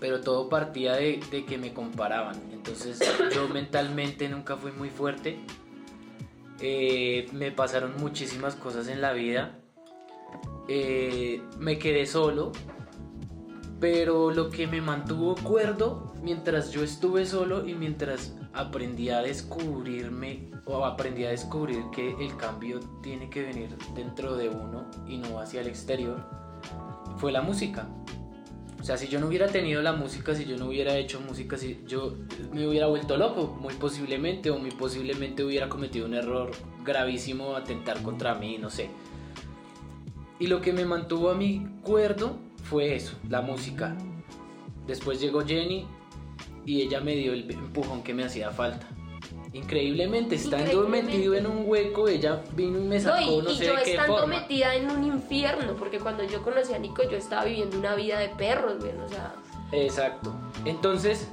Pero 0.00 0.20
todo 0.22 0.48
partía 0.48 0.94
de, 0.94 1.20
de 1.30 1.44
que 1.44 1.58
me 1.58 1.74
comparaban. 1.74 2.40
Entonces 2.52 2.98
yo 3.34 3.48
mentalmente 3.52 4.28
nunca 4.30 4.56
fui 4.56 4.72
muy 4.72 4.88
fuerte. 4.90 5.38
Eh, 6.60 7.28
me 7.32 7.50
pasaron 7.52 7.96
muchísimas 7.98 8.54
cosas 8.56 8.88
en 8.88 9.00
la 9.02 9.12
vida. 9.12 9.58
eh, 10.68 11.42
me 11.58 11.78
quedé 11.78 12.06
solo, 12.06 12.52
pero 13.82 14.30
lo 14.30 14.48
que 14.48 14.68
me 14.68 14.80
mantuvo 14.80 15.34
cuerdo 15.34 16.12
mientras 16.22 16.70
yo 16.70 16.84
estuve 16.84 17.26
solo 17.26 17.66
y 17.66 17.74
mientras 17.74 18.32
aprendí 18.52 19.08
a 19.08 19.22
descubrirme 19.22 20.52
o 20.66 20.84
aprendí 20.84 21.24
a 21.24 21.30
descubrir 21.30 21.82
que 21.90 22.14
el 22.24 22.36
cambio 22.36 22.78
tiene 23.02 23.28
que 23.28 23.42
venir 23.42 23.76
dentro 23.96 24.36
de 24.36 24.50
uno 24.50 24.88
y 25.08 25.18
no 25.18 25.40
hacia 25.40 25.62
el 25.62 25.66
exterior, 25.66 26.24
fue 27.16 27.32
la 27.32 27.42
música. 27.42 27.88
O 28.80 28.84
sea, 28.84 28.96
si 28.96 29.08
yo 29.08 29.18
no 29.18 29.26
hubiera 29.26 29.48
tenido 29.48 29.82
la 29.82 29.94
música, 29.94 30.32
si 30.32 30.44
yo 30.44 30.56
no 30.56 30.66
hubiera 30.66 30.96
hecho 30.96 31.20
música, 31.20 31.58
si 31.58 31.82
yo 31.84 32.14
me 32.52 32.68
hubiera 32.68 32.86
vuelto 32.86 33.16
loco, 33.16 33.58
muy 33.60 33.74
posiblemente, 33.74 34.50
o 34.50 34.60
muy 34.60 34.70
posiblemente 34.70 35.42
hubiera 35.42 35.68
cometido 35.68 36.06
un 36.06 36.14
error 36.14 36.52
gravísimo, 36.84 37.56
atentar 37.56 38.00
contra 38.02 38.36
mí, 38.36 38.58
no 38.58 38.70
sé. 38.70 38.90
Y 40.38 40.46
lo 40.46 40.60
que 40.60 40.72
me 40.72 40.84
mantuvo 40.84 41.30
a 41.30 41.34
mi 41.34 41.66
cuerdo 41.82 42.51
fue 42.72 42.96
eso, 42.96 43.14
la 43.28 43.42
música. 43.42 43.94
Después 44.86 45.20
llegó 45.20 45.44
Jenny 45.44 45.86
y 46.64 46.80
ella 46.80 47.00
me 47.02 47.14
dio 47.14 47.34
el 47.34 47.48
empujón 47.50 48.02
que 48.02 48.14
me 48.14 48.24
hacía 48.24 48.50
falta. 48.50 48.86
Increíblemente, 49.52 50.36
estando 50.36 50.64
Increíblemente. 50.64 51.12
metido 51.12 51.34
en 51.34 51.46
un 51.46 51.64
hueco, 51.68 52.08
ella 52.08 52.42
vino 52.56 52.78
y 52.78 52.82
me 52.84 52.96
No, 52.96 53.02
sacó, 53.02 53.20
y, 53.20 53.42
no, 53.42 53.50
y 53.50 53.56
sé 53.56 53.66
yo 53.66 53.76
de 53.76 53.82
qué 53.82 53.90
estando 53.90 54.16
forma. 54.20 54.40
metida 54.40 54.74
en 54.74 54.90
un 54.90 55.04
infierno, 55.04 55.74
porque 55.78 55.98
cuando 55.98 56.24
yo 56.24 56.42
conocí 56.42 56.72
a 56.72 56.78
Nico 56.78 57.02
yo 57.02 57.18
estaba 57.18 57.44
viviendo 57.44 57.78
una 57.78 57.94
vida 57.94 58.18
de 58.18 58.30
perros, 58.30 58.78
güey, 58.80 58.92
o 58.96 59.08
sea, 59.08 59.34
Exacto. 59.72 60.34
Entonces, 60.64 61.28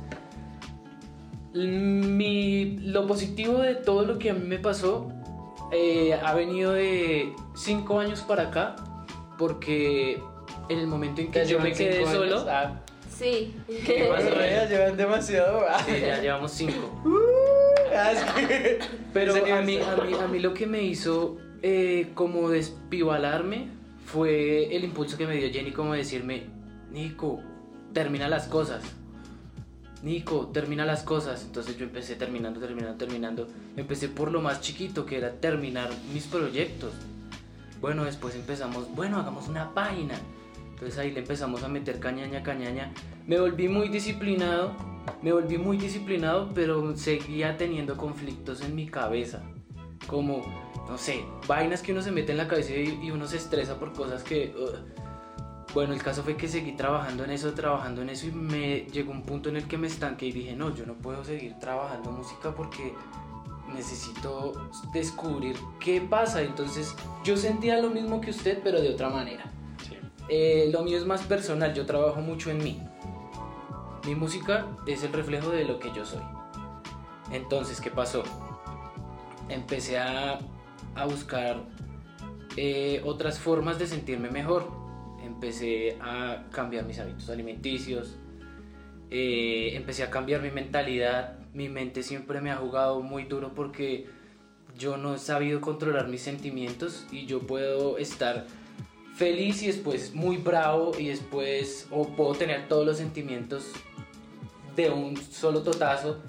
mi, 1.54 2.78
lo 2.80 3.08
positivo 3.08 3.60
de 3.60 3.76
todo 3.76 4.04
lo 4.06 4.20
que 4.20 4.32
a 4.32 4.34
mí 4.34 4.46
me 4.46 4.60
pasó 4.60 5.08
eh, 5.72 6.14
ha 6.22 6.34
venido 6.34 6.74
de 6.74 7.34
cinco 7.56 8.00
años 8.00 8.22
para 8.24 8.44
acá, 8.50 8.76
porque 9.38 10.22
en 10.70 10.80
el 10.80 10.88
momento 10.88 11.22
en 11.22 11.32
que 11.32 11.46
yo 11.46 11.60
me 11.60 11.74
quedé 11.74 12.06
solo, 12.06 12.46
Ah, 12.50 12.80
sí. 13.10 13.54
¿Qué 13.68 14.08
pasó? 14.10 14.28
Ellas 14.42 14.70
llevan 14.70 14.98
demasiado. 14.98 15.66
ah. 15.68 15.84
sí, 15.86 15.94
ya 16.02 16.22
llevamos 16.22 16.52
cinco. 16.52 17.02
Ah, 17.96 18.12
es 18.12 18.24
que- 18.24 18.80
Pero 19.14 19.36
ese 19.36 19.52
a 19.52 19.62
mí, 19.62 19.78
a, 19.80 19.96
mí, 20.04 20.14
a 20.14 20.28
mí 20.28 20.40
lo 20.40 20.54
que 20.54 20.68
me 20.68 20.84
hizo 20.84 21.38
eh, 21.62 22.12
como 22.14 22.50
despivalarme 22.50 23.68
fue 24.06 24.76
el 24.76 24.84
impulso 24.84 25.18
que 25.18 25.28
me 25.28 25.36
dio 25.36 25.52
Jenny 25.52 25.72
como 25.72 25.94
decirme, 25.94 26.44
Nico, 26.92 27.40
termina 27.94 28.28
las 28.30 28.48
cosas. 28.48 28.84
Nico, 30.02 30.48
termina 30.54 30.86
las 30.86 31.04
cosas. 31.04 31.44
Entonces 31.44 31.78
yo 31.78 31.84
empecé 31.86 32.16
terminando, 32.16 32.60
terminando, 32.60 32.98
terminando. 32.98 33.48
Empecé 33.76 34.08
por 34.08 34.32
lo 34.32 34.42
más 34.42 34.62
chiquito, 34.62 35.06
que 35.06 35.18
era 35.18 35.32
terminar 35.34 35.90
mis 36.14 36.26
proyectos. 36.26 36.94
Bueno, 37.82 38.06
después 38.06 38.36
empezamos, 38.36 38.94
bueno, 38.96 39.18
hagamos 39.20 39.48
una 39.48 39.74
página. 39.74 40.16
Entonces 40.80 40.98
ahí 40.98 41.12
le 41.12 41.20
empezamos 41.20 41.62
a 41.64 41.68
meter 41.68 42.00
cañaña, 42.00 42.42
cañaña. 42.42 42.94
Me 43.28 43.38
volví 43.38 43.68
muy 43.68 43.90
disciplinado, 43.90 44.72
me 45.22 45.34
volví 45.34 45.58
muy 45.58 45.76
disciplinado, 45.76 46.52
pero 46.56 46.96
seguía 46.96 47.58
teniendo 47.58 47.98
conflictos 47.98 48.62
en 48.62 48.76
mi 48.76 48.88
cabeza. 48.88 49.44
Como, 50.08 50.42
no 50.88 50.98
sé, 50.98 51.26
vainas 51.50 51.82
que 51.82 51.92
uno 51.92 52.02
se 52.02 52.12
mete 52.12 52.32
en 52.32 52.38
la 52.38 52.48
cabeza 52.48 52.72
y, 52.72 52.98
y 53.04 53.12
uno 53.12 53.28
se 53.28 53.36
estresa 53.36 53.78
por 53.78 53.92
cosas 53.92 54.24
que... 54.24 54.56
ugh. 54.58 54.80
Bueno, 55.74 55.94
el 55.94 56.02
caso 56.02 56.24
fue 56.24 56.38
que 56.38 56.48
seguí 56.48 56.72
trabajando 56.72 57.26
en 57.26 57.32
eso, 57.32 57.54
trabajando 57.54 58.02
en 58.02 58.10
eso 58.10 58.28
y 58.28 58.32
me 58.32 58.88
llegó 58.92 59.12
un 59.12 59.24
punto 59.24 59.50
en 59.50 59.58
el 59.58 59.68
que 59.68 59.78
me 59.78 59.88
estanqué 59.88 60.28
y 60.28 60.32
dije, 60.32 60.56
no, 60.56 60.74
yo 60.74 60.86
no 60.86 60.94
puedo 60.94 61.26
seguir 61.26 61.60
trabajando 61.60 62.10
música 62.10 62.56
porque 62.56 62.94
necesito 63.76 64.54
descubrir 64.94 65.58
qué 65.80 66.00
pasa. 66.00 66.42
Entonces 66.42 66.96
yo 67.26 67.36
sentía 67.36 67.82
lo 67.82 67.90
mismo 67.90 68.22
que 68.22 68.32
usted, 68.32 68.62
pero 68.64 68.82
de 68.82 68.90
otra 68.90 69.10
manera. 69.10 69.52
Eh, 70.30 70.70
lo 70.72 70.84
mío 70.84 70.98
es 70.98 71.06
más 71.06 71.24
personal, 71.24 71.74
yo 71.74 71.86
trabajo 71.86 72.22
mucho 72.22 72.52
en 72.52 72.64
mí. 72.64 72.80
Mi 74.06 74.16
música 74.16 74.68
es 74.88 75.04
el 75.04 75.12
reflejo 75.14 75.50
de 75.50 75.66
lo 75.66 75.80
que 75.80 75.92
yo 75.94 76.06
soy. 76.06 76.22
Entonces, 77.32 77.82
¿qué 77.82 77.92
pasó? 77.92 78.24
Empecé 79.50 79.98
a, 80.00 80.40
a 80.96 81.06
buscar 81.06 81.64
eh, 82.58 83.02
otras 83.06 83.40
formas 83.40 83.80
de 83.80 83.88
sentirme 83.88 84.30
mejor. 84.30 84.68
Empecé 85.24 85.98
a 86.02 86.46
cambiar 86.52 86.86
mis 86.86 87.00
hábitos 87.00 87.30
alimenticios. 87.30 88.16
eh, 89.12 89.72
empecé 89.76 90.04
a 90.04 90.10
cambiar 90.12 90.42
mi 90.42 90.52
mentalidad. 90.52 91.40
Mi 91.54 91.68
mente 91.70 92.04
siempre 92.04 92.42
me 92.42 92.52
ha 92.52 92.58
jugado 92.58 93.02
muy 93.02 93.24
duro 93.24 93.54
porque 93.56 94.08
yo 94.78 94.98
no 94.98 95.16
he 95.16 95.18
sabido 95.18 95.62
controlar 95.62 96.08
mis 96.08 96.22
sentimientos 96.22 97.08
y 97.12 97.26
yo 97.26 97.42
puedo 97.42 97.98
estar 97.98 98.46
feliz 99.20 99.62
y 99.64 99.68
después 99.68 100.16
muy 100.16 100.38
bravo 100.38 100.94
y 100.98 101.10
después 101.10 101.88
o 101.92 102.08
puedo 102.08 102.36
tener 102.36 102.70
todos 102.70 102.86
los 102.86 102.98
sentimientos 102.98 103.66
de 104.78 104.90
un 104.90 105.18
solo 105.18 105.62
totazo 105.62 106.20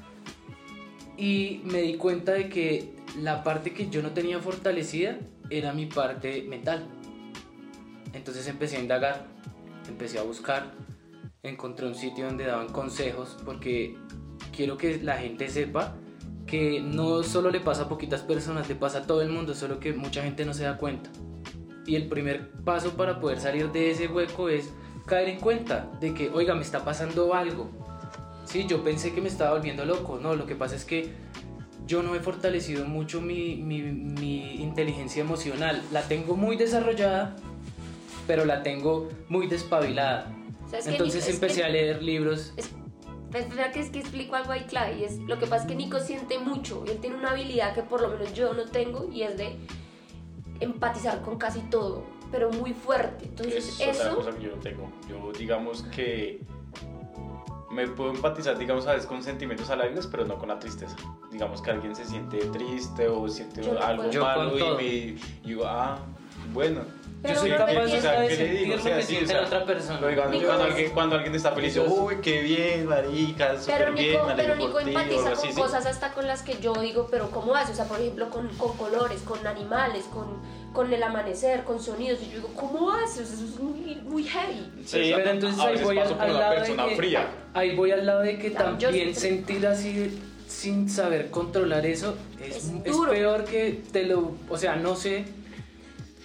y 1.16 1.60
me 1.62 1.82
di 1.82 1.94
cuenta 1.94 2.32
de 2.32 2.48
que 2.48 2.92
la 3.16 3.44
parte 3.44 3.72
que 3.72 3.88
yo 3.90 4.02
no 4.02 4.10
tenía 4.10 4.40
fortalecida 4.40 5.18
era 5.50 5.72
mi 5.72 5.86
parte 5.86 6.42
mental 6.42 6.88
entonces 8.12 8.48
empecé 8.48 8.78
a 8.78 8.80
indagar 8.80 9.28
empecé 9.86 10.18
a 10.18 10.24
buscar 10.24 10.72
encontré 11.44 11.86
un 11.86 11.94
sitio 11.94 12.26
donde 12.26 12.44
daban 12.44 12.70
consejos 12.70 13.36
porque 13.44 13.94
quiero 14.50 14.76
que 14.76 15.00
la 15.00 15.16
gente 15.16 15.48
sepa 15.48 15.94
que 16.44 16.80
no 16.80 17.22
solo 17.22 17.52
le 17.52 17.60
pasa 17.60 17.82
a 17.82 17.88
poquitas 17.88 18.22
personas, 18.22 18.68
le 18.68 18.74
pasa 18.74 18.98
a 18.98 19.02
todo 19.02 19.22
el 19.22 19.28
mundo, 19.28 19.54
solo 19.54 19.78
que 19.78 19.92
mucha 19.92 20.24
gente 20.24 20.44
no 20.44 20.52
se 20.52 20.64
da 20.64 20.78
cuenta. 20.78 21.08
Y 21.90 21.96
el 21.96 22.06
primer 22.06 22.52
paso 22.64 22.92
para 22.92 23.18
poder 23.18 23.40
salir 23.40 23.72
de 23.72 23.90
ese 23.90 24.06
hueco 24.06 24.48
es 24.48 24.70
caer 25.06 25.28
en 25.28 25.40
cuenta 25.40 25.90
de 26.00 26.14
que, 26.14 26.30
oiga, 26.30 26.54
me 26.54 26.62
está 26.62 26.84
pasando 26.84 27.34
algo. 27.34 27.68
Sí, 28.44 28.64
yo 28.68 28.84
pensé 28.84 29.12
que 29.12 29.20
me 29.20 29.26
estaba 29.26 29.54
volviendo 29.56 29.84
loco. 29.84 30.20
No, 30.22 30.36
lo 30.36 30.46
que 30.46 30.54
pasa 30.54 30.76
es 30.76 30.84
que 30.84 31.10
yo 31.88 32.04
no 32.04 32.14
he 32.14 32.20
fortalecido 32.20 32.84
mucho 32.84 33.20
mi, 33.20 33.56
mi- 33.56 33.82
mi 33.82 34.62
inteligencia 34.62 35.20
emocional. 35.20 35.82
La 35.90 36.02
tengo 36.02 36.36
muy 36.36 36.54
desarrollada, 36.54 37.34
pero 38.28 38.44
la 38.44 38.62
tengo 38.62 39.08
muy 39.28 39.48
despabilada. 39.48 40.32
¿Sabes 40.70 40.84
qué, 40.84 40.90
Entonces 40.92 41.28
empecé 41.28 41.62
que- 41.62 41.64
a 41.66 41.68
leer 41.70 42.04
libros. 42.04 42.52
Es, 42.56 42.70
espera 43.34 43.72
que 43.72 43.80
es 43.80 43.90
que 43.90 43.98
explico 43.98 44.36
algo 44.36 44.52
ahí 44.52 44.62
clave 44.62 44.98
y 45.00 45.02
es 45.06 45.18
lo 45.18 45.40
que 45.40 45.46
pasa 45.48 45.62
es 45.64 45.68
que 45.68 45.74
Nico 45.74 45.98
siente 45.98 46.38
mucho 46.38 46.84
él 46.86 46.98
tiene 47.00 47.16
una 47.16 47.30
habilidad 47.30 47.74
que 47.74 47.82
por 47.82 48.00
lo 48.00 48.08
menos 48.10 48.32
yo 48.34 48.54
no 48.54 48.64
tengo 48.66 49.08
y 49.12 49.22
es 49.22 49.36
de 49.36 49.56
empatizar 50.60 51.22
con 51.22 51.36
casi 51.36 51.60
todo 51.62 52.04
pero 52.30 52.50
muy 52.50 52.72
fuerte 52.72 53.24
entonces 53.24 53.80
es 53.80 53.96
otra 53.98 54.08
eso 54.08 54.16
cosa 54.16 54.30
que 54.32 54.42
yo 54.44 54.50
no 54.54 54.62
tengo. 54.62 54.92
Yo 55.08 55.32
digamos 55.32 55.82
que 55.84 56.40
me 57.70 57.86
puedo 57.86 58.10
empatizar, 58.10 58.58
digamos, 58.58 58.86
a 58.86 58.92
veces 58.92 59.06
con 59.06 59.22
sentimientos 59.22 59.70
alegres, 59.70 60.06
pero 60.06 60.26
no 60.26 60.38
con 60.38 60.48
la 60.48 60.58
tristeza. 60.58 60.96
Digamos 61.30 61.62
que 61.62 61.70
alguien 61.70 61.94
se 61.94 62.04
siente 62.04 62.38
triste 62.46 63.08
o 63.08 63.28
siente 63.28 63.62
Yo 63.62 63.80
algo 63.80 64.12
malo 64.20 64.58
y 64.58 64.76
me 64.76 64.84
y 64.84 65.20
digo, 65.44 65.64
ah, 65.66 65.98
bueno. 66.52 66.82
Pero 67.22 67.34
yo 67.34 67.40
soy 67.40 67.50
capaz 67.50 67.66
de 67.66 67.74
¿qué 67.76 68.00
le 68.00 68.36
sentir 68.36 68.68
lo 68.68 68.74
O 68.74 68.78
sea, 68.78 68.96
que 68.96 69.02
sí, 69.02 69.08
siente 69.08 69.24
o 69.24 69.28
sea, 69.28 69.40
la 69.42 69.46
otra 69.46 69.64
persona. 69.66 70.10
Nico, 70.30 70.46
cuando, 70.46 70.64
alguien, 70.64 70.90
cuando 70.92 71.16
alguien 71.16 71.34
está 71.34 71.52
feliz, 71.52 71.76
uy, 71.86 72.16
qué 72.22 72.40
bien, 72.40 72.86
marica, 72.86 73.60
súper 73.60 73.78
pero 73.78 73.92
bien, 73.92 74.18
pero 74.36 74.56
Nico 74.56 74.72
por 74.72 74.82
ti", 74.82 74.86
o 74.86 74.88
empatiza 74.88 75.32
así, 75.32 75.46
con 75.48 75.54
sí. 75.54 75.60
cosas 75.60 75.86
hasta 75.86 76.12
con 76.12 76.26
las 76.26 76.42
que 76.42 76.58
yo 76.60 76.72
digo, 76.74 77.08
pero 77.10 77.30
¿cómo 77.30 77.54
hace? 77.54 77.72
O 77.72 77.74
sea, 77.74 77.84
por 77.84 78.00
ejemplo, 78.00 78.30
con, 78.30 78.48
con 78.56 78.74
colores, 78.78 79.20
con 79.20 79.46
animales, 79.46 80.04
con, 80.04 80.28
con 80.72 80.90
el 80.92 81.02
amanecer, 81.02 81.64
con 81.64 81.78
sonidos. 81.80 82.20
Y 82.22 82.30
yo 82.30 82.36
digo, 82.36 82.48
¿cómo 82.54 82.90
hace? 82.90 83.22
O 83.22 83.26
sea, 83.26 83.34
eso 83.34 83.44
es 83.44 83.60
muy, 83.60 83.96
muy 83.96 84.24
heavy. 84.24 84.70
Sí, 84.86 85.12
pero 85.14 85.30
entonces 85.30 85.60
ahí 85.60 85.82
voy 85.82 85.98
al, 85.98 86.18
al 86.20 86.32
lado 86.34 86.60
de 86.62 86.74
que, 86.76 86.96
fría. 86.96 87.26
ahí 87.52 87.76
voy 87.76 87.90
al 87.90 88.06
lado 88.06 88.20
de 88.20 88.38
que 88.38 88.48
Ah, 88.56 88.58
también 88.58 89.14
sí. 89.14 89.20
sentir 89.20 89.66
así 89.66 90.18
sin 90.48 90.88
saber 90.88 91.30
controlar 91.30 91.84
eso 91.86 92.16
es, 92.42 92.56
Es 92.56 92.72
es 92.84 92.96
peor 93.08 93.44
que 93.44 93.82
te 93.92 94.04
lo, 94.04 94.32
o 94.48 94.56
sea, 94.58 94.74
no 94.74 94.96
sé 94.96 95.24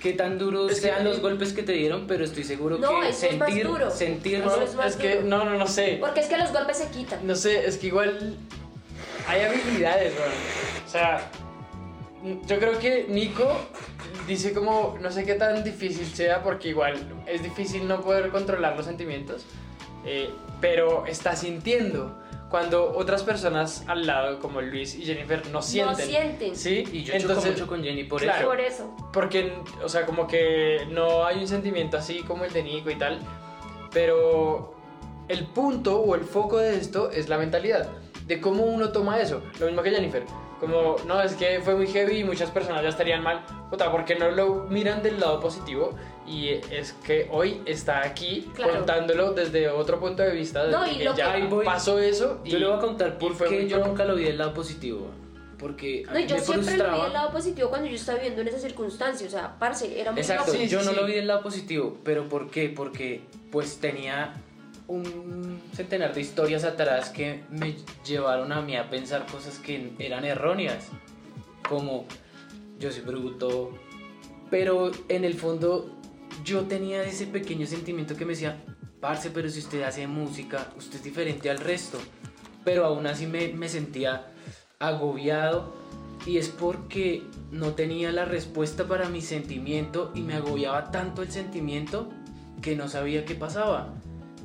qué 0.06 0.14
tan 0.14 0.38
duros 0.38 0.72
Es 0.72 0.82
que- 0.82 0.88
sean 0.90 1.04
los 1.04 1.20
golpes 1.20 1.52
que 1.54 1.64
te 1.64 1.72
dieron, 1.72 2.06
pero 2.06 2.24
estoy 2.24 2.44
seguro 2.44 2.78
No, 2.78 3.02
que 3.02 3.10
eso 3.10 3.26
es 3.26 3.38
más 3.40 3.48
sentir, 3.50 3.68
duro. 3.68 3.90
sentirlo 3.90 4.46
Eso 4.52 4.62
es 4.62 4.76
más 4.76 4.86
Es 4.92 4.96
que, 4.98 5.16
duro. 5.16 5.28
no, 5.28 5.46
no, 5.46 5.58
no 5.58 5.66
sé. 5.68 5.98
Porque 6.00 6.20
es 6.20 6.28
que 6.28 6.38
los 6.38 6.54
golpes 6.54 6.78
se 6.78 6.90
quitan. 6.90 7.26
No 7.26 7.34
sé, 7.36 7.66
es 7.66 7.78
que 7.78 7.88
igual 7.88 8.38
hay 9.28 9.42
habilidades, 9.42 10.14
weón. 10.14 10.32
O 10.86 10.90
sea, 10.90 11.28
yo 12.48 12.60
creo 12.60 12.78
que 12.78 13.08
Nico 13.10 13.52
dice 14.28 14.54
como, 14.54 14.96
no 15.02 15.12
sé 15.12 15.26
qué 15.26 15.34
tan 15.34 15.64
difícil 15.64 16.06
sea, 16.06 16.44
porque 16.44 16.70
igual 16.70 16.96
es 17.26 17.42
difícil 17.42 17.88
no 17.88 18.02
poder 18.02 18.30
controlar 18.30 18.78
los 18.78 18.86
sentimientos, 18.86 19.44
eh, 20.06 20.30
pero 20.62 21.08
está 21.08 21.36
sintiendo 21.36 22.16
cuando 22.56 22.94
otras 22.96 23.22
personas 23.22 23.84
al 23.86 24.08
lado, 24.08 24.40
como 24.40 24.62
Luis 24.62 24.96
y 24.96 25.04
Jennifer, 25.04 25.46
no 25.50 25.62
sienten. 25.62 26.08
sienten. 26.08 26.56
¿Sí? 26.56 26.86
y 26.90 27.04
yo 27.04 27.20
choco 27.20 27.42
mucho 27.42 27.68
con 27.68 27.84
Jenny 27.84 28.06
por 28.06 28.22
claro. 28.22 28.40
eso. 28.40 28.48
Por 28.48 28.60
eso. 28.62 29.10
Porque, 29.12 29.52
o 29.84 29.90
sea, 29.90 30.06
como 30.06 30.26
que 30.26 30.88
no 30.90 31.26
hay 31.26 31.40
un 31.40 31.50
sentimiento 31.50 31.98
así 31.98 32.24
como 32.24 32.46
el 32.46 32.54
de 32.54 32.64
Nico 32.64 32.90
y 32.90 32.96
tal. 32.96 33.20
Pero 33.92 34.74
el 35.28 35.48
punto 35.48 36.00
o 36.00 36.16
el 36.16 36.22
foco 36.22 36.60
de 36.60 36.78
esto 36.78 37.12
es 37.12 37.28
la 37.28 37.38
mentalidad. 37.38 37.90
De 38.26 38.40
cómo 38.40 38.64
uno 38.64 38.94
toma 38.94 39.20
eso. 39.20 39.44
Lo 39.60 39.66
mismo 39.66 39.84
que 39.84 39.92
Jennifer. 39.92 40.24
como, 40.62 40.96
no, 41.06 41.22
es 41.22 41.34
que 41.34 41.60
fue 41.60 41.76
muy 41.76 41.88
heavy 41.88 42.20
y 42.20 42.24
muchas 42.24 42.52
personas 42.52 42.84
ya 42.84 42.88
estarían 42.88 43.22
mal. 43.22 43.44
Puta, 43.70 43.92
porque 43.92 44.16
no 44.16 44.32
lo 44.32 44.64
miran 44.70 45.04
del 45.04 45.20
lado 45.20 45.42
positivo? 45.42 45.94
Y 46.28 46.50
es 46.50 46.94
que 47.06 47.28
hoy 47.32 47.62
está 47.66 48.04
aquí 48.04 48.50
Claro. 48.56 48.78
contándolo 48.78 49.34
desde 49.34 49.70
otro 49.70 50.00
punto 50.00 50.24
de 50.24 50.32
vista. 50.32 50.66
No, 50.68 50.86
y 50.90 51.04
lo 51.04 51.16
ya 51.16 51.36
que- 51.36 51.48
pasó 51.64 52.00
eso. 52.00 52.42
Yo 52.44 52.58
y- 52.58 52.60
le 52.60 52.66
voy 52.68 52.78
a 52.78 52.80
contar 52.80 53.18
por 53.20 53.38
qué 53.48 53.68
yo 53.68 53.86
nunca 53.86 54.06
lo 54.06 54.16
vi 54.16 54.24
del 54.24 54.38
lado 54.40 54.54
positivo. 54.54 55.08
Porque 55.60 56.04
a 56.08 56.12
No, 56.14 56.20
mí 56.20 56.26
yo 56.28 56.36
me 56.36 56.42
siempre 56.42 56.78
lo 56.78 56.92
vi 56.96 57.02
del 57.04 57.14
lado 57.14 57.32
positivo 57.32 57.70
cuando 57.70 57.88
yo 57.88 57.96
estaba 57.96 58.18
viviendo 58.18 58.42
en 58.42 58.48
esa 58.50 58.60
circunstancia. 58.60 59.26
O 59.28 59.30
sea, 59.30 59.58
parce, 59.58 60.00
era 60.00 60.12
muy 60.12 60.20
Exacto. 60.22 60.52
Sí, 60.52 60.68
yo 60.68 60.82
sí, 60.82 60.86
no 60.86 60.92
lo 60.94 61.06
vi 61.06 61.14
del 61.14 61.28
lado 61.28 61.44
positivo, 61.44 61.98
pero 62.04 62.28
¿por 62.28 62.50
qué? 62.50 62.70
Porque 62.70 63.22
pues 63.52 63.78
tenía 63.78 64.34
un 64.88 65.62
centenar 65.74 66.14
de 66.14 66.22
historias 66.22 66.64
atrás 66.66 67.10
que 67.10 67.44
me 67.50 67.76
llevaron 68.06 68.52
a 68.52 68.62
mí 68.62 68.76
a 68.76 68.90
pensar 68.90 69.26
cosas 69.28 69.58
que 69.60 69.94
eran 70.00 70.26
erróneas, 70.26 70.88
como 71.68 72.06
yo 72.80 72.92
soy 72.92 73.02
bruto, 73.02 73.72
pero 74.52 74.92
en 75.08 75.24
el 75.24 75.34
fondo 75.36 75.90
yo 76.46 76.62
tenía 76.66 77.04
ese 77.04 77.26
pequeño 77.28 77.66
sentimiento 77.66 78.16
que 78.16 78.24
me 78.24 78.32
decía, 78.34 78.64
parce, 79.02 79.32
pero 79.32 79.50
si 79.50 79.60
usted 79.60 79.82
hace 79.82 80.08
música, 80.08 80.70
usted 80.78 80.98
es 80.98 81.04
diferente 81.04 81.50
al 81.50 81.58
resto, 81.58 81.98
pero 82.64 82.86
aún 82.86 83.08
así 83.08 83.26
me, 83.26 83.68
sentía 83.68 84.28
agobiado 84.80 85.74
y 86.26 86.38
es 86.38 86.50
porque 86.50 87.24
no 87.52 87.74
tenía 87.74 88.12
la 88.12 88.26
respuesta 88.26 88.88
para 88.88 89.10
mi 89.10 89.22
sentimiento 89.22 90.12
y 90.16 90.22
me 90.22 90.36
agobiaba 90.36 90.92
tanto 90.92 91.22
el 91.24 91.32
sentimiento 91.32 92.10
que 92.62 92.76
no 92.76 92.88
sabía 92.88 93.26
qué 93.26 93.36
pasaba. 93.36 93.94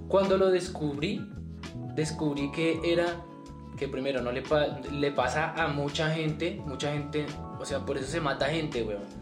Cuando 0.09 0.37
lo 0.37 0.51
descubrí, 0.51 1.31
descubrí 1.95 2.51
que 2.51 2.81
era 2.85 3.23
que 3.77 3.89
primero 3.89 4.21
no 4.21 4.33
le, 4.33 4.43
pa- 4.43 4.79
le 4.91 5.11
pasa 5.13 5.55
a 5.55 5.69
mucha 5.69 6.11
gente, 6.11 6.61
mucha 6.67 6.93
gente, 6.93 7.27
o 7.59 7.65
sea, 7.65 7.85
por 7.87 7.97
eso 7.97 8.09
se 8.09 8.21
mata 8.21 8.47
gente, 8.47 8.83
weón. 8.83 9.20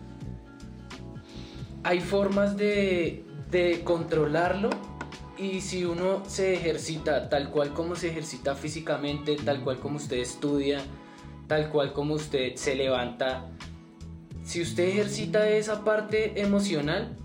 Hay 1.89 2.01
formas 2.01 2.59
de, 2.59 3.25
de 3.51 3.81
controlarlo 3.83 4.69
y 5.39 5.63
si 5.63 5.87
uno 5.87 6.23
se 6.27 6.53
ejercita 6.53 7.31
tal 7.31 7.49
cual 7.49 7.73
como 7.73 7.97
se 7.97 8.11
ejercita 8.11 8.55
físicamente, 8.55 9.37
tal 9.37 9.65
cual 9.65 9.79
como 9.79 9.97
usted 9.97 10.19
estudia, 10.19 10.83
tal 11.47 11.71
cual 11.71 11.95
como 11.95 12.13
usted 12.13 12.57
se 12.57 12.75
levanta, 12.75 13.47
si 14.45 14.61
usted 14.61 14.87
ejercita 14.87 15.49
esa 15.49 15.83
parte 15.83 16.43
emocional, 16.43 17.17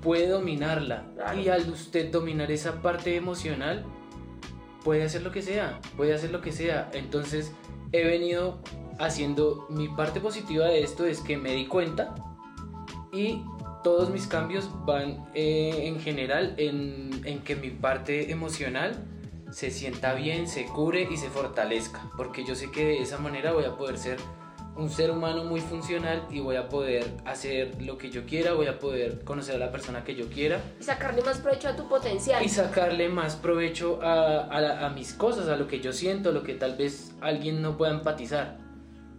puede 0.00 0.28
dominarla. 0.28 1.04
Y 1.36 1.48
al 1.48 1.68
usted 1.68 2.12
dominar 2.12 2.52
esa 2.52 2.80
parte 2.80 3.16
emocional, 3.16 3.84
puede 4.84 5.02
hacer 5.02 5.22
lo 5.22 5.32
que 5.32 5.42
sea, 5.42 5.80
puede 5.96 6.14
hacer 6.14 6.30
lo 6.30 6.40
que 6.40 6.52
sea. 6.52 6.88
Entonces 6.92 7.50
he 7.90 8.04
venido 8.04 8.60
haciendo 9.00 9.66
mi 9.68 9.88
parte 9.88 10.20
positiva 10.20 10.66
de 10.66 10.84
esto 10.84 11.06
es 11.06 11.18
que 11.18 11.36
me 11.36 11.54
di 11.54 11.66
cuenta 11.66 12.14
y 13.12 13.42
todos 13.82 14.10
mis 14.10 14.26
cambios 14.26 14.70
van 14.86 15.26
eh, 15.34 15.86
en 15.86 16.00
general 16.00 16.54
en, 16.56 17.22
en 17.24 17.40
que 17.40 17.56
mi 17.56 17.70
parte 17.70 18.30
emocional 18.30 18.94
se 19.50 19.70
sienta 19.70 20.14
bien, 20.14 20.48
se 20.48 20.64
cure 20.64 21.06
y 21.10 21.16
se 21.16 21.28
fortalezca. 21.28 22.10
Porque 22.16 22.44
yo 22.44 22.54
sé 22.54 22.70
que 22.70 22.84
de 22.84 23.02
esa 23.02 23.18
manera 23.18 23.52
voy 23.52 23.64
a 23.64 23.76
poder 23.76 23.98
ser 23.98 24.16
un 24.74 24.88
ser 24.88 25.10
humano 25.10 25.44
muy 25.44 25.60
funcional 25.60 26.26
y 26.30 26.40
voy 26.40 26.56
a 26.56 26.70
poder 26.70 27.04
hacer 27.26 27.82
lo 27.82 27.98
que 27.98 28.10
yo 28.10 28.24
quiera, 28.24 28.54
voy 28.54 28.68
a 28.68 28.78
poder 28.78 29.22
conocer 29.22 29.56
a 29.56 29.58
la 29.58 29.70
persona 29.70 30.02
que 30.02 30.14
yo 30.14 30.30
quiera 30.30 30.62
Y 30.80 30.82
sacarle 30.84 31.20
más 31.22 31.38
provecho 31.38 31.68
a 31.68 31.76
tu 31.76 31.86
potencial. 31.88 32.42
y 32.42 32.48
sacarle 32.48 33.10
más 33.10 33.36
provecho 33.36 34.00
a, 34.02 34.86
a 34.86 34.88
mis 34.90 35.12
cosas, 35.12 35.48
a 35.48 35.56
lo 35.56 35.68
que 35.68 35.80
yo 35.80 35.92
siento, 35.92 36.30
a 36.30 36.32
lo 36.32 36.42
que 36.42 36.54
tal 36.54 36.76
vez 36.76 37.12
alguien 37.20 37.60
no 37.60 37.76
pueda 37.76 37.92
empatizar. 37.92 38.56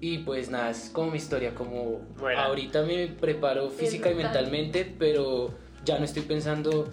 Y 0.03 0.17
pues 0.17 0.49
nada, 0.49 0.71
es 0.71 0.89
como 0.91 1.11
mi 1.11 1.17
historia, 1.17 1.55
como 1.55 2.01
Bueno. 2.19 2.37
ahorita 2.41 2.81
me 2.81 3.07
preparo 3.07 3.69
física 3.69 4.11
y 4.11 4.15
mentalmente, 4.15 4.83
pero 4.99 5.53
ya 5.85 5.97
no 5.97 6.03
estoy 6.03 6.23
pensando 6.23 6.89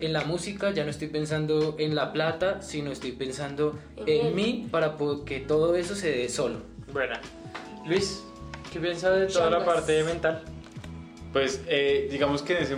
en 0.00 0.14
la 0.14 0.24
música, 0.24 0.70
ya 0.70 0.82
no 0.82 0.88
estoy 0.88 1.08
pensando 1.08 1.76
en 1.78 1.94
la 1.94 2.10
plata, 2.14 2.62
sino 2.62 2.90
estoy 2.90 3.12
pensando 3.12 3.78
En 4.06 4.28
en 4.28 4.34
mí 4.34 4.66
para 4.70 4.96
que 5.26 5.40
todo 5.40 5.76
eso 5.76 5.94
se 5.94 6.10
dé 6.10 6.30
solo. 6.30 6.62
Bueno, 6.90 7.16
Luis, 7.86 8.24
¿qué 8.72 8.80
piensas 8.80 9.20
de 9.20 9.26
toda 9.26 9.50
la 9.50 9.62
parte 9.62 10.02
mental? 10.02 10.40
Pues 11.34 11.62
eh, 11.68 12.08
digamos 12.10 12.40
que 12.40 12.56
en 12.56 12.62
ese 12.62 12.76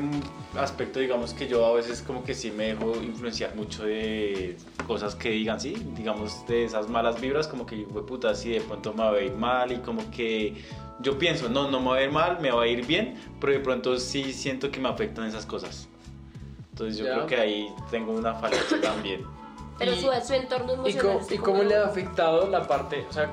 aspecto, 0.58 0.98
digamos 1.00 1.32
que 1.34 1.46
yo 1.48 1.64
a 1.66 1.72
veces 1.74 2.02
como 2.02 2.24
que 2.24 2.34
sí 2.34 2.50
me 2.50 2.74
dejo 2.74 2.94
influenciar 3.02 3.54
mucho 3.54 3.84
de 3.84 4.56
cosas 4.86 5.14
que 5.14 5.30
digan, 5.30 5.60
sí, 5.60 5.74
digamos 5.96 6.46
de 6.46 6.64
esas 6.64 6.88
malas 6.88 7.20
vibras, 7.20 7.46
como 7.48 7.66
que, 7.66 7.84
güey, 7.84 8.04
puta, 8.04 8.34
sí, 8.34 8.50
de 8.50 8.60
pronto 8.60 8.92
me 8.92 9.02
va 9.04 9.12
a 9.12 9.20
ir 9.20 9.32
mal 9.34 9.72
y 9.72 9.76
como 9.78 10.08
que 10.10 10.54
yo 11.00 11.18
pienso, 11.18 11.48
no, 11.48 11.70
no 11.70 11.80
me 11.80 11.90
va 11.90 11.96
a 11.96 12.02
ir 12.02 12.10
mal, 12.10 12.38
me 12.40 12.50
va 12.50 12.62
a 12.62 12.66
ir 12.66 12.86
bien, 12.86 13.14
pero 13.40 13.52
de 13.52 13.60
pronto 13.60 13.98
sí 13.98 14.32
siento 14.32 14.70
que 14.70 14.80
me 14.80 14.88
afectan 14.88 15.26
esas 15.26 15.44
cosas. 15.46 15.88
Entonces 16.70 16.98
yo 16.98 17.04
Ya. 17.06 17.12
creo 17.14 17.26
que 17.26 17.36
ahí 17.36 17.68
tengo 17.90 18.12
una 18.12 18.34
falencia 18.34 18.80
también. 18.80 19.24
Pero 19.78 19.92
Y- 19.92 19.96
su, 20.00 20.08
su 20.26 20.32
entorno 20.34 20.72
¿Y 20.72 20.74
emocional. 20.74 21.02
cómo, 21.02 21.20
es 21.20 21.32
y 21.32 21.38
cómo 21.38 21.62
le 21.62 21.76
ha 21.76 21.84
afectado 21.84 22.48
la 22.48 22.66
parte, 22.66 23.04
o 23.08 23.12
sea, 23.12 23.30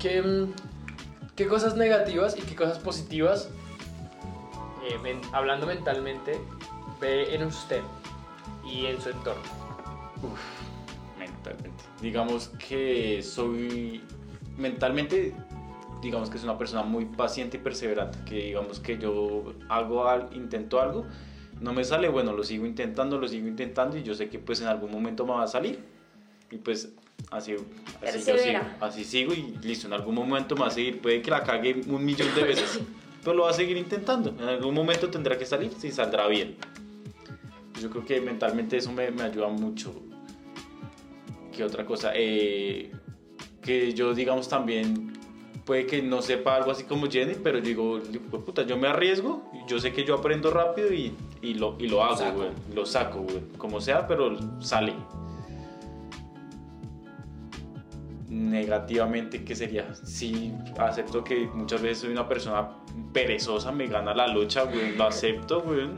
qué, 0.00 0.46
qué 1.36 1.46
cosas 1.46 1.76
negativas 1.76 2.36
y 2.36 2.42
qué 2.42 2.54
cosas 2.56 2.78
positivas, 2.78 3.48
eh, 4.82 4.98
men- 5.02 5.20
hablando 5.32 5.66
mentalmente, 5.66 6.38
ve 7.00 7.34
en 7.34 7.44
usted 7.44 7.82
y 8.64 8.86
en 8.86 9.00
su 9.00 9.10
entorno? 9.10 9.42
mentalmente. 11.18 11.84
Digamos 12.00 12.48
que 12.58 13.22
soy 13.22 14.02
mentalmente, 14.56 15.34
digamos 16.00 16.30
que 16.30 16.36
es 16.36 16.44
una 16.44 16.58
persona 16.58 16.82
muy 16.82 17.04
paciente 17.06 17.56
y 17.56 17.60
perseverante, 17.60 18.18
que 18.24 18.36
digamos 18.46 18.80
que 18.80 18.98
yo 18.98 19.52
hago 19.68 20.08
al, 20.08 20.28
intento 20.34 20.80
algo, 20.80 21.06
no 21.60 21.72
me 21.72 21.84
sale, 21.84 22.08
bueno, 22.08 22.32
lo 22.32 22.42
sigo 22.44 22.66
intentando, 22.66 23.18
lo 23.18 23.28
sigo 23.28 23.46
intentando 23.46 23.96
y 23.96 24.02
yo 24.02 24.14
sé 24.14 24.28
que 24.28 24.38
pues 24.38 24.60
en 24.60 24.68
algún 24.68 24.90
momento 24.90 25.24
me 25.26 25.32
va 25.32 25.44
a 25.44 25.46
salir 25.48 25.78
y 26.50 26.56
pues 26.56 26.92
así, 27.30 27.54
así 28.06 28.24
yo 28.24 28.36
sigo, 28.38 28.58
así 28.80 29.04
sigo 29.04 29.32
y 29.32 29.56
listo, 29.62 29.86
en 29.86 29.92
algún 29.92 30.14
momento 30.14 30.54
me 30.54 30.62
va 30.62 30.66
a 30.68 30.70
seguir, 30.70 31.00
puede 31.00 31.22
que 31.22 31.30
la 31.30 31.42
cague 31.44 31.80
un 31.86 32.04
millón 32.04 32.34
de 32.34 32.42
veces, 32.44 32.80
pero 33.22 33.36
lo 33.36 33.44
va 33.44 33.50
a 33.50 33.54
seguir 33.54 33.76
intentando, 33.76 34.30
en 34.30 34.48
algún 34.48 34.74
momento 34.74 35.08
tendrá 35.10 35.38
que 35.38 35.46
salir 35.46 35.70
y 35.82 35.90
saldrá 35.90 36.26
bien. 36.28 36.56
Yo 37.80 37.90
creo 37.90 38.04
que 38.04 38.20
mentalmente 38.20 38.76
eso 38.76 38.92
me, 38.92 39.10
me 39.10 39.22
ayuda 39.22 39.48
mucho. 39.48 39.92
¿Qué 41.52 41.64
otra 41.64 41.84
cosa? 41.84 42.12
Eh, 42.14 42.92
que 43.60 43.92
yo, 43.92 44.14
digamos, 44.14 44.48
también 44.48 45.12
puede 45.64 45.86
que 45.86 46.02
no 46.02 46.22
sepa 46.22 46.56
algo 46.56 46.70
así 46.70 46.84
como 46.84 47.08
Jenny, 47.08 47.34
pero 47.42 47.58
yo 47.58 47.64
digo, 47.64 48.00
"Pues, 48.30 48.42
puta, 48.42 48.62
yo 48.64 48.76
me 48.76 48.88
arriesgo, 48.88 49.50
yo 49.68 49.78
sé 49.78 49.92
que 49.92 50.04
yo 50.04 50.14
aprendo 50.16 50.50
rápido 50.50 50.92
y, 50.92 51.14
y 51.40 51.54
lo, 51.54 51.76
y 51.78 51.88
lo 51.88 52.02
hago, 52.02 52.16
Saco. 52.16 52.36
güey. 52.38 52.48
Lo 52.74 52.86
saco, 52.86 53.20
güey. 53.22 53.40
Como 53.58 53.80
sea, 53.80 54.06
pero 54.06 54.36
sale. 54.60 54.94
Negativamente, 58.32 59.44
¿qué 59.44 59.54
sería? 59.54 59.94
Sí, 59.94 60.54
acepto 60.78 61.22
que 61.22 61.46
muchas 61.52 61.82
veces 61.82 61.98
soy 61.98 62.12
una 62.12 62.26
persona 62.26 62.66
perezosa, 63.12 63.70
me 63.72 63.86
gana 63.88 64.14
la 64.14 64.26
lucha, 64.26 64.62
güey. 64.62 64.96
Lo 64.96 65.04
acepto, 65.04 65.60
güey. 65.60 65.88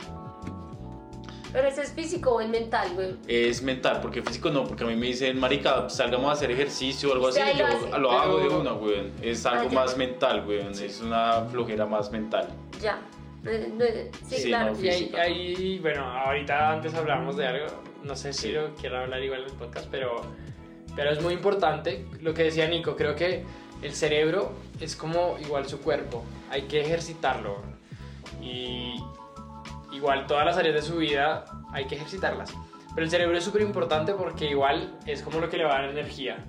Pero 1.52 1.68
ese 1.68 1.82
es 1.82 1.92
físico 1.92 2.32
o 2.32 2.40
es 2.40 2.48
mental, 2.48 2.88
güey. 2.94 3.14
es 3.28 3.62
mental, 3.62 4.00
porque 4.02 4.20
físico 4.22 4.50
no, 4.50 4.64
porque 4.64 4.82
a 4.82 4.88
mí 4.88 4.96
me 4.96 5.06
dicen, 5.06 5.38
marica, 5.38 5.88
salgamos 5.88 6.28
a 6.28 6.32
hacer 6.32 6.50
ejercicio 6.50 7.10
o 7.10 7.12
algo 7.12 7.28
así, 7.28 7.40
Sí, 7.40 7.46
y 7.54 7.58
yo 7.58 7.98
lo 7.98 8.10
hago 8.10 8.38
de 8.40 8.48
una, 8.48 8.72
weón. 8.72 9.12
Es 9.22 9.46
algo 9.46 9.66
Ah, 9.68 9.68
ya. 9.70 9.74
más 9.80 9.96
mental, 9.96 10.44
weón. 10.48 10.72
Es 10.72 11.00
una 11.00 11.42
flojera 11.42 11.86
más 11.86 12.10
mental. 12.10 12.48
Ya. 12.82 12.98
Sí, 13.44 14.36
Sí, 14.38 14.48
claro. 14.48 14.72
no, 14.72 14.80
Y 14.82 14.88
ahí, 14.88 15.12
ahí, 15.16 15.78
bueno, 15.78 16.02
ahorita 16.04 16.72
antes 16.72 16.92
hablábamos 16.94 17.36
de 17.36 17.46
algo, 17.46 17.66
no 18.02 18.16
sé 18.16 18.32
si 18.32 18.48
Sí. 18.48 18.52
lo 18.52 18.74
quiero 18.74 18.98
hablar 18.98 19.22
igual 19.22 19.42
en 19.42 19.46
el 19.50 19.52
podcast, 19.52 19.86
pero, 19.92 20.22
pero 20.96 21.10
es 21.10 21.22
muy 21.22 21.34
importante 21.34 22.06
lo 22.20 22.34
que 22.34 22.44
decía 22.44 22.68
Nico, 22.68 22.96
creo 22.96 23.14
que 23.14 23.44
el 23.82 23.94
cerebro 23.94 24.52
es 24.80 24.96
como 24.96 25.36
igual 25.40 25.68
su 25.68 25.80
cuerpo, 25.80 26.24
hay 26.50 26.62
que 26.62 26.80
ejercitarlo. 26.80 27.62
Y 28.40 28.94
igual 29.92 30.26
todas 30.26 30.44
las 30.44 30.56
áreas 30.56 30.74
de 30.74 30.82
su 30.82 30.96
vida 30.96 31.44
hay 31.72 31.86
que 31.86 31.96
ejercitarlas, 31.96 32.52
pero 32.94 33.04
el 33.04 33.10
cerebro 33.10 33.36
es 33.36 33.44
súper 33.44 33.62
importante 33.62 34.12
porque 34.14 34.46
igual 34.46 34.98
es 35.06 35.22
como 35.22 35.40
lo 35.40 35.48
que 35.48 35.58
le 35.58 35.64
va 35.64 35.78
a 35.78 35.82
dar 35.82 35.90
energía, 35.90 36.44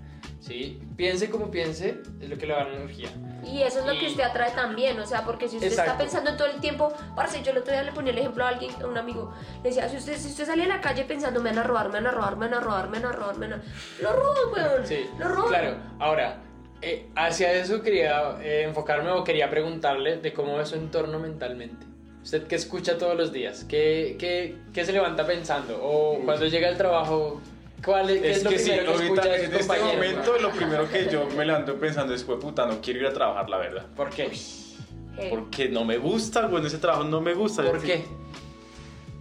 ¿sí? 0.46 0.80
Piense 0.96 1.30
como 1.30 1.50
piense, 1.50 1.98
es 2.22 2.30
lo 2.30 2.38
que 2.38 2.46
le 2.46 2.54
va 2.54 2.62
a 2.62 2.66
dar 2.66 2.74
energía. 2.74 3.10
Y 3.43 3.62
eso 3.62 3.80
es 3.80 3.86
lo 3.86 3.91
que 3.93 4.06
Y- 4.06 4.12
usted 4.12 4.24
atrae 4.24 4.52
también, 4.52 5.00
o 5.00 5.06
sea, 5.06 5.24
porque 5.24 5.48
si 5.48 5.56
usted 5.58 5.70
está 5.70 5.84
Exacto. 5.84 6.04
pensando 6.04 6.30
en 6.32 6.38
todo 6.38 6.48
el 6.48 6.60
tiempo, 6.62 6.93
parce, 7.16 7.41
yo 7.43 7.52
el 7.52 7.58
otro 7.60 7.74
día 7.74 7.84
le 7.84 7.91
ponía 7.91 8.12
el 8.12 8.20
ejemplo 8.20 8.46
a 8.46 8.50
alguien, 8.50 8.72
a 8.82 8.88
un 8.88 8.98
amigo, 8.98 9.34
le 9.64 9.70
decía, 9.70 9.89
si 9.89 9.98
usted, 9.98 10.18
si 10.18 10.30
usted 10.30 10.46
salía 10.46 10.66
a 10.66 10.68
la 10.68 10.82
calle 10.82 11.04
pensando, 11.06 11.41
me 11.41 11.50
van 11.50 11.60
a 11.60 11.64
robar, 11.64 11.88
me 11.88 11.93
van 11.93 12.08
a 12.08 12.12
robar, 12.12 12.38
me 12.38 12.46
van 12.48 12.54
a 12.56 12.60
robar, 12.62 12.88
me 12.89 13.00
van 13.00 13.06
a 13.06 13.12
robar, 13.12 13.38
me 13.38 13.48
van 13.50 13.60
a... 13.60 13.64
Lo 14.02 14.14
roban, 14.14 14.54
weón, 14.72 14.88
Sí, 14.88 15.06
lo 15.20 15.28
roban. 15.30 15.48
claro. 15.50 15.78
Ahora, 16.00 16.38
eh, 16.82 17.08
hacia 17.16 17.52
eso 17.54 17.82
quería 17.82 18.38
eh, 18.41 18.64
enfocarme 18.64 19.12
o 19.12 19.24
quería 19.24 19.50
preguntarle 19.50 20.18
de 20.18 20.34
cómo 20.34 20.60
es 20.62 20.70
su 20.70 20.76
entorno 20.76 21.20
mentalmente. 21.20 21.86
Usted 22.24 22.48
que 22.48 22.56
escucha 22.56 22.98
todos 22.98 23.16
los 23.16 23.32
días, 23.32 23.64
¿qué, 23.70 24.16
qué, 24.20 24.58
qué 24.74 24.84
se 24.86 24.91
levanta 24.91 25.26
pensando? 25.28 25.80
O 25.84 26.20
cuando 26.26 26.48
llega 26.48 26.68
al 26.68 26.76
trabajo, 26.78 27.39
¿Cuál 27.84 28.09
es, 28.09 28.23
es, 28.23 28.38
Es 28.38 28.43
lo 28.43 28.49
que 28.49 28.59
sí, 28.59 28.71
ahorita 28.71 29.36
en 29.38 29.53
este 29.53 29.80
momento 29.80 30.38
lo 30.39 30.51
primero 30.51 30.89
que 30.89 31.09
yo 31.11 31.28
me 31.38 31.45
levanto 31.45 31.76
pensando 31.76 32.13
es, 32.13 32.23
puta, 32.23 32.65
no 32.65 32.82
quiero 32.82 33.01
ir 33.01 33.07
a 33.07 33.13
trabajar, 33.13 33.49
la 33.49 33.57
verdad. 33.57 33.86
¿Por 33.95 34.09
qué? 34.09 34.32
Porque 35.30 35.69
no 35.69 35.86
me 35.86 35.97
gusta, 35.97 36.47
bueno, 36.47 36.67
ese 36.67 36.78
trabajo 36.78 37.03
no 37.03 37.21
me 37.21 37.34
gusta. 37.34 37.63
¿Por 37.63 37.82
qué? 37.82 37.97
decir, 37.97 38.05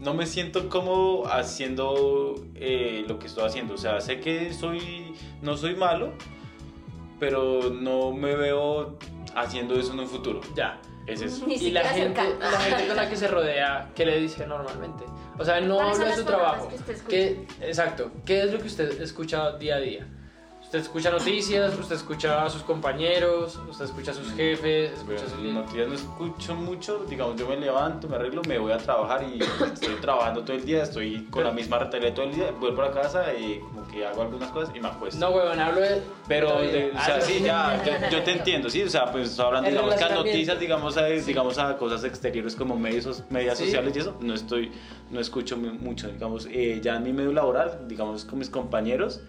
No 0.00 0.14
me 0.14 0.26
siento 0.26 0.68
cómodo 0.68 1.26
haciendo 1.32 2.34
eh, 2.54 3.04
lo 3.06 3.18
que 3.18 3.26
estoy 3.26 3.44
haciendo. 3.44 3.74
O 3.74 3.78
sea, 3.78 4.00
sé 4.00 4.20
que 4.20 4.52
soy, 4.52 5.14
no 5.40 5.56
soy 5.56 5.76
malo, 5.76 6.12
pero 7.20 7.70
no 7.70 8.12
me 8.12 8.34
veo 8.34 8.98
haciendo 9.34 9.78
eso 9.78 9.92
en 9.92 10.00
un 10.00 10.08
futuro. 10.08 10.40
Ya. 10.56 10.80
Es 11.06 11.20
eso. 11.20 11.46
Ni 11.46 11.54
Y 11.56 11.70
la 11.70 11.84
gente, 11.84 12.20
la 12.40 12.50
gente 12.60 12.86
con 12.86 12.96
la 12.96 13.08
que 13.08 13.16
se 13.16 13.28
rodea, 13.28 13.90
¿qué 13.94 14.06
le 14.06 14.18
dice 14.20 14.46
normalmente? 14.46 15.04
O 15.38 15.44
sea, 15.44 15.60
no 15.60 15.76
¿Cuáles 15.76 15.96
son 15.96 16.02
habla 16.02 16.16
de 16.16 16.22
su 16.22 16.26
trabajo. 16.26 16.68
que 16.68 16.74
usted 16.76 16.94
escucha? 16.94 17.08
¿Qué, 17.10 17.46
exacto. 17.60 18.12
¿Qué 18.24 18.42
es 18.42 18.52
lo 18.52 18.58
que 18.58 18.66
usted 18.66 19.00
escucha 19.02 19.52
día 19.58 19.76
a 19.76 19.80
día? 19.80 20.06
Usted 20.74 20.86
escucha 20.86 21.10
noticias, 21.12 21.78
usted 21.78 21.94
escucha 21.94 22.44
a 22.44 22.50
sus 22.50 22.62
compañeros, 22.64 23.60
usted 23.70 23.84
escucha 23.84 24.10
a 24.10 24.14
sus 24.14 24.32
jefes, 24.32 24.90
escucha 24.90 25.22
a 25.24 25.28
sus 25.28 25.36
Bueno, 25.38 25.60
noticias 25.60 25.86
no 25.86 25.94
escucho 25.94 26.54
mucho, 26.56 27.06
digamos, 27.08 27.36
yo 27.36 27.46
me 27.46 27.56
levanto, 27.56 28.08
me 28.08 28.16
arreglo, 28.16 28.42
me 28.48 28.58
voy 28.58 28.72
a 28.72 28.78
trabajar 28.78 29.22
y 29.22 29.38
estoy 29.72 29.94
trabajando 30.00 30.42
todo 30.42 30.56
el 30.56 30.64
día, 30.64 30.82
estoy 30.82 31.28
con 31.30 31.44
la 31.44 31.52
misma 31.52 31.78
rentabilidad 31.78 32.14
todo 32.14 32.24
el 32.26 32.34
día, 32.34 32.50
vuelvo 32.58 32.82
a 32.82 32.86
la 32.86 32.90
casa 32.90 33.32
y 33.34 33.60
como 33.60 33.86
que 33.86 34.04
hago 34.04 34.22
algunas 34.22 34.50
cosas 34.50 34.74
y 34.74 34.80
me 34.80 34.88
acuesto. 34.88 35.20
No, 35.20 35.30
huevón, 35.30 35.60
hablo 35.60 35.80
de... 35.80 36.02
Pero, 36.26 36.60
de- 36.60 36.66
de- 36.66 36.90
o 36.90 37.00
sea, 37.04 37.16
Ah, 37.18 37.20
sí, 37.20 37.40
ya, 37.40 37.80
yo, 37.84 37.92
yo 38.10 38.24
te 38.24 38.32
entiendo, 38.32 38.68
sí, 38.68 38.82
o 38.82 38.90
sea, 38.90 39.12
pues 39.12 39.38
hablando, 39.38 39.70
digamos, 39.70 39.94
que 39.94 40.02
a 40.02 40.08
noticias, 40.08 40.58
digamos, 40.58 40.96
a, 40.96 41.04
digamos, 41.06 41.56
a 41.56 41.76
cosas 41.76 42.02
exteriores 42.02 42.56
como 42.56 42.76
medios, 42.76 43.22
medias 43.30 43.58
Sí. 43.58 43.66
sociales 43.66 43.94
y 43.94 44.00
eso, 44.00 44.16
no 44.18 44.34
estoy, 44.34 44.72
no 45.12 45.20
escucho 45.20 45.56
mu- 45.56 45.74
mucho, 45.74 46.08
digamos, 46.08 46.48
eh, 46.50 46.80
ya 46.82 46.96
en 46.96 47.04
mi 47.04 47.12
medio 47.12 47.32
laboral, 47.32 47.78
digamos, 47.86 48.24
con 48.24 48.40
mis 48.40 48.50
compañeros, 48.50 49.20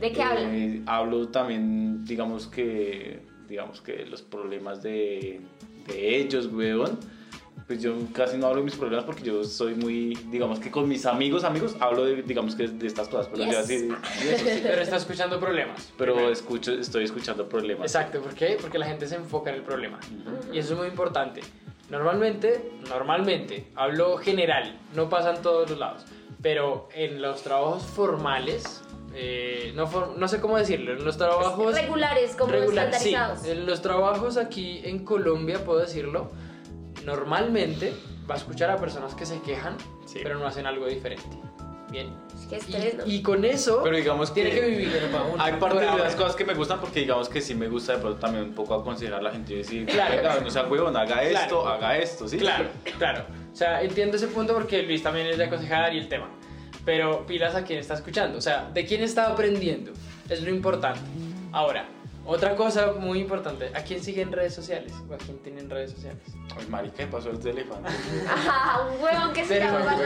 ¿De 0.00 0.12
qué 0.12 0.22
hablan? 0.22 0.54
eh, 0.54 0.82
hablo 0.86 1.28
también, 1.28 2.04
digamos 2.04 2.46
que, 2.46 3.20
digamos 3.48 3.80
que 3.80 4.04
los 4.06 4.22
problemas 4.22 4.82
de, 4.82 5.40
de 5.86 6.16
ellos, 6.18 6.46
weón. 6.52 6.98
Pues 7.66 7.82
yo 7.82 7.96
casi 8.12 8.36
no 8.38 8.46
hablo 8.46 8.60
de 8.60 8.66
mis 8.66 8.76
problemas 8.76 9.04
porque 9.04 9.24
yo 9.24 9.42
soy 9.42 9.74
muy, 9.74 10.16
digamos 10.30 10.60
que 10.60 10.70
con 10.70 10.86
mis 10.88 11.04
amigos, 11.04 11.42
amigos, 11.42 11.74
hablo 11.80 12.04
de, 12.04 12.22
digamos 12.22 12.54
que 12.54 12.68
de 12.68 12.86
estas 12.86 13.08
cosas, 13.08 13.26
pero 13.32 13.42
Yes. 13.44 13.52
yo 13.52 13.58
así, 13.58 13.76
de 14.24 14.34
eso 14.34 14.44
sí. 14.44 14.60
Pero 14.62 14.82
está 14.82 14.96
escuchando 14.96 15.40
problemas. 15.40 15.92
Pero 15.98 16.12
primero. 16.14 16.32
escucho, 16.32 16.72
estoy 16.72 17.02
escuchando 17.04 17.48
problemas. 17.48 17.84
Exacto, 17.86 18.20
¿por 18.20 18.34
qué? 18.34 18.56
Porque 18.60 18.78
la 18.78 18.86
gente 18.86 19.08
se 19.08 19.16
enfoca 19.16 19.50
en 19.50 19.56
el 19.56 19.62
problema. 19.62 19.98
Y 20.52 20.58
eso 20.58 20.74
es 20.74 20.78
muy 20.78 20.86
importante. 20.86 21.40
Normalmente, 21.90 22.70
normalmente, 22.88 23.66
hablo 23.74 24.16
general, 24.18 24.78
no 24.94 25.08
pasa 25.08 25.34
en 25.34 25.42
todos 25.42 25.68
los 25.68 25.78
lados, 25.78 26.04
pero 26.42 26.88
en 26.94 27.20
los 27.20 27.42
trabajos 27.42 27.82
formales, 27.82 28.80
eh, 29.18 29.72
no, 29.74 29.86
for- 29.86 30.14
no 30.18 30.28
sé 30.28 30.40
cómo 30.40 30.58
decirlo, 30.58 30.92
en 30.92 31.04
los 31.04 31.16
trabajos... 31.16 31.74
Regulares, 31.74 32.36
como 32.36 32.52
regular- 32.52 32.92
sí, 32.92 33.14
estandarizados. 33.14 33.44
en 33.46 33.64
los 33.66 33.80
trabajos 33.82 34.36
aquí 34.36 34.82
en 34.84 35.04
Colombia, 35.04 35.64
puedo 35.64 35.80
decirlo, 35.80 36.30
normalmente 37.04 37.94
va 38.28 38.34
a 38.34 38.38
escuchar 38.38 38.70
a 38.70 38.76
personas 38.76 39.14
que 39.14 39.24
se 39.26 39.40
quejan, 39.40 39.76
Sí. 40.06 40.20
pero 40.22 40.38
no 40.38 40.46
hacen 40.46 40.66
algo 40.66 40.86
diferente. 40.86 41.24
Bien. 41.90 42.12
Es 42.34 42.46
que 42.46 42.56
estrés, 42.56 42.94
¿no? 42.96 43.06
Y, 43.06 43.16
y 43.16 43.22
con 43.22 43.44
eso 43.44 43.80
Pero 43.84 43.96
digamos 43.96 44.34
tiene 44.34 44.50
que- 44.50 44.60
que 44.60 44.66
vivir. 44.66 45.10
Hay 45.38 45.52
parte 45.54 45.78
de 45.80 45.86
las 45.86 46.16
cosas 46.16 46.34
que 46.34 46.44
me 46.44 46.52
gustan 46.54 46.80
porque 46.80 47.00
digamos 47.00 47.28
que 47.28 47.40
sí 47.40 47.54
me 47.54 47.68
gusta 47.68 47.92
de 47.94 47.98
pronto 48.00 48.18
también 48.18 48.44
un 48.44 48.52
poco 48.54 48.74
aconsejar 48.74 49.20
a 49.20 49.22
la 49.22 49.30
gente 49.30 49.54
y 49.54 49.56
decir, 49.58 49.86
Claro. 49.86 50.16
"Venga, 50.16 50.40
no 50.40 50.50
sea 50.50 50.64
huevón, 50.64 50.96
haga 50.96 51.20
Claro. 51.20 51.38
esto, 51.38 51.68
haga 51.68 51.96
esto, 51.96 52.26
¿sí? 52.28 52.38
Claro, 52.38 52.68
claro. 52.98 53.24
O 53.52 53.56
sea, 53.56 53.82
entiendo 53.82 54.16
ese 54.16 54.26
punto 54.26 54.52
porque 54.52 54.82
Luis 54.82 55.02
también 55.02 55.28
es 55.28 55.38
de 55.38 55.44
aconsejar 55.44 55.94
y 55.94 55.98
el 55.98 56.08
tema. 56.08 56.28
Pero 56.86 57.26
pilas 57.26 57.54
a 57.54 57.64
quien 57.64 57.80
está 57.80 57.92
escuchando. 57.92 58.38
O 58.38 58.40
sea, 58.40 58.70
de 58.72 58.86
quién 58.86 59.02
está 59.02 59.30
aprendiendo. 59.30 59.92
Es 60.30 60.42
lo 60.42 60.48
importante. 60.48 61.00
Ahora, 61.52 61.86
otra 62.26 62.56
cosa 62.56 62.92
muy 62.92 63.20
importante. 63.20 63.70
¿A 63.74 63.82
quién 63.82 64.02
sigue 64.02 64.22
en 64.22 64.32
redes 64.32 64.54
sociales? 64.54 64.92
¿O 65.08 65.14
a 65.14 65.16
quién 65.18 65.38
tiene 65.38 65.60
en 65.60 65.70
redes 65.70 65.92
sociales? 65.92 66.22
Ay, 66.58 66.66
marica, 66.68 66.96
¿qué 66.96 67.06
pasó 67.06 67.30
el 67.30 67.46
elefante? 67.46 67.88
Ajá, 68.28 68.82
un 68.88 69.02
huevón 69.02 69.32
que 69.32 69.44
se 69.44 69.58
llama 69.58 69.96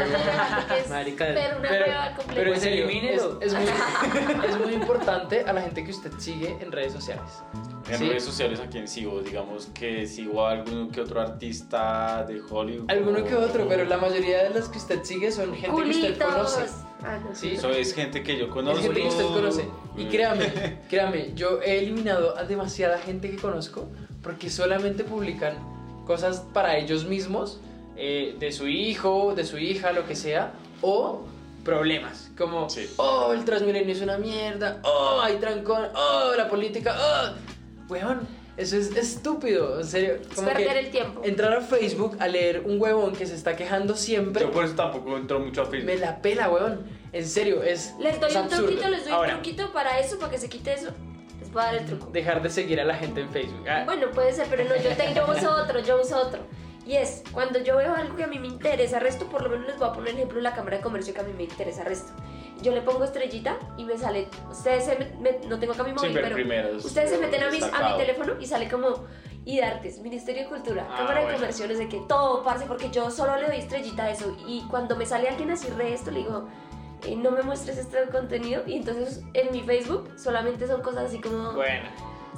Marica, 0.88 1.24
pero 1.34 1.58
una 1.58 1.68
pero, 1.68 1.84
hueva 1.86 2.00
pero 2.04 2.10
en 2.10 2.16
completa. 2.16 2.60
serio, 2.60 2.84
es, 2.88 2.90
Elimínelo. 2.90 3.40
es 3.40 3.54
muy, 3.54 3.64
es 4.48 4.58
muy 4.58 4.74
importante 4.74 5.40
a 5.42 5.52
la 5.52 5.62
gente 5.62 5.84
que 5.84 5.90
usted 5.90 6.12
sigue 6.18 6.56
en 6.60 6.72
redes 6.72 6.92
sociales. 6.92 7.42
En 7.88 7.98
¿Sí? 7.98 8.08
redes 8.08 8.24
sociales 8.24 8.60
a 8.60 8.66
quién 8.66 8.86
sigo, 8.88 9.20
digamos 9.20 9.66
que 9.66 10.06
sigo 10.06 10.46
a 10.46 10.52
alguno 10.52 10.90
que 10.90 11.00
otro 11.00 11.20
artista 11.20 12.24
de 12.24 12.40
Hollywood. 12.48 12.90
Alguno 12.90 13.24
que 13.24 13.34
otro, 13.34 13.66
pero 13.68 13.84
la 13.84 13.96
mayoría 13.98 14.42
de 14.44 14.50
los 14.50 14.68
que 14.68 14.78
usted 14.78 15.02
sigue 15.04 15.30
son 15.32 15.54
gente 15.54 15.66
que 15.82 15.90
usted 15.90 16.18
Culitos. 16.18 16.32
conoce. 16.34 16.89
Ah, 17.04 17.18
no. 17.18 17.34
¿Sí? 17.34 17.52
Eso 17.52 17.70
es 17.70 17.94
gente 17.94 18.22
que 18.22 18.36
yo 18.38 18.50
conozco. 18.50 18.78
Es 18.78 18.84
gente 18.84 19.00
que 19.02 19.08
usted 19.08 19.24
conoce. 19.24 19.64
Y 19.96 20.04
créame, 20.06 20.80
créame, 20.88 21.32
yo 21.34 21.60
he 21.62 21.78
eliminado 21.78 22.36
a 22.36 22.44
demasiada 22.44 22.98
gente 22.98 23.30
que 23.30 23.36
conozco 23.36 23.88
porque 24.22 24.50
solamente 24.50 25.04
publican 25.04 25.54
cosas 26.06 26.44
para 26.52 26.76
ellos 26.76 27.04
mismos, 27.04 27.60
eh, 27.96 28.36
de 28.38 28.52
su 28.52 28.68
hijo, 28.68 29.34
de 29.34 29.44
su 29.44 29.58
hija, 29.58 29.92
lo 29.92 30.06
que 30.06 30.14
sea, 30.16 30.52
o 30.82 31.22
problemas, 31.64 32.30
como, 32.36 32.68
Sí. 32.70 32.88
oh, 32.96 33.32
el 33.32 33.44
Transmilenio 33.44 33.94
es 33.94 34.00
una 34.00 34.16
mierda, 34.18 34.80
oh, 34.82 35.20
hay 35.22 35.36
trancón, 35.36 35.88
oh, 35.94 36.32
la 36.36 36.48
política, 36.48 36.96
oh, 36.98 37.92
weón, 37.92 38.20
eso 38.60 38.76
es 38.76 38.94
estúpido, 38.96 39.80
en 39.80 39.86
serio. 39.86 40.14
Es 40.20 40.28
Como 40.36 40.48
perder 40.48 40.72
que 40.72 40.78
el 40.78 40.90
tiempo. 40.90 41.22
entrar 41.24 41.52
a 41.54 41.60
Facebook 41.60 42.16
a 42.20 42.28
leer 42.28 42.62
un 42.66 42.80
huevón 42.80 43.14
que 43.14 43.26
se 43.26 43.34
está 43.34 43.56
quejando 43.56 43.96
siempre, 43.96 44.42
Yo 44.42 44.50
por 44.50 44.64
eso 44.64 44.74
tampoco 44.74 45.16
entro 45.16 45.40
mucho 45.40 45.62
a 45.62 45.66
Facebook. 45.66 45.86
me 45.86 45.96
la 45.96 46.20
pela, 46.22 46.50
weón, 46.50 46.86
en 47.12 47.26
serio, 47.26 47.62
es 47.62 47.94
Les 47.98 48.20
doy 48.20 48.30
es 48.30 48.36
un 48.36 48.42
absurdo. 48.44 48.66
truquito, 48.66 48.88
les 48.88 49.04
doy 49.04 49.12
Ahora, 49.12 49.36
un 49.36 49.42
truquito 49.42 49.72
para 49.72 49.98
eso, 49.98 50.18
para 50.18 50.30
que 50.32 50.38
se 50.38 50.48
quite 50.48 50.72
eso. 50.74 50.90
Les 51.40 51.50
voy 51.52 51.62
a 51.62 51.64
dar 51.66 51.74
el 51.76 51.86
truco. 51.86 52.06
dejar 52.12 52.42
de 52.42 52.50
seguir 52.50 52.80
a 52.80 52.84
la 52.84 52.94
gente 52.94 53.20
en 53.22 53.30
Facebook. 53.30 53.66
Ah, 53.68 53.82
Bueno, 53.86 54.10
puede 54.10 54.32
ser, 54.32 54.46
pero 54.50 54.64
no, 54.64 54.76
yo, 54.76 54.90
te- 54.96 55.14
yo 55.14 55.24
uso 55.30 55.50
otro, 55.62 55.80
yo 55.80 56.00
uso 56.00 56.16
otro. 56.20 56.40
Y 56.86 56.96
es, 56.96 57.22
cuando 57.32 57.58
yo 57.62 57.76
veo 57.76 57.94
algo 57.94 58.16
que 58.16 58.24
a 58.24 58.26
mí 58.26 58.38
me 58.38 58.48
interesa, 58.48 58.98
resto, 58.98 59.26
por 59.26 59.42
lo 59.42 59.50
menos 59.50 59.66
les 59.66 59.78
voy 59.78 59.88
a 59.88 59.92
poner 59.92 60.14
ejemplo 60.14 60.40
la 60.40 60.54
cámara 60.54 60.78
de 60.78 60.82
comercio 60.82 61.14
que 61.14 61.20
a 61.20 61.22
mí 61.24 61.32
me 61.36 61.44
interesa, 61.44 61.84
resto. 61.84 62.12
Yo 62.62 62.72
le 62.72 62.82
pongo 62.82 63.04
estrellita 63.04 63.56
y 63.78 63.84
me 63.84 63.96
sale, 63.96 64.28
ustedes 64.50 64.84
se 64.84 64.98
met- 65.18 65.44
no 65.46 65.58
tengo 65.58 65.72
acá 65.72 65.82
mi 65.82 65.92
móvil, 65.92 66.10
Siempre 66.12 66.44
pero 66.46 66.76
ustedes 66.76 67.10
se 67.10 67.18
meten 67.18 67.42
a 67.42 67.50
mi, 67.50 67.58
a 67.62 67.92
mi 67.92 67.96
teléfono 67.98 68.34
y 68.40 68.46
sale 68.46 68.68
como 68.68 69.06
IDARTES, 69.46 70.00
Ministerio 70.00 70.42
de 70.42 70.48
Cultura, 70.48 70.86
Ah, 70.90 70.96
Cámara 70.98 71.24
de. 71.26 71.34
Comercio, 71.34 71.66
no 71.66 71.74
sé 71.74 71.88
qué, 71.88 72.02
todo, 72.08 72.42
parce, 72.42 72.66
porque 72.66 72.90
yo 72.90 73.10
solo 73.10 73.36
le 73.36 73.46
doy 73.46 73.56
estrellita 73.56 74.04
a 74.04 74.10
eso. 74.10 74.36
Y 74.46 74.62
cuando 74.68 74.96
me 74.96 75.06
sale 75.06 75.28
alguien 75.28 75.50
así 75.50 75.68
re 75.70 75.94
esto, 75.94 76.10
le 76.10 76.18
digo, 76.20 76.48
eh, 77.06 77.16
no 77.16 77.30
me 77.30 77.42
muestres 77.42 77.78
este 77.78 77.98
contenido. 78.12 78.62
Y 78.66 78.76
entonces 78.76 79.22
en 79.32 79.50
mi 79.52 79.62
Facebook 79.62 80.10
solamente 80.18 80.66
son 80.66 80.82
cosas 80.82 81.04
así 81.06 81.20
como... 81.20 81.52
Bueno, 81.54 81.88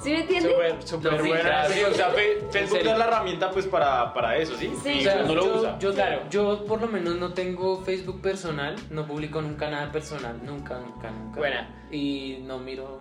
¿Sí 0.01 0.09
me 0.11 0.21
entiendes? 0.21 0.51
súper, 0.51 0.87
súper 0.87 1.11
Lo 1.13 1.17
buena. 1.19 1.35
filtras, 1.35 1.71
Sí, 1.71 1.83
o 1.83 1.93
sea, 1.93 2.09
Fe- 2.09 2.39
Facebook 2.51 2.77
serio. 2.77 2.91
es 2.93 2.97
la 2.97 3.05
herramienta 3.05 3.51
pues 3.51 3.65
para, 3.67 4.13
para 4.13 4.37
eso, 4.37 4.55
¿sí? 4.57 4.71
Sí. 4.83 4.89
Y 4.91 4.99
O 4.99 5.01
sea, 5.03 5.21
uno 5.23 5.35
lo 5.35 5.43
yo, 5.45 5.59
usa. 5.59 5.79
Yo, 5.79 5.93
Claro. 5.93 6.21
yo 6.29 6.65
por 6.65 6.81
lo 6.81 6.87
menos 6.87 7.15
no 7.15 7.33
tengo 7.33 7.81
Facebook 7.83 8.21
personal, 8.21 8.75
no 8.89 9.05
publico 9.05 9.41
nunca 9.41 9.69
nada 9.69 9.91
personal, 9.91 10.39
nunca, 10.43 10.79
nunca, 10.79 11.11
nunca. 11.11 11.37
Buena. 11.39 11.87
Y 11.91 12.39
no 12.43 12.59
miro. 12.59 12.99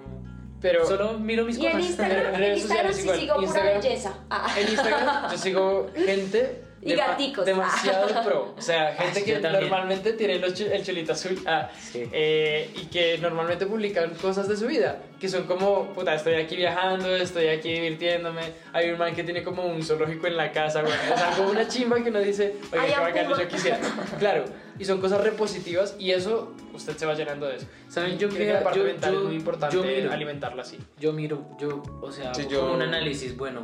Pero 0.60 0.84
Solo 0.86 1.14
miro 1.18 1.44
mis 1.44 1.58
Y 1.58 1.66
en 1.66 1.72
cosas. 1.72 1.88
Instagram, 1.88 2.20
En 2.20 2.34
en 2.34 2.40
redes 2.40 2.58
Instagram 2.60 2.92
sociales 2.92 2.96
sí 2.96 3.02
igual. 3.02 3.18
sigo 3.20 3.34
pura 3.34 3.46
Instagram- 3.48 3.82
belleza. 3.82 4.14
Ah. 4.30 4.54
en 4.56 4.68
Instagram 4.68 5.30
yo 5.32 5.38
sigo 5.38 5.90
gente 5.94 6.64
Y 6.84 6.94
gaticos. 6.96 7.46
demasiado 7.46 8.08
pro. 8.24 8.54
O 8.58 8.60
sea, 8.60 8.92
gente 8.94 9.20
sí, 9.20 9.24
que 9.24 9.38
normalmente 9.38 10.14
tiene 10.14 10.38
los 10.40 10.52
chu- 10.54 10.68
el 10.70 10.84
chulito 10.84 11.12
azul 11.12 11.38
ah, 11.46 11.70
Sí. 11.80 12.08
eh, 12.12 12.70
y 12.74 12.86
que 12.86 13.18
normalmente 13.18 13.66
publican 13.66 14.10
cosas 14.14 14.48
de 14.48 14.56
su 14.56 14.66
vida. 14.66 15.00
Que 15.20 15.28
son 15.28 15.44
como, 15.44 15.92
puta, 15.92 16.12
estoy 16.14 16.34
aquí 16.34 16.56
viajando, 16.56 17.14
estoy 17.14 17.46
aquí 17.48 17.72
divirtiéndome. 17.72 18.42
Hay 18.72 18.90
un 18.90 18.98
man 18.98 19.14
que 19.14 19.22
tiene 19.22 19.44
como 19.44 19.64
un 19.64 19.80
zoológico 19.84 20.26
en 20.26 20.36
la 20.36 20.50
casa, 20.50 20.82
güey. 20.82 20.92
O 20.92 21.16
sea, 21.16 21.30
como 21.36 21.50
una 21.50 21.68
chimba 21.68 22.02
que 22.02 22.10
uno 22.10 22.18
dice, 22.18 22.56
oye, 22.72 22.92
qué 22.94 23.00
bacano, 23.00 23.38
yo 23.38 23.48
quisiera. 23.48 23.78
Claro, 24.18 24.44
y 24.78 24.84
son 24.84 25.00
cosas 25.00 25.20
repositivas 25.20 25.94
y 26.00 26.10
eso 26.10 26.52
usted 26.74 26.96
se 26.96 27.06
va 27.06 27.14
llenando 27.14 27.46
de 27.46 27.56
eso. 27.58 27.66
¿Saben? 27.88 28.18
Yo 28.18 28.28
Creo 28.28 28.46
que 28.48 28.52
la 28.54 28.62
parte 28.64 28.78
yo- 28.80 28.84
mental 28.86 29.12
yo- 29.12 29.18
es 29.20 29.24
muy 29.26 29.36
importante 29.36 29.76
yo 29.76 29.84
miro. 29.84 30.10
alimentarla 30.12 30.62
así. 30.62 30.78
Yo 30.98 31.12
miro, 31.12 31.46
yo, 31.60 31.80
o 32.00 32.10
sea, 32.10 32.34
Sí, 32.34 32.46
yo- 32.50 32.62
como 32.62 32.74
un 32.74 32.82
análisis, 32.82 33.36
bueno, 33.36 33.62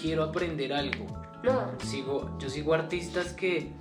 quiero 0.00 0.22
aprender 0.24 0.72
algo. 0.72 1.23
Sigo, 1.84 2.38
yo 2.38 2.48
sigo 2.48 2.74
artistas 2.74 3.32
que 3.32 3.72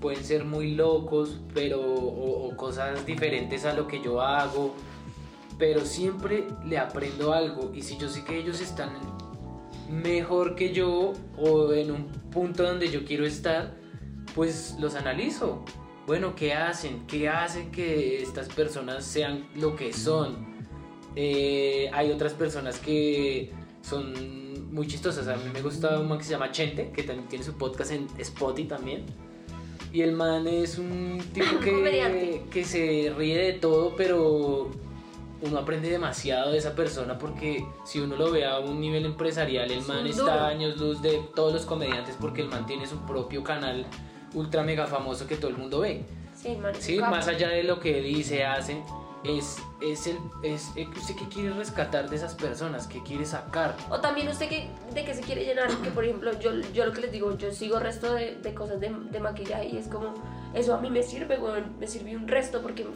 pueden 0.00 0.24
ser 0.24 0.44
muy 0.44 0.74
locos, 0.74 1.40
pero 1.54 1.80
o, 1.80 2.48
o 2.48 2.56
cosas 2.56 3.06
diferentes 3.06 3.64
a 3.64 3.72
lo 3.72 3.86
que 3.86 4.02
yo 4.02 4.20
hago, 4.20 4.74
pero 5.58 5.80
siempre 5.80 6.46
le 6.64 6.78
aprendo 6.78 7.32
algo 7.32 7.72
y 7.74 7.82
si 7.82 7.96
yo 7.98 8.08
sé 8.08 8.24
que 8.24 8.38
ellos 8.38 8.60
están 8.60 8.90
mejor 9.88 10.54
que 10.54 10.72
yo 10.72 11.12
o 11.36 11.72
en 11.72 11.90
un 11.90 12.06
punto 12.30 12.62
donde 12.62 12.88
yo 12.88 13.04
quiero 13.04 13.24
estar, 13.26 13.74
pues 14.34 14.76
los 14.78 14.94
analizo. 14.94 15.64
Bueno, 16.06 16.34
¿qué 16.34 16.54
hacen? 16.54 17.06
¿Qué 17.06 17.28
hacen 17.28 17.70
que 17.70 18.22
estas 18.22 18.48
personas 18.48 19.04
sean 19.04 19.48
lo 19.54 19.76
que 19.76 19.92
son? 19.92 20.56
Eh, 21.16 21.90
hay 21.92 22.10
otras 22.10 22.32
personas 22.32 22.78
que 22.78 23.52
son 23.88 24.72
muy 24.72 24.86
chistosas. 24.86 25.26
A 25.28 25.36
mí 25.36 25.50
me 25.52 25.62
gusta 25.62 25.98
un 25.98 26.08
man 26.08 26.18
que 26.18 26.24
se 26.24 26.30
llama 26.30 26.50
Chente, 26.50 26.90
que 26.90 27.02
también 27.02 27.28
tiene 27.28 27.44
su 27.44 27.54
podcast 27.54 27.92
en 27.92 28.06
Spotify 28.18 28.68
también. 28.68 29.04
Y 29.92 30.02
el 30.02 30.12
man 30.12 30.46
es 30.46 30.78
un 30.78 31.18
tipo 31.32 31.58
que, 31.64 32.42
que 32.50 32.64
se 32.64 33.12
ríe 33.16 33.38
de 33.38 33.52
todo, 33.54 33.94
pero 33.96 34.70
uno 35.40 35.58
aprende 35.58 35.88
demasiado 35.88 36.52
de 36.52 36.58
esa 36.58 36.74
persona 36.74 37.16
porque 37.16 37.64
si 37.84 38.00
uno 38.00 38.16
lo 38.16 38.30
ve 38.30 38.44
a 38.44 38.58
un 38.58 38.80
nivel 38.80 39.06
empresarial, 39.06 39.70
el 39.70 39.82
man 39.82 40.06
está 40.06 40.22
duro. 40.22 40.32
a 40.32 40.48
años 40.48 40.76
luz 40.78 41.00
de 41.00 41.20
todos 41.34 41.52
los 41.52 41.64
comediantes 41.64 42.16
porque 42.20 42.42
el 42.42 42.48
man 42.48 42.66
tiene 42.66 42.86
su 42.86 42.98
propio 43.06 43.44
canal 43.44 43.86
ultra 44.34 44.62
mega 44.62 44.86
famoso 44.86 45.26
que 45.26 45.36
todo 45.36 45.50
el 45.50 45.56
mundo 45.56 45.80
ve. 45.80 46.04
Sí, 46.34 46.56
man, 46.56 46.74
Sí, 46.78 46.98
más 46.98 47.28
allá 47.28 47.48
de 47.48 47.64
lo 47.64 47.80
que 47.80 48.00
dice, 48.00 48.44
hace, 48.44 48.82
es, 49.24 49.56
es 49.80 50.06
el, 50.06 50.18
es, 50.42 50.70
es- 50.76 50.88
¿usted 50.96 51.16
qué 51.16 51.28
quiere 51.28 51.50
rescatar 51.50 52.08
de 52.08 52.16
esas 52.16 52.34
personas? 52.34 52.86
¿Qué 52.86 53.02
quiere 53.02 53.24
sacar? 53.24 53.76
O 53.90 54.00
también 54.00 54.28
usted 54.28 54.48
que, 54.48 54.68
de 54.94 55.04
qué 55.04 55.14
se 55.14 55.22
quiere 55.22 55.44
llenar, 55.44 55.68
que 55.82 55.90
por 55.90 56.04
ejemplo, 56.04 56.38
yo, 56.38 56.52
yo 56.72 56.86
lo 56.86 56.92
que 56.92 57.00
les 57.02 57.12
digo, 57.12 57.36
yo 57.36 57.52
sigo 57.52 57.78
resto 57.78 58.14
de, 58.14 58.36
de 58.36 58.54
cosas 58.54 58.80
de, 58.80 58.90
de 59.10 59.20
maquillaje 59.20 59.68
y 59.68 59.76
es 59.76 59.88
como, 59.88 60.14
eso 60.54 60.74
a 60.74 60.80
mí 60.80 60.90
me 60.90 61.02
sirve, 61.02 61.38
weón, 61.38 61.78
me 61.78 61.86
sirvió 61.86 62.16
un 62.16 62.28
resto 62.28 62.62
porque, 62.62 62.86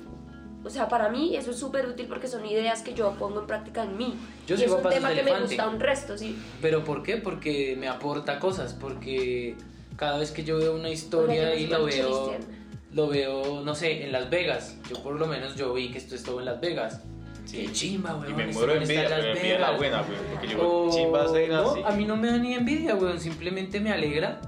o 0.64 0.70
sea, 0.70 0.88
para 0.88 1.08
mí 1.08 1.34
eso 1.36 1.50
es 1.50 1.56
súper 1.58 1.86
útil 1.88 2.06
porque 2.06 2.28
son 2.28 2.46
ideas 2.46 2.82
que 2.82 2.94
yo 2.94 3.12
pongo 3.18 3.40
en 3.40 3.46
práctica 3.46 3.82
en 3.82 3.96
mí. 3.96 4.16
Yo 4.46 4.54
y 4.54 4.58
sigo 4.58 4.78
es 4.78 4.84
un 4.84 4.90
tema 4.90 5.12
que 5.12 5.22
me 5.24 5.40
gusta 5.40 5.68
un 5.68 5.80
resto, 5.80 6.16
sí. 6.16 6.38
¿Pero 6.60 6.84
por 6.84 7.02
qué? 7.02 7.16
Porque 7.16 7.76
me 7.78 7.88
aporta 7.88 8.38
cosas, 8.38 8.72
porque 8.74 9.56
cada 9.96 10.18
vez 10.18 10.30
que 10.30 10.44
yo 10.44 10.58
veo 10.58 10.74
una 10.76 10.88
historia 10.90 11.54
y 11.54 11.64
sepa 11.64 11.78
veo, 11.78 11.86
Cristian. 11.86 12.61
Lo 12.92 13.08
veo, 13.08 13.62
no 13.64 13.74
sé, 13.74 14.04
en 14.04 14.12
Las 14.12 14.28
Vegas. 14.30 14.76
Yo 14.90 15.02
por 15.02 15.14
lo 15.18 15.26
menos 15.26 15.56
yo 15.56 15.72
vi 15.74 15.90
que 15.90 15.98
esto 15.98 16.14
es 16.14 16.22
todo 16.22 16.40
en 16.40 16.46
Las 16.46 16.60
Vegas. 16.60 17.00
Sí. 17.44 17.58
Qué 17.66 17.72
chimba, 17.72 18.14
weón. 18.16 18.30
Y 18.30 18.34
me 18.34 18.46
muero 18.52 18.74
en 18.74 18.82
envidia, 18.82 19.02
Las 19.08 19.12
pero 19.20 19.32
envidia 19.34 19.58
la 19.58 19.70
Vegas. 19.72 19.78
buena, 19.78 20.02
güey. 20.02 20.18
Porque 20.32 20.48
yo, 20.48 20.68
O- 20.86 20.90
chimbas 20.94 21.32
de 21.32 21.48
no, 21.48 21.70
así. 21.72 21.80
a 21.84 21.90
mí 21.90 22.04
no 22.04 22.16
me 22.16 22.28
da 22.28 22.38
ni 22.38 22.54
envidia, 22.54 22.94
weón, 22.94 23.18
simplemente 23.20 23.80
me 23.80 23.90
alegra, 23.92 24.40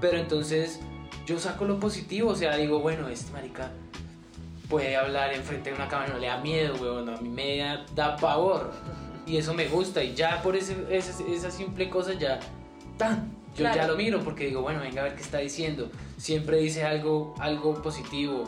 pero 0.00 0.16
entonces 0.18 0.80
yo 1.26 1.38
saco 1.38 1.64
lo 1.66 1.78
positivo, 1.78 2.30
o 2.30 2.34
sea, 2.34 2.56
digo, 2.56 2.80
bueno, 2.80 3.08
este 3.08 3.30
marica 3.32 3.70
puede 4.68 4.96
hablar 4.96 5.32
enfrente 5.34 5.70
de 5.70 5.76
una 5.76 5.88
cámara, 5.88 6.12
no 6.14 6.18
le 6.18 6.28
da 6.28 6.38
miedo, 6.38 6.74
weón, 6.80 7.08
a 7.08 7.16
mí 7.20 7.28
me 7.28 7.58
da, 7.58 7.84
da 7.94 8.16
pavor, 8.16 8.72
y 9.26 9.36
eso 9.36 9.52
me 9.52 9.66
gusta, 9.68 10.02
y 10.02 10.14
ya 10.14 10.40
por 10.42 10.56
ese, 10.56 10.76
ese- 10.90 11.30
esa 11.32 11.50
simple 11.50 11.90
cosa 11.90 12.14
ya, 12.14 12.38
tan, 12.96 13.32
yo 13.54 13.56
Claro. 13.64 13.76
ya 13.76 13.86
lo 13.88 13.96
miro, 13.96 14.20
porque 14.20 14.46
digo, 14.46 14.62
bueno, 14.62 14.80
venga 14.80 15.02
a 15.02 15.04
ver 15.04 15.14
qué 15.16 15.22
está 15.22 15.38
diciendo, 15.38 15.90
siempre 16.20 16.58
dice 16.58 16.84
algo, 16.84 17.34
algo 17.38 17.80
positivo, 17.82 18.44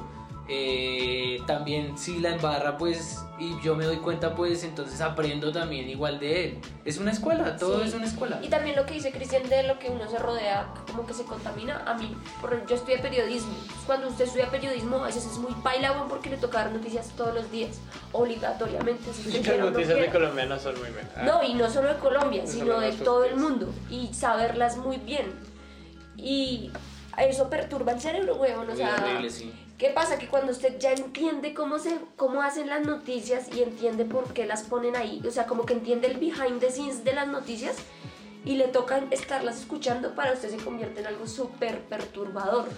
eh, 0.49 1.39
también 1.47 1.97
si 1.97 2.19
la 2.19 2.31
embarra, 2.31 2.77
pues, 2.77 3.25
y 3.39 3.59
yo 3.63 3.75
me 3.77 3.87
doy 3.87 3.97
cuenta, 3.97 4.35
pues, 4.35 4.65
entonces 4.65 5.01
aprendo 5.01 5.53
también 5.53 5.89
igual 5.89 6.19
de 6.21 6.45
él. 6.45 6.59
Es 6.85 6.99
una 6.99 7.13
escuela, 7.13 7.57
todo 7.57 7.81
Sí. 7.81 7.89
es 7.89 7.95
una 7.95 8.05
escuela. 8.05 8.41
Y 8.43 8.49
también 8.49 8.77
lo 8.77 8.85
que 8.85 8.95
dice 8.95 9.11
Cristian 9.13 9.49
de 9.49 9.63
lo 9.63 9.79
que 9.79 9.89
uno 9.89 10.11
se 10.11 10.19
rodea, 10.19 10.75
como 10.91 11.07
que 11.07 11.15
se 11.15 11.25
contamina. 11.25 11.83
A 11.87 11.95
mí, 11.95 12.15
por, 12.41 12.67
yo 12.67 12.75
estudié 12.75 12.99
periodismo. 12.99 13.55
Cuando 13.87 14.09
usted 14.09 14.25
estudia 14.27 14.51
periodismo, 14.51 14.97
a 14.99 15.07
veces 15.07 15.25
es 15.25 15.39
muy 15.39 15.53
paila, 15.63 16.07
porque 16.09 16.29
le 16.29 16.37
toca 16.37 16.59
dar 16.59 16.73
noticias 16.73 17.09
todos 17.17 17.33
los 17.35 17.51
días, 17.51 17.81
obligatoriamente. 18.11 19.15
Si 19.15 19.33
Las 19.33 19.41
quiera 19.47 19.65
o 19.65 19.71
no 19.71 19.71
noticias 19.71 19.97
de. 19.99 20.11
Colombia 20.11 20.45
no 20.45 20.59
son 20.59 20.79
muy 20.79 20.91
buenas. 20.91 21.25
No, 21.25 21.43
y 21.43 21.55
no 21.55 21.71
solo 21.71 21.89
de 21.89 21.99
Colombia, 22.01 22.43
No 22.43 22.51
sino 22.51 22.81
de 22.81 22.93
todo 22.93 23.25
el 23.25 23.37
mundo. 23.37 23.73
Y 23.89 24.13
saberlas 24.13 24.77
muy 24.77 24.99
bien. 24.99 25.33
Y 26.17 26.71
eso 27.19 27.51
perturba 27.51 27.93
el 27.93 28.01
cerebro, 28.01 28.37
weón. 28.37 28.69
O 28.71 28.77
sea, 28.77 28.97
horrible, 28.97 29.31
sí. 29.31 29.53
¿qué 29.79 29.91
pasa? 29.91 30.19
Que 30.19 30.29
cuando 30.29 30.53
usted 30.53 30.79
ya 30.79 30.93
entiende 30.93 31.55
cómo, 31.55 31.79
se, 31.79 31.99
cómo 32.17 32.43
hacen 32.43 32.69
las 32.69 32.87
noticias 32.87 33.49
y 33.55 33.63
entiende 33.63 34.05
por 34.05 34.33
qué 34.33 34.47
las 34.47 34.63
ponen 34.63 34.97
ahí, 34.97 35.21
o 35.27 35.31
sea, 35.31 35.47
como 35.47 35.67
que 35.67 35.75
entiende 35.75 36.07
el 36.07 36.19
behind 36.19 36.61
the 36.61 36.71
scenes 36.71 37.05
de 37.05 37.13
las 37.13 37.27
noticias 37.27 37.77
y 38.45 38.57
le 38.57 38.69
toca 38.69 39.03
estarlas 39.11 39.59
escuchando, 39.59 40.15
para 40.15 40.33
usted 40.33 40.51
se 40.51 40.57
convierte 40.59 41.01
en 41.01 41.07
algo 41.07 41.27
súper 41.27 41.81
perturbador. 41.83 42.69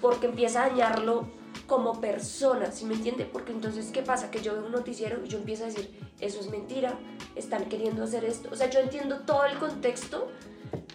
Porque 0.00 0.26
empieza 0.26 0.62
a 0.62 0.68
dañarlo 0.68 1.28
como 1.66 2.00
persona, 2.00 2.70
¿sí 2.70 2.84
me 2.84 2.94
entiende? 2.94 3.24
Porque 3.24 3.52
entonces, 3.52 3.90
¿qué 3.90 4.02
pasa? 4.02 4.30
Que 4.30 4.40
yo 4.40 4.52
veo 4.52 4.66
un 4.66 4.72
noticiero 4.72 5.24
y 5.24 5.28
yo 5.28 5.38
empiezo 5.38 5.64
a 5.64 5.66
decir, 5.66 5.98
eso 6.20 6.40
es 6.40 6.50
mentira, 6.50 6.98
están 7.36 7.64
queriendo 7.66 8.04
hacer 8.04 8.24
esto. 8.24 8.48
O 8.52 8.56
sea, 8.56 8.68
yo 8.70 8.80
entiendo 8.80 9.20
todo 9.20 9.44
el 9.46 9.58
contexto 9.58 10.28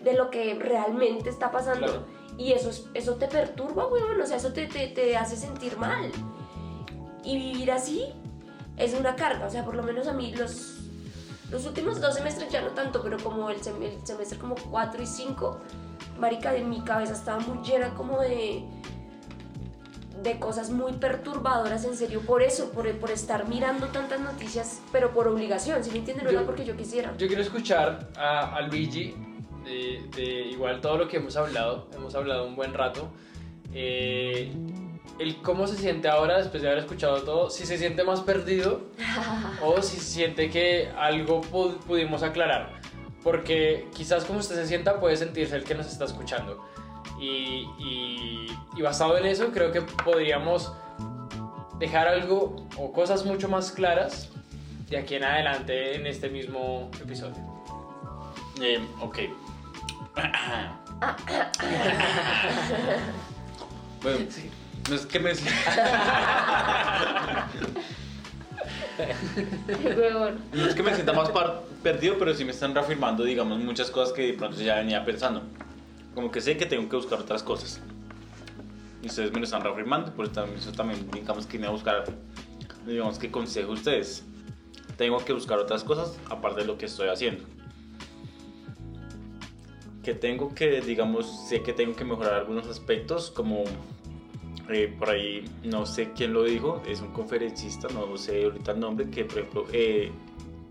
de 0.03 0.13
lo 0.13 0.29
que 0.29 0.53
realmente 0.55 1.29
está 1.29 1.51
pasando. 1.51 1.87
Claro. 1.87 2.18
Y 2.39 2.53
eso, 2.53 2.69
es- 2.71 2.85
eso 2.95 3.15
te 3.15 3.27
perturba, 3.27 3.85
weón. 3.87 4.19
O 4.21 4.25
sea, 4.25 4.37
eso 4.37 4.51
te, 4.53 4.65
te, 4.67 4.87
te 4.87 5.15
hace 5.17 5.35
sentir 5.35 5.77
mal. 5.77 6.09
Y 7.23 7.35
vivir 7.37 7.71
así 7.71 8.05
es 8.77 8.93
una 8.93 9.15
carga. 9.15 9.45
O 9.45 9.49
sea, 9.49 9.63
por 9.65 9.75
lo 9.75 9.83
menos 9.83 10.07
a 10.07 10.13
mí 10.13 10.33
los, 10.33 10.77
los 11.51 11.65
últimos 11.65 11.99
dos 11.99 12.15
semestres 12.15 12.49
ya 12.49 12.61
no 12.61 12.69
tanto, 12.69 13.03
pero 13.03 13.17
como 13.17 13.49
el, 13.49 13.59
sem- 13.61 13.83
el 13.83 14.07
semestre 14.07 14.39
como 14.39 14.55
4 14.71 15.03
y 15.03 15.05
5, 15.05 15.59
marica, 16.17 16.53
de 16.53 16.63
mi 16.63 16.81
cabeza 16.81 17.11
estaba 17.13 17.39
muy 17.41 17.61
llena 17.63 17.93
como 17.93 18.19
de 18.21 18.63
de 20.23 20.37
cosas 20.37 20.69
muy 20.69 20.91
perturbadoras 20.93 21.85
en 21.85 21.95
serio 21.95 22.19
por 22.19 22.41
eso, 22.43 22.71
por, 22.71 22.91
por 22.99 23.09
estar 23.09 23.47
mirando 23.47 23.87
tantas 23.87 24.19
noticias, 24.19 24.81
pero 24.91 25.11
por 25.13 25.29
obligación, 25.29 25.81
¿sí 25.81 25.91
me 25.91 25.99
entienden? 25.99 26.25
No 26.25 26.31
Yo- 26.31 26.39
era 26.39 26.45
porque 26.45 26.65
yo 26.65 26.75
quisiera. 26.75 27.15
Yo 27.17 27.27
quiero 27.27 27.41
escuchar 27.41 28.09
a, 28.17 28.53
a 28.57 28.61
Luigi 28.63 29.15
de, 29.65 30.01
de 30.15 30.23
igual 30.51 30.81
todo 30.81 30.97
lo 30.97 31.07
que 31.07 31.17
hemos 31.17 31.35
hablado. 31.37 31.87
Hemos 31.95 32.15
hablado 32.15 32.45
un 32.47 32.55
buen 32.55 32.73
rato. 32.73 33.09
Eh, 33.73 34.51
el 35.19 35.41
cómo 35.41 35.67
se 35.67 35.75
siente 35.75 36.07
ahora 36.07 36.37
después 36.37 36.61
de 36.63 36.69
haber 36.69 36.79
escuchado 36.83 37.21
todo. 37.23 37.49
Si 37.49 37.65
se 37.65 37.77
siente 37.77 38.03
más 38.03 38.21
perdido 38.21 38.81
o 39.63 39.81
si 39.81 39.97
siente 39.99 40.49
que 40.49 40.89
algo 40.97 41.41
pu- 41.41 41.77
pudimos 41.79 42.23
aclarar. 42.23 42.79
Porque 43.23 43.87
quizás 43.93 44.23
como 44.25 44.39
usted 44.39 44.55
se 44.55 44.65
sienta 44.67 44.99
puede 44.99 45.17
sentirse 45.17 45.55
el 45.55 45.63
que 45.65 45.75
nos 45.75 45.87
está 45.87 46.05
escuchando. 46.05 46.63
Y, 47.19 47.67
y, 47.77 48.47
y 48.77 48.81
basado 48.81 49.17
en 49.17 49.25
eso 49.25 49.51
creo 49.51 49.71
que 49.73 49.81
podríamos 49.81 50.71
dejar 51.79 52.07
algo 52.07 52.65
o 52.77 52.91
cosas 52.93 53.25
mucho 53.25 53.49
más 53.49 53.71
claras 53.73 54.29
de 54.89 54.97
aquí 54.97 55.15
en 55.15 55.23
adelante 55.25 55.95
en 55.95 56.07
este 56.07 56.29
mismo 56.29 56.89
episodio. 57.01 57.35
Eh, 58.61 58.79
ok. 59.01 59.17
bueno, 64.03 64.19
no 64.89 64.95
es 64.95 65.05
que 65.05 65.19
me. 65.19 65.31
No 70.53 70.65
es 70.65 70.75
que 70.75 70.83
me 70.83 70.93
sienta 70.93 71.13
más 71.13 71.29
par- 71.29 71.61
perdido, 71.83 72.17
pero 72.17 72.33
sí 72.33 72.43
me 72.43 72.51
están 72.51 72.73
reafirmando, 72.75 73.23
digamos, 73.23 73.59
muchas 73.59 73.89
cosas 73.89 74.13
que 74.13 74.23
de 74.27 74.33
pronto 74.33 74.59
ya 74.61 74.75
venía 74.75 75.03
pensando. 75.05 75.43
Como 76.13 76.31
que 76.31 76.41
sé 76.41 76.57
que 76.57 76.65
tengo 76.65 76.87
que 76.89 76.95
buscar 76.95 77.19
otras 77.19 77.43
cosas. 77.43 77.79
Y 79.01 79.07
ustedes 79.07 79.31
me 79.31 79.39
lo 79.39 79.45
están 79.45 79.61
reafirmando, 79.61 80.11
por 80.13 80.25
eso 80.25 80.71
también, 80.73 81.09
digamos 81.11 81.45
que 81.45 81.57
vine 81.57 81.67
a 81.67 81.71
buscar, 81.71 82.03
digamos 82.85 83.17
que 83.17 83.31
consejo 83.31 83.71
a 83.71 83.75
ustedes. 83.75 84.23
Tengo 84.97 85.23
que 85.23 85.31
buscar 85.31 85.57
otras 85.59 85.83
cosas 85.85 86.17
aparte 86.29 86.61
de 86.61 86.67
lo 86.67 86.77
que 86.77 86.87
estoy 86.87 87.07
haciendo. 87.07 87.45
Que 90.03 90.13
tengo 90.13 90.53
que, 90.55 90.81
digamos, 90.81 91.47
sé 91.49 91.61
que 91.61 91.73
tengo 91.73 91.95
que 91.95 92.05
mejorar 92.05 92.35
algunos 92.35 92.67
aspectos, 92.67 93.31
como 93.31 93.63
eh, 94.69 94.93
por 94.97 95.09
ahí, 95.09 95.43
no 95.63 95.85
sé 95.85 96.11
quién 96.13 96.33
lo 96.33 96.43
dijo, 96.43 96.81
es 96.87 97.01
un 97.01 97.11
conferencista, 97.11 97.87
no 97.93 98.15
sé 98.17 98.45
ahorita 98.45 98.71
el 98.73 98.79
nombre, 98.79 99.09
que 99.09 99.25
por 99.25 99.39
ejemplo, 99.39 99.65
eh, 99.73 100.11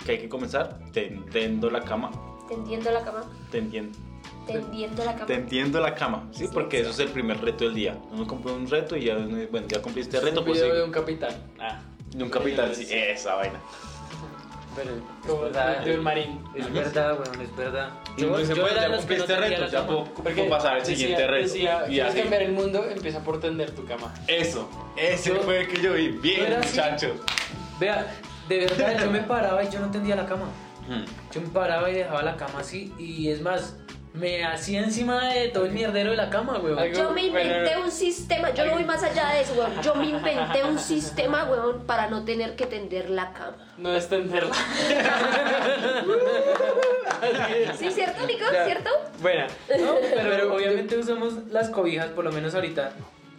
que 0.05 0.13
hay 0.13 0.19
que 0.19 0.29
comenzar 0.29 0.79
tendiendo 0.93 1.71
la 1.71 1.81
cama, 1.83 2.11
Tendiendo 2.49 2.91
la 2.91 3.05
cama. 3.05 3.25
tendiendo, 3.51 3.99
Tendiendo 4.47 5.05
la 5.05 5.13
cama. 5.13 5.27
tendiendo 5.27 5.81
la 5.81 5.95
cama, 5.95 6.29
¿sí? 6.33 6.47
Sí, 6.47 6.51
Porque 6.55 6.77
sí. 6.79 6.83
eso 6.85 6.91
es 6.93 6.99
el 7.01 7.09
primer 7.09 7.39
reto 7.43 7.65
del 7.65 7.75
día. 7.75 7.99
Uno 8.11 8.27
cumple 8.27 8.53
un 8.53 8.67
reto 8.71 8.97
y 8.97 9.05
ya, 9.05 9.17
bueno, 9.51 9.67
ya 9.69 9.83
cumpliste 9.83 10.17
el 10.17 10.23
reto, 10.23 10.41
un 10.41 10.47
pues 10.47 10.57
video 10.59 10.69
sigue. 10.71 10.79
de 10.79 10.85
un 10.85 10.91
capitán. 10.93 11.35
Ah, 11.61 11.81
de 12.17 12.25
un 12.25 12.31
capitán, 12.31 12.75
sí, 12.75 12.87
esa 12.91 13.35
vaina. 13.35 13.61
pero 14.75 14.93
Es 15.35 15.41
verdad. 15.43 15.85
de 15.85 15.99
un 15.99 16.05
marín. 16.05 16.41
Es 16.55 16.73
verdad, 16.73 17.21
weón, 17.21 17.41
es 17.43 17.55
verdad. 17.57 17.91
Y 18.19 18.25
uno 18.25 18.39
dice, 18.39 18.55
bueno, 18.55 18.69
era 18.69 18.83
ya 18.83 18.89
los 18.89 18.91
no 18.91 18.99
cumpliste 18.99 19.27
tendía 19.35 19.59
reto, 19.59 19.71
ya 19.71 19.87
puedo, 19.87 20.49
pasar 20.49 20.75
al 20.75 20.81
decía- 20.81 20.97
siguiente 20.97 21.27
reto. 21.27 21.43
Decía, 21.53 21.83
y 21.87 21.91
¿quieres 21.91 22.11
así. 22.13 22.21
cambiar 22.21 22.43
el 22.43 22.53
mundo? 22.53 22.85
Empieza 22.91 23.23
por 23.25 23.41
tender 23.41 23.71
tu 23.71 23.85
cama. 23.85 24.13
Eso, 24.27 24.69
ese 24.97 25.31
Yo- 25.31 25.41
fue 25.43 25.61
el 25.61 25.69
que 25.69 25.81
yo 25.81 25.93
vi. 25.95 26.15
yo 26.15 26.21
Bien, 26.21 26.57
muchachos. 26.59 27.13
Vea, 27.79 28.07
de 28.49 28.59
verdad, 28.59 28.99
yo 29.01 29.11
me 29.11 29.21
paraba 29.23 29.63
y 29.63 29.71
yo 29.71 29.79
no 29.81 29.91
tendía 29.91 30.17
la 30.17 30.27
cama. 30.27 30.47
Hmm. 30.89 31.05
Yo 31.33 31.41
me 31.43 31.49
paraba 31.49 31.91
y 31.91 31.95
dejaba 31.95 32.23
la 32.23 32.37
cama 32.37 32.61
así 32.61 32.93
y 32.99 33.29
es 33.31 33.41
más, 33.43 33.77
me 34.15 34.45
hacía 34.45 34.81
encima 34.81 35.29
de 35.29 35.49
todo 35.49 35.65
el 35.67 35.73
mierdero 35.73 36.11
de 36.11 36.17
la 36.17 36.31
cama, 36.31 36.59
weón. 36.59 36.93
Yo 36.93 37.11
me 37.11 37.27
inventé 37.27 37.63
Bueno, 37.65 37.85
un 37.85 37.91
sistema, 37.91 38.51
yo 38.55 38.65
no 38.67 38.73
voy 38.73 38.85
más 38.85 39.03
allá 39.03 39.31
de 39.31 39.43
eso, 39.43 39.55
weón. 39.55 39.81
Yo 39.83 39.95
me 39.95 40.07
inventé 40.07 40.65
un 40.65 40.79
sistema, 40.79 41.45
weón, 41.45 41.87
para 41.87 42.09
no 42.09 42.25
tener 42.25 42.57
que 42.57 42.67
tender 42.67 43.11
la 43.11 43.33
cama. 43.33 43.57
No 43.77 43.95
es 43.95 44.09
tenderla. 44.09 44.55
¿Sí, 47.79 47.91
cierto, 47.91 48.27
Nico? 48.27 48.45
Ya. 48.53 48.65
¿Cierto? 48.65 48.91
Buena. 49.21 49.47
No, 49.81 49.95
pero, 50.01 50.55
obviamente 50.55 50.99
usamos 50.99 51.35
las 51.51 51.71
cobijas, 51.71 52.09
por 52.09 52.25
lo 52.25 52.33
menos 52.33 52.55
ahorita. 52.55 52.93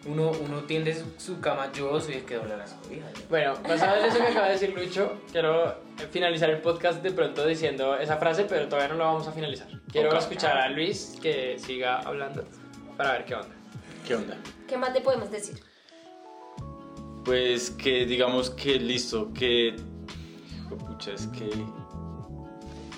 Uno, 0.06 0.32
uno 0.32 0.64
tiende 0.64 0.96
su, 0.96 1.06
su 1.18 1.42
cama, 1.42 1.72
yo 1.74 2.00
soy 2.00 2.16
el 2.16 2.26
que 2.26 2.36
dobla 2.36 2.56
las 2.56 2.74
cobijas. 2.74 3.12
Bueno, 3.30 3.54
basado 3.68 3.98
en 3.98 4.06
eso 4.06 4.18
que 4.18 4.28
acaba 4.28 4.46
de 4.48 4.54
decir 4.54 4.74
Lucho, 4.74 5.20
quiero 5.32 5.76
finalizar 6.12 6.50
el 6.50 6.62
podcast 6.62 7.04
de 7.04 7.12
pronto 7.12 7.46
diciendo 7.46 7.98
esa 7.98 8.18
frase, 8.18 8.46
pero 8.46 8.68
todavía 8.68 8.88
no 8.90 8.96
lo 8.96 9.04
vamos 9.04 9.28
a 9.28 9.34
finalizar. 9.34 9.68
Quiero 9.92 10.18
escuchar 10.18 10.58
a 10.58 10.70
Luis 10.70 11.18
que 11.22 11.60
siga 11.60 12.00
hablando 12.00 12.46
para 12.96 13.14
ver 13.14 13.26
qué 13.26 13.36
onda. 13.36 13.56
¿Qué 14.08 14.16
onda? 14.16 14.38
¿Qué 14.68 14.78
más 14.78 14.94
te 14.94 15.02
podemos 15.02 15.30
decir? 15.30 15.60
Pues 17.26 17.70
que 17.72 18.06
digamos 18.06 18.50
que 18.52 18.80
listo, 18.80 19.34
que... 19.34 19.76
Pucha, 20.88 21.14
es 21.14 21.28
que... 21.28 21.50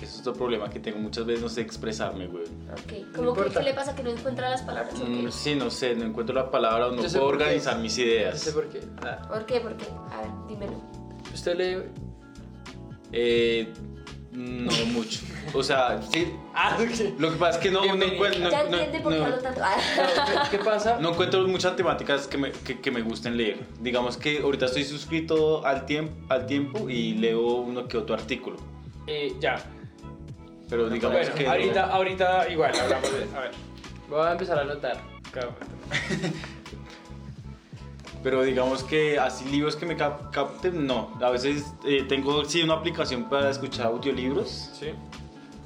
Eso 0.02 0.14
es 0.14 0.20
otro 0.20 0.32
problema 0.34 0.68
que 0.68 0.80
tengo 0.80 0.98
muchas 0.98 1.24
veces, 1.24 1.42
no 1.42 1.48
sé 1.48 1.60
expresarme, 1.60 2.26
güey. 2.26 2.44
Ok, 2.44 3.14
¿Cómo 3.14 3.32
que, 3.34 3.40
importa. 3.40 3.60
qué 3.60 3.64
le 3.66 3.74
pasa 3.74 3.94
que 3.94 4.02
no 4.02 4.10
encuentra 4.10 4.50
las 4.50 4.62
palabras? 4.62 4.94
¿O 5.00 5.04
qué? 5.04 5.10
Mm, 5.10 5.30
Sí, 5.32 5.54
no 5.54 5.70
sé, 5.70 5.94
no 5.94 6.04
encuentro 6.04 6.34
la 6.34 6.50
palabra 6.50 6.88
o 6.88 6.90
no 6.92 7.02
puedo 7.02 7.24
organizar 7.26 7.78
mis 7.78 7.96
No 7.98 8.04
ideas. 8.04 8.40
sé 8.40 8.52
por 8.52 8.68
qué. 8.68 8.80
Ah, 9.02 9.22
¿Por 9.28 9.46
qué? 9.46 9.60
¿Por 9.60 9.76
qué? 9.76 9.86
A 10.10 10.20
ver, 10.22 10.30
dímelo. 10.48 10.80
Usted 11.32 11.56
lee. 11.56 11.82
Eh, 13.12 13.72
no 14.32 14.72
mucho. 14.92 15.20
O 15.54 15.62
sea, 15.62 16.00
sí. 16.02 16.32
Ah, 16.54 16.78
Lo 17.18 17.30
que 17.30 17.36
pasa 17.36 17.58
es 17.58 17.62
que 17.62 17.70
no, 17.70 17.84
no, 17.94 18.04
encuentro- 18.04 18.40
no- 18.40 18.50
ya 18.50 18.62
no- 18.64 18.68
entiende 18.78 19.00
por 19.00 19.12
qué 19.12 19.18
no- 19.18 19.24
hablo 19.26 19.38
tanto. 19.38 19.60
Ah. 19.62 20.48
¿Qué 20.50 20.58
pasa? 20.58 20.98
no 21.00 21.10
encuentro 21.10 21.46
muchas 21.46 21.76
temáticas 21.76 22.26
que 22.26 22.38
me, 22.38 22.50
que, 22.52 22.80
que 22.80 22.90
me 22.90 23.02
gusten 23.02 23.36
leer. 23.36 23.60
Digamos 23.80 24.16
que 24.16 24.38
ahorita 24.40 24.66
estoy 24.66 24.84
suscrito 24.84 25.64
al, 25.66 25.84
tiempo 25.86 26.14
al 26.32 26.46
tiempo 26.46 26.88
y 26.88 27.14
leo 27.14 27.40
uno 27.56 27.86
que 27.86 27.98
otro 27.98 28.14
artículo. 28.14 28.56
Eh, 29.06 29.34
ya. 29.40 29.62
Pero 30.72 30.88
digamos 30.88 31.18
Bueno, 31.18 31.34
que... 31.34 31.46
ahorita, 31.46 31.84
ahorita 31.84 32.48
igual 32.48 32.72
hablamos 32.80 33.12
de. 33.12 33.36
A 33.36 33.40
ver. 33.40 33.50
Voy 34.08 34.26
a 34.26 34.32
empezar 34.32 34.58
a 34.58 34.62
anotar. 34.62 35.02
Pero 38.22 38.42
digamos 38.42 38.82
que 38.82 39.18
así 39.18 39.44
libros 39.50 39.76
que 39.76 39.84
me 39.84 39.96
cap- 39.96 40.30
capten, 40.32 40.86
no. 40.86 41.12
A 41.20 41.28
veces 41.28 41.74
eh, 41.84 42.04
tengo 42.08 42.42
sí 42.46 42.62
una 42.62 42.72
aplicación 42.74 43.28
para 43.28 43.50
escuchar 43.50 43.88
audiolibros. 43.88 44.70
Sí. 44.72 44.92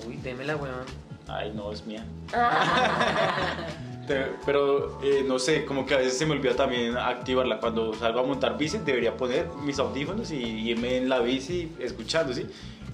Uy, 0.08 0.16
démela, 0.16 0.56
weón. 0.56 0.84
Ay, 1.28 1.52
no, 1.54 1.70
es 1.70 1.86
mía. 1.86 2.04
Pero 4.44 5.00
eh, 5.04 5.24
no 5.24 5.38
sé, 5.38 5.64
como 5.64 5.86
que 5.86 5.94
a 5.94 5.98
veces 5.98 6.18
se 6.18 6.26
me 6.26 6.32
olvida 6.32 6.56
también 6.56 6.96
activarla. 6.96 7.60
Cuando 7.60 7.94
salgo 7.94 8.18
a 8.18 8.22
montar 8.24 8.58
bici 8.58 8.78
debería 8.78 9.16
poner 9.16 9.46
mis 9.62 9.78
audífonos 9.78 10.32
y 10.32 10.36
irme 10.70 10.96
en 10.96 11.08
la 11.08 11.20
bici 11.20 11.72
escuchando, 11.78 12.32
¿sí? 12.34 12.44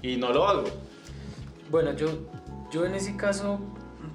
Y 0.03 0.17
no 0.17 0.31
lo 0.31 0.47
hago. 0.47 0.65
Bueno, 1.73 1.91
yo, 1.95 2.07
yo 2.71 2.85
en 2.85 2.93
ese 2.93 3.17
caso, 3.17 3.59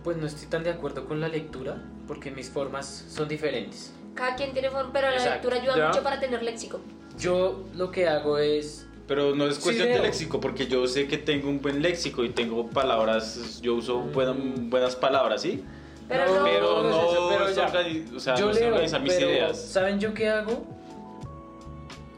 pues 0.05 0.17
no 0.17 0.29
estoy 0.29 0.47
tan 0.47 0.63
de 0.63 0.71
acuerdo 0.71 1.07
con 1.07 1.19
la 1.21 1.27
lectura, 1.27 1.83
porque 2.07 2.31
mis 2.31 2.49
formas 2.49 3.05
son 3.09 3.27
diferentes. 3.27 3.93
Cada 4.15 4.37
quien 4.37 4.53
tiene 4.53 4.71
forma, 4.71 4.93
pero 4.93 5.11
la 5.11 5.19
lectura 5.19 5.57
ayuda 5.57 5.77
Ya. 5.77 5.89
mucho 5.89 6.05
para 6.05 6.21
tener 6.21 6.41
léxico. 6.45 6.79
Yo 7.19 7.65
lo 7.75 7.91
que 7.91 8.07
hago 8.07 8.39
es 8.39 8.87
Pero 9.09 9.35
no 9.35 9.49
es 9.49 9.57
Sí 9.57 9.63
cuestión 9.63 9.89
de 9.89 9.95
leo. 9.95 10.03
léxico, 10.05 10.39
porque 10.39 10.69
yo 10.69 10.87
sé 10.87 11.09
que 11.09 11.19
tengo 11.19 11.49
un 11.49 11.61
buen 11.61 11.83
léxico 11.83 12.23
y 12.23 12.29
tengo 12.29 12.69
palabras, 12.71 13.61
yo 13.61 13.75
uso 13.75 13.99
buena- 14.03 14.37
buenas 14.39 14.95
palabras, 14.95 15.43
¿sí? 15.43 15.65
Pero 16.07 16.27
No, 16.27 16.39
no, 16.39 16.45
Pero 16.45 16.83
no 16.85 16.89
es 16.91 16.95
no, 16.95 17.11
eso, 17.11 17.29
pero 17.29 17.49
es 17.49 17.57
ya. 17.57 18.17
o 18.17 18.21
sea, 18.21 18.37
yo 18.37 18.47
no 18.47 18.55
sé 18.55 18.61
leo, 18.61 18.69
organizar 18.71 19.01
mis 19.01 19.15
pero 19.15 19.31
ideas. 19.31 19.61
¿saben 19.61 19.99
yo 19.99 20.15
qué 20.15 20.29
hago? 20.29 20.65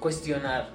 Cuestionar, 0.00 0.68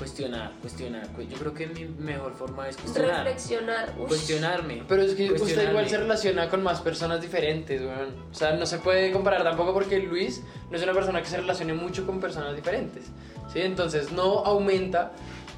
cuestionar, 0.00 0.52
cuestionar. 0.60 1.06
Cu- 1.12 1.22
Yo 1.22 1.36
creo 1.38 1.54
que 1.54 1.66
mi 1.68 1.84
mejor 1.84 2.32
forma 2.32 2.68
es 2.68 2.76
cuestionar. 2.76 3.18
reflexionar. 3.24 3.94
Ush. 3.98 4.08
Cuestionarme. 4.08 4.82
Pero 4.88 5.02
es 5.02 5.14
que 5.14 5.30
usted 5.32 5.68
igual 5.70 5.88
se 5.88 5.98
relaciona 5.98 6.48
con 6.48 6.62
más 6.62 6.80
personas 6.80 7.20
diferentes, 7.20 7.80
weón. 7.82 8.14
O 8.32 8.34
sea, 8.34 8.54
no 8.54 8.66
se 8.66 8.78
puede 8.78 9.12
comparar 9.12 9.44
tampoco 9.44 9.72
porque 9.74 9.98
Luis 10.00 10.42
no 10.70 10.76
es 10.76 10.82
una 10.82 10.92
persona 10.94 11.20
que 11.22 11.28
se 11.28 11.36
relacione 11.36 11.74
mucho 11.74 12.06
con 12.06 12.18
personas 12.20 12.56
diferentes. 12.56 13.04
¿Sí? 13.52 13.60
Entonces 13.60 14.10
no 14.10 14.40
aumenta. 14.44 15.12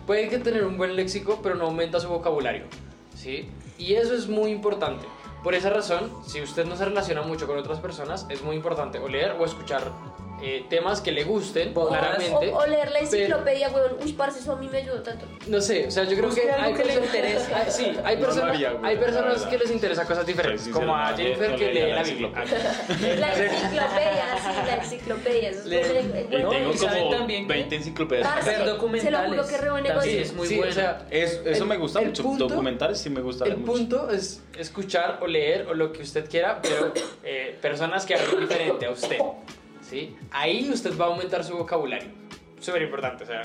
Puede 0.06 0.28
que 0.28 0.38
tener 0.38 0.64
un 0.64 0.76
buen 0.76 0.96
léxico, 0.96 1.40
pero 1.42 1.54
no 1.54 1.64
aumenta 1.66 2.00
su 2.00 2.08
vocabulario. 2.08 2.64
¿Sí? 3.14 3.48
Y 3.78 3.94
eso 3.94 4.12
es 4.14 4.28
muy 4.28 4.50
importante. 4.50 5.06
Por 5.44 5.54
esa 5.54 5.70
razón, 5.70 6.12
si 6.26 6.40
usted 6.40 6.66
no 6.66 6.76
se 6.76 6.84
relaciona 6.84 7.22
mucho 7.22 7.46
con 7.46 7.56
otras 7.58 7.78
personas, 7.80 8.26
es 8.28 8.42
muy 8.42 8.56
importante 8.56 8.98
o 8.98 9.08
leer 9.08 9.36
o 9.38 9.44
escuchar 9.44 9.90
eh, 10.42 10.64
temas 10.68 11.00
que 11.00 11.12
le 11.12 11.24
gusten, 11.24 11.72
O- 11.74 11.88
claramente. 11.88 12.48
O, 12.50 12.56
o 12.58 12.66
leer 12.66 12.90
la 12.90 13.00
pero- 13.00 13.06
enciclopedia, 13.06 13.68
weón. 13.70 13.96
Uy, 14.04 14.12
parce, 14.12 14.40
eso 14.40 14.52
a 14.52 14.56
mí 14.56 14.68
me 14.68 14.78
ayudó 14.78 15.02
tanto. 15.02 15.26
No 15.46 15.60
sé, 15.60 15.86
o 15.86 15.90
sea, 15.90 16.04
yo 16.04 16.10
creo 16.16 16.26
Busque 16.26 16.42
que 16.42 16.50
hay 16.50 16.72
que 16.74 16.78
le 16.84 16.84
personas- 16.94 17.06
interese. 17.06 17.54
hay- 17.54 17.70
sí, 17.70 17.92
hay 18.04 18.16
No 18.16 18.22
personas, 18.26 18.50
haría, 18.50 18.70
güey, 18.72 18.90
hay 18.92 18.96
personas 18.98 19.42
que 19.46 19.58
les 19.58 19.70
interesa 19.70 20.04
cosas 20.06 20.26
diferentes, 20.26 20.68
como 20.68 20.94
a 20.96 21.08
Jennifer 21.16 21.50
no 21.50 21.56
que 21.56 21.72
lee 21.72 21.80
la 21.80 21.94
la 21.96 22.02
Biblia. 22.02 22.30
La 23.18 23.32
enciclopedia, 23.34 24.24
sí, 24.38 24.66
la 24.66 24.74
enciclopedia. 24.76 25.50
Eso 25.50 25.60
es 25.60 25.66
Le- 25.66 25.80
bueno. 25.82 26.38
No, 26.42 26.50
tengo 26.50 26.72
y 26.72 26.76
como 26.78 27.10
también 27.10 27.46
que- 27.46 27.52
20 27.54 27.76
enciclopedias. 27.76 28.26
Parce, 28.28 28.50
Ver 28.50 28.58
se 28.58 28.64
lo 28.66 28.72
documentales. 28.72 29.30
juro 29.30 29.46
que 29.48 29.58
re 29.58 29.70
buen 29.70 29.82
negocio. 29.84 30.20
es 30.20 30.32
muy 30.34 30.46
Sí, 30.48 30.56
bueno. 30.56 30.70
o 30.70 30.74
sea, 30.74 31.06
Es- 31.10 31.40
eso 31.44 31.62
el- 31.62 31.68
me 31.68 31.76
gusta 31.76 32.00
el 32.00 32.06
mucho. 32.08 32.22
punto- 32.22 32.48
Documentales 32.48 32.98
sí 32.98 33.10
me 33.10 33.20
gusta 33.20 33.44
El 33.44 33.56
mucho. 33.58 33.72
punto 33.72 34.10
es 34.10 34.42
escuchar 34.58 35.18
o 35.22 35.26
leer 35.26 35.66
o 35.68 35.74
lo 35.74 35.92
que 35.92 36.02
usted 36.02 36.28
quiera, 36.28 36.60
pero 36.60 36.92
eh, 37.24 37.56
personas 37.60 38.04
que 38.06 38.14
hablen 38.14 38.40
diferente 38.40 38.86
a 38.86 38.90
usted. 38.90 39.18
¿Sí? 39.92 40.16
Ahí 40.30 40.70
usted 40.72 40.98
va 40.98 41.04
a 41.04 41.08
aumentar 41.08 41.44
su 41.44 41.54
vocabulario. 41.56 42.08
Súper 42.58 42.80
importante, 42.82 43.24
o 43.24 43.26
sea, 43.26 43.42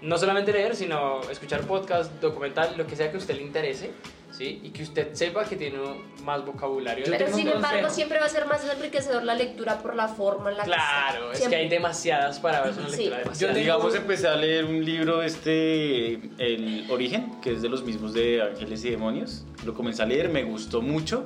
no 0.00 0.16
solamente 0.16 0.50
leer, 0.52 0.74
sino 0.74 1.20
escuchar 1.30 1.60
podcast, 1.62 2.10
documental, 2.20 2.74
lo 2.78 2.86
que 2.86 2.96
sea 2.96 3.10
que 3.10 3.16
a 3.16 3.20
usted 3.20 3.34
le 3.34 3.42
interese, 3.42 3.90
¿sí? 4.30 4.60
Y 4.62 4.70
que 4.70 4.82
usted 4.84 5.12
sepa 5.12 5.44
que 5.44 5.56
tiene 5.56 5.78
más 6.24 6.46
vocabulario. 6.46 7.04
Pero 7.06 7.30
sin 7.34 7.48
embargo, 7.48 7.90
siempre 7.90 8.18
va 8.18 8.26
a 8.26 8.28
ser 8.28 8.46
más 8.46 8.64
enriquecedor 8.64 9.24
la 9.24 9.34
lectura 9.34 9.78
por 9.82 9.94
la 9.96 10.06
forma 10.08 10.52
en 10.52 10.56
la 10.56 10.62
que 10.64 10.70
Claro, 10.70 11.32
es 11.32 11.46
que 11.48 11.54
hay 11.56 11.68
demasiadas 11.68 12.38
para 12.38 12.62
ver, 12.62 12.70
es 12.70 12.78
una 12.78 12.88
Sí. 12.88 13.10
lectura 13.10 13.34
Yo 13.34 13.52
Digamos, 13.52 13.94
empecé 13.94 14.28
a 14.28 14.36
leer 14.36 14.64
un 14.64 14.84
libro, 14.84 15.22
este, 15.22 16.14
El 16.38 16.86
Origen, 16.90 17.40
que 17.42 17.52
es 17.52 17.60
de 17.60 17.68
los 17.68 17.82
mismos 17.82 18.14
de 18.14 18.40
Ángeles 18.40 18.84
y 18.84 18.90
Demonios. 18.90 19.44
Lo 19.66 19.74
comencé 19.74 20.02
a 20.02 20.06
leer, 20.06 20.28
me 20.30 20.44
gustó 20.44 20.80
mucho. 20.80 21.24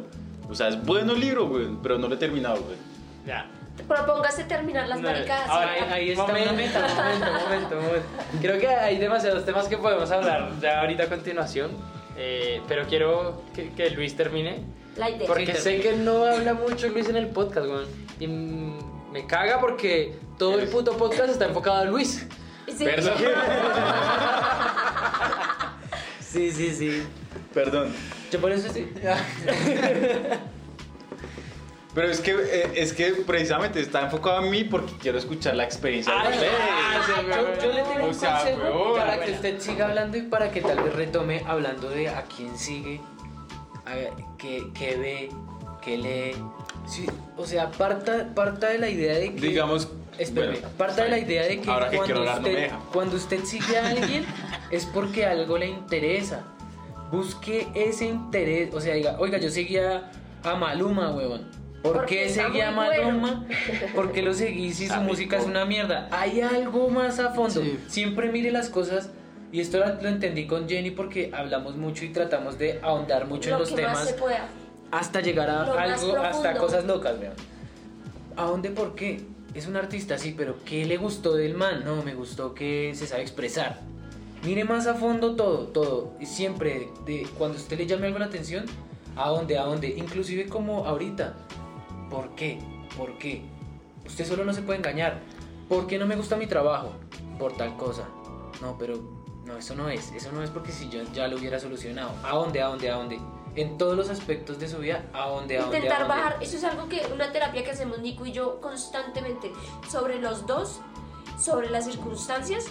O 0.48 0.55
sea, 0.55 0.68
es 0.68 0.82
bueno 0.82 1.12
el 1.12 1.20
libro, 1.20 1.46
güey, 1.46 1.68
pero 1.82 1.98
no 1.98 2.09
lo 2.09 2.14
he 2.14 2.18
terminado, 2.18 2.56
güey. 2.62 2.76
Ya. 3.26 3.51
Propóngase 3.88 4.44
terminar 4.44 4.88
las 4.88 5.01
maricadas. 5.01 5.48
ahora, 5.48 5.72
ahí- 5.72 5.92
ahí 5.92 6.10
está 6.12 6.26
momento, 6.26 6.51
momento, 6.52 6.78
momento, 7.44 7.74
momento. 7.76 8.06
Creo 8.40 8.59
que 8.60 8.68
hay 8.68 8.98
demasiados 8.98 9.44
temas 9.44 9.66
que 9.68 9.76
podemos 9.76 10.10
hablar 10.10 10.51
ya 10.60 10.80
ahorita 10.80 11.02
a 11.05 11.06
continuación, 11.09 11.72
eh, 12.16 12.62
pero 12.68 12.86
quiero 12.86 13.42
que, 13.55 13.70
que 13.72 13.90
Luis 13.90 14.16
termine, 14.16 14.60
La 14.96 15.10
idea. 15.10 15.26
porque 15.26 15.55
Sí, 15.56 15.60
sé 15.62 15.80
que 15.80 15.92
no 15.94 16.24
habla 16.24 16.55
mucho 16.55 16.88
Luis 16.88 17.09
en 17.09 17.16
el 17.16 17.26
podcast, 17.28 17.66
weón. 17.66 17.86
Y 18.20 18.26
me 18.28 19.26
caga 19.26 19.60
porque 19.60 20.16
todo 20.38 20.59
el 20.59 20.68
puto 20.68 20.96
podcast 20.96 21.30
está 21.30 21.44
enfocado 21.46 21.78
a 21.78 21.84
Luis. 21.84 22.26
Sí. 22.76 22.84
Perdón. 22.84 23.14
Sí, 26.20 26.51
sí, 26.51 26.74
sí. 26.74 27.06
Perdón. 27.52 27.94
Yo 28.32 28.40
por 28.40 28.51
eso 28.51 28.68
sí. 28.72 28.90
Pero 31.94 32.08
es 32.10 32.20
que, 32.20 32.32
eh, 32.32 32.70
es 32.74 32.92
que 32.92 33.12
precisamente 33.26 33.80
está 33.80 34.02
enfocado 34.02 34.38
a 34.38 34.40
mí 34.42 34.64
porque 34.64 34.92
quiero 35.00 35.16
escuchar 35.18 35.54
la 35.54 35.64
experiencia 35.64 36.12
de 36.12 36.28
ustedes. 36.30 36.52
Yo, 37.28 37.62
yo 37.68 37.72
le 37.72 37.82
tengo 37.82 38.04
O 38.04 38.08
un 38.08 38.14
sea, 38.14 38.38
consejo 38.38 38.62
huevón. 38.62 38.98
para 38.98 39.20
que 39.24 39.32
usted 39.32 39.60
siga 39.60 39.86
hablando 39.88 40.16
y 40.16 40.22
para 40.22 40.50
que 40.50 40.60
tal 40.60 40.82
vez 40.82 40.92
retome 40.94 41.42
hablando 41.46 41.88
de 41.90 42.08
a 42.08 42.22
quién 42.22 42.58
sigue, 42.58 43.00
a 43.86 43.94
qué, 44.38 44.64
qué 44.74 44.96
ve, 44.96 45.28
qué 45.82 45.96
lee. 45.98 46.36
Sí, 46.88 47.06
o 47.36 47.46
sea, 47.46 47.70
parta, 47.70 48.34
parta 48.34 48.68
de 48.70 48.78
la 48.78 48.88
idea 48.90 49.14
de 49.14 49.32
que... 49.34 49.40
Digamos, 49.40 49.88
Espérame, 50.18 50.52
bueno, 50.60 50.68
parta 50.76 51.04
de 51.04 51.10
la 51.10 51.18
idea 51.18 51.42
de 51.44 51.60
que, 51.60 51.70
Ahora 51.70 51.90
que 51.90 51.96
cuando, 51.96 52.14
quiero 52.14 52.20
hablar, 52.30 52.36
no 52.36 52.42
me 52.42 52.48
usted, 52.54 52.62
deja. 52.64 52.80
cuando 52.92 53.16
usted 53.16 53.44
sigue 53.44 53.78
a 53.78 53.88
alguien 53.88 54.24
es 54.70 54.84
porque 54.86 55.26
algo 55.26 55.56
le 55.58 55.66
interesa. 55.68 56.42
Busque 57.10 57.68
ese 57.74 58.06
interés, 58.06 58.74
o 58.74 58.80
sea, 58.80 58.94
diga, 58.94 59.16
oiga, 59.18 59.38
yo 59.38 59.48
seguía 59.48 60.10
a 60.42 60.54
Maluma, 60.56 61.12
huevón. 61.12 61.48
¿Por 61.85 61.93
Porque 61.93 62.15
qué 62.16 62.24
está 62.24 62.47
seguía 62.47 62.69
a 62.69 62.70
muy 62.70 62.86
bueno. 62.86 63.19
Maluma? 63.20 63.47
¿Por 63.94 64.11
qué 64.12 64.23
lo 64.23 64.32
seguí 64.32 64.73
si 64.73 64.86
su 64.86 64.94
Amigo. 64.94 65.11
música 65.11 65.36
es 65.36 65.44
una 65.44 65.66
mierda? 65.66 66.09
Hay 66.11 66.40
algo 66.40 66.89
más 66.89 67.20
a 67.20 67.32
fondo. 67.32 67.61
Sí. 67.61 67.78
Siempre 67.89 68.32
mire 68.32 68.51
las 68.51 68.70
cosas, 68.70 69.11
y 69.52 69.61
esto 69.61 69.78
lo, 69.78 70.09
entendí 70.09 70.47
con 70.47 70.66
Jenny 70.66 70.93
porque 70.93 71.31
hablamos 71.35 71.77
mucho 71.77 72.06
y 72.06 72.09
tratamos 72.09 72.56
de 72.59 72.81
ahondar 72.82 73.27
mucho 73.27 73.51
en 73.51 73.56
Lo 73.56 73.59
los 73.61 73.69
que 73.69 73.82
más 73.82 73.93
temas 73.93 74.09
se 74.09 74.15
pueda. 74.15 74.48
hasta 74.90 75.20
llegar 75.20 75.51
a 75.51 75.66
Lo 75.66 75.78
algo, 75.78 76.16
hasta 76.16 76.56
cosas 76.56 76.86
locas, 76.86 77.20
vean. 77.20 77.35
¿A 78.35 78.44
dónde 78.44 78.70
por 78.70 78.94
qué? 78.94 79.20
Es 79.52 79.66
un 79.66 79.77
artista, 79.77 80.16
sí, 80.16 80.35
pero 80.35 80.56
¿qué 80.65 80.86
le 80.86 80.97
gustó 80.97 81.35
del 81.36 81.52
man? 81.52 81.82
No, 81.85 82.02
me 82.02 82.15
gustó 82.15 82.55
que 82.55 82.93
se 82.94 83.06
sabe 83.06 83.20
expresar. 83.20 83.81
Mire 84.43 84.65
más 84.65 84.86
a 84.86 84.94
fondo 84.94 85.36
todo, 85.36 85.66
todo. 85.66 86.15
Y 86.19 86.24
siempre, 86.24 86.89
de, 87.05 87.27
cuando 87.36 87.59
usted 87.59 87.77
le 87.77 87.86
llame 87.86 88.06
algo 88.06 88.19
la 88.20 88.24
atención, 88.24 88.65
¿a 89.16 89.28
dónde? 89.28 89.59
¿A 89.59 89.65
dónde? 89.65 89.89
Inclusive 89.98 90.47
como 90.48 90.86
ahorita. 90.86 91.35
¿Por 92.15 92.31
qué? 92.36 92.61
¿Por 92.97 93.19
qué? 93.19 93.43
Usted 94.07 94.24
solo 94.24 94.45
no 94.45 94.53
se 94.53 94.62
puede 94.62 94.78
engañar. 94.78 95.20
¿Por 95.69 95.89
qué 95.89 95.99
no 95.99 96.07
me 96.07 96.15
gusta 96.15 96.36
mi 96.36 96.47
trabajo? 96.47 96.93
Por 97.41 97.57
tal 97.57 97.77
cosa. 97.77 98.05
No, 98.62 98.78
pero 98.78 99.01
no, 99.45 99.57
eso 99.57 99.74
no 99.74 99.89
es. 99.89 100.12
Eso 100.12 100.31
no 100.31 100.41
es 100.45 100.51
porque 100.51 100.70
si 100.70 100.89
yo 100.89 101.03
ya 101.12 101.27
lo 101.27 101.36
hubiera 101.36 101.59
solucionado. 101.59 102.12
¿A 102.23 102.36
dónde? 102.36 102.62
¿A 102.62 102.69
dónde? 102.69 102.89
¿A 102.89 102.95
dónde? 102.95 103.19
En 103.57 103.78
todos 103.78 103.97
los 103.97 104.11
aspectos 104.11 104.61
de 104.61 104.69
su 104.69 104.78
vida, 104.78 105.05
¿a 105.12 105.27
dónde? 105.28 105.59
¿A 105.59 105.62
dónde? 105.62 105.77
¿A 105.77 105.81
Intentar 105.81 106.07
dónde? 106.07 106.15
bajar, 106.15 106.36
eso 106.41 106.57
es 106.57 106.62
algo 106.62 106.89
que, 106.89 107.03
una 107.12 107.32
terapia 107.32 107.65
que 107.65 107.73
hacemos 107.73 107.99
Nico 107.99 108.24
y 108.27 108.31
yo 108.31 108.61
constantemente, 108.61 109.53
sobre 109.91 110.20
los 110.20 110.47
dos, 110.47 110.82
sobre 111.36 111.69
las 111.69 111.85
circunstancias 111.85 112.66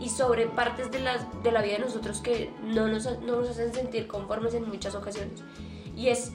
y 0.00 0.08
sobre 0.08 0.46
partes 0.46 0.90
de 0.90 0.98
la, 0.98 1.18
de 1.44 1.52
la 1.52 1.62
vida 1.62 1.74
de 1.74 1.84
nosotros 1.84 2.20
que 2.20 2.52
no 2.64 2.88
nos, 2.88 3.04
no 3.20 3.36
nos 3.36 3.50
hacen 3.50 3.72
sentir 3.72 4.08
conformes 4.08 4.54
en 4.54 4.68
muchas 4.68 4.96
ocasiones. 4.96 5.40
Y 5.96 6.08
es 6.08 6.32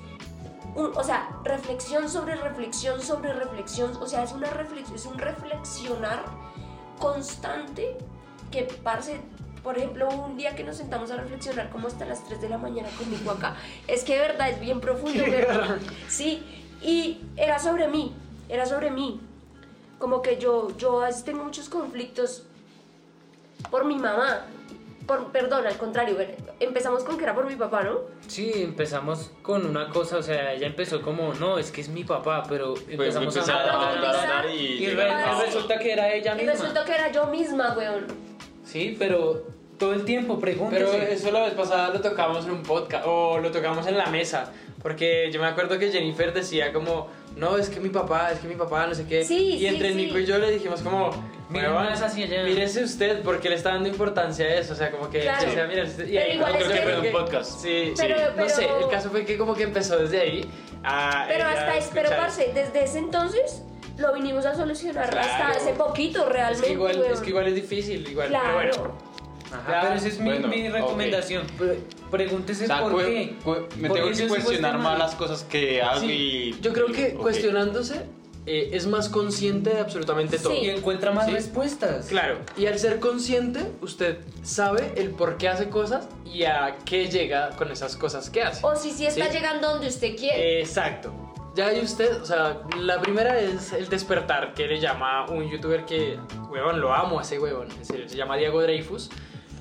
un- 0.76 0.92
o 0.96 1.04
sea, 1.04 1.30
reflexión 1.44 2.10
sobre 2.10 2.36
reflexión 2.36 3.02
sobre 3.02 3.34
reflexión, 3.34 3.96
o 4.02 4.08
sea, 4.08 4.24
es 4.24 4.32
una 4.32 4.50
reflexión, 4.50 4.96
es 4.96 5.06
un 5.06 5.18
reflexionar 5.18 6.24
constante 7.00 7.98
que 8.52 8.64
parce, 8.84 9.20
por 9.64 9.78
ejemplo, 9.78 10.10
un 10.10 10.38
día 10.38 10.56
que 10.56 10.64
nos 10.64 10.78
sentamos 10.78 11.12
a 11.12 11.16
reflexionar 11.18 11.70
como 11.70 11.88
hasta 11.88 12.06
las 12.06 12.24
3 12.24 12.42
de 12.42 12.50
la 12.50 12.58
mañana 12.58 12.90
conmigo 12.98 13.32
acá, 13.32 13.56
es 13.88 14.04
que 14.04 14.14
de 14.14 14.20
verdad 14.20 14.50
es 14.50 14.60
bien 14.60 14.80
profundo, 14.80 15.24
¿verdad? 15.30 15.78
Sí, 16.08 16.44
y 16.82 17.22
era 17.38 17.60
sobre 17.60 17.88
mí, 17.88 18.16
era 18.50 18.66
sobre 18.66 18.92
mí. 18.92 19.22
Como 20.00 20.22
que 20.22 20.38
yo, 20.38 20.76
yo 20.78 21.02
a 21.02 21.06
veces 21.06 21.24
tengo 21.24 21.44
muchos 21.46 21.70
conflictos 21.70 22.44
por 23.72 23.86
mi 23.86 23.96
mamá. 23.96 24.42
Por, 25.08 25.32
perdón, 25.32 25.68
al 25.68 25.78
contrario, 25.78 26.18
empezamos 26.60 27.04
con 27.04 27.18
que 27.18 27.24
era 27.24 27.36
por 27.36 27.46
mi 27.46 27.56
papá, 27.56 27.84
¿no? 27.84 28.00
Sí, 28.28 28.52
empezamos 28.56 29.32
con 29.42 29.66
una 29.66 29.90
cosa, 29.90 30.18
o 30.18 30.24
sea, 30.24 30.54
ella 30.54 30.68
empezó 30.68 31.02
como, 31.02 31.34
no, 31.34 31.58
es 31.58 31.72
que 31.72 31.82
es 31.82 31.90
mi 31.90 32.04
papá, 32.04 32.44
pero 32.48 32.74
empezamos 32.88 33.36
empezar 33.36 33.70
a 33.70 34.40
a 34.42 34.46
y 34.48 34.84
Y, 34.84 34.88
re- 34.92 35.10
y 35.10 35.46
resulta 35.46 35.78
que 35.80 35.92
era 35.92 36.14
ella 36.14 36.34
Y 36.34 36.38
misma. 36.38 36.52
resultó 36.54 36.86
que 36.86 36.94
era 36.94 37.12
yo 37.12 37.28
misma, 37.28 37.74
weón. 37.78 38.08
Sí, 38.64 38.96
pero 38.98 39.44
todo 39.78 39.94
el 39.94 40.06
tiempo, 40.06 40.40
pregúntese. 40.40 40.86
Pero 40.86 41.04
eso 41.04 41.32
la 41.32 41.42
vez 41.44 41.54
pasada 41.54 41.90
lo 41.90 42.00
tocamos 42.00 42.46
en 42.46 42.52
un 42.52 42.64
podcast 42.64 43.04
o 43.06 43.40
lo 43.40 43.52
tocamos 43.52 43.86
en 43.88 43.98
la 43.98 44.06
mesa. 44.06 44.52
Porque 44.82 45.30
yo 45.32 45.40
me 45.42 45.48
acuerdo 45.48 45.78
que 45.80 45.92
Jennifer 45.92 46.34
decía 46.34 46.72
como, 46.74 47.08
no, 47.36 47.58
es 47.58 47.70
que 47.70 47.80
mi 47.80 47.90
papá, 47.90 48.32
es 48.32 48.40
que 48.40 48.48
mi 48.48 48.56
papá, 48.56 48.88
no 48.88 48.94
sé 48.96 49.06
qué. 49.06 49.24
Sí, 49.24 49.56
y 49.56 49.60
sí, 49.60 49.68
entre 49.68 49.90
sí. 49.90 49.96
Nico 49.96 50.18
y 50.20 50.26
yo 50.26 50.38
le 50.38 50.52
dijimos 50.52 50.82
como, 50.82 51.12
Mire 51.50 51.70
mírese 52.46 52.84
usted, 52.84 53.22
porque 53.22 53.50
le 53.50 53.56
está 53.56 53.70
dando 53.74 53.88
importancia 53.90 54.46
a 54.46 54.56
eso. 54.56 54.74
O 54.74 54.76
sea, 54.76 54.90
como 54.92 55.10
que, 55.10 55.22
Claro. 55.22 55.50
o 55.50 55.54
sea, 55.54 55.68
mira, 55.68 55.84
usted- 55.84 56.08
y 56.08 56.14
Pero 56.14 56.26
ahí 56.26 56.36
igual 56.36 56.52
como 56.54 56.64
es 56.66 56.72
que 56.72 56.74
que- 56.80 56.84
fue 56.84 57.00
un 57.00 57.12
podcast. 57.12 57.60
Sí, 57.62 57.94
Pero- 57.98 58.16
sí. 58.18 58.24
pero- 58.36 58.44
No 58.44 58.50
sé, 58.50 58.68
el 58.84 58.90
caso 58.90 59.10
fue 59.12 59.26
que 59.26 59.38
como 59.38 59.54
que 59.56 59.64
empezó 59.64 59.98
desde 60.00 60.20
ahí 60.22 60.50
a 60.84 61.26
Pero 61.28 61.46
hasta 61.46 61.78
es, 61.78 61.90
pero 61.94 62.10
parce, 62.10 62.52
desde 62.54 62.84
ese 62.84 62.98
entonces 63.00 63.62
lo 63.98 64.14
vinimos 64.14 64.46
a 64.46 64.56
solucionar 64.56 65.10
Claro. 65.10 65.28
hasta 65.30 65.48
hace 65.50 65.74
poquito 65.74 66.24
Es 66.26 66.30
realmente, 66.34 66.68
que, 66.68 66.74
igual, 66.74 67.06
es 67.12 67.20
que 67.20 67.30
igual 67.30 67.48
es 67.48 67.56
difícil, 67.56 68.08
igual. 68.10 68.30
pero 68.30 68.42
Claro. 68.42 68.72
bueno. 68.82 69.13
Ajá, 69.54 69.80
pero 69.84 69.94
esa 69.96 70.08
es 70.08 70.20
mi, 70.20 70.30
bueno, 70.32 70.48
mi 70.48 70.68
recomendación. 70.70 71.46
Pre- 71.58 71.80
Pregúntese 72.12 72.64
O 72.66 72.68
sea, 72.68 72.82
por 72.82 72.98
qué. 73.04 73.36
me 73.80 73.90
tengo 73.90 74.08
que 74.08 74.12
es 74.24 74.30
cuestionar 74.30 74.78
más 74.78 74.98
las 75.00 75.16
cosas 75.16 75.44
que 75.44 75.82
hago 75.82 76.02
Sí, 76.02 76.54
y... 76.58 76.62
yo 76.62 76.74
creo 76.74 76.88
que 76.88 77.14
ok. 77.16 77.22
cuestionándose 77.22 78.02
eh, 78.46 78.72
es 78.74 78.88
más 78.88 79.08
consciente 79.10 79.70
de 79.70 79.80
absolutamente 79.80 80.38
todo. 80.38 80.52
Sí. 80.54 80.60
Y 80.64 80.70
encuentra 80.70 81.12
más 81.12 81.28
Sí. 81.28 81.32
respuestas. 81.32 82.08
Claro, 82.08 82.40
y 82.58 82.66
al 82.66 82.78
ser 82.78 83.00
consciente, 83.00 83.62
usted 83.82 84.18
sabe 84.44 84.92
el 84.98 85.12
por 85.12 85.38
qué 85.38 85.48
hace 85.48 85.70
cosas 85.70 86.10
y 86.26 86.44
a 86.44 86.76
qué 86.84 87.08
llega 87.08 87.52
con 87.52 87.72
esas 87.72 87.96
cosas 87.96 88.30
que 88.30 88.44
hace. 88.44 88.66
O 88.66 88.76
si 88.76 88.92
sí 88.92 89.06
está 89.06 89.28
Sí. 89.28 89.34
llegando 89.38 89.70
donde 89.70 89.88
usted 89.88 90.16
quiere. 90.18 90.60
Exacto. 90.60 91.14
Ya 91.56 91.68
hay 91.68 91.80
usted, 91.82 92.20
o 92.22 92.26
sea, 92.26 92.62
la 92.80 93.00
primera 93.00 93.40
es 93.40 93.74
el 93.74 93.88
despertar, 93.88 94.54
que 94.56 94.68
le 94.68 94.80
llama 94.80 95.28
un 95.30 95.50
youtuber 95.50 95.86
que, 95.86 96.18
huevón, 96.50 96.82
lo 96.82 96.92
amo 96.94 97.20
a 97.20 97.22
ese 97.22 97.38
huevón, 97.40 97.68
en 97.72 97.86
serio, 97.86 98.10
se 98.10 98.18
llama 98.18 98.36
Diego 98.38 98.60
Dreyfus. 98.62 99.10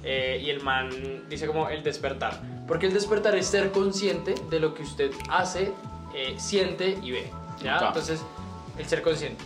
Eh, 0.05 0.41
y 0.45 0.51
el 0.51 0.61
man 0.63 0.91
dice 1.29 1.47
como 1.47 1.69
el 1.69 1.83
despertar. 1.83 2.41
Porque 2.67 2.87
el 2.87 2.93
despertar 2.95 3.35
es 3.37 3.47
ser 3.47 3.71
consciente 3.73 4.35
de 4.51 4.61
lo 4.61 4.75
que 4.75 4.83
usted 4.83 5.11
hace, 5.29 5.73
eh, 6.15 6.35
siente 6.39 6.99
y 7.03 7.11
ve. 7.13 7.31
¿ya? 7.63 7.79
Entonces, 7.89 8.21
el 8.79 8.87
ser 8.87 9.03
consciente. 9.03 9.43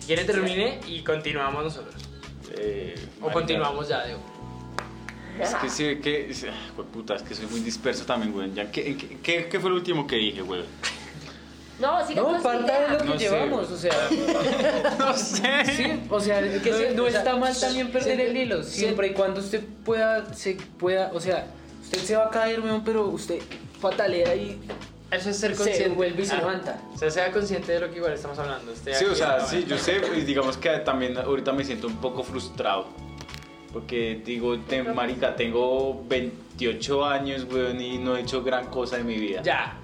Si 0.00 0.06
quiere 0.06 0.24
termine 0.24 0.80
y 0.86 1.02
continuamos 1.02 1.64
nosotros. 1.64 1.94
Eh, 2.58 2.94
O 3.20 3.30
continuamos 3.30 3.88
ya, 3.88 4.04
Diego. 4.04 4.20
Es 5.40 5.54
que 5.56 5.68
sí, 5.68 5.96
que... 6.00 6.30
es- 6.30 6.46
jue 6.76 6.84
puta, 6.84 7.16
es 7.16 7.22
que 7.22 7.34
soy 7.34 7.46
muy 7.46 7.60
disperso 7.60 8.04
también, 8.04 8.32
güey. 8.32 8.52
Ya, 8.54 8.70
¿qué, 8.70 8.96
qué, 8.96 9.18
qué- 9.22 9.48
qué 9.48 9.60
fue 9.60 9.70
lo 9.70 9.76
último 9.76 10.06
que 10.06 10.16
dije, 10.16 10.42
güey? 10.42 10.62
No, 11.80 12.06
siga 12.06 12.22
No, 12.22 12.28
con 12.28 12.36
su 12.36 12.42
falta 12.42 12.72
de 12.72 12.78
idea. 12.86 12.92
lo 12.92 12.98
que 12.98 13.04
No 13.04 13.12
sé, 13.12 13.18
llevamos, 13.18 13.70
o 13.70 13.76
sea, 13.76 13.92
No 14.98 15.12
sé. 15.14 15.64
sí, 15.66 16.00
o 16.08 16.20
sea, 16.20 16.40
que 16.40 16.70
No, 16.70 16.76
se- 16.76 16.94
no 16.94 17.04
o 17.04 17.10
sea, 17.10 17.18
está 17.20 17.36
mal 17.36 17.58
también 17.60 17.86
perder 17.88 18.16
siempre- 18.16 18.30
el 18.30 18.36
hilo, 18.36 18.62
siempre 18.62 19.06
y 19.08 19.12
cuando 19.12 19.40
usted 19.40 19.62
pueda, 19.84 20.32
se 20.34 20.54
pueda, 20.78 21.10
o 21.12 21.20
sea, 21.20 21.46
usted 21.82 21.98
se 21.98 22.16
va 22.16 22.26
a 22.26 22.30
caer, 22.30 22.60
weón, 22.60 22.84
pero 22.84 23.06
usted 23.08 23.40
patalea 23.80 24.34
y 24.36 24.58
Eso 25.10 25.30
es 25.30 25.36
ser 25.36 25.52
se 25.56 25.62
consciente. 25.64 25.88
vuelve 25.96 26.22
y 26.22 26.26
se 26.26 26.34
Ah. 26.34 26.38
levanta. 26.38 26.80
O 26.94 26.98
sea, 26.98 27.10
sea 27.10 27.32
consciente 27.32 27.72
de 27.72 27.80
lo 27.80 27.90
que 27.90 27.96
igual 27.96 28.12
estamos 28.12 28.38
hablando. 28.38 28.72
Sí, 28.76 29.04
o 29.04 29.14
sea, 29.14 29.40
sí, 29.44 29.64
yo 29.68 29.76
sé, 29.76 29.94
pues, 30.06 30.24
digamos 30.26 30.56
que 30.56 30.70
también 30.78 31.16
ahorita 31.18 31.52
me 31.52 31.64
siento 31.64 31.86
un 31.88 31.96
poco 31.96 32.22
frustrado. 32.22 32.86
Porque 33.72 34.22
digo, 34.24 34.56
te- 34.60 34.82
marica, 34.84 35.34
tengo 35.34 36.04
28 36.08 37.04
años, 37.04 37.44
weón, 37.52 37.80
y 37.80 37.98
no 37.98 38.16
he 38.16 38.20
hecho 38.20 38.42
gran 38.44 38.66
cosa 38.68 38.98
en 38.98 39.06
mi 39.06 39.16
vida. 39.16 39.42
Ya. 39.42 39.76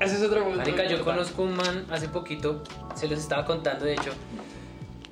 Ese 0.00 0.16
es 0.16 0.22
otro 0.22 0.42
punto. 0.44 0.58
Marica, 0.58 0.84
yo 0.86 1.02
conozco 1.04 1.42
un 1.42 1.56
man 1.56 1.86
hace 1.90 2.08
poquito, 2.08 2.62
se 2.94 3.08
les 3.08 3.18
estaba 3.20 3.44
contando 3.46 3.84
de 3.84 3.94
hecho. 3.94 4.12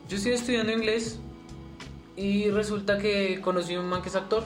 Yo 0.08 0.16
estoy 0.16 0.32
estudiando 0.32 0.72
inglés 0.72 1.18
y 2.16 2.50
resulta 2.50 2.98
que 2.98 3.40
conocí 3.40 3.76
un 3.76 3.86
man 3.88 4.02
que 4.02 4.10
es 4.10 4.16
actor. 4.16 4.44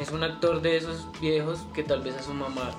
Es 0.00 0.10
un 0.10 0.22
actor 0.24 0.60
de 0.62 0.76
esos 0.76 1.06
viejos 1.20 1.60
que 1.74 1.82
tal 1.84 2.00
vez 2.02 2.16
a 2.16 2.22
su 2.22 2.32
mamá 2.34 2.70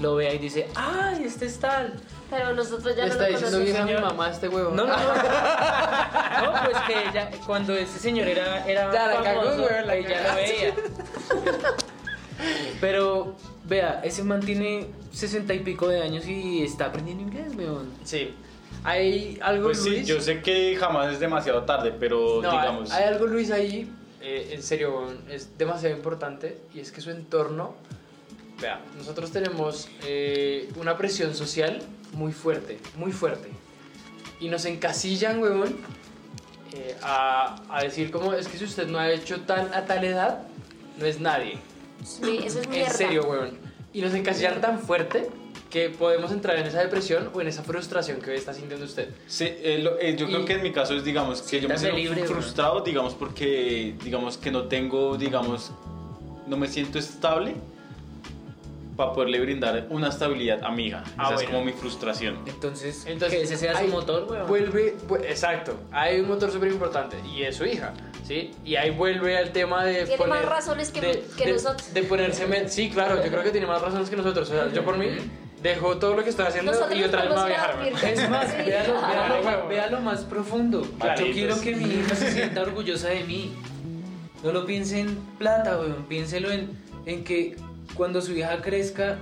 lo 0.00 0.16
vea 0.16 0.32
y 0.34 0.38
dice, 0.38 0.68
¡ay, 0.74 1.24
este 1.24 1.46
es 1.46 1.58
tal! 1.58 2.00
Pero 2.28 2.52
nosotros 2.54 2.94
ya 2.96 3.04
Le 3.04 3.08
no 3.08 3.12
está 3.14 3.24
lo 3.24 3.30
diciendo 3.30 3.58
conocemos. 3.58 3.86
bien 3.86 3.96
a 3.96 4.00
mi 4.00 4.06
mamá 4.06 4.30
este 4.30 4.48
huevo. 4.48 4.70
No, 4.70 4.86
no, 4.86 4.96
no. 4.96 4.96
No, 6.36 6.52
pues 6.64 6.76
que 6.86 7.08
ella, 7.08 7.30
cuando 7.46 7.74
ese 7.74 7.98
señor 7.98 8.28
era, 8.28 8.66
era 8.66 8.92
Ya, 8.92 9.06
la 9.06 9.22
cagó, 9.22 9.42
famoso, 9.42 9.62
weón, 9.62 9.86
la 9.86 9.94
ella 9.96 10.28
lo 10.28 10.34
veía. 10.34 10.74
Pero, 12.80 13.34
vea, 13.68 14.00
ese 14.04 14.22
man 14.22 14.40
tiene 14.40 14.86
sesenta 15.12 15.54
y 15.54 15.60
pico 15.60 15.88
de 15.88 16.02
años 16.02 16.26
y 16.26 16.62
está 16.62 16.86
aprendiendo 16.86 17.22
inglés, 17.24 17.54
weón. 17.56 17.90
Sí. 18.04 18.30
Hay 18.84 19.38
algo, 19.42 19.64
Pues 19.68 19.82
sí, 19.82 19.90
Luis. 19.90 20.06
yo 20.06 20.20
sé 20.20 20.40
que 20.42 20.76
jamás 20.76 21.12
es 21.12 21.18
demasiado 21.20 21.62
tarde, 21.64 21.92
pero 21.98 22.40
No, 22.42 22.50
hay- 22.50 22.58
digamos... 22.60 22.90
hay, 22.92 23.04
algo, 23.04 23.26
Luis, 23.26 23.50
ahí, 23.50 23.90
eh, 24.20 24.50
en 24.52 24.62
serio, 24.62 24.98
weón, 25.00 25.18
es 25.30 25.56
demasiado 25.58 25.96
importante 25.96 26.58
y 26.74 26.80
es 26.80 26.92
que 26.92 27.00
su 27.00 27.10
entorno, 27.10 27.74
vea, 28.60 28.80
nosotros 28.96 29.30
tenemos 29.32 29.88
eh, 30.04 30.68
una 30.76 30.96
presión 30.96 31.34
social 31.34 31.80
muy 32.12 32.32
fuerte, 32.32 32.78
muy 32.96 33.12
fuerte. 33.12 33.48
Y 34.40 34.48
nos 34.48 34.64
encasillan, 34.66 35.40
weón, 35.42 35.76
eh, 36.74 36.94
a, 37.02 37.62
a 37.68 37.82
decir 37.82 38.10
como, 38.10 38.34
es 38.34 38.46
que 38.48 38.58
si 38.58 38.64
usted 38.64 38.86
no 38.86 38.98
ha 38.98 39.10
hecho 39.10 39.40
tal 39.40 39.72
a 39.74 39.84
tal 39.86 40.04
edad, 40.04 40.42
no 40.98 41.06
es 41.06 41.18
nadie. 41.20 41.58
Sí, 42.06 42.40
eso 42.44 42.60
es 42.60 42.64
En 42.66 42.70
mierda. 42.70 42.92
serio, 42.92 43.24
weón. 43.28 43.58
Y 43.92 44.00
nos 44.00 44.14
encasillan 44.14 44.60
tan 44.60 44.78
fuerte 44.78 45.28
que 45.70 45.90
podemos 45.90 46.30
entrar 46.30 46.56
en 46.56 46.66
esa 46.66 46.80
depresión 46.80 47.30
o 47.34 47.40
en 47.40 47.48
esa 47.48 47.62
frustración 47.62 48.20
que 48.20 48.30
hoy 48.30 48.36
está 48.36 48.54
sintiendo 48.54 48.86
usted. 48.86 49.08
Sí, 49.26 49.44
eh, 49.48 49.80
lo- 49.82 49.98
eh, 49.98 50.14
yo 50.16 50.26
Y- 50.28 50.32
creo 50.32 50.44
que 50.44 50.52
en 50.54 50.62
mi 50.62 50.72
caso 50.72 50.94
es, 50.94 51.02
digamos, 51.04 51.42
que 51.42 51.60
yo 51.60 51.68
me 51.68 51.76
siento 51.76 51.96
libre, 51.96 52.24
frustrado, 52.24 52.80
digamos, 52.82 53.14
porque, 53.14 53.94
digamos, 54.04 54.36
que 54.38 54.50
no 54.52 54.64
tengo, 54.68 55.16
digamos, 55.16 55.72
no 56.46 56.56
me 56.56 56.68
siento 56.68 56.98
estable 56.98 57.54
para 58.96 59.12
poderle 59.12 59.40
brindar 59.40 59.86
una 59.90 60.08
estabilidad 60.08 60.62
a 60.64 60.70
mi 60.70 60.86
hija. 60.86 61.02
Ah, 61.18 61.24
Esa 61.24 61.28
es 61.30 61.34
bueno. 61.42 61.50
como 61.50 61.64
mi 61.64 61.72
frustración. 61.72 62.38
Entonces, 62.46 63.04
Entonces, 63.06 63.38
que 63.38 63.44
ese 63.44 63.56
sea 63.58 63.78
su 63.78 63.88
motor, 63.88 64.26
weón. 64.30 64.46
Vuelve, 64.46 64.96
vu- 65.08 65.16
exacto. 65.22 65.76
Hay 65.90 66.20
un 66.20 66.28
motor 66.28 66.50
súper 66.50 66.70
importante 66.70 67.16
y 67.34 67.42
es 67.42 67.56
su 67.56 67.66
hija, 67.66 67.92
¿sí? 68.26 68.50
Y 68.64 68.76
ahí 68.76 68.90
vuelve 68.90 69.36
al 69.38 69.50
tema 69.52 69.84
de 69.84 70.04
Tiene 70.04 70.16
poner- 70.18 70.28
más 70.28 70.44
razones 70.44 70.90
que- 70.90 71.00
de, 71.00 71.24
que 71.36 71.46
de- 71.46 71.52
nosotros. 71.52 71.94
De 71.94 72.02
ponerse... 72.02 72.46
men- 72.46 72.68
Sí, 72.70 72.90
claro, 72.90 73.22
yo 73.24 73.30
creo 73.30 73.42
que 73.42 73.50
tiene 73.50 73.66
más 73.66 73.80
razones 73.80 74.10
que 74.10 74.16
nosotros. 74.16 74.50
O 74.50 74.52
sea, 74.52 74.72
yo 74.72 74.84
por 74.84 74.96
mí 74.98 75.06
dejo 75.62 75.96
todo 75.98 76.14
lo 76.14 76.22
que 76.22 76.30
estoy 76.30 76.46
haciendo 76.46 76.72
Nosotros 76.72 76.98
y 76.98 77.02
otra 77.04 77.22
vez 77.22 77.30
me 77.30 77.36
voy 77.36 77.44
a 77.44 77.46
viajar. 77.46 78.08
Es 78.12 78.30
más, 78.30 78.50
Sí. 78.50 78.56
véalo, 78.66 78.94
véalo, 78.94 79.40
Claro, 79.42 79.68
véalo 79.68 80.00
más 80.00 80.24
profundo. 80.24 80.82
Yo 80.82 81.32
quiero 81.32 81.60
que 81.60 81.74
mi 81.76 81.84
hija 81.94 82.14
se 82.14 82.30
sienta 82.32 82.62
orgullosa 82.62 83.08
de 83.08 83.24
mí. 83.24 83.52
No 84.44 84.52
lo 84.52 84.66
piense 84.66 85.00
en 85.00 85.16
plata, 85.38 85.78
weón. 85.78 86.04
Piénselo 86.08 86.50
en, 86.52 86.70
en 87.06 87.24
que 87.24 87.56
cuando 87.94 88.20
su 88.20 88.32
hija 88.32 88.60
crezca, 88.62 89.18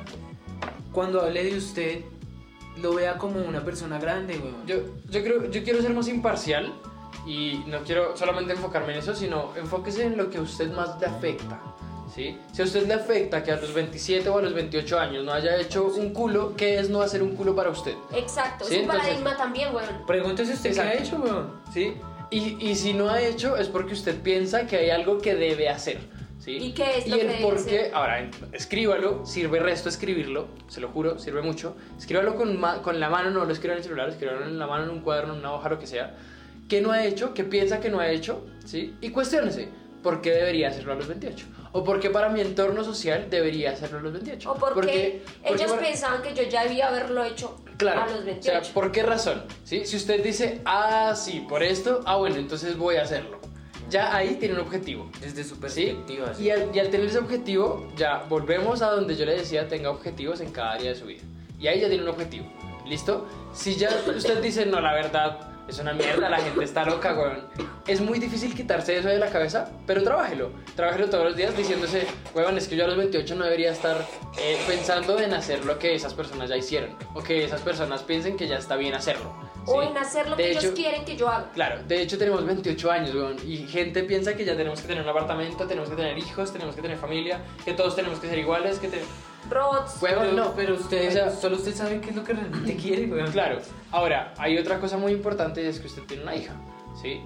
cuando 0.93 1.22
hable 1.22 1.44
de 1.44 1.56
usted, 1.56 2.01
lo 2.82 2.94
vea 2.94 3.14
como 3.14 3.40
una 3.40 3.64
persona 3.64 3.98
grande, 3.98 4.39
weón. 4.39 4.66
Yo, 4.66 4.76
yo, 5.09 5.22
creo, 5.22 5.51
yo 5.51 5.62
quiero 5.62 5.81
ser 5.81 5.93
más 5.94 6.09
imparcial 6.09 6.72
y 7.27 7.63
no 7.67 7.79
quiero 7.81 8.17
solamente 8.17 8.53
enfocarme 8.53 8.93
en 8.93 8.99
eso, 8.99 9.15
sino 9.15 9.53
enfóquese 9.57 10.05
en 10.05 10.17
lo 10.17 10.31
que 10.31 10.39
a 10.39 10.43
usted 10.43 10.71
más 10.73 10.99
le 11.01 11.07
afecta. 11.07 11.61
¿sí? 12.15 12.39
Si 12.53 12.63
a 12.63 12.65
usted 12.65 12.87
le 12.87 12.95
afecta 12.95 13.43
que 13.43 13.51
a 13.51 13.57
los 13.57 13.73
27 13.75 14.29
o 14.29 14.39
a 14.39 14.43
los 14.43 14.53
28 14.55 14.99
años 15.01 15.25
no 15.25 15.33
haya 15.33 15.57
hecho 15.57 15.87
un 15.87 16.13
culo, 16.13 16.55
¿qué 16.57 16.79
es 16.79 16.91
no 16.91 17.01
hacer 17.03 17.23
un 17.23 17.35
culo 17.35 17.55
para 17.57 17.71
usted? 17.71 17.95
Exacto, 18.15 18.65
Sí, 18.67 18.77
es 18.77 18.81
un 18.83 18.87
paradigma 18.89 19.37
también, 19.37 19.75
weón. 19.75 20.07
Pregúntese 20.07 20.53
usted 20.53 20.73
qué 20.75 20.81
ha 20.81 20.93
Exacto. 20.95 21.17
hecho, 21.17 21.23
weón. 21.35 21.61
¿sí? 21.73 21.95
Y, 22.31 22.57
y 22.71 22.75
si 22.75 22.93
no 22.95 23.09
ha 23.11 23.21
hecho 23.23 23.57
es 23.57 23.69
porque 23.69 23.95
usted 23.95 24.21
piensa 24.21 24.67
que 24.67 24.77
hay 24.77 24.91
algo 24.91 25.19
que 25.19 25.35
debe 25.35 25.69
hacer. 25.69 25.99
¿sí? 26.41 26.57
¿Y 26.59 26.73
qué 26.73 26.99
es 26.99 27.07
lo 27.09 27.17
y 27.17 27.19
que 27.21 27.25
el 27.27 27.33
debe 27.33 27.43
por 27.43 27.55
hacer? 27.57 27.89
qué, 27.89 27.95
ahora, 27.95 28.21
en- 28.21 28.31
escríbalo, 28.53 29.25
sirve 29.25 29.61
resto 29.61 29.89
escribirlo, 29.89 30.49
se 30.69 30.81
lo 30.81 30.89
juro, 30.89 31.19
sirve 31.19 31.43
mucho. 31.43 31.75
Escríbalo 31.99 32.35
con, 32.37 32.61
con 32.83 33.01
la 33.01 33.09
mano, 33.09 33.31
no 33.31 33.45
lo 33.45 33.53
escriba 33.53 33.73
en 33.75 33.79
el 33.79 33.85
celular, 33.85 34.09
escríbalo 34.11 34.45
en 34.45 34.59
la 34.59 34.67
mano, 34.67 34.85
en 34.85 34.91
un 34.91 35.01
cuaderno, 35.01 35.33
en 35.35 35.41
una 35.41 35.53
hoja, 35.55 35.69
lo 35.69 35.79
que 35.79 35.87
sea. 35.87 36.15
¿Qué 36.69 36.81
no 36.81 36.93
ha 36.93 37.05
hecho? 37.05 37.35
¿Qué 37.35 37.45
piensa 37.45 37.81
que 37.81 37.91
no 37.91 38.01
ha 38.01 38.09
hecho? 38.11 38.45
¿sí? 38.65 38.95
Y 39.01 39.11
cuestiónese, 39.11 39.69
¿por 40.03 40.20
qué 40.20 40.31
debería 40.31 40.69
hacerlo 40.69 40.93
a 40.93 40.97
los 40.97 41.07
28? 41.09 41.47
¿O 41.73 41.82
por 41.85 42.01
qué 42.01 42.09
para 42.11 42.28
mi 42.28 42.41
entorno 42.41 42.85
social 42.85 43.28
debería 43.31 43.73
hacerlo 43.73 43.99
a 43.99 44.03
los 44.03 44.12
28? 44.12 44.51
O 44.51 44.55
porque, 44.55 44.74
porque 44.74 45.23
ellos 45.45 45.70
para- 45.73 45.82
pensaban 45.82 46.23
que 46.23 46.35
yo 46.35 46.43
ya 46.45 46.62
debía 46.65 46.89
haberlo 46.89 47.24
hecho 47.24 47.57
Claro, 47.77 48.03
a 48.03 48.05
los 48.07 48.15
o 48.15 48.16
sea, 48.19 48.24
28. 48.24 48.70
¿por 48.73 48.93
qué 48.93 49.03
razón? 49.03 49.43
¿Sí? 49.65 49.85
Si 49.85 49.97
usted 49.97 50.23
dice, 50.23 50.61
ah, 50.65 51.15
sí, 51.16 51.45
por 51.49 51.62
esto, 51.62 52.01
ah, 52.07 52.16
bueno, 52.16 52.36
entonces 52.36 52.77
voy 52.78 52.97
a 52.97 53.03
hacerlo. 53.03 53.41
Ya 53.91 54.16
ahí 54.16 54.36
tiene 54.36 54.55
un 54.55 54.61
objetivo. 54.61 55.11
Desde 55.20 55.43
su 55.45 55.57
¿Sí? 55.57 55.61
perspectiva. 55.61 56.32
sí. 56.35 56.45
Y 56.45 56.51
al, 56.51 56.70
y 56.74 56.78
al 56.78 56.89
tener 56.89 57.07
ese 57.09 57.19
objetivo, 57.19 57.86
ya 57.97 58.24
volvemos 58.28 58.81
a 58.81 58.91
donde 58.91 59.15
yo 59.16 59.27
le 59.27 59.35
decía, 59.36 59.69
tenga 59.69 59.91
objetivos 59.91 60.41
en 60.41 60.51
cada 60.53 60.73
área 60.73 60.91
de 60.91 60.97
su 60.97 61.05
vida. 61.07 61.23
Y 61.61 61.66
ahí 61.66 61.81
ya 61.81 61.89
tiene 61.89 62.03
un 62.05 62.09
objetivo. 62.09 62.47
¿Listo? 62.86 63.27
Si 63.53 63.74
ya 63.77 63.91
usted 64.16 64.41
dice, 64.41 64.65
no, 64.66 64.81
la 64.81 64.93
verdad, 64.95 65.39
es 65.69 65.78
una 65.78 65.93
mierda, 65.93 66.28
la 66.28 66.39
gente 66.39 66.65
está 66.65 66.85
loca, 66.85 67.15
weón. 67.15 67.47
Es 67.86 68.01
muy 68.01 68.19
difícil 68.19 68.55
quitarse 68.55 68.99
eso 68.99 69.09
de 69.09 69.19
la 69.19 69.28
cabeza, 69.31 69.70
pero 69.86 70.03
trabájelo. 70.03 70.51
Trabájelo 70.77 71.09
todos 71.11 71.24
los 71.24 71.36
días 71.36 71.57
diciéndose, 71.57 72.07
weón, 72.35 72.57
es 72.59 72.69
que 72.69 72.77
yo 72.77 72.85
a 72.85 72.89
los 72.89 72.97
28 72.97 73.35
no 73.35 73.45
debería 73.45 73.70
estar 73.73 74.07
eh, 74.39 74.59
pensando 74.66 75.19
en 75.19 75.32
hacer 75.35 75.65
lo 75.65 75.78
que 75.78 75.95
esas 75.95 76.15
personas 76.15 76.49
ya 76.49 76.57
hicieron. 76.57 76.97
O 77.15 77.23
que 77.23 77.45
esas 77.45 77.61
personas 77.61 78.03
piensen 78.03 78.36
que 78.36 78.47
ya 78.49 78.57
está 78.59 78.77
bien 78.77 78.95
hacerlo. 78.95 79.32
o 79.66 79.82
en 79.82 79.97
hacer 79.97 80.28
lo 80.28 80.36
De 80.36 80.43
que 80.45 80.51
hecho- 80.53 80.61
ellos 80.61 80.73
quieren 80.74 81.05
que 81.07 81.16
yo 81.16 81.28
haga. 81.28 81.51
Claro, 81.55 81.82
de 81.89 82.03
hecho 82.03 82.19
tenemos 82.19 82.45
28 82.45 82.91
años, 82.91 83.15
weón, 83.15 83.36
y 83.47 83.66
gente 83.66 84.03
piensa 84.03 84.35
que 84.36 84.45
ya 84.45 84.57
tenemos 84.57 84.81
que 84.82 84.89
tener 84.89 85.03
un 85.03 85.09
apartamento, 85.09 85.66
tenemos 85.66 85.89
que 85.89 85.97
tener 85.97 86.19
hijos, 86.19 86.53
tenemos 86.53 86.74
que 86.77 86.82
tener 86.82 86.99
familia, 86.99 87.41
que 87.65 87.73
todos 87.73 87.97
tenemos 87.97 88.19
que 88.19 88.28
ser 88.28 88.39
iguales, 88.39 88.78
que 88.78 88.89
te... 88.89 89.01
Robots. 89.51 90.01
Weón, 90.01 90.19
Pero, 90.21 90.33
no, 90.33 90.55
pero 90.55 90.75
usted, 90.75 91.09
o 91.09 91.12
sea- 91.12 91.31
solo 91.31 91.57
usted 91.57 91.75
sabe 91.75 92.01
qué 92.01 92.11
es 92.11 92.16
lo 92.16 92.25
que 92.25 92.33
realmente 92.33 92.77
quiere, 92.83 93.07
weón. 93.07 93.31
Claro, 93.33 93.59
ahora, 93.91 94.35
hay 94.39 94.57
otra 94.59 94.81
cosa 94.81 94.97
muy 94.97 95.12
importante 95.12 95.62
y 95.62 95.66
es 95.66 95.81
que 95.81 95.87
usted 95.87 96.03
tiene 96.03 96.23
una 96.23 96.35
hija, 96.37 96.55
¿sí? 97.01 97.21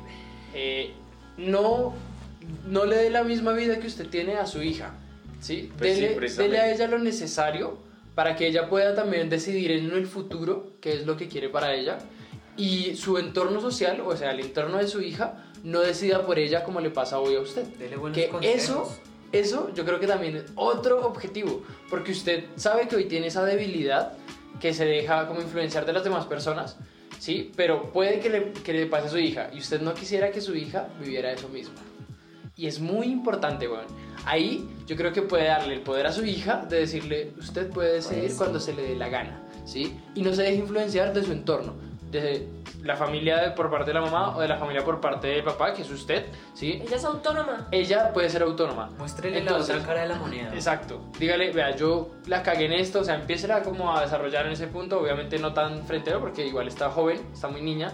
Eh, 0.55 0.93
no, 1.37 1.95
no 2.67 2.85
le 2.85 2.97
dé 2.97 3.11
la 3.11 3.23
misma 3.25 3.53
vida 3.53 3.79
que 3.79 3.87
usted 3.87 4.09
tiene 4.09 4.35
a 4.37 4.47
su 4.47 4.63
hija, 4.63 4.93
¿sí? 5.41 5.71
Pues 5.79 5.95
sí, 5.95 6.01
dele, 6.03 6.15
precisamente. 6.17 6.57
dele 6.57 6.71
a 6.71 6.75
ella 6.75 6.87
lo 6.89 6.99
necesario 6.99 7.79
para 8.15 8.35
que 8.35 8.47
ella 8.49 8.69
pueda 8.69 8.95
también 8.97 9.29
decidir 9.31 9.71
en 9.71 9.91
el 9.93 10.07
futuro 10.07 10.73
qué 10.81 10.93
es 10.95 11.07
lo 11.07 11.17
que 11.17 11.29
quiere 11.29 11.49
para 11.49 11.73
ella 11.75 11.99
y 12.57 12.97
su 12.97 13.19
entorno 13.19 13.61
social, 13.61 14.01
o 14.01 14.17
sea, 14.17 14.33
el 14.33 14.41
entorno 14.41 14.79
de 14.79 14.89
su 14.89 15.01
hija, 15.01 15.45
no 15.63 15.79
decida 15.81 16.27
por 16.27 16.39
ella 16.41 16.65
como 16.65 16.81
le 16.81 16.91
pasa 16.91 17.21
hoy 17.21 17.37
a 17.37 17.41
usted. 17.41 17.63
Dele 17.79 17.97
buenos 17.97 18.19
Que 18.19 18.29
consejos. 18.29 18.59
eso, 18.61 18.99
eso 19.33 19.73
yo 19.75 19.85
creo 19.85 20.01
que 20.01 20.07
también 20.07 20.37
es 20.37 20.45
otro 20.55 21.07
objetivo, 21.07 21.63
porque 21.91 22.13
usted 22.13 22.45
sabe 22.57 22.89
que 22.89 22.97
hoy 22.97 23.05
tiene 23.05 23.29
esa 23.29 23.45
debilidad 23.45 24.13
que 24.61 24.75
se 24.75 24.85
deja 24.85 25.27
como 25.27 25.41
influenciar 25.41 25.87
de 25.87 25.93
las 25.93 26.05
demás 26.05 26.27
personas, 26.27 26.77
¿sí? 27.19 27.53
Pero 27.57 27.93
puede 27.93 28.21
que 28.21 28.31
le, 28.31 28.53
que 28.53 28.73
le 28.73 28.87
pase 28.87 29.07
a 29.07 29.11
su 29.11 29.19
hija 29.19 29.51
y 29.53 29.59
usted 29.59 29.81
no 29.81 29.95
quisiera 29.95 30.31
que 30.31 30.41
su 30.41 30.55
hija 30.55 30.89
viviera 31.01 31.33
eso 31.33 31.49
mismo. 31.49 31.75
Y 32.57 32.67
es 32.67 32.81
muy 32.81 33.07
importante, 33.07 33.69
weón. 33.69 33.87
Ahí 34.25 34.69
yo 34.87 34.97
creo 34.97 35.13
que 35.13 35.23
puede 35.23 35.45
darle 35.45 35.75
el 35.75 35.81
poder 35.81 36.07
a 36.07 36.13
su 36.13 36.25
hija 36.25 36.67
de 36.69 36.81
decirle, 36.81 37.33
usted 37.39 37.71
puede 37.71 37.95
decidir 37.95 38.25
Pues 38.25 38.35
cuando 38.35 38.59
se 38.59 38.75
le 38.75 38.83
dé 38.83 38.97
la 38.97 39.09
gana, 39.09 39.41
¿sí? 39.65 39.97
Y 40.17 40.23
no 40.23 40.35
se 40.35 40.43
deje 40.43 40.57
influenciar 40.57 41.15
de 41.15 41.23
su 41.23 41.31
entorno, 41.31 41.75
de 42.11 42.49
la 42.83 42.97
familia 42.97 43.39
de- 43.39 43.51
por 43.51 43.71
parte 43.71 43.87
de 43.91 43.95
la 43.95 44.01
mamá 44.01 44.37
o 44.37 44.41
de 44.41 44.49
la 44.49 44.57
familia 44.57 44.85
por 44.85 45.01
parte 45.01 45.27
del 45.29 45.43
papá, 45.43 45.73
que 45.75 45.83
es 45.83 45.91
usted, 45.91 46.27
¿sí? 46.55 46.81
Ella 46.85 46.97
es 46.97 47.05
autónoma. 47.05 47.69
Ella 47.71 48.13
puede 48.13 48.31
ser 48.31 48.43
autónoma. 48.43 48.91
Muéstrele 48.99 49.39
Entonces, 49.39 49.69
la 49.69 49.75
otra 49.83 49.89
cara 49.89 50.03
de 50.03 50.09
la 50.09 50.15
moneda. 50.17 50.55
Exacto. 50.55 51.01
Dígale, 51.19 51.51
vea, 51.53 51.75
yo 51.77 52.11
la 52.27 52.43
cagué 52.43 52.67
en 52.67 52.73
esto, 52.75 53.01
o 53.01 53.05
sea, 53.05 53.17
empiece 53.17 53.49
como 53.65 53.97
a 53.97 54.03
desarrollar 54.03 54.47
en 54.47 54.53
ese 54.53 54.67
punto, 54.69 55.01
obviamente 55.01 55.39
no 55.39 55.53
tan 55.53 55.85
frentero 55.87 56.21
porque 56.21 56.47
igual 56.47 56.69
está 56.69 56.91
joven, 56.91 57.21
está 57.33 57.49
muy 57.49 57.63
niña. 57.63 57.93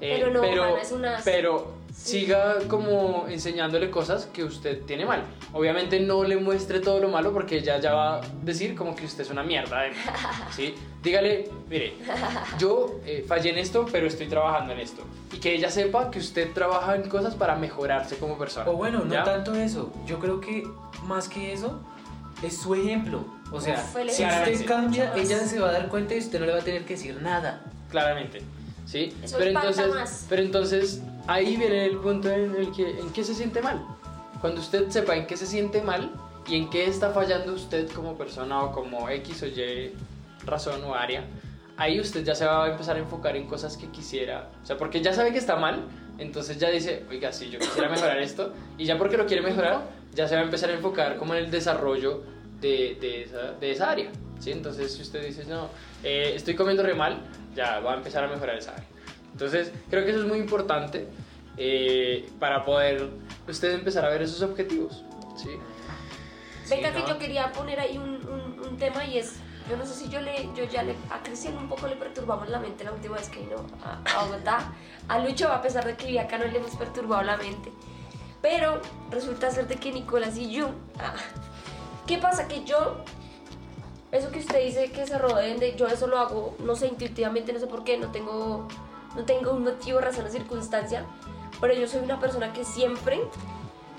eh, 0.00 0.16
Pero 0.18 0.30
no, 0.32 0.40
pero, 0.42 0.64
Hanna, 0.64 0.80
es 0.82 0.92
una- 0.92 1.18
pero 1.24 1.72
siga 1.96 2.58
como 2.68 3.26
enseñándole 3.28 3.90
cosas 3.90 4.26
que 4.26 4.44
usted 4.44 4.82
tiene 4.82 5.06
mal. 5.06 5.24
Obviamente 5.52 5.98
no 6.00 6.24
le 6.24 6.36
muestre 6.36 6.80
todo 6.80 7.00
lo 7.00 7.08
malo 7.08 7.32
porque 7.32 7.58
ella 7.58 7.80
ya 7.80 7.94
va 7.94 8.16
a 8.18 8.20
decir 8.42 8.74
como 8.74 8.94
que 8.94 9.06
usted 9.06 9.22
es 9.22 9.30
una 9.30 9.42
mierda. 9.42 9.86
¿eh? 9.86 9.92
¿sí? 10.54 10.74
Dígale, 11.02 11.50
mire, 11.68 11.94
yo 12.58 13.00
eh, 13.04 13.24
fallé 13.26 13.50
en 13.50 13.58
esto, 13.58 13.86
pero 13.90 14.06
estoy 14.06 14.26
trabajando 14.26 14.72
en 14.72 14.80
esto. 14.80 15.02
Y 15.32 15.38
que 15.38 15.54
ella 15.54 15.70
sepa 15.70 16.10
que 16.10 16.18
usted 16.18 16.52
trabaja 16.52 16.96
en 16.96 17.08
cosas 17.08 17.34
para 17.34 17.56
mejorarse 17.56 18.16
como 18.18 18.36
persona. 18.38 18.68
O 18.68 18.74
bueno, 18.74 19.04
no 19.04 19.14
¿ya? 19.14 19.24
tanto 19.24 19.54
eso. 19.54 19.92
Yo 20.06 20.18
creo 20.18 20.40
que 20.40 20.64
más 21.04 21.28
que 21.28 21.52
eso 21.52 21.80
es 22.42 22.56
su 22.58 22.74
ejemplo. 22.74 23.24
O 23.52 23.60
sea, 23.60 23.74
Uf, 23.74 24.10
si 24.10 24.24
usted 24.24 24.66
cambia, 24.66 25.12
ella 25.14 25.38
se 25.38 25.60
va 25.60 25.68
a 25.68 25.72
dar 25.72 25.88
cuenta 25.88 26.14
y 26.14 26.18
usted 26.18 26.40
no 26.40 26.46
le 26.46 26.52
va 26.52 26.58
a 26.58 26.64
tener 26.64 26.84
que 26.84 26.94
decir 26.94 27.20
nada. 27.22 27.62
claramente. 27.90 28.42
¿Sí? 28.86 29.12
Eso 29.22 29.36
pero 29.38 29.50
entonces, 29.50 29.88
más. 29.88 30.26
pero 30.28 30.42
entonces 30.42 31.02
ahí 31.26 31.56
viene 31.56 31.86
el 31.86 31.98
punto 31.98 32.30
en 32.30 32.54
el 32.54 32.72
que 32.72 32.98
en 32.98 33.10
qué 33.10 33.24
se 33.24 33.34
siente 33.34 33.60
mal. 33.60 33.84
Cuando 34.40 34.60
usted 34.60 34.88
sepa 34.90 35.16
en 35.16 35.26
qué 35.26 35.36
se 35.36 35.46
siente 35.46 35.82
mal 35.82 36.12
y 36.46 36.56
en 36.56 36.70
qué 36.70 36.86
está 36.86 37.10
fallando 37.10 37.54
usted 37.54 37.90
como 37.90 38.16
persona 38.16 38.62
o 38.62 38.72
como 38.72 39.08
X 39.08 39.42
o 39.42 39.46
Y 39.46 39.92
razón 40.44 40.84
o 40.84 40.94
área, 40.94 41.24
ahí 41.76 42.00
usted 42.00 42.24
ya 42.24 42.34
se 42.34 42.44
va 42.44 42.64
a 42.64 42.70
empezar 42.70 42.96
a 42.96 42.98
enfocar 42.98 43.36
en 43.36 43.46
cosas 43.46 43.76
que 43.76 43.88
quisiera, 43.88 44.48
o 44.62 44.66
sea, 44.66 44.76
porque 44.76 45.02
ya 45.02 45.12
sabe 45.12 45.32
que 45.32 45.38
está 45.38 45.56
mal, 45.56 45.84
entonces 46.18 46.58
ya 46.58 46.70
dice, 46.70 47.04
oiga, 47.10 47.32
sí, 47.32 47.50
yo 47.50 47.58
quisiera 47.58 47.88
mejorar 47.88 48.18
esto, 48.18 48.52
y 48.78 48.84
ya 48.84 48.96
porque 48.96 49.16
lo 49.16 49.26
quiere 49.26 49.42
mejorar, 49.42 49.82
ya 50.14 50.26
se 50.28 50.34
va 50.34 50.42
a 50.42 50.44
empezar 50.44 50.70
a 50.70 50.74
enfocar 50.74 51.16
como 51.16 51.34
en 51.34 51.44
el 51.44 51.50
desarrollo 51.50 52.22
de, 52.60 52.96
de, 53.00 53.22
esa, 53.22 53.52
de 53.52 53.70
esa 53.70 53.90
área, 53.90 54.10
¿sí? 54.38 54.52
Entonces, 54.52 54.94
si 54.94 55.02
usted 55.02 55.24
dice, 55.24 55.44
no, 55.44 55.68
eh, 56.02 56.32
estoy 56.34 56.54
comiendo 56.54 56.82
re 56.82 56.94
mal, 56.94 57.20
ya 57.54 57.80
va 57.80 57.92
a 57.92 57.96
empezar 57.96 58.24
a 58.24 58.28
mejorar 58.28 58.56
esa 58.56 58.72
área. 58.72 58.95
Entonces, 59.36 59.70
creo 59.90 60.02
que 60.06 60.12
eso 60.12 60.20
es 60.20 60.26
muy 60.26 60.38
importante 60.38 61.08
eh, 61.58 62.26
para 62.40 62.64
poder 62.64 63.10
usted 63.46 63.72
empezar 63.74 64.06
a 64.06 64.08
ver 64.08 64.22
esos 64.22 64.40
objetivos, 64.40 65.04
¿sí? 65.36 65.50
Venga, 66.70 66.88
Sí, 66.88 67.02
que 67.02 67.06
yo 67.06 67.18
quería 67.18 67.52
poner 67.52 67.78
ahí 67.78 67.98
un, 67.98 68.14
un- 68.26 68.60
un 68.66 68.76
tema 68.78 69.04
y 69.04 69.18
es, 69.18 69.34
yo 69.68 69.76
no 69.76 69.84
sé 69.84 69.92
si 69.92 70.08
yo 70.08 70.22
le, 70.22 70.48
yo 70.56 70.64
ya 70.64 70.82
le, 70.82 70.94
a 71.10 71.22
Cristian 71.22 71.54
un 71.58 71.68
poco 71.68 71.86
le 71.86 71.96
perturbamos 71.96 72.48
la 72.48 72.58
mente 72.60 72.82
la 72.82 72.92
última 72.92 73.16
vez 73.18 73.28
que 73.28 73.40
vino 73.40 73.56
a, 73.84 74.00
a 74.18 74.24
Bogotá. 74.24 74.72
A 75.06 75.18
Lucho, 75.18 75.52
a 75.52 75.60
pesar 75.60 75.84
de 75.84 75.96
que 75.96 76.06
vivía 76.06 76.22
acá, 76.22 76.38
no 76.38 76.46
le 76.46 76.56
hemos 76.56 76.74
perturbado 76.76 77.22
la 77.22 77.36
mente. 77.36 77.70
Pero 78.40 78.80
resulta 79.10 79.50
ser 79.50 79.68
de 79.68 79.76
que 79.76 79.92
Nicolás 79.92 80.38
y 80.38 80.50
yo, 80.50 80.70
ah, 80.98 81.12
¿qué 82.06 82.16
pasa? 82.16 82.48
Que 82.48 82.64
yo, 82.64 83.04
eso 84.12 84.30
que 84.30 84.38
usted 84.38 84.64
dice 84.64 84.90
que 84.92 85.06
se 85.06 85.18
rodeen 85.18 85.58
de, 85.60 85.76
yo 85.76 85.86
eso 85.88 86.06
lo 86.06 86.18
hago, 86.18 86.56
no 86.64 86.74
sé, 86.74 86.86
intuitivamente, 86.86 87.52
no 87.52 87.58
sé 87.60 87.66
por 87.66 87.84
qué, 87.84 87.98
no 87.98 88.10
tengo, 88.12 88.66
no 89.16 89.24
tengo 89.24 89.52
un 89.52 89.64
motivo, 89.64 90.00
razón 90.00 90.26
o 90.26 90.28
circunstancia, 90.28 91.04
pero 91.60 91.74
yo 91.74 91.88
soy 91.88 92.02
una 92.02 92.20
persona 92.20 92.52
que 92.52 92.64
siempre 92.64 93.20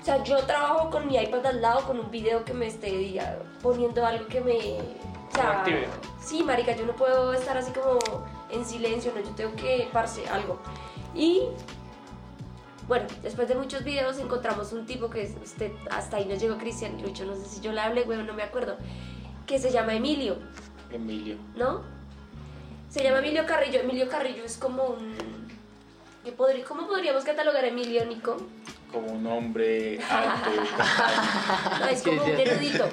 o 0.00 0.04
sea, 0.04 0.22
yo 0.22 0.38
trabajo 0.44 0.90
con 0.90 1.06
mi 1.06 1.16
iPad 1.16 1.44
al 1.46 1.60
lado 1.60 1.82
con 1.82 1.98
un 1.98 2.10
video 2.10 2.44
que 2.44 2.54
me 2.54 2.66
esté 2.66 2.86
diga, 2.86 3.38
poniendo 3.62 4.06
algo 4.06 4.26
que 4.28 4.40
me... 4.40 4.56
O 4.56 5.34
sea. 5.34 5.64
Sí, 6.20 6.42
marica, 6.42 6.74
yo 6.74 6.86
no 6.86 6.94
puedo 6.94 7.34
estar 7.34 7.56
así 7.56 7.72
como 7.72 7.98
en 8.50 8.64
silencio, 8.64 9.12
no, 9.14 9.20
yo 9.20 9.30
tengo 9.34 9.54
que 9.56 9.88
parce 9.92 10.26
algo. 10.28 10.58
Y 11.14 11.42
bueno, 12.86 13.06
después 13.22 13.48
de 13.48 13.54
muchos 13.54 13.84
videos 13.84 14.18
encontramos 14.18 14.72
un 14.72 14.86
tipo 14.86 15.10
que 15.10 15.24
usted, 15.42 15.72
hasta 15.90 16.16
ahí 16.16 16.24
nos 16.24 16.40
llegó 16.40 16.56
Cristian 16.56 17.00
Lucho, 17.02 17.26
no 17.26 17.34
sé 17.34 17.44
si 17.44 17.60
yo 17.60 17.72
le 17.72 17.80
hablé, 17.80 18.04
güey, 18.04 18.22
no 18.22 18.32
me 18.32 18.42
acuerdo, 18.42 18.76
que 19.46 19.58
se 19.58 19.70
llama 19.70 19.94
Emilio, 19.94 20.36
Emilio. 20.90 21.36
¿no? 21.56 21.82
Se 22.90 23.02
llama 23.02 23.18
Emilio 23.18 23.44
Carrillo. 23.46 23.80
Emilio 23.80 24.08
Carrillo 24.08 24.44
es 24.44 24.56
como 24.56 24.84
un... 24.84 25.48
¿qué 26.24 26.32
podría- 26.32 26.64
¿Cómo 26.64 26.86
podríamos 26.86 27.24
catalogar 27.24 27.64
a 27.64 27.68
Emilio, 27.68 28.04
Nico? 28.06 28.36
Como 28.92 29.08
un 29.12 29.26
hombre 29.26 29.98
alto. 30.08 30.50
No, 31.80 31.86
es 31.88 32.02
como 32.04 32.24
sí. 32.24 32.30
un 32.30 32.38
erudito, 32.40 32.88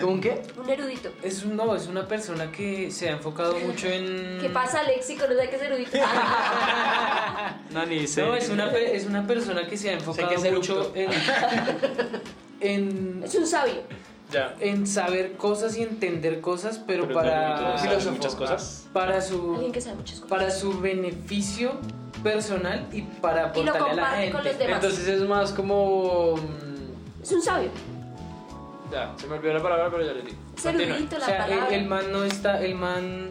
¿Con 0.00 0.20
qué? 0.20 0.42
un 0.56 0.70
erudito. 0.70 1.10
Es 1.22 1.42
un, 1.44 1.56
no, 1.56 1.74
es 1.74 1.86
una 1.88 2.06
persona 2.06 2.50
que 2.52 2.90
se 2.92 3.08
ha 3.08 3.12
enfocado 3.12 3.58
mucho 3.58 3.86
en... 3.88 4.38
¿Qué 4.40 4.48
pasa, 4.50 4.82
léxico? 4.84 5.24
No 5.28 5.34
sé 5.40 5.48
qué 5.50 5.56
es 5.56 5.62
erudito. 5.62 5.98
no, 7.72 7.86
ni 7.86 8.06
sé. 8.06 8.22
No, 8.22 8.34
es 8.36 8.48
una, 8.48 8.70
pe- 8.70 8.96
es 8.96 9.06
una 9.06 9.26
persona 9.26 9.66
que 9.66 9.76
se 9.76 9.90
ha 9.90 9.94
enfocado 9.94 10.28
que 10.28 10.34
es 10.36 10.52
mucho 10.52 10.92
en, 10.94 11.10
en, 12.60 13.22
Es 13.24 13.34
un 13.34 13.46
sabio. 13.46 13.82
Ya. 14.32 14.54
en 14.60 14.86
saber 14.86 15.32
cosas 15.36 15.76
y 15.76 15.82
entender 15.82 16.40
cosas, 16.40 16.78
pero, 16.86 17.06
Pero 17.08 17.14
no 17.14 17.20
para, 17.26 17.78
filósofo. 17.78 18.12
muchas 18.16 18.34
cosas. 18.34 18.86
para, 18.92 19.20
su, 19.20 19.54
Alguien 19.54 19.72
que 19.72 19.80
sabe 19.80 19.96
muchas 19.96 20.20
cosas. 20.20 20.28
para 20.30 20.50
su 20.50 20.80
beneficio 20.80 21.72
personal 22.22 22.86
y 22.92 23.02
para 23.02 23.52
Y 23.54 23.64
lo 23.64 23.72
aportarle 23.72 23.72
a 23.72 23.74
la 23.74 23.80
comparte 23.88 24.16
gente. 24.18 24.32
con 24.36 24.44
los 24.44 24.58
demás. 24.58 24.84
Entonces 24.84 25.08
es 25.08 25.20
más 25.22 25.52
como... 25.52 26.36
mm, 26.36 27.22
Es 27.22 27.32
un 27.32 27.42
sabio. 27.42 27.70
Ya, 28.92 29.14
se 29.16 29.26
me 29.28 29.36
olvidó 29.36 29.54
la 29.54 29.62
palabra, 29.62 29.88
pero 29.90 30.04
ya 30.04 30.12
le 30.12 30.22
digo. 30.22 30.36
Es 30.56 30.62
Continúe. 30.62 30.82
erudito 30.94 31.16
O 31.16 31.18
la 31.20 31.26
sea, 31.26 31.44
el, 31.46 31.50
palabra. 31.54 31.76
el 31.76 31.86
man 31.86 32.12
no 32.12 32.24
está, 32.24 32.60
el 32.64 32.74
man 32.74 33.30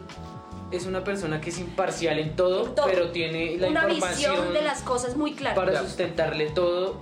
es 0.72 0.86
una 0.86 1.04
persona 1.04 1.42
que 1.42 1.50
es 1.50 1.60
imparcial 1.60 2.18
en 2.20 2.36
todo, 2.36 2.68
En 2.68 2.76
todo. 2.76 2.86
pero 2.88 3.10
tiene 3.12 3.58
la 3.58 3.68
Una 3.70 3.90
información 3.92 4.32
visión 4.36 4.54
de 4.54 4.62
las 4.62 4.82
cosas 4.84 5.18
muy 5.18 5.34
clara. 5.34 5.56
para 5.56 5.74
Ya. 5.74 5.82
sustentarle 5.82 6.50
todo 6.52 6.96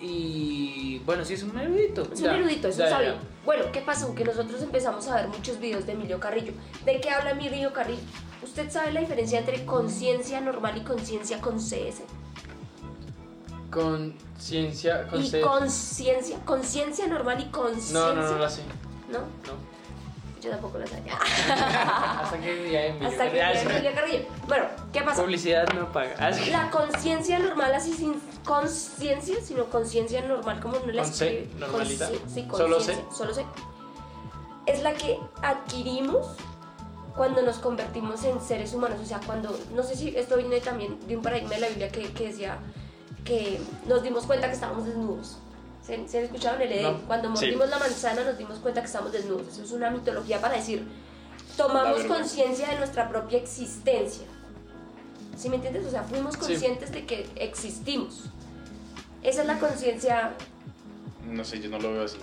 y 0.00 0.98
bueno, 1.04 1.24
sí 1.24 1.34
es 1.34 1.42
un 1.42 1.58
erudito. 1.58 2.08
Es 2.12 2.20
un 2.20 2.26
erudito, 2.30 2.68
es 2.68 2.74
un 2.76 2.80
ya, 2.80 2.84
ya, 2.86 2.90
sabio. 2.90 3.12
ya. 3.14 3.20
Bueno, 3.44 3.64
¿qué 3.72 3.80
pasó? 3.80 4.14
Que 4.14 4.24
nosotros 4.24 4.62
empezamos 4.62 5.06
a 5.08 5.16
ver 5.16 5.28
muchos 5.28 5.58
videos 5.58 5.86
de 5.86 5.92
Emilio 5.92 6.18
Carrillo. 6.20 6.52
¿De 6.84 7.00
qué 7.00 7.10
habla 7.10 7.30
Emilio 7.30 7.72
Carrillo? 7.72 8.00
¿Usted 8.42 8.70
sabe 8.70 8.92
la 8.92 9.00
diferencia 9.00 9.38
entre 9.38 9.64
conciencia 9.66 10.40
normal 10.40 10.76
y 10.78 10.80
conciencia 10.82 11.40
con 11.40 11.58
CS? 11.58 12.02
Conciencia, 13.70 15.06
con 15.06 15.24
Y 15.24 15.40
conciencia, 15.40 16.38
conciencia 16.44 17.06
normal 17.06 17.40
y 17.40 17.50
conciencia. 17.50 17.98
No, 17.98 18.14
no, 18.14 18.30
no 18.32 18.38
la 18.38 18.50
sé. 18.50 18.62
¿No? 19.10 19.18
No. 19.18 19.69
Yo 20.40 20.50
tampoco 20.50 20.78
la 20.78 20.86
sabía. 20.86 21.14
Hasta 22.22 22.38
que 22.40 22.54
día 22.64 22.86
Emilio. 22.86 23.08
Hasta 23.08 23.24
que 23.24 23.32
vi 23.32 23.40
a 23.40 23.54
sí. 23.54 23.66
Emilia 23.68 23.94
Carrillo. 23.94 24.24
Bueno, 24.48 24.64
¿qué 24.92 25.02
pasa? 25.02 25.22
Publicidad 25.22 25.68
no 25.74 25.92
paga. 25.92 26.14
Ah. 26.18 26.30
La 26.50 26.70
conciencia 26.70 27.38
normal, 27.38 27.74
así 27.74 27.92
sin 27.92 28.14
conciencia, 28.44 29.36
sino 29.42 29.66
conciencia 29.66 30.22
normal, 30.22 30.60
como 30.60 30.78
no 30.78 30.92
la 30.92 31.02
escribe. 31.02 31.48
normalita. 31.58 32.08
Sí, 32.32 32.46
Solo 32.50 32.76
conciencia, 32.76 33.04
Solo 33.12 33.34
C. 33.34 33.44
Es 34.66 34.82
la 34.82 34.94
que 34.94 35.18
adquirimos 35.42 36.26
cuando 37.16 37.42
nos 37.42 37.58
convertimos 37.58 38.24
en 38.24 38.40
seres 38.40 38.72
humanos. 38.72 38.98
O 39.02 39.06
sea, 39.06 39.20
cuando. 39.26 39.58
No 39.74 39.82
sé 39.82 39.96
si 39.96 40.16
esto 40.16 40.36
viene 40.36 40.60
también 40.60 40.98
de 41.06 41.16
un 41.16 41.22
paradigma 41.22 41.54
de 41.56 41.60
la 41.60 41.68
Biblia 41.68 41.88
que, 41.90 42.12
que 42.12 42.28
decía 42.28 42.58
que 43.24 43.60
nos 43.86 44.02
dimos 44.02 44.24
cuenta 44.24 44.46
que 44.46 44.54
estábamos 44.54 44.86
desnudos. 44.86 45.38
¿Se, 45.90 46.08
se 46.08 46.18
han 46.18 46.24
escuchado 46.24 46.56
en 46.56 46.62
el 46.62 46.72
Edén? 46.72 46.82
No. 46.84 46.98
Cuando 47.06 47.28
Sí. 47.36 47.46
mordimos 47.46 47.68
la 47.68 47.78
manzana 47.78 48.22
nos 48.24 48.38
dimos 48.38 48.58
cuenta 48.58 48.80
que 48.80 48.86
estábamos 48.86 49.12
desnudos. 49.12 49.48
Eso 49.48 49.62
es 49.64 49.72
una 49.72 49.90
mitología 49.90 50.40
para 50.40 50.56
decir, 50.56 50.86
tomamos 51.56 52.04
conciencia 52.04 52.68
de 52.68 52.76
nuestra 52.76 53.08
propia 53.08 53.38
existencia. 53.38 54.26
¿Sí 55.36 55.48
me 55.48 55.56
entiendes? 55.56 55.86
O 55.86 55.90
sea, 55.90 56.02
fuimos 56.04 56.34
Sí. 56.34 56.40
conscientes 56.40 56.92
de 56.92 57.06
que 57.06 57.28
existimos. 57.36 58.24
Esa 59.22 59.40
es 59.42 59.46
la 59.46 59.58
conciencia, 59.58 60.34
No 61.28 61.44
sé, 61.44 61.60
yo 61.60 61.68
no 61.68 61.78
lo 61.78 61.92
veo 61.92 62.04
así. 62.04 62.16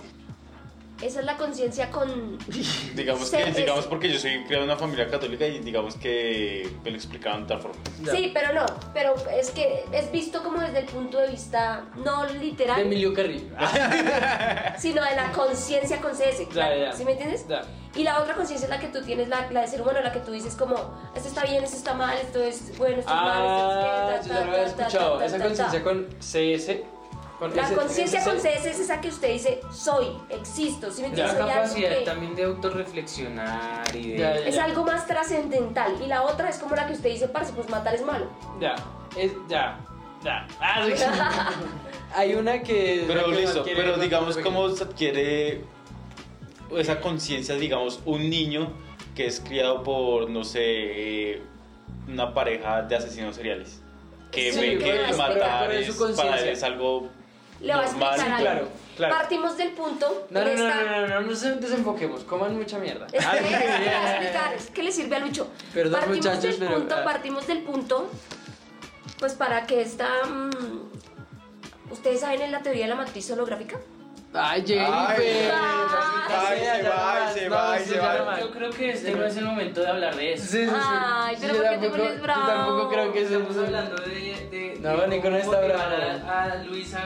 Esa 1.02 1.20
es 1.20 1.26
la 1.26 1.36
conciencia 1.36 1.90
con... 1.90 2.38
Digamos 2.94 3.30
que, 3.30 3.44
digamos 3.52 3.86
porque 3.86 4.12
yo 4.12 4.18
soy 4.18 4.42
criado 4.44 4.64
en 4.64 4.70
una 4.70 4.78
familia 4.78 5.08
católica 5.08 5.46
y 5.46 5.60
digamos 5.60 5.94
que 5.96 6.68
me 6.84 6.90
lo 6.90 6.96
explicaban 6.96 7.42
de 7.42 7.48
tal 7.48 7.60
forma. 7.60 7.76
Ya. 8.02 8.12
Sí, 8.12 8.30
pero 8.34 8.52
no, 8.52 8.66
pero 8.92 9.14
es 9.30 9.50
que 9.50 9.84
es 9.92 10.10
visto 10.10 10.42
como 10.42 10.60
desde 10.60 10.80
el 10.80 10.86
punto 10.86 11.18
de 11.18 11.28
vista 11.28 11.84
no 11.96 12.26
De 12.26 12.34
literal, 12.34 12.80
Emilio 12.80 13.14
Carrillo. 13.14 13.54
Ah, 13.56 14.74
sino 14.78 15.02
de 15.04 15.14
la 15.14 15.30
conciencia 15.32 16.00
con 16.00 16.12
CS. 16.12 16.48
Ya, 16.52 16.74
ya. 16.76 16.92
¿Sí 16.92 17.04
me 17.04 17.12
entiendes? 17.12 17.46
Y 17.94 18.02
la 18.02 18.20
otra 18.20 18.34
conciencia 18.34 18.66
es 18.66 18.70
la 18.70 18.78
que 18.78 18.88
tú 18.88 19.02
tienes, 19.02 19.28
la, 19.28 19.50
la 19.50 19.62
de 19.62 19.66
ser 19.66 19.80
humano, 19.82 20.00
la 20.00 20.12
que 20.12 20.20
tú 20.20 20.30
dices 20.32 20.54
como, 20.54 20.74
esto 21.16 21.28
está 21.28 21.44
bien, 21.44 21.64
esto 21.64 21.76
está 21.76 21.94
mal, 21.94 22.16
esto 22.18 22.42
es 22.42 22.76
bueno, 22.78 22.98
esto 22.98 23.10
es 23.10 23.18
Ah, 23.18 24.10
esto 24.20 24.28
yo 24.28 24.34
es 24.34 24.38
ya 24.40 24.44
lo 24.46 24.52
había 24.52 24.64
ta, 24.64 24.70
ta, 24.70 24.76
ta, 24.76 24.82
escuchado. 24.86 25.18
ta, 25.18 25.24
Esa 25.26 25.38
ta, 25.38 25.44
conciencia 25.44 25.78
ta. 25.78 25.84
con 25.84 26.06
CS. 26.20 26.97
Con 27.38 27.54
La 27.54 27.70
conciencia 27.72 28.24
con 28.24 28.36
CS 28.38 28.66
es 28.66 28.80
esa 28.80 29.00
que 29.00 29.08
usted 29.08 29.32
dice, 29.32 29.60
soy, 29.72 30.08
existo, 30.28 30.90
¿sí 30.90 31.02
me 31.02 31.16
La 31.16 31.30
algo 31.30 31.46
capacidad 31.46 31.98
que- 31.98 32.04
también 32.04 32.34
de 32.34 32.42
autorreflexionar 32.44 33.94
y 33.94 34.12
de... 34.12 34.18
Ya, 34.18 34.34
ya. 34.34 34.46
Es 34.46 34.58
algo 34.58 34.84
más 34.84 35.06
trascendental. 35.06 35.94
Y 36.02 36.06
la 36.06 36.22
otra 36.22 36.48
es 36.48 36.56
como 36.58 36.74
la 36.74 36.86
que 36.88 36.94
usted 36.94 37.10
dice, 37.10 37.28
parce, 37.28 37.52
pues 37.52 37.68
matar 37.68 37.94
es 37.94 38.04
malo. 38.04 38.26
Ya. 38.60 38.74
Es, 39.16 39.32
ya. 39.48 39.78
Ya. 40.24 40.48
Ah, 40.60 40.84
sí. 40.84 40.92
Hay 42.14 42.34
una 42.34 42.60
que. 42.62 43.04
Pero 43.06 43.26
que 43.26 43.30
listo, 43.40 43.62
pero 43.64 43.98
digamos 43.98 44.36
cómo 44.38 44.68
se 44.70 44.82
adquiere 44.82 45.62
esa 46.76 47.00
conciencia, 47.00 47.54
digamos, 47.54 48.00
un 48.04 48.28
niño 48.28 48.72
que 49.14 49.26
es 49.26 49.40
criado 49.40 49.84
por, 49.84 50.28
no 50.28 50.42
sé, 50.42 50.60
eh, 50.64 51.42
una 52.08 52.34
pareja 52.34 52.82
de 52.82 52.96
asesinos 52.96 53.36
seriales. 53.36 53.80
Que 54.32 54.52
Sí, 54.52 54.58
ve 54.60 54.78
que 54.78 55.16
matar 55.16 55.72
es, 55.72 55.94
para 56.16 56.40
él 56.40 56.48
es 56.48 56.62
algo 56.64 57.08
Le 57.60 57.74
voy 57.74 57.82
a 57.82 57.86
explicar 57.86 58.20
algo. 58.20 58.38
claro, 58.38 58.68
claro. 58.96 59.14
Partimos 59.16 59.56
del 59.56 59.70
punto. 59.72 60.26
No, 60.30 60.44
no, 60.44 60.54
no, 60.54 60.56
no, 60.56 60.84
no, 60.84 61.06
no, 61.06 61.20
no 61.20 61.20
nos 61.22 61.40
desenfoquemos. 61.60 62.24
Coman 62.24 62.56
mucha 62.56 62.78
mierda. 62.78 63.06
Es 63.12 63.26
que 63.26 63.34
le 63.36 63.42
voy 63.42 63.54
a 63.54 64.10
explicar, 64.10 64.54
es 64.54 64.70
que 64.70 64.82
le 64.82 64.92
sirve 64.92 65.16
a 65.16 65.18
Lucho. 65.18 65.48
Perdón, 65.74 66.00
partimos 66.00 66.16
muchachos, 66.16 66.42
del 66.42 66.68
pero, 66.68 66.78
punto, 66.80 66.94
ah. 66.96 67.04
partimos 67.04 67.46
del 67.46 67.62
punto, 67.62 68.10
pues 69.18 69.34
para 69.34 69.66
que 69.66 69.80
esta... 69.80 70.08
mm, 70.26 70.88
¿Ustedes 71.90 72.20
saben 72.20 72.42
en 72.42 72.52
la 72.52 72.62
teoría 72.62 72.84
de 72.84 72.90
la 72.90 72.96
matriz 72.96 73.30
holográfica? 73.30 73.78
Ay, 74.34 74.62
Jennifer. 74.66 74.92
Ay, 76.30 76.60
ay, 76.60 76.82
se 76.82 76.88
va, 76.88 77.32
se 77.32 77.48
va, 77.48 77.78
se 77.78 77.98
va. 77.98 78.40
Yo 78.40 78.50
creo 78.50 78.70
que 78.70 78.90
este 78.90 79.12
no 79.12 79.24
es 79.24 79.36
el 79.36 79.44
momento 79.46 79.80
de 79.80 79.88
hablar 79.88 80.14
de 80.14 80.34
eso. 80.34 80.44
Sí, 80.44 80.64
sí, 80.64 80.70
sí. 80.70 80.74
Ay, 80.74 81.36
pero 81.40 81.54
yo 81.54 81.62
¿por 81.62 81.70
qué 81.70 81.78
te 81.78 81.90
pones 81.90 82.20
bravo? 82.22 82.40
Yo 82.42 82.46
tampoco 82.46 82.88
creo 82.90 83.12
que 83.12 83.22
Estamos 83.22 83.48
estemos 83.48 83.66
hablando 83.66 83.96
de... 84.02 84.48
de 84.50 84.78
No, 84.80 85.06
Nico 85.06 85.30
no 85.30 85.36
está 85.38 85.60
bravo. 85.60 86.28
A, 86.28 86.54
Luisa... 86.66 87.00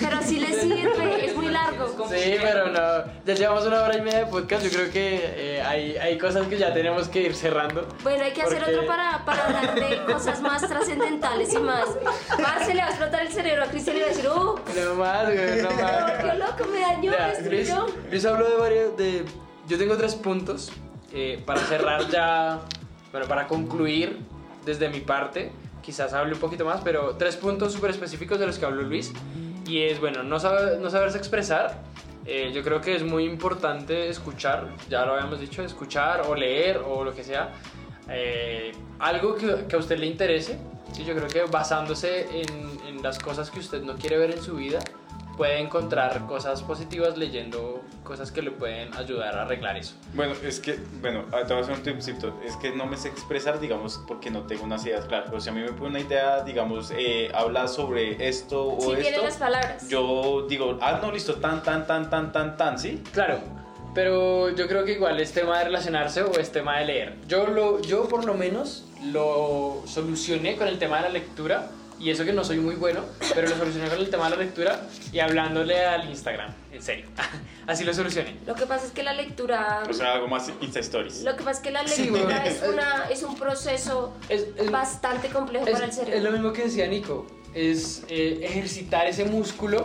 Pero 0.00 0.22
sí 0.22 0.38
le 0.40 0.52
sirve, 0.52 1.26
es 1.26 1.36
muy 1.36 1.48
largo. 1.48 1.88
Sí, 2.08 2.36
pero 2.40 2.68
no. 2.68 3.04
Ya 3.24 3.34
llevamos 3.34 3.66
una 3.66 3.82
hora 3.82 3.96
y 3.96 4.00
media 4.00 4.20
de 4.20 4.26
podcast. 4.26 4.64
Yo 4.64 4.70
creo 4.70 4.90
que 4.92 5.20
eh, 5.56 5.62
hay, 5.62 5.96
hay 5.96 6.16
cosas 6.16 6.46
que 6.46 6.58
ya 6.58 6.72
tenemos 6.72 7.08
que 7.08 7.22
ir 7.22 7.34
cerrando. 7.34 7.86
Bueno, 8.02 8.24
hay 8.24 8.32
que 8.32 8.42
hacer 8.42 8.62
otro 8.62 8.86
para, 8.86 9.24
para 9.24 9.46
hablar 9.46 9.74
de 9.74 10.04
cosas 10.12 10.40
más 10.40 10.66
trascendentales 10.66 11.52
y 11.54 11.58
más. 11.58 11.86
Más 12.40 12.66
se 12.66 12.74
le 12.74 12.80
va 12.82 12.86
a 12.86 12.90
explotar 12.90 13.22
el 13.22 13.32
cerebro 13.32 13.64
a 13.64 13.66
Cristian 13.66 13.96
y 13.96 14.00
va 14.00 14.06
a 14.06 14.08
decir, 14.10 14.28
¡uh! 14.28 14.58
No 14.74 14.94
más, 14.94 15.24
güey, 15.24 15.62
no 15.62 15.70
más. 15.82 16.51
¡Qué 16.56 16.62
loco! 16.64 16.72
Me 16.74 16.80
dañó, 16.80 17.10
me 17.10 17.16
Ya, 17.16 17.28
destruyó. 17.28 17.86
Luis 18.10 18.24
habló 18.24 18.48
de 18.48 18.56
varios. 18.56 18.96
De, 18.96 19.24
yo 19.68 19.78
tengo 19.78 19.96
tres 19.96 20.14
puntos 20.14 20.70
eh, 21.12 21.42
para 21.44 21.60
cerrar 21.60 22.08
ya. 22.08 22.60
Bueno, 23.10 23.26
para 23.26 23.46
concluir 23.46 24.18
desde 24.64 24.88
mi 24.88 25.00
parte. 25.00 25.52
Quizás 25.82 26.12
hable 26.12 26.34
un 26.34 26.38
poquito 26.40 26.64
más, 26.64 26.80
pero 26.82 27.16
tres 27.16 27.36
puntos 27.36 27.72
súper 27.72 27.90
específicos 27.90 28.38
de 28.38 28.46
los 28.46 28.58
que 28.58 28.64
habló 28.66 28.82
Luis. 28.82 29.12
Y 29.66 29.82
es, 29.82 29.98
bueno, 30.00 30.22
no, 30.22 30.38
sabe- 30.38 30.78
no 30.78 30.90
saberse 30.90 31.18
expresar. 31.18 31.82
Eh, 32.24 32.52
yo 32.54 32.62
creo 32.62 32.80
que 32.80 32.94
es 32.94 33.02
muy 33.02 33.24
importante 33.24 34.08
escuchar, 34.08 34.68
ya 34.88 35.04
lo 35.04 35.14
habíamos 35.14 35.40
dicho, 35.40 35.60
escuchar 35.64 36.22
o 36.28 36.36
leer 36.36 36.78
o 36.78 37.02
lo 37.04 37.12
que 37.14 37.24
sea. 37.24 37.52
eh, 38.08 38.70
algo 39.00 39.34
que, 39.34 39.66
que 39.68 39.74
a 39.74 39.78
usted 39.78 39.98
le 39.98 40.06
interese. 40.06 40.56
Sí, 40.92 41.04
yo 41.04 41.14
creo 41.14 41.26
que 41.26 41.42
basándose 41.50 42.26
en, 42.42 42.78
en 42.88 43.02
las 43.02 43.18
cosas 43.18 43.50
que 43.50 43.58
usted 43.58 43.82
no 43.82 43.94
quiere 43.96 44.18
ver 44.18 44.30
en 44.30 44.42
su 44.42 44.54
vida, 44.54 44.78
puede 45.42 45.58
encontrar 45.58 46.24
cosas 46.28 46.62
positivas 46.62 47.18
leyendo 47.18 47.82
cosas 48.04 48.30
que 48.30 48.42
le 48.42 48.52
pueden 48.52 48.94
ayudar 48.94 49.36
a 49.36 49.42
arreglar 49.42 49.76
eso. 49.76 49.94
Bueno, 50.14 50.34
es 50.44 50.60
que, 50.60 50.78
bueno, 51.00 51.24
ah, 51.32 51.40
te 51.44 51.52
voy 51.52 51.62
a 51.62 51.64
hacer 51.64 51.74
un 51.74 51.82
tipcito. 51.82 52.40
Es 52.44 52.54
que 52.58 52.70
no 52.70 52.86
me 52.86 52.96
sé 52.96 53.08
expresar, 53.08 53.58
digamos, 53.58 54.00
porque 54.06 54.30
no 54.30 54.46
tengo 54.46 54.62
unas 54.62 54.86
ideas 54.86 55.04
claras. 55.06 55.26
Pero 55.30 55.40
si 55.40 55.48
a 55.48 55.52
mí 55.52 55.60
me 55.60 55.72
pone 55.72 55.90
una 55.90 55.98
idea, 55.98 56.44
digamos, 56.44 56.92
eh, 56.96 57.28
habla 57.34 57.66
sobre 57.66 58.28
esto 58.28 58.68
o 58.68 58.94
Sí, 58.94 59.00
esto, 59.00 59.24
las 59.24 59.36
palabras. 59.36 59.88
yo 59.88 60.46
digo, 60.48 60.78
ah, 60.80 61.00
no, 61.02 61.10
listo, 61.10 61.34
tan, 61.34 61.60
tan, 61.64 61.88
tan, 61.88 62.08
tan, 62.08 62.30
tan, 62.30 62.56
tan, 62.56 62.78
¿sí? 62.78 63.02
Claro, 63.12 63.40
pero 63.96 64.50
yo 64.50 64.68
creo 64.68 64.84
que 64.84 64.92
igual 64.92 65.18
es 65.18 65.32
tema 65.32 65.58
de 65.58 65.64
relacionarse 65.64 66.22
o 66.22 66.38
es 66.38 66.52
tema 66.52 66.78
de 66.78 66.84
leer. 66.84 67.16
Yo, 67.26 67.48
lo, 67.48 67.82
yo 67.82 68.06
por 68.06 68.24
lo 68.24 68.34
menos 68.34 68.84
lo 69.06 69.82
solucioné 69.86 70.56
con 70.56 70.68
el 70.68 70.78
tema 70.78 70.98
de 70.98 71.02
la 71.02 71.08
lectura. 71.08 71.68
Y 72.02 72.10
eso 72.10 72.24
que 72.24 72.32
no 72.32 72.42
soy 72.42 72.58
muy 72.58 72.74
bueno, 72.74 73.04
pero 73.32 73.48
lo 73.48 73.56
solucioné 73.56 73.88
con 73.88 73.98
el 73.98 74.10
tema 74.10 74.24
de 74.28 74.36
la 74.36 74.42
lectura 74.42 74.80
y 75.12 75.20
hablándole 75.20 75.84
al 75.86 76.10
Instagram, 76.10 76.52
en 76.72 76.82
serio. 76.82 77.06
Así 77.68 77.84
lo 77.84 77.94
solucioné. 77.94 78.36
Lo 78.44 78.56
que 78.56 78.66
pasa 78.66 78.86
es 78.86 78.90
que 78.92 79.04
la 79.04 79.12
lectura. 79.12 79.84
O 79.88 79.92
sea, 79.92 80.14
algo 80.14 80.26
más 80.26 80.50
Insta 80.60 80.80
Stories. 80.80 81.22
Lo 81.22 81.36
que 81.36 81.44
pasa 81.44 81.58
es 81.58 81.60
que 81.60 81.70
la 81.70 81.86
Sí, 81.86 82.10
lectura 82.10 82.24
bueno. 82.24 82.44
es, 82.44 82.62
una, 82.68 83.04
es 83.08 83.22
un 83.22 83.36
proceso 83.36 84.16
Es, 84.28 84.46
es- 84.56 84.70
bastante 84.72 85.28
complejo 85.28 85.64
es- 85.66 85.72
para 85.72 85.84
el 85.84 85.92
cerebro. 85.92 86.16
es 86.16 86.22
lo 86.24 86.32
mismo 86.32 86.52
que 86.52 86.64
decía 86.64 86.88
Nico, 86.88 87.24
es 87.54 88.02
eh, 88.08 88.40
ejercitar 88.42 89.06
ese 89.06 89.24
músculo 89.24 89.84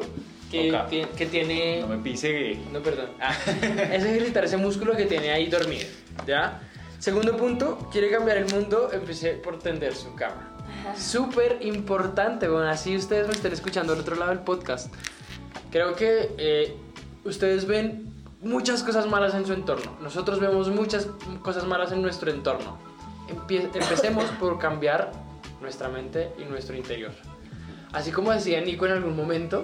que 0.49 1.27
tiene... 1.29 1.81
No 1.81 1.87
me 1.87 1.97
pise. 1.97 2.57
No, 2.71 2.79
perdón. 2.81 3.11
Ah, 3.19 3.35
es 3.91 4.03
ejercitar 4.03 4.43
ese 4.45 4.57
músculo 4.57 4.95
que 4.95 5.05
tiene 5.05 5.29
ahí 5.31 5.47
dormido, 5.47 5.85
¿ya? 6.25 6.61
Segundo 6.97 7.37
punto, 7.37 7.89
quiere 7.91 8.09
cambiar 8.09 8.37
el 8.37 8.45
mundo, 8.51 8.89
empecé 8.91 9.33
por 9.33 9.59
tender 9.59 9.93
su 9.93 10.15
cama. 10.15 10.56
Súper 10.95 11.59
importante, 11.61 12.47
bueno, 12.47 12.69
así 12.69 12.95
ustedes 12.95 13.27
me 13.27 13.33
estén 13.33 13.53
escuchando 13.53 13.93
al 13.93 13.99
otro 13.99 14.15
lado 14.15 14.31
del 14.31 14.39
podcast. 14.39 14.93
Creo 15.71 15.95
que 15.95 16.33
eh, 16.37 16.77
ustedes 17.23 17.65
ven 17.65 18.13
muchas 18.41 18.83
cosas 18.83 19.07
malas 19.07 19.33
en 19.33 19.45
su 19.45 19.53
entorno. 19.53 19.97
Nosotros 20.01 20.39
vemos 20.39 20.69
muchas 20.69 21.07
cosas 21.41 21.65
malas 21.65 21.91
en 21.91 22.01
nuestro 22.01 22.31
entorno. 22.31 22.77
Empecemos 23.49 24.25
por 24.39 24.57
cambiar 24.59 25.11
nuestra 25.61 25.89
mente 25.89 26.31
y 26.39 26.45
nuestro 26.45 26.75
interior. 26.75 27.11
Así 27.91 28.11
como 28.11 28.31
decía 28.31 28.61
Nico 28.61 28.85
en 28.85 28.93
algún 28.93 29.15
momento, 29.15 29.63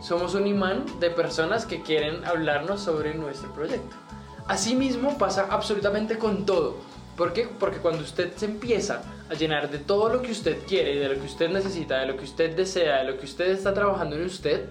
somos 0.00 0.34
un 0.34 0.46
imán 0.46 0.84
de 1.00 1.10
personas 1.10 1.66
que 1.66 1.82
quieren 1.82 2.24
hablarnos 2.24 2.80
sobre 2.80 3.14
nuestro 3.14 3.52
proyecto. 3.52 3.96
Asimismo 4.46 5.18
pasa 5.18 5.48
absolutamente 5.50 6.18
con 6.18 6.46
todo. 6.46 6.76
¿Por 7.16 7.32
qué? 7.32 7.48
Porque 7.58 7.78
cuando 7.78 8.02
usted 8.02 8.32
se 8.36 8.44
empieza 8.44 9.02
a 9.30 9.34
llenar 9.34 9.70
de 9.70 9.78
todo 9.78 10.08
lo 10.10 10.20
que 10.22 10.32
usted 10.32 10.58
quiere, 10.68 10.96
de 10.96 11.08
lo 11.08 11.14
que 11.14 11.26
usted 11.26 11.48
necesita, 11.48 11.98
de 12.00 12.06
lo 12.06 12.16
que 12.16 12.24
usted 12.24 12.54
desea, 12.54 12.98
de 12.98 13.04
lo 13.12 13.18
que 13.18 13.24
usted 13.24 13.46
está 13.50 13.72
trabajando 13.72 14.16
en 14.16 14.24
usted, 14.24 14.66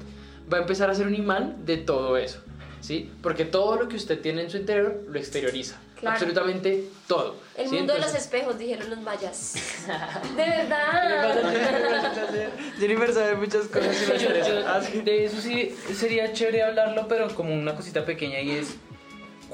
va 0.51 0.59
a 0.59 0.61
empezar 0.61 0.89
a 0.89 0.95
ser 0.95 1.07
un 1.07 1.15
imán 1.15 1.65
de 1.65 1.77
todo 1.77 2.17
eso. 2.17 2.39
¿Sí? 2.81 3.11
Porque 3.23 3.45
todo 3.45 3.77
lo 3.77 3.87
que 3.87 3.95
usted 3.95 4.19
tiene 4.21 4.43
en 4.43 4.51
su 4.51 4.57
interior 4.57 5.01
lo 5.09 5.17
exterioriza. 5.17 5.79
Claro. 5.99 6.13
Absolutamente 6.17 6.83
todo. 7.07 7.35
El 7.57 7.67
¿sí? 7.69 7.75
mundo 7.77 7.93
de 7.93 7.99
los 7.99 8.09
Entonces- 8.09 8.21
espejos, 8.31 8.59
dijeron 8.59 8.89
los 8.91 9.01
mayas. 9.01 9.55
De 10.35 10.43
verdad. 10.43 11.35
Jennifer 12.77 13.11
sabe 13.13 13.35
muchas 13.37 13.65
cosas 13.67 13.95
de 15.05 15.25
eso 15.25 15.41
sí 15.41 15.75
sería 15.95 16.31
chévere 16.33 16.61
hablarlo, 16.61 17.07
pero 17.07 17.33
como 17.33 17.53
una 17.55 17.73
cosita 17.75 18.05
pequeña 18.05 18.39
y 18.41 18.51
es 18.51 18.75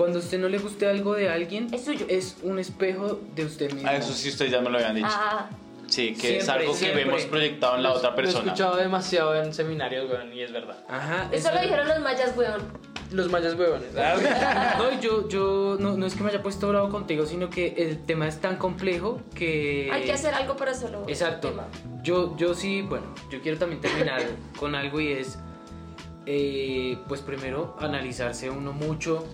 cuando 0.01 0.19
a 0.19 0.21
usted 0.21 0.39
no 0.39 0.49
le 0.49 0.57
guste 0.57 0.87
algo 0.87 1.13
de 1.15 1.29
alguien, 1.29 1.73
Es 1.73 1.85
suyo. 1.85 2.05
es 2.09 2.37
un 2.43 2.59
espejo 2.59 3.19
de 3.35 3.45
usted 3.45 3.71
mismo. 3.71 3.89
Ah, 3.89 3.95
eso 3.95 4.13
sí, 4.13 4.29
ustedes 4.29 4.51
ya 4.51 4.61
me 4.61 4.69
lo 4.69 4.77
habían 4.77 4.95
dicho. 4.95 5.07
Ah, 5.09 5.49
Sí, 5.87 6.13
que 6.15 6.37
es 6.37 6.45
Siempre, 6.45 6.51
algo 6.63 6.71
que 6.71 6.79
siempre. 6.79 7.03
vemos 7.03 7.21
proyectado 7.23 7.75
en 7.75 7.83
la 7.83 7.89
Lo- 7.89 7.95
otra 7.95 8.09
Lo 8.11 8.13
he 8.15 8.21
persona. 8.21 8.45
escuchado 8.45 8.77
demasiado 8.77 9.35
en 9.35 9.53
seminarios, 9.53 10.09
weón, 10.09 10.33
y 10.33 10.41
es 10.41 10.51
verdad. 10.53 10.77
Ajá. 10.87 11.27
Eso 11.33 11.49
es 11.49 11.53
lo 11.55 11.61
dijeron 11.61 11.85
los 11.87 11.99
mayas, 11.99 12.33
weón. 12.37 12.61
Los 13.11 13.29
mayas 13.29 13.55
huevones. 13.55 13.89
No, 14.77 14.93
y 14.93 14.99
yo, 15.01 15.27
yo 15.27 15.75
no, 15.81 15.97
no 15.97 16.05
es 16.05 16.15
que 16.15 16.23
me 16.23 16.29
haya 16.29 16.41
puesto 16.41 16.69
bravo 16.69 16.87
contigo, 16.89 17.25
sino 17.25 17.49
que 17.49 17.73
el 17.77 18.05
tema 18.05 18.25
es 18.29 18.39
tan 18.39 18.55
complejo 18.55 19.19
que... 19.35 19.89
Hay 19.91 20.03
que 20.03 20.13
hacer 20.13 20.33
algo 20.33 20.55
para 20.55 20.73
solo. 20.73 21.03
Exacto. 21.09 21.49
tema. 21.49 21.67
Yo, 22.03 22.37
yo 22.37 22.53
sí, 22.53 22.83
bueno, 22.83 23.13
yo 23.29 23.41
quiero 23.41 23.57
también 23.57 23.81
terminar 23.81 24.21
con 24.57 24.75
algo 24.75 25.01
y 25.01 25.11
es, 25.11 25.37
eh, 26.25 26.97
pues 27.09 27.19
primero, 27.19 27.75
analizarse 27.81 28.49
uno 28.49 28.71
mucho, 28.71 29.25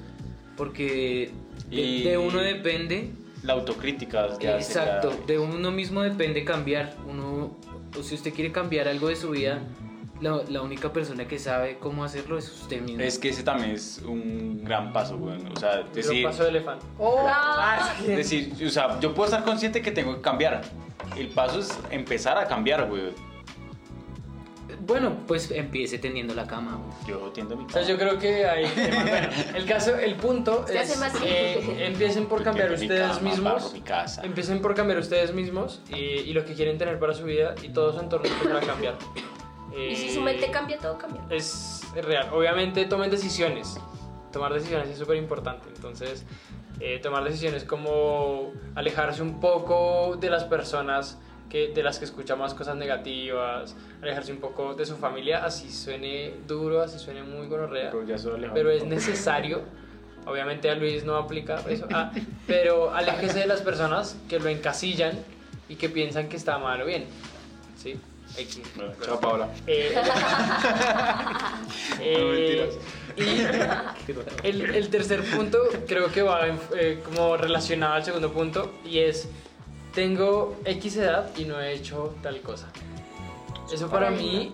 porque 0.58 1.32
de, 1.70 1.76
Y- 1.82 2.04
de 2.04 2.18
uno 2.18 2.40
depende, 2.40 3.12
La 3.44 3.54
autocrítica. 3.54 4.28
ya 4.40 4.58
exacto, 4.58 5.14
de 5.28 5.40
uno 5.40 5.72
mismo 5.72 6.02
depende 6.02 6.44
cambiar. 6.44 6.96
Uno, 7.08 7.56
o 7.98 8.04
si 8.04 8.16
usted 8.16 8.34
quiere 8.34 8.52
cambiar 8.52 8.88
algo 8.88 9.08
de 9.08 9.16
su 9.16 9.30
vida, 9.30 9.62
la, 10.20 10.42
la 10.50 10.62
única 10.64 10.92
persona 10.92 11.28
que 11.28 11.38
sabe 11.38 11.78
cómo 11.80 12.04
hacerlo 12.04 12.38
es 12.40 12.50
usted 12.52 12.82
mismo. 12.82 13.02
Es 13.02 13.20
que 13.20 13.30
ese 13.30 13.44
también 13.44 13.72
es 13.72 14.02
un 14.06 14.64
gran 14.64 14.92
paso, 14.92 15.18
güey. 15.18 15.38
O 15.56 15.60
sea, 15.60 15.84
decir, 15.94 16.24
paso 16.24 16.44
de 16.44 16.50
elefante. 16.50 16.86
Ah, 17.00 17.94
decir, 18.08 18.54
o 18.66 18.70
sea, 18.70 19.00
yo 19.00 19.14
puedo 19.14 19.30
estar 19.30 19.46
consciente 19.46 19.82
que 19.82 19.92
tengo 19.92 20.16
que 20.16 20.22
cambiar. 20.22 20.64
El 21.16 21.28
paso 21.30 21.60
es 21.60 21.78
empezar 21.92 22.38
a 22.38 22.46
cambiar, 22.48 22.88
güey. 22.90 23.12
Bueno, 24.88 25.18
pues 25.28 25.52
empiece 25.52 25.98
teniendo 26.00 26.34
la 26.34 26.48
cama. 26.48 26.80
Yo 27.06 27.18
tiendo 27.34 27.56
mi 27.58 27.66
O 27.66 27.70
sea, 27.70 27.82
yo 27.84 27.98
creo 27.98 28.18
que 28.18 28.46
hay. 28.46 28.66
Bueno, 29.08 29.28
el 29.56 29.66
caso, 29.66 29.96
el 29.98 30.16
punto 30.16 30.66
Se 30.66 30.80
hace 30.80 30.94
es. 30.94 31.00
más 31.00 31.14
eh, 31.24 31.86
empiecen 31.88 32.26
por 32.28 32.40
Yo 32.40 32.46
cambiar 32.46 32.68
tiendo 32.70 32.82
mi 32.86 32.88
ustedes 33.02 33.18
cama, 33.18 33.30
mismos. 33.30 33.74
mi 33.74 33.82
casa. 33.82 34.22
Empiecen 34.24 34.62
por 34.62 34.74
cambiar 34.76 35.00
ustedes 35.00 35.34
mismos 35.34 35.82
y, 35.90 35.96
y 35.96 36.34
lo 36.34 36.46
que 36.46 36.54
quieren 36.54 36.78
tener 36.78 36.98
para 37.00 37.14
su 37.14 37.26
vida 37.26 37.54
y 37.62 37.70
todo 37.70 37.94
su 37.94 38.00
entorno 38.00 38.28
empezará 38.28 38.60
a 38.60 38.62
cambiar. 38.62 38.96
Y 39.78 39.96
si 39.96 40.08
Eh, 40.08 40.14
su 40.16 40.22
mente 40.22 40.50
cambia, 40.50 40.78
todo 40.80 40.98
cambia. 40.98 41.22
es 41.30 41.82
real. 41.94 42.30
Obviamente 42.34 42.86
tomen 42.86 43.12
decisiones. 43.12 43.78
Tomar 44.32 44.54
decisiones 44.54 44.90
es 44.90 44.98
súper 44.98 45.18
importante. 45.18 45.68
Entonces, 45.76 46.26
eh, 46.80 47.00
tomar 47.00 47.24
decisiones 47.24 47.64
como 47.64 48.52
alejarse 48.76 49.22
un 49.22 49.40
poco 49.40 50.16
de 50.20 50.30
las 50.30 50.46
personas 50.46 51.18
que, 51.50 51.70
de 51.70 51.84
las 51.84 52.00
que 52.00 52.06
escuchamos 52.06 52.54
cosas 52.54 52.76
negativas, 52.76 53.76
alejarse 54.02 54.32
un 54.32 54.40
poco 54.40 54.74
de 54.74 54.86
su 54.86 54.98
familia, 54.98 55.46
así 55.46 55.72
suene 55.72 56.34
duro, 56.48 56.82
así 56.82 57.00
suene 57.00 57.24
muy 57.24 57.48
gonorrea, 57.48 57.92
Pero 57.92 58.54
pero 58.54 58.72
es 58.72 58.86
necesario. 58.86 59.62
Obviamente 60.26 60.70
a 60.70 60.76
Luis 60.76 61.06
no 61.06 61.16
aplica 61.16 61.62
eso, 61.70 61.88
ah, 61.94 62.12
pero 62.46 62.94
aléjese 62.94 63.40
de 63.40 63.48
las 63.48 63.62
personas 63.62 64.18
que 64.28 64.40
lo 64.40 64.50
encasillan 64.50 65.18
y 65.70 65.76
que 65.76 65.90
piensan 65.90 66.28
que 66.28 66.36
está 66.36 66.58
mal 66.58 66.82
o 66.82 66.86
bien. 66.86 67.06
¿Sí? 67.78 67.98
X. 68.36 68.62
Bueno, 68.76 68.92
Chao, 69.04 69.20
Paola. 69.20 69.48
Eh, 69.66 69.96
eh, 72.02 72.70
y 73.16 74.48
el, 74.48 74.76
el 74.76 74.90
tercer 74.90 75.24
punto 75.24 75.60
creo 75.88 76.12
que 76.12 76.22
va 76.22 76.42
eh, 76.76 77.00
como 77.04 77.38
relacionado 77.38 77.94
al 77.94 78.04
segundo 78.04 78.32
punto 78.32 78.74
y 78.86 79.00
es 79.00 79.30
tengo 79.98 80.58
X 80.64 80.98
edad 80.98 81.36
y 81.36 81.46
no 81.46 81.60
he 81.60 81.74
hecho 81.74 82.14
tal 82.22 82.40
cosa. 82.42 82.68
Eso 83.74 83.90
para 83.90 84.12
mí 84.12 84.54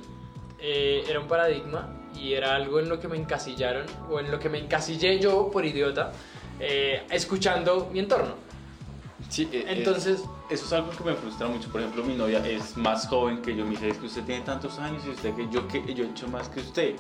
eh, 0.57 1.03
era 1.05 1.19
un 1.19 1.27
paradigma 1.27 1.89
y 2.15 2.31
era 2.31 2.55
algo 2.55 2.79
en 2.79 2.87
lo 2.87 2.97
que 2.97 3.09
me 3.09 3.17
encasillaron 3.17 3.85
o 4.09 4.21
en 4.21 4.31
lo 4.31 4.39
que 4.39 4.47
me 4.47 4.57
encasillé 4.57 5.19
yo 5.19 5.51
por 5.51 5.65
idiota 5.65 6.13
eh, 6.61 7.05
escuchando 7.09 7.89
mi 7.91 7.99
entorno. 7.99 8.35
Sí, 9.27 9.49
eh, 9.51 9.65
Entonces, 9.67 10.23
eso 10.49 10.65
es 10.65 10.71
algo 10.71 10.91
que 10.91 11.03
me 11.03 11.13
frustra 11.13 11.45
mucho. 11.47 11.69
Por 11.69 11.81
ejemplo, 11.81 12.05
mi 12.05 12.15
novia 12.15 12.39
es 12.47 12.77
más 12.77 13.05
joven 13.09 13.41
que 13.41 13.53
yo. 13.53 13.65
Me 13.65 13.71
dice, 13.71 13.89
es 13.89 13.97
que 13.97 14.05
usted 14.05 14.23
tiene 14.23 14.45
tantos 14.45 14.79
años 14.79 15.03
y 15.05 15.09
usted 15.09 15.35
que 15.35 15.49
yo, 15.51 15.67
que 15.67 15.93
yo 15.93 16.05
he 16.05 16.07
hecho 16.07 16.29
más 16.29 16.47
que 16.47 16.61
usted. 16.61 16.95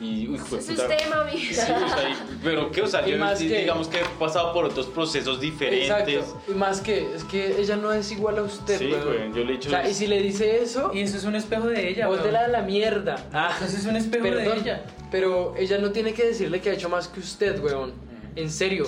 Y, 0.00 0.26
uy, 0.28 0.36
Es 0.36 0.42
jueputa. 0.42 0.72
usted, 0.72 1.10
mami. 1.10 1.38
Sí, 1.38 1.50
o 1.52 1.54
sea, 1.54 2.08
y- 2.10 2.38
pero 2.42 2.70
qué, 2.70 2.80
o 2.82 2.86
sea, 2.86 3.04
yo 3.06 3.18
más 3.18 3.38
que- 3.38 3.58
digamos 3.60 3.86
que 3.88 3.98
he 4.00 4.04
pasado 4.18 4.52
por 4.54 4.64
otros 4.64 4.86
procesos 4.86 5.38
diferentes. 5.40 5.90
exacto. 5.90 6.40
Y 6.48 6.54
más 6.54 6.80
que, 6.80 7.14
es 7.14 7.22
que 7.24 7.60
ella 7.60 7.76
no 7.76 7.92
es 7.92 8.10
igual 8.10 8.38
a 8.38 8.42
usted, 8.42 8.78
Sí, 8.78 8.86
güey, 8.86 9.30
yo 9.34 9.44
le 9.44 9.52
he 9.52 9.56
dicho. 9.56 9.68
O 9.68 9.72
sea, 9.72 9.86
y 9.88 9.92
si 9.92 10.06
le 10.06 10.22
dice 10.22 10.62
eso, 10.62 10.90
Y 10.94 11.00
eso 11.00 11.18
es 11.18 11.24
un 11.24 11.36
espejo 11.36 11.66
de 11.66 11.88
ella, 11.90 12.06
vos 12.06 12.22
de 12.24 12.32
la, 12.32 12.48
la 12.48 12.62
mierda. 12.62 13.28
Ah, 13.32 13.54
Eso 13.62 13.76
es 13.76 13.84
un 13.84 13.96
espejo 13.96 14.24
de 14.24 14.30
perdón, 14.32 14.58
ella. 14.62 14.84
pero 15.10 15.54
ella 15.58 15.76
no 15.78 15.90
tiene 15.92 16.14
que 16.14 16.24
decirle 16.24 16.60
que 16.62 16.70
ha 16.70 16.72
hecho 16.72 16.88
más 16.88 17.06
que 17.08 17.20
usted, 17.20 17.62
weón. 17.62 17.92
En 18.36 18.48
serio, 18.50 18.86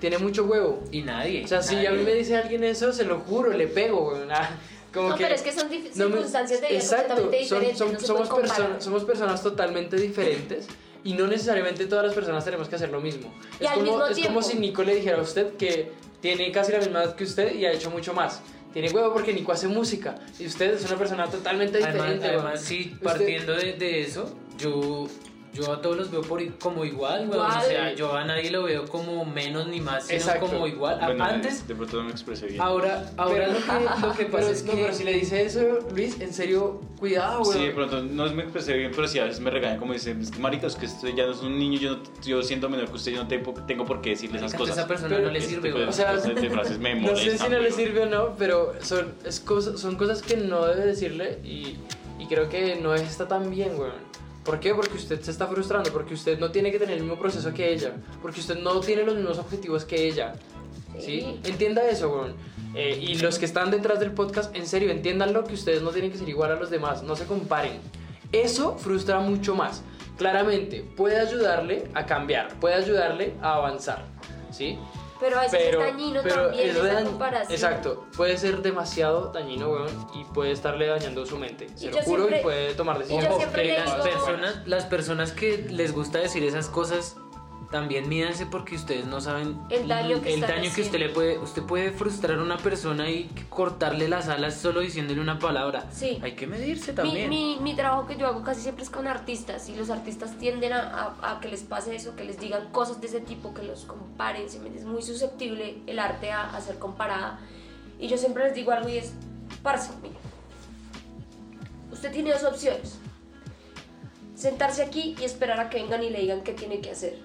tiene 0.00 0.18
mucho 0.18 0.44
huevo. 0.44 0.84
Y 0.92 1.00
nadie. 1.02 1.44
O 1.44 1.48
sea, 1.48 1.62
si 1.62 1.76
nadie. 1.76 1.88
a 1.88 1.92
mí 1.92 2.02
me 2.02 2.12
dice 2.12 2.36
alguien 2.36 2.62
eso, 2.64 2.92
se 2.92 3.04
lo 3.04 3.20
juro, 3.20 3.52
le 3.52 3.68
pego, 3.68 4.08
weón. 4.12 4.28
Como 4.92 5.08
No, 5.10 5.16
que 5.16 5.22
pero 5.24 5.34
es 5.34 5.42
que 5.42 5.52
son 5.52 5.70
dif- 5.70 5.90
no 5.94 6.06
me- 6.08 6.12
circunstancias 6.16 6.60
de 6.60 6.68
vida 6.68 6.78
Exacto, 6.78 7.14
completamente 7.14 7.48
son- 7.48 7.60
diferentes. 7.60 7.78
son- 7.78 7.92
no 7.92 8.00
se 8.00 8.06
somos, 8.06 8.28
personas, 8.28 8.84
somos 8.84 9.04
personas 9.04 9.42
totalmente 9.42 9.96
diferentes 9.96 10.66
y 11.04 11.14
no 11.14 11.26
necesariamente 11.26 11.86
todas 11.86 12.04
las 12.06 12.14
personas 12.14 12.44
tenemos 12.44 12.68
que 12.68 12.76
hacer 12.76 12.90
lo 12.90 13.00
mismo. 13.00 13.32
Y 13.60 13.64
es 13.64 13.70
al 13.70 13.74
como, 13.78 13.86
mismo 13.86 14.06
es 14.06 14.26
como 14.26 14.42
si 14.42 14.58
Nico 14.58 14.82
le 14.82 14.94
dijera 14.96 15.18
a 15.18 15.22
usted 15.22 15.54
que 15.56 15.92
tiene 16.20 16.52
casi 16.52 16.72
la 16.72 16.78
misma 16.78 17.04
edad 17.04 17.16
que 17.16 17.24
usted 17.24 17.54
y 17.54 17.64
ha 17.64 17.72
hecho 17.72 17.90
mucho 17.90 18.12
más. 18.12 18.42
Tiene 18.72 18.90
huevo 18.90 19.12
porque 19.12 19.32
Nico 19.34 19.52
hace 19.52 19.68
música 19.68 20.14
y 20.38 20.46
usted 20.46 20.74
es 20.74 20.84
una 20.86 20.96
persona 20.96 21.26
totalmente 21.26 21.78
Además, 21.78 21.94
diferente. 21.94 22.28
weón. 22.28 22.40
además, 22.40 22.60
sí, 22.62 22.90
Usted- 22.92 23.04
partiendo 23.04 23.52
de, 23.54 23.72
de 23.74 24.00
eso, 24.02 24.34
yo, 24.58 25.06
yo 25.52 25.70
a 25.72 25.82
todos 25.82 25.96
los 25.96 26.10
veo 26.10 26.22
por, 26.22 26.40
i- 26.40 26.48
como 26.60 26.84
igual, 26.84 27.28
weón. 27.28 27.32
Igual. 27.34 27.58
O 27.58 27.68
sea, 27.68 27.92
yo 27.94 28.14
a 28.14 28.24
nadie 28.24 28.50
lo 28.50 28.62
veo 28.62 28.86
como 28.86 29.24
menos 29.26 29.68
ni 29.68 29.80
más, 29.80 30.06
sino 30.06 30.18
Exacto. 30.18 30.46
como 30.46 30.66
igual. 30.66 30.98
Bueno, 31.04 31.22
Antes, 31.24 31.68
De 31.68 31.74
pronto 31.74 31.98
no 31.98 32.04
me 32.04 32.10
expresé 32.10 32.46
bien. 32.46 32.60
ahora, 32.60 33.10
ahora 33.18 33.48
Pero- 33.48 33.52
lo, 33.52 33.58
que, 34.00 34.06
lo 34.06 34.14
que 34.14 34.24
pasa 34.26 34.36
pero, 34.46 34.48
es 34.48 34.64
no, 34.64 34.72
que... 34.72 34.78
pero 34.82 34.94
si 34.94 35.04
le 35.04 35.12
dice 35.12 35.42
eso, 35.42 35.60
Luis, 35.94 36.20
en 36.20 36.32
serio, 36.32 36.80
cuidado, 36.98 37.42
weón. 37.42 37.52
Sí, 37.54 37.66
de 37.66 37.70
pronto 37.72 38.02
no 38.02 38.32
me 38.32 38.42
expresé 38.44 38.72
bien, 38.78 38.92
pero 38.94 39.06
sí 39.08 39.18
a 39.18 39.24
veces 39.24 39.40
me 39.40 39.50
regañan 39.50 39.78
como 39.78 39.92
dicen, 39.92 40.20
es 40.22 40.30
que 40.30 40.38
marica, 40.38 40.66
es 40.66 40.76
que 40.76 40.86
usted 40.86 41.14
ya 41.14 41.26
no 41.26 41.32
es 41.32 41.40
un 41.42 41.58
niño, 41.58 41.78
yo, 41.78 41.90
no- 41.96 42.02
yo 42.24 42.42
siendo 42.42 42.68
menor 42.70 42.86
que 42.88 42.96
usted, 42.96 43.12
yo 43.12 43.22
no 43.22 43.28
tengo, 43.28 43.52
tengo 43.66 43.84
por 43.84 44.00
qué 44.00 44.10
decirle 44.10 44.38
esas 44.38 44.54
cosas. 44.54 44.78
esa 44.78 44.86
persona 44.88 45.14
Pero 45.16 45.26
no 45.28 45.32
le 45.32 45.40
sirve, 45.42 45.70
de- 45.72 45.84
O 45.84 45.92
sea, 45.92 46.16
de- 46.16 46.34
de 46.34 46.50
frases 46.50 46.78
me 46.78 46.94
no 47.00 47.14
sé 47.16 47.36
si 47.36 47.48
no 47.48 47.58
le 47.58 47.70
sirve 47.72 48.00
o 48.02 48.06
no, 48.06 48.34
pero 48.38 48.72
son, 48.82 49.12
es 49.24 49.38
cosas, 49.40 49.78
son 49.78 49.96
cosas 49.96 50.22
que 50.22 50.36
no 50.38 50.64
debe 50.66 50.86
decirle 50.86 51.40
y, 51.44 51.76
y 52.18 52.26
creo 52.26 52.48
que 52.48 52.76
no 52.76 52.94
está 52.94 53.28
tan 53.28 53.50
bien, 53.50 53.72
weón. 53.78 54.10
¿Por 54.44 54.58
qué? 54.58 54.74
Porque 54.74 54.94
usted 54.94 55.20
se 55.20 55.30
está 55.30 55.46
frustrando, 55.46 55.92
porque 55.92 56.14
usted 56.14 56.38
no 56.38 56.50
tiene 56.50 56.72
que 56.72 56.78
tener 56.78 56.96
el 56.96 57.02
mismo 57.02 57.18
proceso 57.18 57.52
que 57.54 57.72
ella, 57.72 57.92
porque 58.20 58.40
usted 58.40 58.58
no 58.58 58.80
tiene 58.80 59.04
los 59.04 59.14
mismos 59.14 59.38
objetivos 59.38 59.84
que 59.84 60.08
ella. 60.08 60.34
¿Sí? 60.98 61.20
Sí. 61.20 61.40
Entienda 61.44 61.88
eso, 61.88 62.10
weón. 62.10 62.34
Eh, 62.74 62.98
y 63.00 63.14
los 63.18 63.38
que 63.38 63.44
están 63.44 63.70
detrás 63.70 64.00
del 64.00 64.12
podcast, 64.12 64.54
en 64.56 64.66
serio, 64.66 64.90
entiéndanlo 64.90 65.44
que 65.44 65.54
ustedes 65.54 65.82
no 65.82 65.90
tienen 65.90 66.10
que 66.10 66.18
ser 66.18 66.28
igual 66.28 66.52
a 66.52 66.56
los 66.56 66.70
demás, 66.70 67.02
no 67.02 67.16
se 67.16 67.26
comparen. 67.26 67.80
Eso 68.32 68.76
frustra 68.78 69.20
mucho 69.20 69.54
más. 69.54 69.82
Claramente, 70.16 70.84
puede 70.96 71.18
ayudarle 71.20 71.84
a 71.94 72.06
cambiar, 72.06 72.48
puede 72.60 72.74
ayudarle 72.74 73.34
a 73.42 73.54
avanzar, 73.54 74.04
¿sí? 74.50 74.78
Pero 75.22 75.38
a 75.38 75.42
veces 75.42 75.60
pero, 75.62 75.80
es 75.84 75.92
dañino 75.92 76.20
pero 76.22 76.34
también 76.48 76.70
es 76.70 76.76
esa 76.76 77.04
comparación. 77.04 77.52
Exacto, 77.52 78.06
puede 78.16 78.36
ser 78.36 78.60
demasiado 78.60 79.30
dañino, 79.32 79.70
weón, 79.70 80.06
y 80.14 80.24
puede 80.24 80.50
estarle 80.50 80.88
dañando 80.88 81.24
su 81.24 81.38
mente. 81.38 81.68
Se 81.76 81.90
lo 81.92 82.02
juro 82.02 82.22
siempre- 82.24 82.40
y 82.40 82.42
puede 82.42 82.74
tomar 82.74 82.98
decisiones. 82.98 83.28
Ojo, 83.30 83.38
siempre 83.38 83.62
que 83.62 83.78
las 83.78 83.94
personas, 83.94 84.66
las 84.66 84.84
personas 84.86 85.30
que 85.32 85.58
les 85.70 85.92
gusta 85.92 86.18
decir 86.18 86.42
esas 86.42 86.68
cosas 86.68 87.16
también 87.72 88.08
mídanse 88.08 88.46
porque 88.46 88.76
ustedes 88.76 89.06
no 89.06 89.20
saben 89.20 89.58
El 89.70 89.88
daño 89.88 90.20
que 90.22 90.34
el 90.34 90.42
están 90.44 90.58
daño 90.60 90.70
que 90.72 90.82
usted 90.82 90.98
le 91.00 91.08
puede 91.08 91.38
usted 91.38 91.62
puede 91.62 91.90
frustrar 91.90 92.38
a 92.38 92.42
una 92.42 92.56
persona 92.58 93.10
y 93.10 93.28
cortarle 93.48 94.08
las 94.08 94.28
alas 94.28 94.54
solo 94.54 94.78
diciéndole 94.80 95.20
una 95.20 95.40
palabra. 95.40 95.86
Sí. 95.90 96.20
hay 96.22 96.36
que 96.36 96.46
medirse 96.46 96.92
también. 96.92 97.28
mi, 97.28 97.58
mi 97.60 97.74
trabajo 97.74 98.06
que 98.06 98.16
yo 98.16 98.28
hago 98.28 98.42
casi 98.44 98.60
siempre 98.60 98.84
es 98.84 98.90
con 98.90 99.08
artistas 99.08 99.68
y 99.68 99.74
los 99.74 99.90
artistas 99.90 100.38
tienden 100.38 100.72
a, 100.74 101.14
a- 101.20 101.32
a 101.32 101.40
que 101.40 101.48
les 101.48 101.62
pase 101.62 101.96
eso, 101.96 102.14
que 102.14 102.22
les 102.24 102.38
digan 102.38 102.70
cosas 102.70 103.00
de 103.00 103.08
ese 103.08 103.20
tipo, 103.20 103.52
que 103.54 103.62
los 103.64 103.84
comparen, 103.86 104.44
es 104.46 104.84
muy 104.84 105.02
susceptible 105.02 105.78
el 105.88 105.98
arte 105.98 106.30
a, 106.30 106.54
a 106.54 106.60
ser 106.60 106.78
comparada. 106.78 107.40
Y 107.98 108.06
yo 108.08 108.16
siempre 108.18 108.44
les 108.44 108.54
digo 108.54 108.70
algo 108.70 108.88
y 108.88 108.98
es, 108.98 109.12
parce, 109.62 109.90
mire, 110.02 110.14
usted 111.90 112.12
tiene 112.12 112.32
dos 112.32 112.44
opciones, 112.44 112.98
sentarse 114.34 114.82
aquí 114.82 115.14
y 115.20 115.24
esperar 115.24 115.60
a 115.60 115.70
que 115.70 115.80
vengan 115.80 116.02
y 116.02 116.10
le 116.10 116.20
digan 116.20 116.42
qué 116.42 116.52
tiene 116.52 116.80
que 116.80 116.90
hacer, 116.90 117.18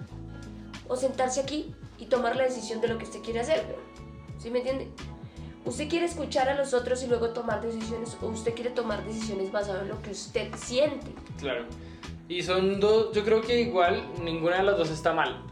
o 0.90 0.96
sentarse 0.96 1.40
aquí 1.42 1.74
y 1.98 2.06
tomar 2.06 2.36
la 2.36 2.44
decisión 2.44 2.82
de 2.82 2.88
lo 2.88 2.98
que 2.98 3.06
usted 3.06 3.22
quiere 3.22 3.40
hacer, 3.40 3.64
¿sí 4.38 4.50
me 4.50 4.60
entiende? 4.60 4.90
¿Usted 5.66 5.90
quiere 5.90 6.06
escuchar 6.06 6.48
a 6.48 6.56
los 6.56 6.74
otros 6.74 7.04
y 7.04 7.08
luego 7.08 7.32
tomar 7.32 7.62
decisiones 7.62 8.16
o 8.22 8.28
usted 8.28 8.54
quiere 8.54 8.70
tomar 8.70 9.04
decisiones 9.06 9.52
basadas 9.52 9.82
en 9.82 9.90
lo 9.90 10.02
que 10.02 10.12
usted 10.12 10.50
siente? 10.56 11.08
Claro. 11.40 11.66
Y 12.30 12.42
son 12.42 12.80
dos, 12.80 13.14
yo 13.14 13.24
creo 13.24 13.42
que 13.42 13.60
igual 13.62 14.02
ninguna 14.24 14.58
de 14.58 14.64
las 14.64 14.78
dos 14.78 14.90
está 14.90 15.14
mal. 15.14 15.44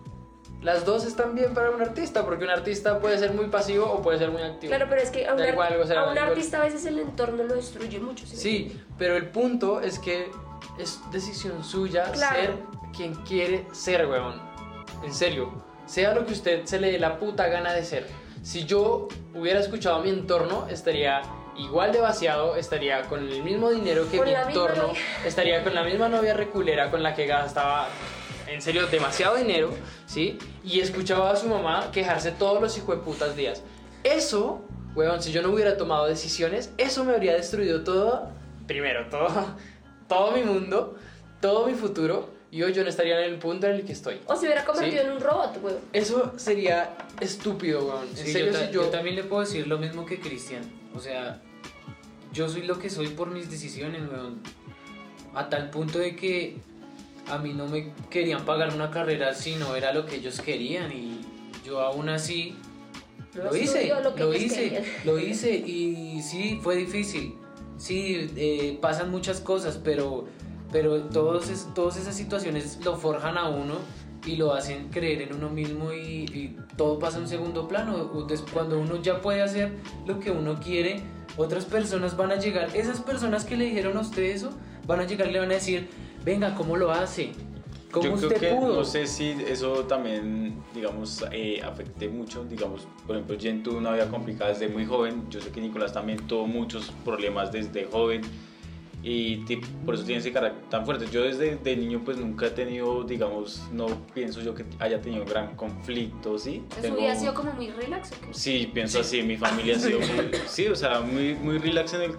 Las 0.62 0.86
dos 0.86 1.06
están 1.06 1.36
bien 1.36 1.54
para 1.54 1.70
un 1.70 1.82
artista, 1.82 2.26
porque 2.26 2.44
un 2.44 2.50
artista 2.50 3.00
puede 3.00 3.18
ser 3.20 3.34
muy 3.34 3.48
pasivo 3.48 3.86
o 3.86 4.02
puede 4.02 4.18
ser 4.18 4.32
muy 4.32 4.42
activo. 4.42 4.70
Claro, 4.72 4.88
pero 4.90 5.02
es 5.02 5.12
que 5.12 5.28
a 5.28 5.34
un, 5.34 5.46
igual, 5.46 5.80
o 5.80 5.86
sea, 5.86 6.02
a 6.02 6.12
un 6.12 6.18
artista 6.18 6.58
a 6.62 6.64
veces 6.64 6.86
el 6.86 7.00
entorno 7.00 7.44
lo 7.44 7.54
destruye 7.54 8.00
mucho. 8.00 8.26
¿sí? 8.26 8.36
Sí, 8.38 8.82
pero 8.98 9.16
el 9.16 9.30
punto 9.30 9.82
es 9.82 10.00
que 10.00 10.32
es 10.80 11.00
decisión 11.12 11.64
suya 11.64 12.12
Claro. 12.14 12.36
ser 12.40 12.56
quien 12.96 13.14
quiere 13.26 13.68
ser, 13.74 14.08
weón. 14.08 14.42
En 15.04 15.14
serio, 15.14 15.64
sea 15.86 16.14
lo 16.14 16.26
que 16.26 16.34
usted 16.34 16.66
se 16.66 16.80
le 16.80 16.92
dé 16.92 17.00
la 17.00 17.20
puta 17.20 17.48
gana 17.48 17.74
de 17.74 17.84
ser. 17.84 18.08
Si 18.42 18.66
yo 18.66 19.08
hubiera 19.34 19.60
escuchado 19.60 19.98
a 19.98 20.04
mi 20.04 20.10
entorno, 20.10 20.68
estaría 20.70 21.22
igual 21.58 21.92
de 21.92 22.00
vaciado, 22.00 22.56
estaría 22.56 23.04
con 23.04 23.28
el 23.28 23.44
mismo 23.44 23.70
dinero 23.70 24.10
que 24.10 24.22
mi 24.22 24.32
entorno, 24.32 24.94
estaría 25.26 25.64
con 25.64 25.74
la 25.74 25.84
misma 25.84 26.10
novia 26.10 26.34
reculera 26.34 26.92
con 26.92 27.02
la 27.02 27.16
que 27.16 27.26
gastaba 27.26 27.88
en 28.48 28.62
serio 28.62 28.88
demasiado 28.88 29.36
dinero, 29.36 29.72
¿sí? 30.06 30.38
Y 30.64 30.80
escuchaba 30.80 31.32
a 31.32 31.36
su 31.36 31.48
mamá 31.48 31.90
quejarse 31.92 32.32
todos 32.32 32.62
los 32.62 32.78
hijueputas 32.78 33.36
días. 33.36 33.64
Eso, 34.04 34.62
weón, 34.96 35.22
si 35.22 35.32
yo 35.32 35.42
no 35.42 35.50
hubiera 35.50 35.78
tomado 35.78 36.06
decisiones, 36.06 36.72
eso 36.78 37.04
me 37.04 37.14
habría 37.14 37.34
destruido 37.34 37.84
todo, 37.84 38.30
primero, 38.68 39.10
todo, 39.10 39.30
todo 40.08 40.32
mi 40.32 40.44
mundo, 40.44 40.96
todo 41.42 41.66
mi 41.66 41.74
futuro, 41.74 42.30
y 42.56 42.64
hoy 42.64 42.72
yo 42.72 42.84
no 42.84 42.90
estaría 42.90 43.20
en 43.26 43.34
el 43.34 43.38
punto 43.40 43.68
en 43.68 43.76
el 43.76 43.84
que 43.86 43.92
estoy. 43.92 44.18
O 44.28 44.36
se 44.36 44.46
hubiera 44.46 44.64
convertido 44.64 45.02
Sí. 45.02 45.08
en 45.10 45.14
un 45.14 45.20
robot, 45.20 45.58
weón. 45.62 45.78
Eso 45.92 46.32
sería 46.38 46.96
estúpido, 47.20 47.86
weón. 47.86 48.08
En 48.10 48.16
Sí, 48.16 48.32
serio, 48.32 48.48
yo, 48.48 48.52
ta- 48.54 48.68
si 48.68 48.74
yo 48.74 48.84
yo... 48.84 48.90
también 48.90 49.16
le 49.18 49.24
puedo 49.24 49.42
decir 49.42 49.68
lo 49.68 49.78
mismo 49.78 50.06
que 50.06 50.20
Cristian. 50.22 50.64
O 50.96 51.00
sea, 51.02 51.42
yo 52.32 52.48
soy 52.48 52.62
lo 52.64 52.80
que 52.80 52.90
soy 52.90 53.08
por 53.10 53.30
mis 53.30 53.50
decisiones, 53.52 54.02
weón. 54.10 54.40
A 55.34 55.50
tal 55.50 55.70
punto 55.70 56.00
de 56.00 56.16
que 56.16 56.56
a 57.28 57.38
mí 57.40 57.54
no 57.54 57.68
me 57.68 57.92
querían 58.10 58.46
pagar 58.46 58.74
una 58.74 58.90
carrera 58.90 59.34
si 59.34 59.56
no 59.56 59.76
era 59.76 59.92
lo 59.92 60.06
que 60.06 60.16
ellos 60.16 60.40
querían. 60.40 60.94
Y 60.94 61.20
yo 61.66 61.82
aún 61.82 62.08
así 62.08 62.56
lo 63.34 63.54
hice, 63.54 63.92
lo 64.02 64.16
que 64.16 64.24
lo 64.24 64.32
ellos 64.32 64.44
hice, 64.46 64.56
querían. 64.70 64.84
lo 65.04 65.20
hice. 65.20 65.56
Y 65.58 66.22
sí, 66.22 66.58
fue 66.64 66.78
difícil. 66.78 67.36
Sí, 67.78 68.32
eh, 68.38 68.78
pasan 68.80 69.12
muchas 69.12 69.42
cosas, 69.42 69.78
pero, 69.84 70.26
pero 70.76 71.04
todos 71.04 71.50
es- 71.50 71.70
todas 71.74 71.96
esas 71.96 72.14
situaciones 72.18 72.80
lo 72.84 72.98
forjan 72.98 73.38
a 73.38 73.48
uno 73.48 73.76
y 74.26 74.36
lo 74.36 74.54
hacen 74.54 74.90
creer 74.90 75.22
en 75.22 75.34
uno 75.36 75.50
mismo 75.50 75.94
y, 75.94 76.26
y 76.34 76.58
todo 76.76 77.00
pasa 77.00 77.18
en 77.20 77.30
segundo 77.30 77.66
plano. 77.66 78.12
Cuando 78.52 78.78
uno 78.82 79.02
ya 79.02 79.22
puede 79.22 79.42
hacer 79.42 79.72
lo 80.06 80.20
que 80.20 80.32
uno 80.32 80.60
quiere, 80.60 81.00
otras 81.38 81.64
personas 81.64 82.18
van 82.18 82.34
a 82.34 82.36
llegar. 82.36 82.76
Esas 82.76 83.00
personas 83.00 83.46
que 83.46 83.56
le 83.56 83.66
dijeron 83.66 83.96
a 83.96 84.02
usted 84.02 84.24
eso, 84.24 84.50
van 84.86 85.00
a 85.00 85.06
llegar 85.06 85.30
y 85.30 85.32
le 85.32 85.40
van 85.40 85.52
a 85.52 85.54
decir, 85.54 85.88
venga, 86.26 86.54
¿cómo 86.56 86.76
lo 86.76 86.92
hace? 86.92 87.32
¿Cómo 87.90 88.08
Yo 88.08 88.14
usted 88.16 88.36
creo 88.36 88.40
que 88.56 88.56
pudo? 88.66 88.76
no 88.76 88.84
sé 88.84 89.08
si 89.08 89.30
eso 89.48 89.86
también, 89.86 90.56
digamos, 90.74 91.24
eh, 91.32 91.62
afecte 91.64 92.10
mucho. 92.10 92.44
Digamos, 92.44 92.86
por 93.08 93.16
ejemplo, 93.16 93.38
Jen 93.40 93.64
tuvo 93.64 93.78
una 93.78 93.94
vida 93.94 94.10
complicada 94.10 94.50
desde 94.52 94.68
muy 94.68 94.86
joven. 94.86 95.24
Yo 95.30 95.40
sé 95.40 95.52
que 95.52 95.62
Nicolás 95.62 95.94
también 95.94 96.20
tuvo 96.28 96.46
muchos 96.48 96.92
problemas 97.06 97.54
desde 97.54 97.86
joven 97.86 98.24
y 99.08 99.38
por 99.86 99.94
eso 99.94 100.04
tiene 100.04 100.20
ese 100.20 100.32
carácter 100.32 100.68
tan 100.68 100.84
fuerte. 100.84 101.06
Yo 101.12 101.22
desde 101.22 101.58
de 101.58 101.76
niño 101.78 102.02
pues 102.04 102.18
nunca 102.18 102.48
he 102.48 102.50
tenido, 102.50 103.04
digamos, 103.04 103.62
no 103.72 103.86
pienso 104.16 104.42
yo 104.42 104.56
que 104.56 104.66
haya 104.80 105.00
tenido 105.00 105.24
gran 105.26 105.56
conflicto, 105.56 106.40
¿sí? 106.40 106.64
¿Su 106.76 106.82
Tengo- 106.82 106.98
vida 106.98 107.12
ha 107.12 107.16
sido 107.16 107.34
como 107.36 107.52
muy 107.54 107.70
relax 107.70 108.12
o 108.14 108.16
qué? 108.22 108.34
Sí, 108.34 108.72
pienso 108.74 109.02
así, 109.02 109.22
mi 109.22 109.38
familia 109.38 109.76
ha 109.76 109.80
sido 109.80 110.00
muy, 110.00 110.08
sí, 110.48 110.66
o 110.68 110.76
sea, 110.76 111.02
muy, 111.02 111.36
muy 111.36 111.60
relax 111.60 111.94
en 111.94 112.02
el, 112.02 112.12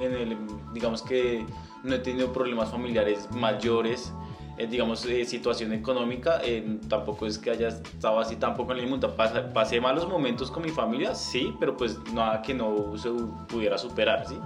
en 0.00 0.12
el, 0.14 0.36
digamos 0.72 1.02
que 1.02 1.44
no 1.84 1.94
he 1.94 1.98
tenido 1.98 2.32
problemas 2.32 2.70
familiares 2.70 3.28
mayores, 3.32 4.10
eh, 4.56 4.66
digamos, 4.66 5.04
eh, 5.04 5.26
situación 5.26 5.74
económica, 5.74 6.40
eh, 6.42 6.78
tampoco 6.88 7.26
es 7.26 7.38
que 7.38 7.50
haya 7.50 7.68
estado 7.68 8.18
así 8.18 8.36
tampoco 8.36 8.72
en 8.72 8.78
el 8.78 8.86
mundo, 8.88 9.14
Pas- 9.14 9.52
pasé 9.52 9.78
malos 9.78 10.08
momentos 10.08 10.50
con 10.50 10.62
mi 10.62 10.70
familia, 10.70 11.14
sí, 11.14 11.52
pero 11.60 11.76
pues 11.76 11.98
nada 12.14 12.40
que 12.40 12.54
no 12.54 12.96
se 12.96 13.10
pudiera 13.46 13.76
superar, 13.76 14.26
sí. 14.26 14.36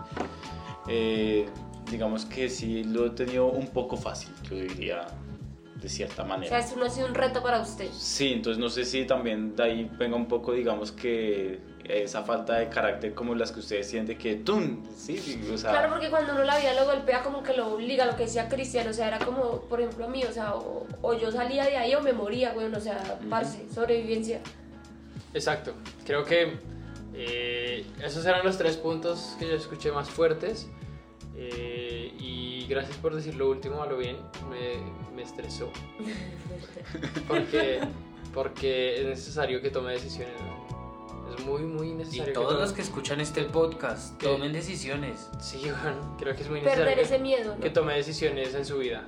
Eh, 0.88 1.46
digamos 1.90 2.24
que 2.24 2.48
sí 2.48 2.84
lo 2.84 3.06
he 3.06 3.10
tenido 3.10 3.46
un 3.46 3.66
poco 3.68 3.96
fácil, 3.96 4.30
yo 4.48 4.56
diría, 4.56 5.06
de 5.80 5.88
cierta 5.88 6.22
O 6.22 6.26
manera. 6.26 6.48
sea, 6.48 6.58
eso 6.58 6.76
no 6.78 6.86
ha 6.86 6.90
sido 6.90 7.06
un 7.08 7.14
reto 7.14 7.42
para 7.42 7.60
usted. 7.60 7.88
Sí, 7.92 8.32
entonces 8.32 8.58
no 8.60 8.68
sé 8.68 8.84
si 8.84 9.04
también 9.04 9.54
de 9.56 9.62
ahí 9.62 9.90
venga 9.98 10.16
un 10.16 10.26
poco, 10.26 10.52
digamos 10.52 10.92
que 10.92 11.60
esa 11.84 12.22
falta 12.22 12.54
de 12.58 12.68
carácter 12.68 13.12
como 13.12 13.34
las 13.34 13.50
que 13.50 13.58
ustedes 13.58 13.88
sienten 13.90 14.16
que 14.16 14.36
¡tum! 14.36 14.84
Sí, 14.96 15.18
sí, 15.18 15.40
o 15.52 15.58
sea, 15.58 15.70
Claro, 15.72 15.90
porque 15.90 16.10
cuando 16.10 16.32
uno 16.32 16.44
la 16.44 16.56
vida 16.58 16.72
lo 16.74 16.84
golpea, 16.86 17.22
como 17.24 17.42
que 17.42 17.54
lo 17.54 17.74
obliga, 17.74 18.06
lo 18.06 18.14
que 18.16 18.22
decía 18.22 18.48
Cristian, 18.48 18.86
o 18.88 18.92
sea, 18.92 19.08
era 19.08 19.18
como, 19.18 19.62
por 19.62 19.80
ejemplo, 19.80 20.04
a 20.04 20.08
mí, 20.08 20.22
o 20.24 20.32
sea, 20.32 20.54
o, 20.54 20.86
o 21.02 21.14
yo 21.14 21.32
salía 21.32 21.64
de 21.64 21.76
ahí 21.76 21.94
o 21.96 22.00
me 22.00 22.12
moría, 22.12 22.52
güey, 22.52 22.72
o 22.72 22.80
sea, 22.80 23.18
parce, 23.28 23.66
sobrevivencia. 23.74 24.40
Exacto. 25.34 25.74
Creo 26.06 26.24
que 26.24 26.52
eh, 27.14 27.84
esos 28.02 28.24
eran 28.26 28.44
los 28.44 28.56
tres 28.58 28.76
puntos 28.76 29.36
que 29.38 29.46
yo 29.48 29.54
escuché 29.54 29.92
más 29.92 30.08
fuertes. 30.10 30.68
Eh, 31.34 32.12
y 32.18 32.66
gracias 32.68 32.96
por 32.98 33.14
decir 33.14 33.34
lo 33.34 33.48
último 33.50 33.82
a 33.82 33.86
lo 33.86 33.96
bien. 33.96 34.16
Me, 34.50 34.76
me 35.14 35.22
estresó. 35.22 35.70
Porque, 37.28 37.80
porque 38.34 39.00
es 39.00 39.06
necesario 39.06 39.60
que 39.62 39.70
tome 39.70 39.92
decisiones. 39.92 40.34
¿no? 40.40 41.32
Es 41.34 41.44
muy, 41.44 41.62
muy 41.62 41.88
Y 41.88 41.94
necesario. 41.94 42.32
todos 42.34 42.54
tome- 42.54 42.60
los 42.60 42.72
que 42.72 42.82
escuchan 42.82 43.20
este 43.20 43.44
podcast, 43.44 44.20
tomen 44.20 44.52
decisiones. 44.52 45.28
Sí, 45.40 45.60
bueno, 45.82 46.16
creo 46.18 46.34
que 46.34 46.42
es 46.42 46.48
muy 46.50 46.60
necesario 46.60 46.84
Perder 46.84 47.04
ese 47.04 47.16
que, 47.16 47.22
miedo, 47.22 47.56
que 47.60 47.68
¿no? 47.68 47.72
tome 47.72 47.94
decisiones 47.94 48.54
en 48.54 48.64
su 48.66 48.78
vida. 48.78 49.06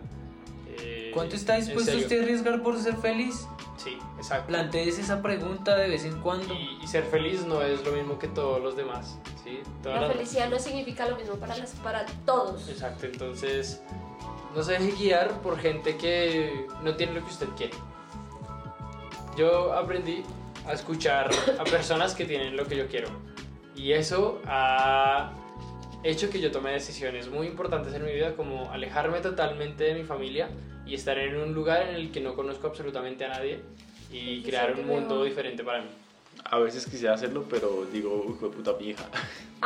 Eh, 0.80 1.10
¿Cuánto 1.14 1.36
está 1.36 1.56
dispuesto 1.56 1.96
usted 1.96 2.20
a 2.20 2.22
arriesgar 2.24 2.62
por 2.62 2.78
ser 2.78 2.96
feliz? 2.96 3.46
Sí, 3.76 3.98
exacto. 4.16 4.46
Plantees 4.48 4.98
esa 4.98 5.20
pregunta 5.22 5.76
de 5.76 5.88
vez 5.88 6.04
en 6.04 6.20
cuando. 6.20 6.52
Y, 6.54 6.78
y 6.82 6.86
ser 6.86 7.04
feliz 7.04 7.44
no 7.46 7.62
es 7.62 7.84
lo 7.84 7.92
mismo 7.92 8.18
que 8.18 8.28
todos 8.28 8.62
los 8.62 8.76
demás. 8.76 9.18
¿sí? 9.42 9.60
La 9.84 10.00
las- 10.02 10.12
felicidad 10.12 10.48
no 10.48 10.58
significa 10.58 11.08
lo 11.08 11.16
mismo 11.16 11.34
para, 11.36 11.56
las, 11.56 11.70
para 11.76 12.06
todos. 12.24 12.68
Exacto, 12.68 13.06
entonces 13.06 13.82
no 14.54 14.62
se 14.62 14.72
deje 14.72 14.92
guiar 14.92 15.40
por 15.42 15.58
gente 15.58 15.96
que 15.96 16.66
no 16.82 16.94
tiene 16.96 17.12
lo 17.14 17.20
que 17.24 17.30
usted 17.30 17.48
quiere. 17.56 17.74
Yo 19.36 19.72
aprendí 19.72 20.22
a 20.66 20.72
escuchar 20.72 21.30
a 21.58 21.64
personas 21.64 22.14
que 22.14 22.24
tienen 22.24 22.56
lo 22.56 22.66
que 22.66 22.76
yo 22.76 22.86
quiero. 22.88 23.08
Y 23.74 23.92
eso 23.92 24.40
ha 24.46 25.32
hecho 26.04 26.30
que 26.30 26.40
yo 26.40 26.50
tome 26.52 26.70
decisiones 26.72 27.28
muy 27.28 27.46
importantes 27.46 27.94
en 27.94 28.04
mi 28.04 28.12
vida, 28.12 28.34
como 28.36 28.70
alejarme 28.70 29.20
totalmente 29.20 29.84
de 29.84 29.94
mi 29.94 30.04
familia 30.04 30.48
y 30.86 30.94
estar 30.94 31.18
en 31.18 31.36
un 31.36 31.54
lugar 31.54 31.88
en 31.88 31.94
el 31.96 32.12
que 32.12 32.20
no 32.20 32.34
conozco 32.34 32.66
absolutamente 32.66 33.24
a 33.24 33.28
nadie 33.28 33.60
y 34.12 34.42
Se 34.42 34.48
crear 34.50 34.74
un 34.74 34.86
mundo 34.86 35.24
diferente 35.24 35.64
para 35.64 35.80
mí. 35.82 35.88
a 36.44 36.58
veces 36.58 36.84
quisiera 36.86 37.14
hacerlo, 37.14 37.44
pero 37.48 37.86
digo, 37.92 38.24
hijo 38.36 38.48
de 38.48 38.56
puta 38.56 38.72
vieja. 38.72 39.04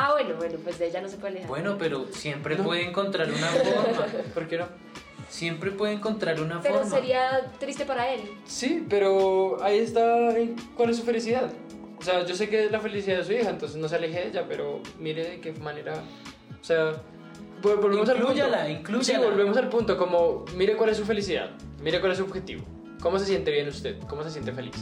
Ah, 0.00 0.12
bueno, 0.12 0.36
bueno, 0.36 0.56
pues 0.62 0.78
de 0.78 0.86
ella 0.86 1.00
no 1.00 1.08
se 1.08 1.16
puede 1.16 1.30
alejar. 1.32 1.48
Bueno, 1.48 1.76
pero 1.76 2.06
siempre 2.12 2.54
No. 2.56 2.62
puede 2.62 2.84
encontrar 2.88 3.26
una 3.28 3.46
forma. 3.48 4.06
¿Por 4.32 4.46
qué 4.46 4.58
no? 4.58 4.66
Siempre 5.28 5.72
puede 5.72 5.94
encontrar 5.94 6.40
una 6.40 6.60
Pero 6.62 6.76
forma. 6.76 6.88
sería 6.90 7.50
triste 7.58 7.84
para 7.84 8.08
él. 8.14 8.20
Sí, 8.46 8.86
pero 8.88 9.60
ahí 9.60 9.78
está 9.80 10.32
cuál 10.76 10.90
es 10.90 10.98
su 10.98 11.02
felicidad. 11.02 11.50
O 11.98 12.02
sea, 12.02 12.24
yo 12.24 12.34
sé 12.34 12.48
que 12.48 12.66
es 12.66 12.70
la 12.70 12.80
felicidad 12.80 13.18
de 13.18 13.24
su 13.24 13.32
hija, 13.32 13.50
entonces 13.50 13.76
no 13.76 13.88
se 13.88 13.96
aleje 13.96 14.20
de 14.20 14.28
ella, 14.28 14.44
pero 14.48 14.80
mire 14.98 15.28
de 15.28 15.40
qué 15.40 15.52
manera. 15.54 15.94
O 16.60 16.64
sea, 16.64 16.92
vol- 17.62 17.80
volvemos 17.80 18.08
al 18.08 18.16
punto. 18.16 18.32
Inclúyala, 18.32 18.68
inclúyala. 18.70 19.04
Sí, 19.04 19.16
volvemos 19.16 19.56
al 19.56 19.68
punto, 19.68 19.96
como 19.96 20.44
mire 20.54 20.76
cuál 20.76 20.90
es 20.90 20.96
su 20.96 21.04
felicidad, 21.04 21.50
mire 21.82 21.98
cuál 22.00 22.12
es 22.12 22.18
su 22.18 22.24
objetivo, 22.24 22.64
cómo 23.00 23.18
se 23.18 23.26
siente 23.26 23.50
bien 23.50 23.68
usted, 23.68 23.98
cómo 24.08 24.22
se 24.22 24.30
siente 24.30 24.52
feliz. 24.52 24.76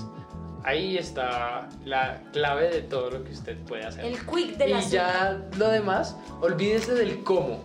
Ahí 0.62 0.98
está 0.98 1.68
la 1.84 2.22
clave 2.32 2.68
de 2.68 2.82
todo 2.82 3.09
lo 3.10 3.22
que 3.24 3.30
usted 3.32 3.56
puede 3.64 3.84
hacer. 3.86 4.05
El 4.05 4.18
quick 4.26 4.56
de 4.56 4.68
la 4.68 4.80
y 4.82 4.88
ya 4.90 5.48
lo 5.59 5.68
demás, 5.68 6.16
olvídese 6.40 6.94
del 6.94 7.22
cómo. 7.22 7.62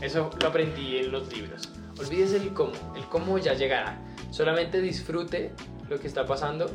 Eso 0.00 0.30
lo 0.40 0.48
aprendí 0.48 0.98
en 0.98 1.10
los 1.12 1.32
libros. 1.36 1.68
Olvídese 1.98 2.38
del 2.38 2.52
cómo. 2.54 2.72
El 2.96 3.04
cómo 3.06 3.38
ya 3.38 3.54
llegará. 3.54 4.00
Solamente 4.30 4.80
disfrute 4.80 5.52
lo 5.92 6.00
que 6.00 6.08
está 6.08 6.26
pasando 6.26 6.70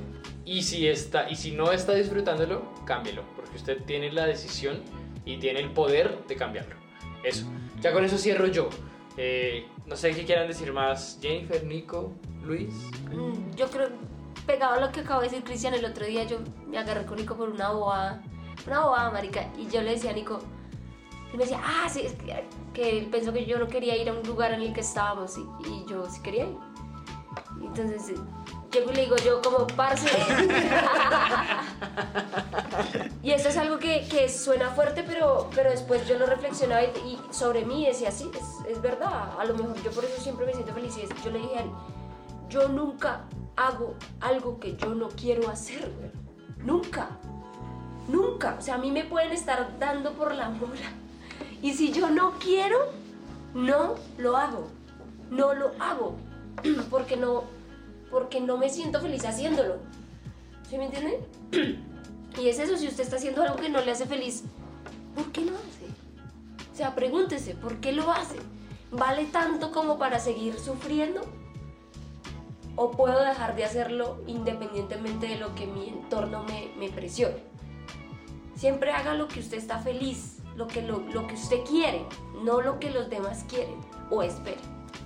y 0.46 0.62
si, 0.64 0.88
está, 0.88 1.30
y 1.30 1.36
si 1.36 1.52
no 1.52 1.72
está 1.72 1.94
disfrutándolo, 1.94 2.74
cámbielo. 2.86 3.24
Porque 3.36 3.56
usted 3.56 3.84
tiene 3.84 4.12
la 4.12 4.26
decisión 4.26 4.82
y 5.26 5.38
tiene 5.38 5.60
el 5.60 5.72
poder 5.72 6.26
de 6.28 6.36
cambiarlo. 6.36 6.76
Eso. 7.24 7.46
Ya 7.82 7.92
con 7.92 8.06
eso 8.06 8.18
cierro 8.18 8.48
yo. 8.48 8.70
Eh, 9.18 9.68
no 9.86 9.96
sé 9.96 10.12
qué 10.12 10.24
quieran 10.24 10.48
decir 10.48 10.72
más. 10.72 11.20
Jennifer, 11.22 11.64
Nico, 11.64 12.14
Luis. 12.44 12.74
Mm, 13.12 13.56
Yo 13.56 13.68
creo, 13.70 13.90
pegado 14.46 14.76
a 14.76 14.80
lo 14.80 14.92
que 14.92 15.02
acabo 15.02 15.22
de 15.22 15.28
decir 15.30 15.44
Cristian, 15.44 15.74
el 15.74 15.84
otro 15.84 16.06
día 16.06 16.24
yo 16.24 16.38
me 16.68 16.78
agarré 16.78 17.06
con 17.06 17.18
Nico 17.18 17.36
por 17.36 17.50
una 17.50 17.72
bobada, 17.72 18.24
una 18.66 18.82
bobada, 18.82 19.12
marica, 19.12 19.52
y 19.58 19.68
yo 19.68 19.82
le 19.82 19.92
decía 19.92 20.12
a 20.12 20.14
Nico, 20.14 20.40
y 21.34 21.38
me 21.38 21.44
decía, 21.44 21.60
ah, 21.62 21.90
sí, 21.90 22.02
es 22.06 22.14
que, 22.14 22.46
que 22.74 23.00
él 23.00 23.08
pensó 23.08 23.34
que 23.34 23.46
yo 23.46 23.60
no 23.60 23.68
quería 23.68 23.98
ir 23.98 24.08
a 24.10 24.14
un 24.14 24.26
lugar 24.26 24.54
en 24.54 24.62
el 24.62 24.72
que 24.72 24.82
estábamos, 24.82 25.38
y, 25.38 25.42
y 25.68 25.86
yo 25.90 26.10
sí 26.10 26.22
quería 26.22 26.46
ir. 26.46 26.58
Entonces, 27.68 28.10
eh, 28.10 28.16
llego 28.72 28.92
y 28.92 28.96
le 28.96 29.02
digo 29.04 29.16
yo 29.18 29.42
como, 29.42 29.68
parce. 29.68 30.10
y 33.24 33.32
esto 33.32 33.50
es 33.50 33.58
algo 33.58 33.78
que, 33.78 34.08
que 34.10 34.30
suena 34.30 34.70
fuerte, 34.72 35.04
pero, 35.04 35.50
pero 35.54 35.70
después 35.70 36.08
yo 36.08 36.18
lo 36.18 36.26
reflexionaba 36.26 36.84
y, 36.84 37.20
sobre 37.32 37.66
mí 37.66 37.86
decía, 37.86 38.12
sí, 38.12 38.30
es, 38.34 38.70
es 38.72 38.82
verdad, 38.82 39.32
a 39.40 39.46
lo 39.46 39.54
mejor 39.56 39.76
yo 39.84 39.92
por 39.92 40.06
eso 40.06 40.22
siempre 40.22 40.46
me 40.46 40.54
siento 40.54 40.74
feliz, 40.74 40.98
y 40.98 41.02
es- 41.02 41.24
yo 41.24 41.32
le 41.32 41.40
dije 41.40 41.58
a 41.58 41.62
él, 41.62 41.70
yo 42.50 42.68
nunca 42.70 43.22
hago 43.56 43.96
algo 44.22 44.60
que 44.60 44.76
yo 44.78 44.96
no 44.96 45.10
quiero 45.10 45.50
hacer. 45.50 45.92
Nunca. 46.58 47.10
Nunca. 48.08 48.56
O 48.58 48.62
sea, 48.62 48.76
a 48.76 48.78
mí 48.78 48.92
me 48.92 49.04
pueden 49.04 49.32
estar 49.34 49.78
dando 49.80 50.14
por 50.14 50.34
la 50.34 50.50
mora. 50.50 50.92
Y 51.62 51.74
si 51.74 51.92
yo 51.92 52.10
no 52.10 52.34
quiero, 52.40 52.78
no 53.54 53.96
lo 54.18 54.38
hago. 54.38 54.68
No 55.30 55.54
lo 55.54 55.72
hago. 55.80 56.16
Porque 56.90 57.18
no, 57.18 57.44
porque 58.12 58.40
no 58.40 58.58
me 58.58 58.70
siento 58.70 59.02
feliz 59.02 59.26
haciéndolo. 59.26 59.78
¿Sí 60.70 60.78
me 60.78 60.86
entienden? 60.86 61.86
Y 62.40 62.50
es 62.50 62.60
eso, 62.60 62.78
si 62.78 62.88
usted 62.88 63.04
está 63.04 63.16
haciendo 63.16 63.42
algo 63.42 63.56
que 63.56 63.70
no 63.70 63.82
le 63.82 63.92
hace 63.92 64.06
feliz, 64.06 64.44
¿por 65.16 65.26
O 65.26 66.76
sea, 66.76 66.94
pregúntese, 66.94 67.56
¿por 67.56 67.78
qué 67.78 67.92
lo 67.92 68.12
hace? 68.12 68.36
¿Vale 68.92 69.26
tanto 69.26 69.72
como 69.72 69.98
para 69.98 70.20
seguir 70.20 70.60
sufriendo? 70.60 71.22
¿O 72.76 72.92
puedo 72.92 73.24
dejar 73.24 73.56
de 73.56 73.66
hacerlo 73.66 74.22
independientemente 74.28 75.28
de 75.28 75.38
lo 75.38 75.56
que 75.56 75.66
mi 75.66 75.90
entorno 75.90 76.44
me, 76.44 76.72
me 76.78 76.90
presione? 76.90 77.38
Siempre 78.56 78.92
haga 78.92 79.16
lo 79.16 79.28
que 79.28 79.40
usted 79.40 79.58
está 79.58 79.80
feliz, 79.80 80.38
lo 80.56 80.68
que, 80.68 80.84
lo, 80.84 81.00
lo 81.00 81.26
que 81.26 81.34
usted 81.34 81.64
quiere, 81.64 82.06
no 82.44 82.62
lo 82.62 82.80
que 82.80 82.92
los 82.92 83.10
demás 83.10 83.46
quieren 83.50 83.80
o 84.12 84.22
esperen. 84.22 84.62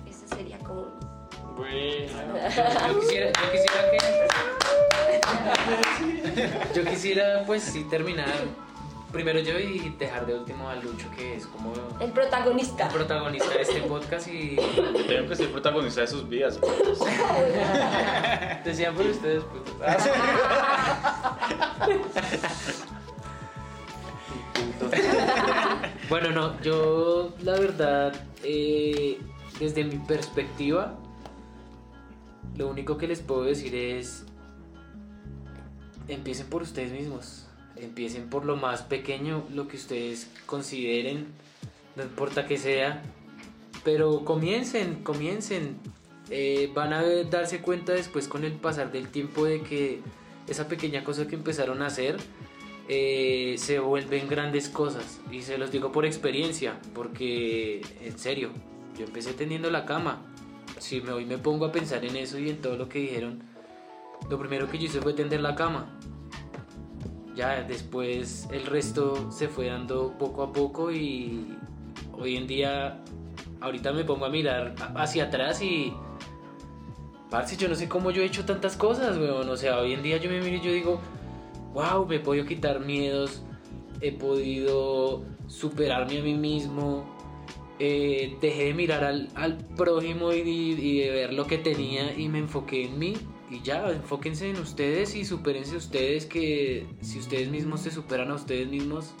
Ese 0.06 0.28
sería 0.28 0.58
como 0.58 0.88
Bueno. 1.62 2.34
Yo 2.88 3.00
quisiera, 3.00 3.26
yo 3.30 3.46
quisiera 3.52 3.80
que. 3.90 3.98
Yo 6.74 6.84
quisiera, 6.84 7.44
pues 7.46 7.62
sí, 7.62 7.84
terminar 7.84 8.26
primero 9.12 9.38
yo 9.40 9.58
y 9.58 9.90
dejar 9.98 10.24
de 10.26 10.34
último 10.34 10.68
a 10.68 10.74
Lucho, 10.76 11.06
que 11.14 11.36
es 11.36 11.46
como 11.46 11.72
el 12.00 12.10
protagonista. 12.12 12.86
el 12.86 12.92
protagonista 12.92 13.50
de 13.50 13.60
este 13.62 13.80
podcast. 13.82 14.26
Y 14.28 14.56
Yo 14.56 15.04
tengo 15.06 15.28
que 15.28 15.36
ser 15.36 15.52
protagonista 15.52 16.00
de 16.00 16.06
sus 16.06 16.26
vidas. 16.28 16.58
pues. 16.58 16.98
Decían 18.64 18.94
por 18.94 19.06
ustedes, 19.06 19.44
putos. 19.44 19.74
Bueno, 26.08 26.30
no, 26.30 26.60
yo 26.60 27.32
la 27.42 27.58
verdad, 27.58 28.12
eh, 28.42 29.18
desde 29.58 29.84
mi 29.84 29.96
perspectiva, 29.96 30.94
lo 32.56 32.68
único 32.68 32.96
que 32.98 33.06
les 33.08 33.20
puedo 33.20 33.44
decir 33.44 33.74
es, 33.74 34.24
empiecen 36.08 36.46
por 36.48 36.62
ustedes 36.62 36.92
mismos, 36.92 37.46
empiecen 37.76 38.28
por 38.28 38.44
lo 38.44 38.56
más 38.56 38.82
pequeño, 38.82 39.44
lo 39.54 39.68
que 39.68 39.76
ustedes 39.76 40.30
consideren, 40.46 41.26
no 41.96 42.02
importa 42.02 42.46
que 42.46 42.58
sea, 42.58 43.02
pero 43.84 44.24
comiencen, 44.24 45.02
comiencen, 45.02 45.76
Eh, 46.30 46.70
van 46.72 46.92
a 46.94 47.02
darse 47.28 47.60
cuenta 47.60 47.92
después 47.92 48.26
con 48.26 48.44
el 48.44 48.52
pasar 48.52 48.90
del 48.90 49.08
tiempo 49.08 49.44
de 49.44 49.60
que 49.60 50.00
esa 50.48 50.66
pequeña 50.66 51.02
cosa 51.04 51.26
que 51.26 51.34
empezaron 51.34 51.82
a 51.82 51.86
hacer, 51.86 52.16
eh, 52.88 53.56
se 53.58 53.80
vuelven 53.80 54.28
grandes 54.28 54.70
cosas. 54.70 55.20
Y 55.30 55.42
se 55.42 55.58
los 55.58 55.70
digo 55.72 55.90
por 55.90 56.06
experiencia, 56.06 56.78
porque 56.94 57.82
en 58.00 58.18
serio, 58.18 58.50
yo 58.96 59.04
empecé 59.04 59.34
teniendo 59.34 59.68
la 59.70 59.84
cama. 59.84 60.22
Si 60.82 61.00
me, 61.00 61.12
hoy 61.12 61.24
me 61.24 61.38
pongo 61.38 61.66
a 61.66 61.70
pensar 61.70 62.04
en 62.04 62.16
eso 62.16 62.40
y 62.40 62.50
en 62.50 62.60
todo 62.60 62.76
lo 62.76 62.88
que 62.88 62.98
dijeron, 62.98 63.40
lo 64.28 64.36
primero 64.36 64.68
que 64.68 64.78
yo 64.78 64.86
hice 64.86 65.00
fue 65.00 65.12
tender 65.12 65.40
la 65.40 65.54
cama. 65.54 65.96
Ya 67.36 67.62
después 67.62 68.48
el 68.50 68.66
resto 68.66 69.30
se 69.30 69.46
fue 69.46 69.68
dando 69.68 70.18
poco 70.18 70.42
a 70.42 70.52
poco 70.52 70.90
y 70.90 71.56
hoy 72.18 72.36
en 72.36 72.48
día, 72.48 73.00
ahorita 73.60 73.92
me 73.92 74.02
pongo 74.02 74.24
a 74.24 74.28
mirar 74.28 74.74
hacia 74.96 75.26
atrás 75.26 75.62
y... 75.62 75.94
Parce, 77.30 77.56
yo 77.56 77.68
no 77.68 77.76
sé 77.76 77.88
cómo 77.88 78.10
yo 78.10 78.20
he 78.20 78.24
hecho 78.24 78.44
tantas 78.44 78.76
cosas, 78.76 79.16
weón. 79.18 79.48
O 79.48 79.56
sea, 79.56 79.78
hoy 79.78 79.92
en 79.92 80.02
día 80.02 80.16
yo 80.16 80.28
me 80.28 80.40
miro 80.40 80.56
y 80.56 80.60
yo 80.62 80.72
digo, 80.72 81.00
wow, 81.74 82.04
me 82.06 82.16
he 82.16 82.20
podido 82.20 82.44
quitar 82.44 82.80
miedos, 82.80 83.44
he 84.00 84.10
podido 84.10 85.22
superarme 85.46 86.18
a 86.18 86.22
mí 86.22 86.34
mismo, 86.34 87.06
eh, 87.84 88.36
dejé 88.40 88.66
de 88.66 88.74
mirar 88.74 89.02
al, 89.02 89.28
al 89.34 89.56
prójimo 89.56 90.32
y, 90.32 90.38
y 90.38 91.00
de 91.00 91.10
ver 91.10 91.32
lo 91.32 91.48
que 91.48 91.58
tenía 91.58 92.16
y 92.16 92.28
me 92.28 92.38
enfoqué 92.38 92.84
en 92.84 92.96
mí. 92.96 93.14
Y 93.50 93.60
ya, 93.62 93.90
enfóquense 93.90 94.48
en 94.48 94.56
ustedes 94.58 95.16
y 95.16 95.24
supérense 95.24 95.74
ustedes 95.74 96.26
que 96.26 96.86
si 97.00 97.18
ustedes 97.18 97.48
mismos 97.48 97.80
se 97.80 97.90
superan 97.90 98.30
a 98.30 98.34
ustedes 98.34 98.68
mismos, 98.68 99.14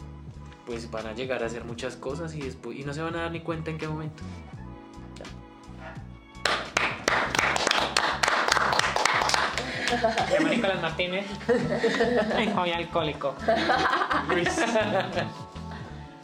pues 0.64 0.88
van 0.92 1.08
a 1.08 1.12
llegar 1.12 1.42
a 1.42 1.46
hacer 1.46 1.64
muchas 1.64 1.96
cosas 1.96 2.36
y, 2.36 2.40
después, 2.40 2.78
y 2.78 2.84
no 2.84 2.94
se 2.94 3.02
van 3.02 3.16
a 3.16 3.22
dar 3.22 3.32
ni 3.32 3.40
cuenta 3.40 3.72
en 3.72 3.78
qué 3.78 3.88
momento. 3.88 4.22
Me 9.90 10.38
llamo 10.38 10.48
Nicolás 10.50 10.82
Martínez. 10.82 11.26
Soy 12.54 12.70
alcohólico. 12.70 13.34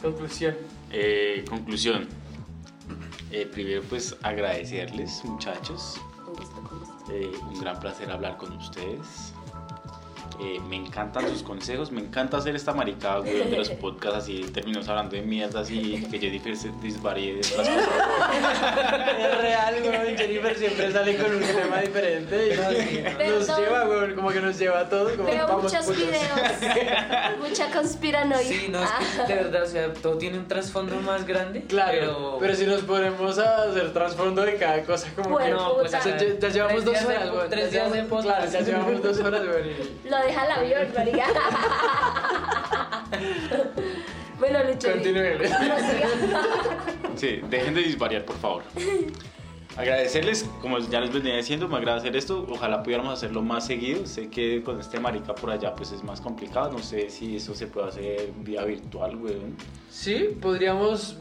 Conclusión. 0.01 0.55
Eh, 0.91 1.43
conclusión. 1.49 2.07
Eh, 3.31 3.45
primero, 3.45 3.83
pues 3.89 4.15
agradecerles, 4.23 5.23
muchachos. 5.25 5.99
Con 6.25 6.33
gusto, 6.33 6.61
con 6.61 6.79
gusto. 6.79 7.11
Eh, 7.11 7.31
un 7.47 7.59
gran 7.59 7.79
placer 7.79 8.09
hablar 8.11 8.37
con 8.37 8.55
ustedes. 8.57 9.33
Eh, 10.41 10.57
me 10.69 10.77
encantan 10.77 11.27
sus 11.29 11.43
consejos, 11.43 11.91
me 11.91 11.99
encanta 11.99 12.37
hacer 12.37 12.55
esta 12.55 12.71
maricada 12.73 13.19
güey, 13.19 13.49
de 13.49 13.57
los 13.57 13.69
podcasts 13.81 14.19
así, 14.19 14.39
terminamos 14.53 14.87
hablando 14.87 15.17
de 15.17 15.21
mierdas 15.21 15.69
y 15.69 16.01
que 16.09 16.17
Jennifer 16.17 16.55
se 16.55 16.71
disvaríe 16.81 17.33
de 17.33 17.39
otras 17.41 17.67
cosas. 17.69 17.89
Es 19.19 19.41
real, 19.41 19.75
weón. 19.83 20.17
Jennifer 20.17 20.57
siempre 20.57 20.91
sale 20.93 21.17
con 21.17 21.35
un 21.35 21.41
tema 21.41 21.81
diferente 21.81 22.53
y 22.53 22.57
nos 22.57 23.15
Perdón. 23.47 23.61
lleva, 23.61 23.85
weón, 23.89 24.15
como 24.15 24.29
que 24.29 24.39
nos 24.39 24.57
lleva 24.57 24.79
a 24.79 24.87
todos. 24.89 25.11
Como 25.13 25.29
Veo 25.29 25.45
vamos, 25.47 25.63
muchos 25.63 25.85
putos. 25.85 25.97
videos, 26.01 27.39
mucha 27.39 27.71
conspiranoia. 27.71 28.39
Sí, 28.41 28.67
no, 28.71 28.81
es 28.81 28.89
que 29.27 29.33
de 29.35 29.43
verdad, 29.43 29.63
o 29.63 29.67
sea, 29.67 29.93
todo 29.93 30.17
tiene 30.17 30.37
un 30.37 30.47
trasfondo 30.47 30.95
más 31.01 31.25
grande. 31.25 31.63
Claro, 31.63 31.91
pero, 31.91 32.37
pero, 32.39 32.55
si 32.55 32.65
nos 32.65 32.81
ponemos 32.83 33.37
a 33.39 33.63
hacer 33.63 33.91
trasfondo 33.91 34.41
de 34.43 34.55
cada 34.55 34.83
cosa, 34.83 35.09
como 35.15 35.31
Bueno, 35.31 35.45
que. 35.57 35.63
no, 35.63 35.73
pues 35.75 35.87
puta. 35.87 35.99
O 35.99 36.01
sea, 36.03 36.17
ya, 36.17 36.39
ya 36.39 36.47
llevamos 36.49 36.85
dos 36.85 37.01
horas, 37.03 37.29
weón. 37.29 37.49
tres 37.49 37.71
días 37.71 37.91
de 37.91 38.03
podcast. 38.03 38.37
Claro, 38.37 38.51
ya 38.51 38.61
llevamos 38.61 39.03
dos 39.03 39.19
horas, 39.19 39.41
weón. 39.41 40.28
Deja 40.29 40.45
el 40.45 40.51
avión, 40.51 40.87
marica. 40.95 41.25
bueno, 44.39 44.63
Lucho. 44.63 44.91
Continúe. 44.91 45.47
Sí, 47.15 47.41
dejen 47.49 47.73
de 47.73 47.81
disvariar, 47.81 48.25
por 48.25 48.37
favor. 48.37 48.63
Agradecerles, 49.77 50.49
como 50.61 50.79
ya 50.79 50.99
les 50.99 51.11
venía 51.11 51.35
diciendo, 51.35 51.67
me 51.67 51.77
agrada 51.77 51.99
hacer 51.99 52.15
esto. 52.15 52.45
Ojalá 52.49 52.83
pudiéramos 52.83 53.13
hacerlo 53.13 53.41
más 53.41 53.65
seguido. 53.65 54.05
Sé 54.05 54.29
que 54.29 54.61
con 54.63 54.79
este 54.79 54.99
marica 54.99 55.33
por 55.33 55.51
allá 55.51 55.73
pues 55.75 55.91
es 55.91 56.03
más 56.03 56.21
complicado. 56.21 56.71
No 56.71 56.79
sé 56.79 57.09
si 57.09 57.37
eso 57.37 57.55
se 57.55 57.67
puede 57.67 57.87
hacer 57.87 58.31
vía 58.39 58.63
virtual, 58.63 59.15
weón. 59.15 59.55
Sí, 59.89 60.35
podríamos. 60.41 61.17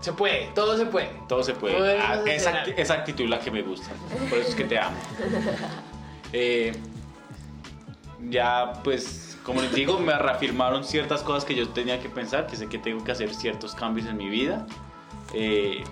Se 0.00 0.12
puede, 0.12 0.50
todo 0.54 0.76
se 0.76 0.86
puede. 0.86 1.08
Todo 1.26 1.42
se 1.42 1.54
puede. 1.54 1.98
Ah, 1.98 2.22
esa, 2.26 2.64
esa 2.64 2.94
actitud 2.94 3.24
es 3.24 3.30
la 3.30 3.38
que 3.38 3.50
me 3.50 3.62
gusta. 3.62 3.90
Por 4.28 4.38
eso 4.38 4.48
es 4.50 4.54
que 4.54 4.64
te 4.64 4.78
amo. 4.78 4.96
Eh, 6.32 6.72
ya, 8.30 8.80
pues, 8.82 9.38
como 9.42 9.62
les 9.62 9.74
digo, 9.74 9.98
me 9.98 10.16
reafirmaron 10.16 10.84
ciertas 10.84 11.22
cosas 11.22 11.44
que 11.44 11.54
yo 11.54 11.68
tenía 11.68 12.00
que 12.00 12.08
pensar, 12.08 12.46
que 12.46 12.56
sé 12.56 12.68
que 12.68 12.78
tengo 12.78 13.04
que 13.04 13.12
hacer 13.12 13.34
ciertos 13.34 13.74
cambios 13.74 14.06
en 14.06 14.16
mi 14.16 14.28
vida. 14.28 14.66
Eh, 15.34 15.84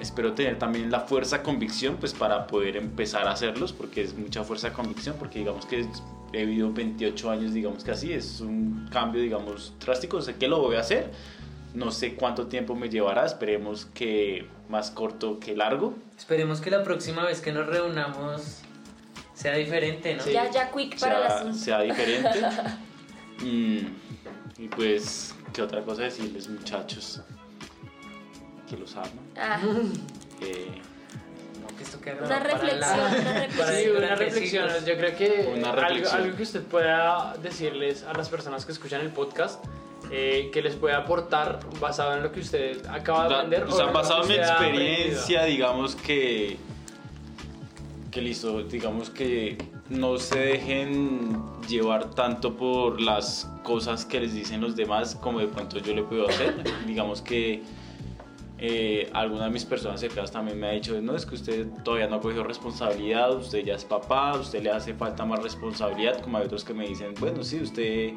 espero 0.00 0.32
tener 0.32 0.58
también 0.58 0.90
la 0.90 1.00
fuerza 1.00 1.42
convicción, 1.42 1.96
pues, 1.96 2.14
para 2.14 2.46
poder 2.46 2.76
empezar 2.76 3.26
a 3.26 3.32
hacerlos, 3.32 3.72
porque 3.72 4.02
es 4.02 4.16
mucha 4.16 4.44
fuerza 4.44 4.72
convicción, 4.72 5.16
porque 5.18 5.38
digamos 5.40 5.66
que 5.66 5.86
he 6.32 6.44
vivido 6.44 6.72
28 6.72 7.30
años, 7.30 7.54
digamos 7.54 7.84
que 7.84 7.92
así, 7.92 8.12
es 8.12 8.40
un 8.40 8.88
cambio, 8.90 9.22
digamos, 9.22 9.74
drástico, 9.80 10.20
sé 10.20 10.36
que 10.36 10.48
lo 10.48 10.60
voy 10.60 10.76
a 10.76 10.80
hacer. 10.80 11.10
No 11.74 11.90
sé 11.90 12.14
cuánto 12.14 12.46
tiempo 12.46 12.74
me 12.74 12.88
llevará, 12.88 13.26
esperemos 13.26 13.84
que 13.84 14.46
más 14.70 14.90
corto 14.90 15.38
que 15.38 15.54
largo. 15.54 15.94
Esperemos 16.16 16.62
que 16.62 16.70
la 16.70 16.82
próxima 16.82 17.22
vez 17.24 17.42
que 17.42 17.52
nos 17.52 17.66
reunamos 17.66 18.62
sea 19.36 19.54
diferente, 19.54 20.14
¿no? 20.16 20.22
Sí. 20.24 20.32
Ya, 20.32 20.50
ya, 20.50 20.70
quick 20.72 20.98
para 20.98 21.18
el 21.20 21.26
sea, 21.28 21.36
asunto. 21.36 21.58
sea 21.58 21.80
diferente. 21.82 22.30
Mm, 23.38 23.78
y 24.56 24.68
pues, 24.68 25.34
¿qué 25.52 25.60
otra 25.60 25.82
cosa 25.82 26.00
decirles, 26.04 26.48
muchachos? 26.48 27.20
Que 28.66 28.78
los 28.78 28.96
amo. 28.96 29.10
Ah, 29.38 29.60
Eh, 30.40 30.80
No, 31.60 31.66
que 31.76 31.82
esto 31.82 32.00
queda 32.00 32.24
una 32.24 32.38
reflexión, 32.38 32.80
la- 32.80 32.94
una 32.94 33.32
reflexión. 33.46 33.76
Sí, 33.76 33.88
una 33.90 34.14
reflexión. 34.14 34.68
Yo 34.86 34.96
creo 34.96 35.16
que 35.18 35.52
Una 35.54 35.68
algo, 35.68 35.82
reflexión. 35.82 36.22
algo 36.22 36.34
que 36.38 36.42
usted 36.44 36.62
pueda 36.62 37.34
decirles 37.42 38.04
a 38.04 38.14
las 38.14 38.30
personas 38.30 38.64
que 38.64 38.72
escuchan 38.72 39.02
el 39.02 39.10
podcast, 39.10 39.62
eh, 40.10 40.48
que 40.50 40.62
les 40.62 40.74
pueda 40.76 40.96
aportar 40.96 41.60
basado 41.78 42.16
en 42.16 42.22
lo 42.22 42.32
que 42.32 42.40
usted 42.40 42.86
acaba 42.86 43.28
de 43.28 43.34
aprender. 43.34 43.64
o 43.64 43.70
sea, 43.72 43.86
basado 43.86 44.22
en 44.22 44.28
mi 44.28 44.34
experiencia, 44.36 45.44
digamos 45.44 45.94
que. 45.94 46.56
Listo, 48.20 48.62
digamos 48.62 49.10
que 49.10 49.58
no 49.90 50.16
se 50.18 50.38
dejen 50.38 51.36
llevar 51.68 52.14
tanto 52.14 52.56
por 52.56 53.00
las 53.00 53.50
cosas 53.62 54.04
que 54.04 54.20
les 54.20 54.32
dicen 54.32 54.60
los 54.60 54.74
demás 54.74 55.14
como 55.14 55.40
de 55.40 55.46
pronto 55.48 55.78
yo 55.78 55.94
le 55.94 56.02
puedo 56.02 56.28
hacer. 56.28 56.64
digamos 56.86 57.20
que 57.20 57.62
eh, 58.58 59.10
alguna 59.12 59.44
de 59.44 59.50
mis 59.50 59.66
personas 59.66 60.00
cercanas 60.00 60.32
también 60.32 60.58
me 60.58 60.68
ha 60.68 60.70
dicho, 60.70 60.98
no, 61.02 61.14
es 61.14 61.26
que 61.26 61.34
usted 61.34 61.66
todavía 61.84 62.06
no 62.06 62.16
ha 62.16 62.20
cogido 62.20 62.42
responsabilidad, 62.42 63.36
usted 63.36 63.64
ya 63.64 63.74
es 63.74 63.84
papá, 63.84 64.34
usted 64.38 64.62
le 64.62 64.70
hace 64.70 64.94
falta 64.94 65.26
más 65.26 65.42
responsabilidad, 65.42 66.20
como 66.22 66.38
hay 66.38 66.46
otros 66.46 66.64
que 66.64 66.72
me 66.72 66.88
dicen, 66.88 67.12
bueno, 67.20 67.44
sí, 67.44 67.60
usted, 67.60 68.14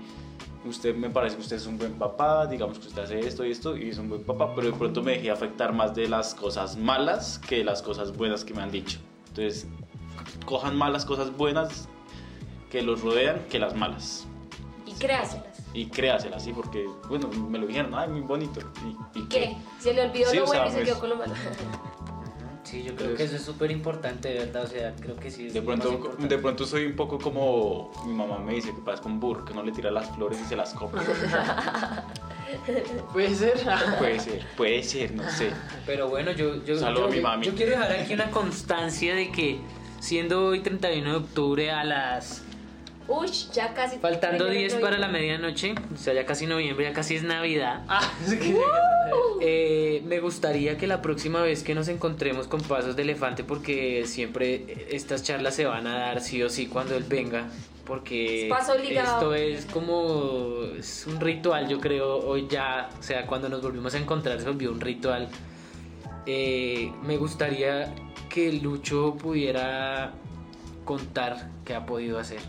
usted 0.66 0.96
me 0.96 1.10
parece 1.10 1.36
que 1.36 1.42
usted 1.42 1.58
es 1.58 1.68
un 1.68 1.78
buen 1.78 1.94
papá, 1.96 2.48
digamos 2.48 2.80
que 2.80 2.88
usted 2.88 3.02
hace 3.02 3.20
esto 3.20 3.46
y 3.46 3.52
esto 3.52 3.76
y 3.76 3.90
es 3.90 3.98
un 3.98 4.08
buen 4.08 4.24
papá, 4.24 4.56
pero 4.56 4.68
de 4.72 4.78
pronto 4.78 5.04
me 5.04 5.12
dejé 5.12 5.30
afectar 5.30 5.74
más 5.74 5.94
de 5.94 6.08
las 6.08 6.34
cosas 6.34 6.78
malas 6.78 7.38
que 7.38 7.62
las 7.66 7.82
cosas 7.82 8.16
buenas 8.16 8.46
que 8.46 8.54
me 8.54 8.62
han 8.62 8.72
dicho. 8.72 9.00
Entonces, 9.28 9.68
cojan 10.46 10.78
más 10.78 10.92
las 10.92 11.06
cosas 11.06 11.36
buenas 11.36 11.88
que 12.72 12.82
los 12.82 13.02
rodean 13.02 13.46
que 13.50 13.60
las 13.60 13.76
malas. 13.76 14.26
Y 14.86 14.94
créaselas. 14.94 15.46
y 15.74 15.86
créasela 15.86 16.38
así 16.38 16.52
porque, 16.52 16.86
bueno, 17.08 17.28
me 17.30 17.60
lo 17.60 17.68
dijeron, 17.68 17.94
ay, 17.96 18.10
muy 18.10 18.22
bonito. 18.22 18.60
¿Y, 19.16 19.20
y 19.20 19.24
¿Qué? 19.28 19.56
Se 19.80 19.94
le 19.94 20.02
olvidó 20.04 20.30
Sí, 20.32 20.38
lo 20.38 20.44
o 20.44 20.48
sea, 20.48 20.64
bueno 20.64 20.66
y 20.66 20.70
se 20.72 20.76
pues- 20.78 20.88
quedó 20.90 21.00
con 21.00 21.10
lo 21.10 21.16
malo. 21.18 21.34
Sí, 22.64 22.84
yo 22.84 22.96
creo 22.96 23.16
que 23.16 23.24
eso 23.24 23.36
es 23.36 23.42
súper 23.42 23.72
importante, 23.72 24.30
de 24.30 24.46
verdad. 24.46 24.64
O 24.64 24.68
sea, 24.68 24.96
creo 24.96 25.16
que 25.16 25.32
sí. 25.32 25.48
es 25.48 25.54
De 25.56 25.62
pronto, 25.64 26.16
de 26.20 26.38
pronto 26.38 26.66
soy 26.68 26.86
un 26.86 26.96
poco 26.96 27.18
como 27.18 27.90
mi 28.06 28.14
mamá 28.14 28.38
me 28.38 28.54
dice 28.54 28.76
que 28.76 28.82
pasa 28.82 29.02
con 29.02 29.20
burro, 29.20 29.44
que 29.44 29.56
no 29.56 29.64
le 29.64 29.72
tira 29.72 29.90
las 29.90 30.08
flores 30.16 30.40
y 30.40 30.46
se 30.46 30.56
las 30.56 30.74
come. 30.76 31.02
Puede 33.14 33.34
ser. 33.36 33.54
puede 33.98 34.20
ser, 34.20 34.46
puede 34.58 34.84
ser, 34.84 35.14
no 35.16 35.30
sé. 35.32 35.52
Pero 35.86 36.10
bueno, 36.10 36.32
yo, 36.32 36.64
yo, 36.64 36.78
Saludo 36.78 37.08
yo, 37.08 37.08
a 37.08 37.16
mi 37.16 37.22
mami. 37.22 37.46
yo 37.46 37.56
quiero 37.56 37.72
dejar 37.72 37.92
aquí 37.92 38.14
una 38.14 38.30
constancia 38.32 39.16
de 39.16 39.32
que 39.32 39.60
siendo 40.00 40.46
hoy 40.48 40.60
31 40.62 41.10
de 41.12 41.16
octubre 41.18 41.72
a 41.72 41.84
las... 41.84 42.44
Uy, 43.08 43.28
ya 43.54 43.74
casi. 43.74 43.98
Faltando 43.98 44.46
primero 44.46 44.60
10 44.60 44.74
de 44.76 44.80
para 44.80 45.00
la 45.00 45.08
medianoche, 45.08 45.74
o 45.94 45.98
sea, 45.98 46.14
ya 46.14 46.28
casi 46.28 46.46
noviembre, 46.46 46.86
ya 46.86 46.94
casi 46.94 47.16
es 47.16 47.24
Navidad. 47.24 47.84
Ah, 47.88 48.12
es 48.26 48.36
que- 48.36 48.56
Eh, 49.42 50.04
me 50.06 50.20
gustaría 50.20 50.78
que 50.78 50.86
la 50.86 51.02
próxima 51.02 51.42
vez 51.42 51.64
que 51.64 51.74
nos 51.74 51.88
encontremos 51.88 52.48
con 52.48 52.62
Pasos 52.62 52.96
de 52.96 53.02
Elefante, 53.04 53.44
porque 53.44 54.04
siempre 54.06 54.86
estas 54.92 55.24
charlas 55.24 55.56
se 55.56 55.66
van 55.66 55.88
a 55.88 55.98
dar 55.98 56.22
sí 56.22 56.44
o 56.44 56.50
sí 56.50 56.68
cuando 56.68 56.96
él 56.96 57.06
venga, 57.08 57.48
porque 57.86 58.46
paso 58.50 58.76
esto 58.76 59.34
es 59.34 59.66
como 59.66 60.60
es 60.78 61.08
un 61.08 61.20
ritual, 61.20 61.68
yo 61.68 61.80
creo, 61.80 62.18
hoy 62.20 62.48
ya, 62.50 62.90
o 63.00 63.02
sea, 63.02 63.26
cuando 63.26 63.50
nos 63.50 63.62
volvimos 63.64 63.96
a 63.96 63.98
encontrar 63.98 64.40
se 64.40 64.46
volvió 64.46 64.72
un 64.72 64.82
ritual. 64.82 65.30
Eh, 66.28 66.92
me 67.02 67.18
gustaría 67.18 67.92
que 68.30 68.54
Lucho 68.54 69.16
pudiera 69.16 70.14
contar 70.86 71.50
qué 71.66 71.76
ha 71.76 71.86
podido 71.86 72.20
hacer. 72.20 72.40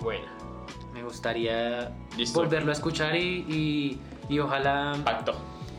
Bueno. 0.00 0.24
Me 0.94 1.02
gustaría 1.04 1.92
Listo. 2.16 2.40
volverlo 2.40 2.70
a 2.70 2.74
escuchar 2.74 3.14
y, 3.14 3.44
y, 3.48 4.00
y 4.28 4.38
ojalá 4.40 4.96
Pacto. 5.04 5.32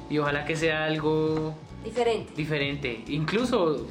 y 0.10 0.18
ojalá 0.18 0.46
que 0.46 0.56
sea 0.56 0.86
algo 0.86 1.54
Diferente. 1.84 2.34
diferente. 2.36 3.04
Incluso 3.08 3.86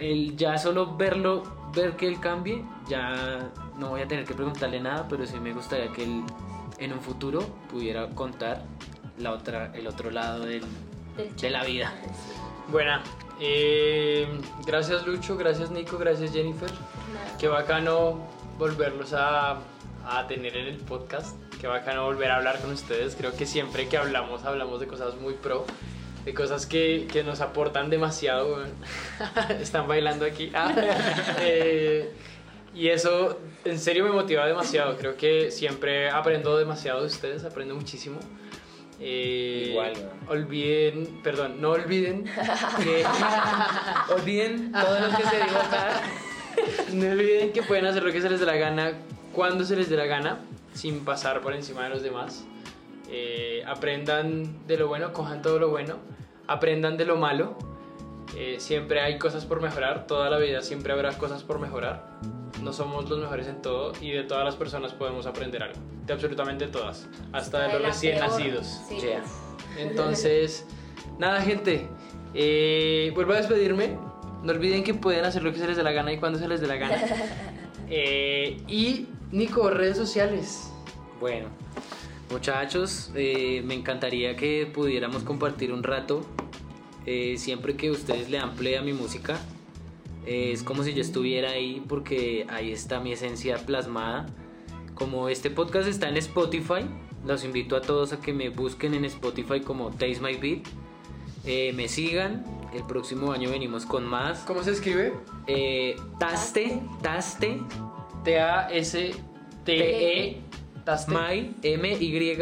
el 0.00 0.36
ya 0.36 0.58
solo 0.58 0.96
verlo, 0.96 1.44
ver 1.76 1.96
que 1.96 2.08
él 2.08 2.18
cambie, 2.18 2.64
ya 2.88 3.50
no 3.78 3.90
voy 3.90 4.00
a 4.00 4.08
tener 4.08 4.24
que 4.24 4.34
preguntarle 4.34 4.80
nada, 4.80 5.06
pero 5.08 5.24
sí 5.26 5.38
me 5.38 5.52
gustaría 5.52 5.92
que 5.92 6.02
él 6.04 6.22
en 6.78 6.92
un 6.92 7.00
futuro 7.00 7.40
pudiera 7.70 8.08
contar 8.10 8.62
la 9.18 9.30
otra, 9.30 9.70
el 9.74 9.86
otro 9.86 10.10
lado 10.10 10.44
del- 10.44 10.64
Del 11.16 11.36
de 11.36 11.50
la 11.50 11.62
vida. 11.64 11.92
Buena. 12.72 13.00
Eh, 13.40 14.26
gracias 14.66 15.06
Lucho, 15.06 15.36
gracias 15.36 15.70
Nico, 15.70 15.98
gracias 15.98 16.32
Jennifer. 16.32 16.70
Qué 17.38 17.48
bacano 17.48 18.28
volverlos 18.58 19.12
a, 19.12 19.58
a 20.06 20.26
tener 20.26 20.56
en 20.56 20.66
el 20.66 20.76
podcast. 20.76 21.36
Qué 21.60 21.66
bacano 21.66 22.04
volver 22.04 22.30
a 22.30 22.36
hablar 22.36 22.60
con 22.60 22.72
ustedes. 22.72 23.16
Creo 23.16 23.34
que 23.34 23.46
siempre 23.46 23.88
que 23.88 23.96
hablamos, 23.96 24.44
hablamos 24.44 24.80
de 24.80 24.86
cosas 24.86 25.16
muy 25.16 25.34
pro. 25.34 25.64
De 26.24 26.32
cosas 26.32 26.66
que, 26.66 27.06
que 27.10 27.22
nos 27.22 27.40
aportan 27.40 27.90
demasiado. 27.90 28.64
Están 29.60 29.88
bailando 29.88 30.24
aquí. 30.24 30.50
Ah, 30.54 30.74
eh, 31.40 32.10
y 32.74 32.88
eso 32.88 33.38
en 33.64 33.78
serio 33.78 34.04
me 34.04 34.10
motiva 34.10 34.46
demasiado. 34.46 34.96
Creo 34.96 35.16
que 35.16 35.50
siempre 35.50 36.10
aprendo 36.10 36.56
demasiado 36.56 37.00
de 37.00 37.06
ustedes. 37.06 37.44
Aprendo 37.44 37.74
muchísimo. 37.74 38.18
Eh, 39.00 39.68
Igual, 39.70 39.92
weón. 39.94 40.10
Olviden, 40.28 41.20
perdón, 41.22 41.60
no 41.60 41.70
olviden 41.70 42.24
que 42.24 43.04
Olviden 44.14 44.72
todo 44.72 45.00
lo 45.00 45.16
que 45.16 45.24
se 45.24 45.36
dijo 45.36 45.58
acá. 45.58 46.00
no 46.92 47.10
olviden 47.10 47.52
que 47.52 47.62
pueden 47.62 47.86
hacer 47.86 48.02
lo 48.02 48.12
que 48.12 48.22
se 48.22 48.30
les 48.30 48.40
dé 48.40 48.46
la 48.46 48.56
gana 48.56 48.92
cuando 49.32 49.64
se 49.64 49.74
les 49.76 49.90
dé 49.90 49.96
la 49.96 50.06
gana, 50.06 50.38
sin 50.74 51.04
pasar 51.04 51.40
por 51.40 51.54
encima 51.54 51.82
de 51.84 51.90
los 51.90 52.02
demás. 52.02 52.44
Eh, 53.10 53.62
aprendan 53.66 54.66
de 54.66 54.76
lo 54.78 54.88
bueno, 54.88 55.12
cojan 55.12 55.42
todo 55.42 55.58
lo 55.58 55.68
bueno, 55.68 55.96
aprendan 56.46 56.96
de 56.96 57.04
lo 57.04 57.16
malo. 57.16 57.58
Eh, 58.36 58.56
siempre 58.58 59.00
hay 59.00 59.18
cosas 59.18 59.44
por 59.44 59.60
mejorar, 59.60 60.06
toda 60.06 60.30
la 60.30 60.38
vida 60.38 60.62
siempre 60.62 60.92
habrá 60.92 61.12
cosas 61.18 61.42
por 61.42 61.58
mejorar. 61.58 62.06
No 62.62 62.72
somos 62.72 63.08
los 63.10 63.18
mejores 63.18 63.46
en 63.48 63.60
todo 63.62 63.92
y 64.00 64.10
de 64.12 64.22
todas 64.22 64.44
las 64.44 64.56
personas 64.56 64.92
podemos 64.92 65.26
aprender 65.26 65.62
algo, 65.62 65.78
de 66.06 66.12
absolutamente 66.12 66.66
todas, 66.68 67.06
hasta 67.32 67.66
de 67.66 67.72
los 67.74 67.82
recién 67.82 68.18
peor. 68.18 68.28
nacidos. 68.30 68.80
Sí. 68.88 68.96
Yeah. 69.00 69.22
Entonces, 69.78 70.64
nada, 71.18 71.40
gente. 71.42 71.88
Eh, 72.34 73.10
vuelvo 73.14 73.32
a 73.32 73.36
despedirme. 73.36 73.96
No 74.42 74.52
olviden 74.52 74.84
que 74.84 74.94
pueden 74.94 75.24
hacer 75.24 75.42
lo 75.42 75.52
que 75.52 75.58
se 75.58 75.66
les 75.66 75.76
dé 75.76 75.82
la 75.82 75.92
gana 75.92 76.12
y 76.12 76.18
cuando 76.18 76.38
se 76.38 76.46
les 76.48 76.60
dé 76.60 76.66
la 76.66 76.76
gana. 76.76 76.96
Eh, 77.90 78.62
y 78.66 79.08
Nico, 79.30 79.68
redes 79.68 79.98
sociales. 79.98 80.72
Bueno, 81.20 81.48
muchachos, 82.30 83.10
eh, 83.14 83.60
me 83.62 83.74
encantaría 83.74 84.36
que 84.36 84.66
pudiéramos 84.72 85.22
compartir 85.22 85.70
un 85.70 85.82
rato. 85.82 86.24
eh, 87.06 87.34
siempre 87.36 87.76
que 87.76 87.90
ustedes 87.90 88.30
le 88.30 88.38
dan 88.38 88.54
play 88.56 88.76
a 88.76 88.80
mi 88.82 88.94
música, 88.94 89.38
es 90.26 90.62
como 90.62 90.82
si 90.82 90.94
yo 90.94 91.02
estuviera 91.02 91.50
ahí 91.50 91.82
porque 91.88 92.46
ahí 92.48 92.72
está 92.72 93.00
mi 93.00 93.12
esencia 93.12 93.58
plasmada. 93.66 94.26
Como 94.94 95.28
este 95.28 95.50
podcast 95.50 95.88
está 95.88 96.08
en 96.08 96.16
Spotify, 96.16 96.86
los 97.26 97.44
invito 97.44 97.76
a 97.76 97.80
todos 97.80 98.12
a 98.12 98.20
que 98.20 98.32
me 98.32 98.48
busquen 98.48 98.94
en 98.94 99.04
Spotify 99.04 99.60
como 99.60 99.90
Taste 99.90 100.20
My 100.20 100.36
Beat. 100.36 100.66
eh, 101.46 101.72
me 101.74 101.88
sigan, 101.88 102.44
el 102.72 102.84
próximo 102.84 103.32
año 103.32 103.50
venimos 103.50 103.84
con 103.84 104.06
más. 104.06 104.40
¿Cómo 104.40 104.62
se 104.62 104.70
escribe? 104.70 105.12
Eh, 105.46 105.96
taste, 106.18 106.80
taste, 107.02 107.60
T-A-S-T-E. 108.24 110.40
Taste. 110.84 111.10
My, 111.10 111.54
M-Y, 111.62 112.36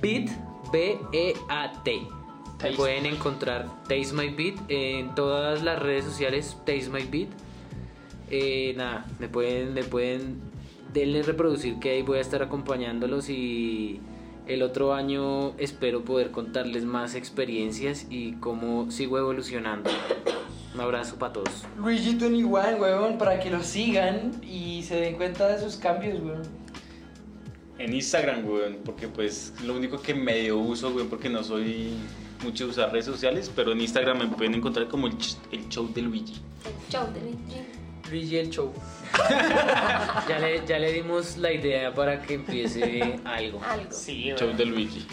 Beat, 0.00 0.30
B-E-A-T. 0.72 2.21
Taste. 2.62 2.76
pueden 2.76 3.06
encontrar 3.06 3.66
Taste 3.88 4.12
My 4.14 4.28
Beat 4.28 4.54
en 4.68 5.14
todas 5.14 5.62
las 5.62 5.78
redes 5.78 6.04
sociales, 6.04 6.56
Taste 6.64 6.88
My 6.90 7.02
Beat. 7.04 7.28
Eh, 8.30 8.74
nada, 8.76 9.06
me 9.18 9.28
pueden, 9.28 9.74
me 9.74 9.84
pueden, 9.84 10.40
denle 10.92 11.22
reproducir 11.22 11.78
que 11.78 11.90
ahí 11.90 12.02
voy 12.02 12.18
a 12.18 12.20
estar 12.20 12.42
acompañándolos 12.42 13.28
y 13.28 14.00
el 14.46 14.62
otro 14.62 14.94
año 14.94 15.54
espero 15.58 16.04
poder 16.04 16.30
contarles 16.30 16.84
más 16.84 17.14
experiencias 17.14 18.06
y 18.10 18.32
cómo 18.34 18.90
sigo 18.90 19.18
evolucionando. 19.18 19.90
Un 20.74 20.80
abrazo 20.80 21.16
para 21.16 21.34
todos. 21.34 21.64
Luigi 21.76 22.14
21, 22.14 22.48
weón, 22.48 23.18
para 23.18 23.38
que 23.38 23.50
lo 23.50 23.62
sigan 23.62 24.32
y 24.42 24.82
se 24.84 24.96
den 24.96 25.16
cuenta 25.16 25.46
de 25.48 25.60
sus 25.60 25.76
cambios, 25.76 26.20
weón. 26.22 26.42
En 27.78 27.92
Instagram, 27.92 28.46
weón, 28.46 28.78
porque 28.84 29.08
pues 29.08 29.52
lo 29.64 29.76
único 29.76 30.00
que 30.00 30.14
medio 30.14 30.58
uso, 30.58 30.90
weón, 30.90 31.08
porque 31.08 31.28
no 31.28 31.44
soy 31.44 31.94
mucho 32.42 32.66
usar 32.66 32.90
redes 32.92 33.06
sociales, 33.06 33.50
pero 33.54 33.72
en 33.72 33.80
Instagram 33.80 34.18
me 34.18 34.26
pueden 34.28 34.54
encontrar 34.54 34.88
como 34.88 35.06
el, 35.06 35.16
ch- 35.18 35.36
el 35.50 35.68
show 35.68 35.88
de 35.92 36.02
Luigi. 36.02 36.40
Chau, 36.88 37.06
de 37.12 37.20
Luigi. 37.20 37.62
Luigi 38.10 38.36
el 38.38 38.50
show. 38.50 38.72
Ya 40.28 40.38
le, 40.38 40.66
ya 40.66 40.78
le 40.78 40.92
dimos 40.92 41.36
la 41.36 41.52
idea 41.52 41.92
para 41.94 42.22
que 42.22 42.34
empiece 42.34 43.18
algo. 43.24 43.60
Algo. 43.64 43.90
Sí, 43.92 44.32
Show 44.36 44.52
de 44.56 44.64
Luigi. 44.64 45.06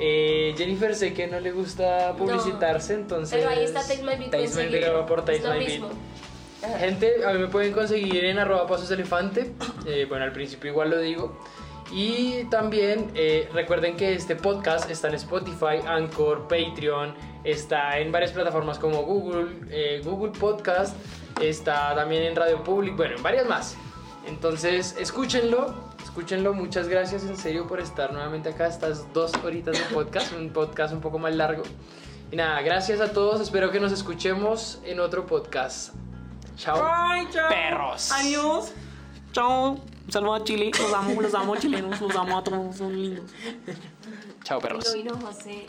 Eh, 0.00 0.54
Jennifer 0.56 0.94
sé 0.94 1.12
que 1.12 1.26
no 1.26 1.40
le 1.40 1.50
gusta 1.50 2.14
publicitarse, 2.16 2.94
entonces... 2.94 3.36
Pero 3.38 3.50
ahí 3.50 3.64
está 3.64 3.80
Taste 3.80 4.02
My 4.02 4.16
Beat. 4.16 4.30
Taste 4.30 4.48
My 4.50 4.70
Beat, 4.70 4.70
seguirlo. 4.70 5.06
por 5.06 5.24
Taste 5.24 5.36
Es 5.38 5.44
lo 5.44 5.54
My 5.54 5.64
Beat. 5.66 6.78
Gente, 6.80 7.24
a 7.24 7.32
mí 7.32 7.38
me 7.40 7.46
pueden 7.48 7.72
conseguir 7.72 8.24
en 8.24 8.38
arroba 8.38 8.66
pasos 8.66 8.90
elefante. 8.90 9.52
Eh, 9.86 10.06
bueno, 10.08 10.24
al 10.24 10.32
principio 10.32 10.70
igual 10.70 10.90
lo 10.90 10.98
digo. 11.00 11.40
Y 11.90 12.44
también 12.44 13.10
eh, 13.14 13.48
recuerden 13.52 13.96
que 13.96 14.12
este 14.12 14.36
podcast 14.36 14.90
está 14.90 15.08
en 15.08 15.14
Spotify, 15.14 15.80
Anchor, 15.86 16.42
Patreon, 16.42 17.14
está 17.44 17.98
en 17.98 18.12
varias 18.12 18.32
plataformas 18.32 18.78
como 18.78 19.02
Google, 19.02 19.66
eh, 19.70 20.02
Google 20.04 20.32
Podcast, 20.38 20.94
está 21.40 21.94
también 21.94 22.24
en 22.24 22.36
Radio 22.36 22.62
Public, 22.62 22.96
bueno, 22.96 23.16
en 23.16 23.22
varias 23.22 23.48
más. 23.48 23.76
Entonces, 24.26 24.96
escúchenlo, 24.98 25.74
escúchenlo. 26.02 26.52
Muchas 26.52 26.88
gracias 26.88 27.24
en 27.24 27.36
serio 27.36 27.66
por 27.66 27.80
estar 27.80 28.12
nuevamente 28.12 28.50
acá, 28.50 28.66
estas 28.66 29.10
dos 29.14 29.32
horitas 29.42 29.78
de 29.78 29.84
podcast, 29.94 30.32
un 30.34 30.50
podcast 30.50 30.92
un 30.92 31.00
poco 31.00 31.18
más 31.18 31.34
largo. 31.34 31.62
Y 32.30 32.36
nada, 32.36 32.60
gracias 32.60 33.00
a 33.00 33.12
todos, 33.12 33.40
espero 33.40 33.70
que 33.70 33.80
nos 33.80 33.92
escuchemos 33.92 34.80
en 34.84 35.00
otro 35.00 35.24
podcast. 35.26 35.94
Chao. 36.56 36.76
Perros. 37.48 38.12
Adiós. 38.12 38.72
Chao. 39.32 39.97
Un 40.08 40.12
saludo 40.12 40.34
a 40.36 40.42
Chile. 40.42 40.70
Los 40.80 40.94
amo, 40.94 41.20
los 41.20 41.34
amo 41.34 41.54
chilenos. 41.56 42.00
Los 42.00 42.16
amo 42.16 42.38
a 42.38 42.42
todos. 42.42 42.76
Son 42.76 42.96
lindos. 42.96 43.30
Chao, 44.42 44.58
perros. 44.58 44.86
No, 44.88 44.96
y 44.98 45.04
no, 45.04 45.14
José. 45.18 45.66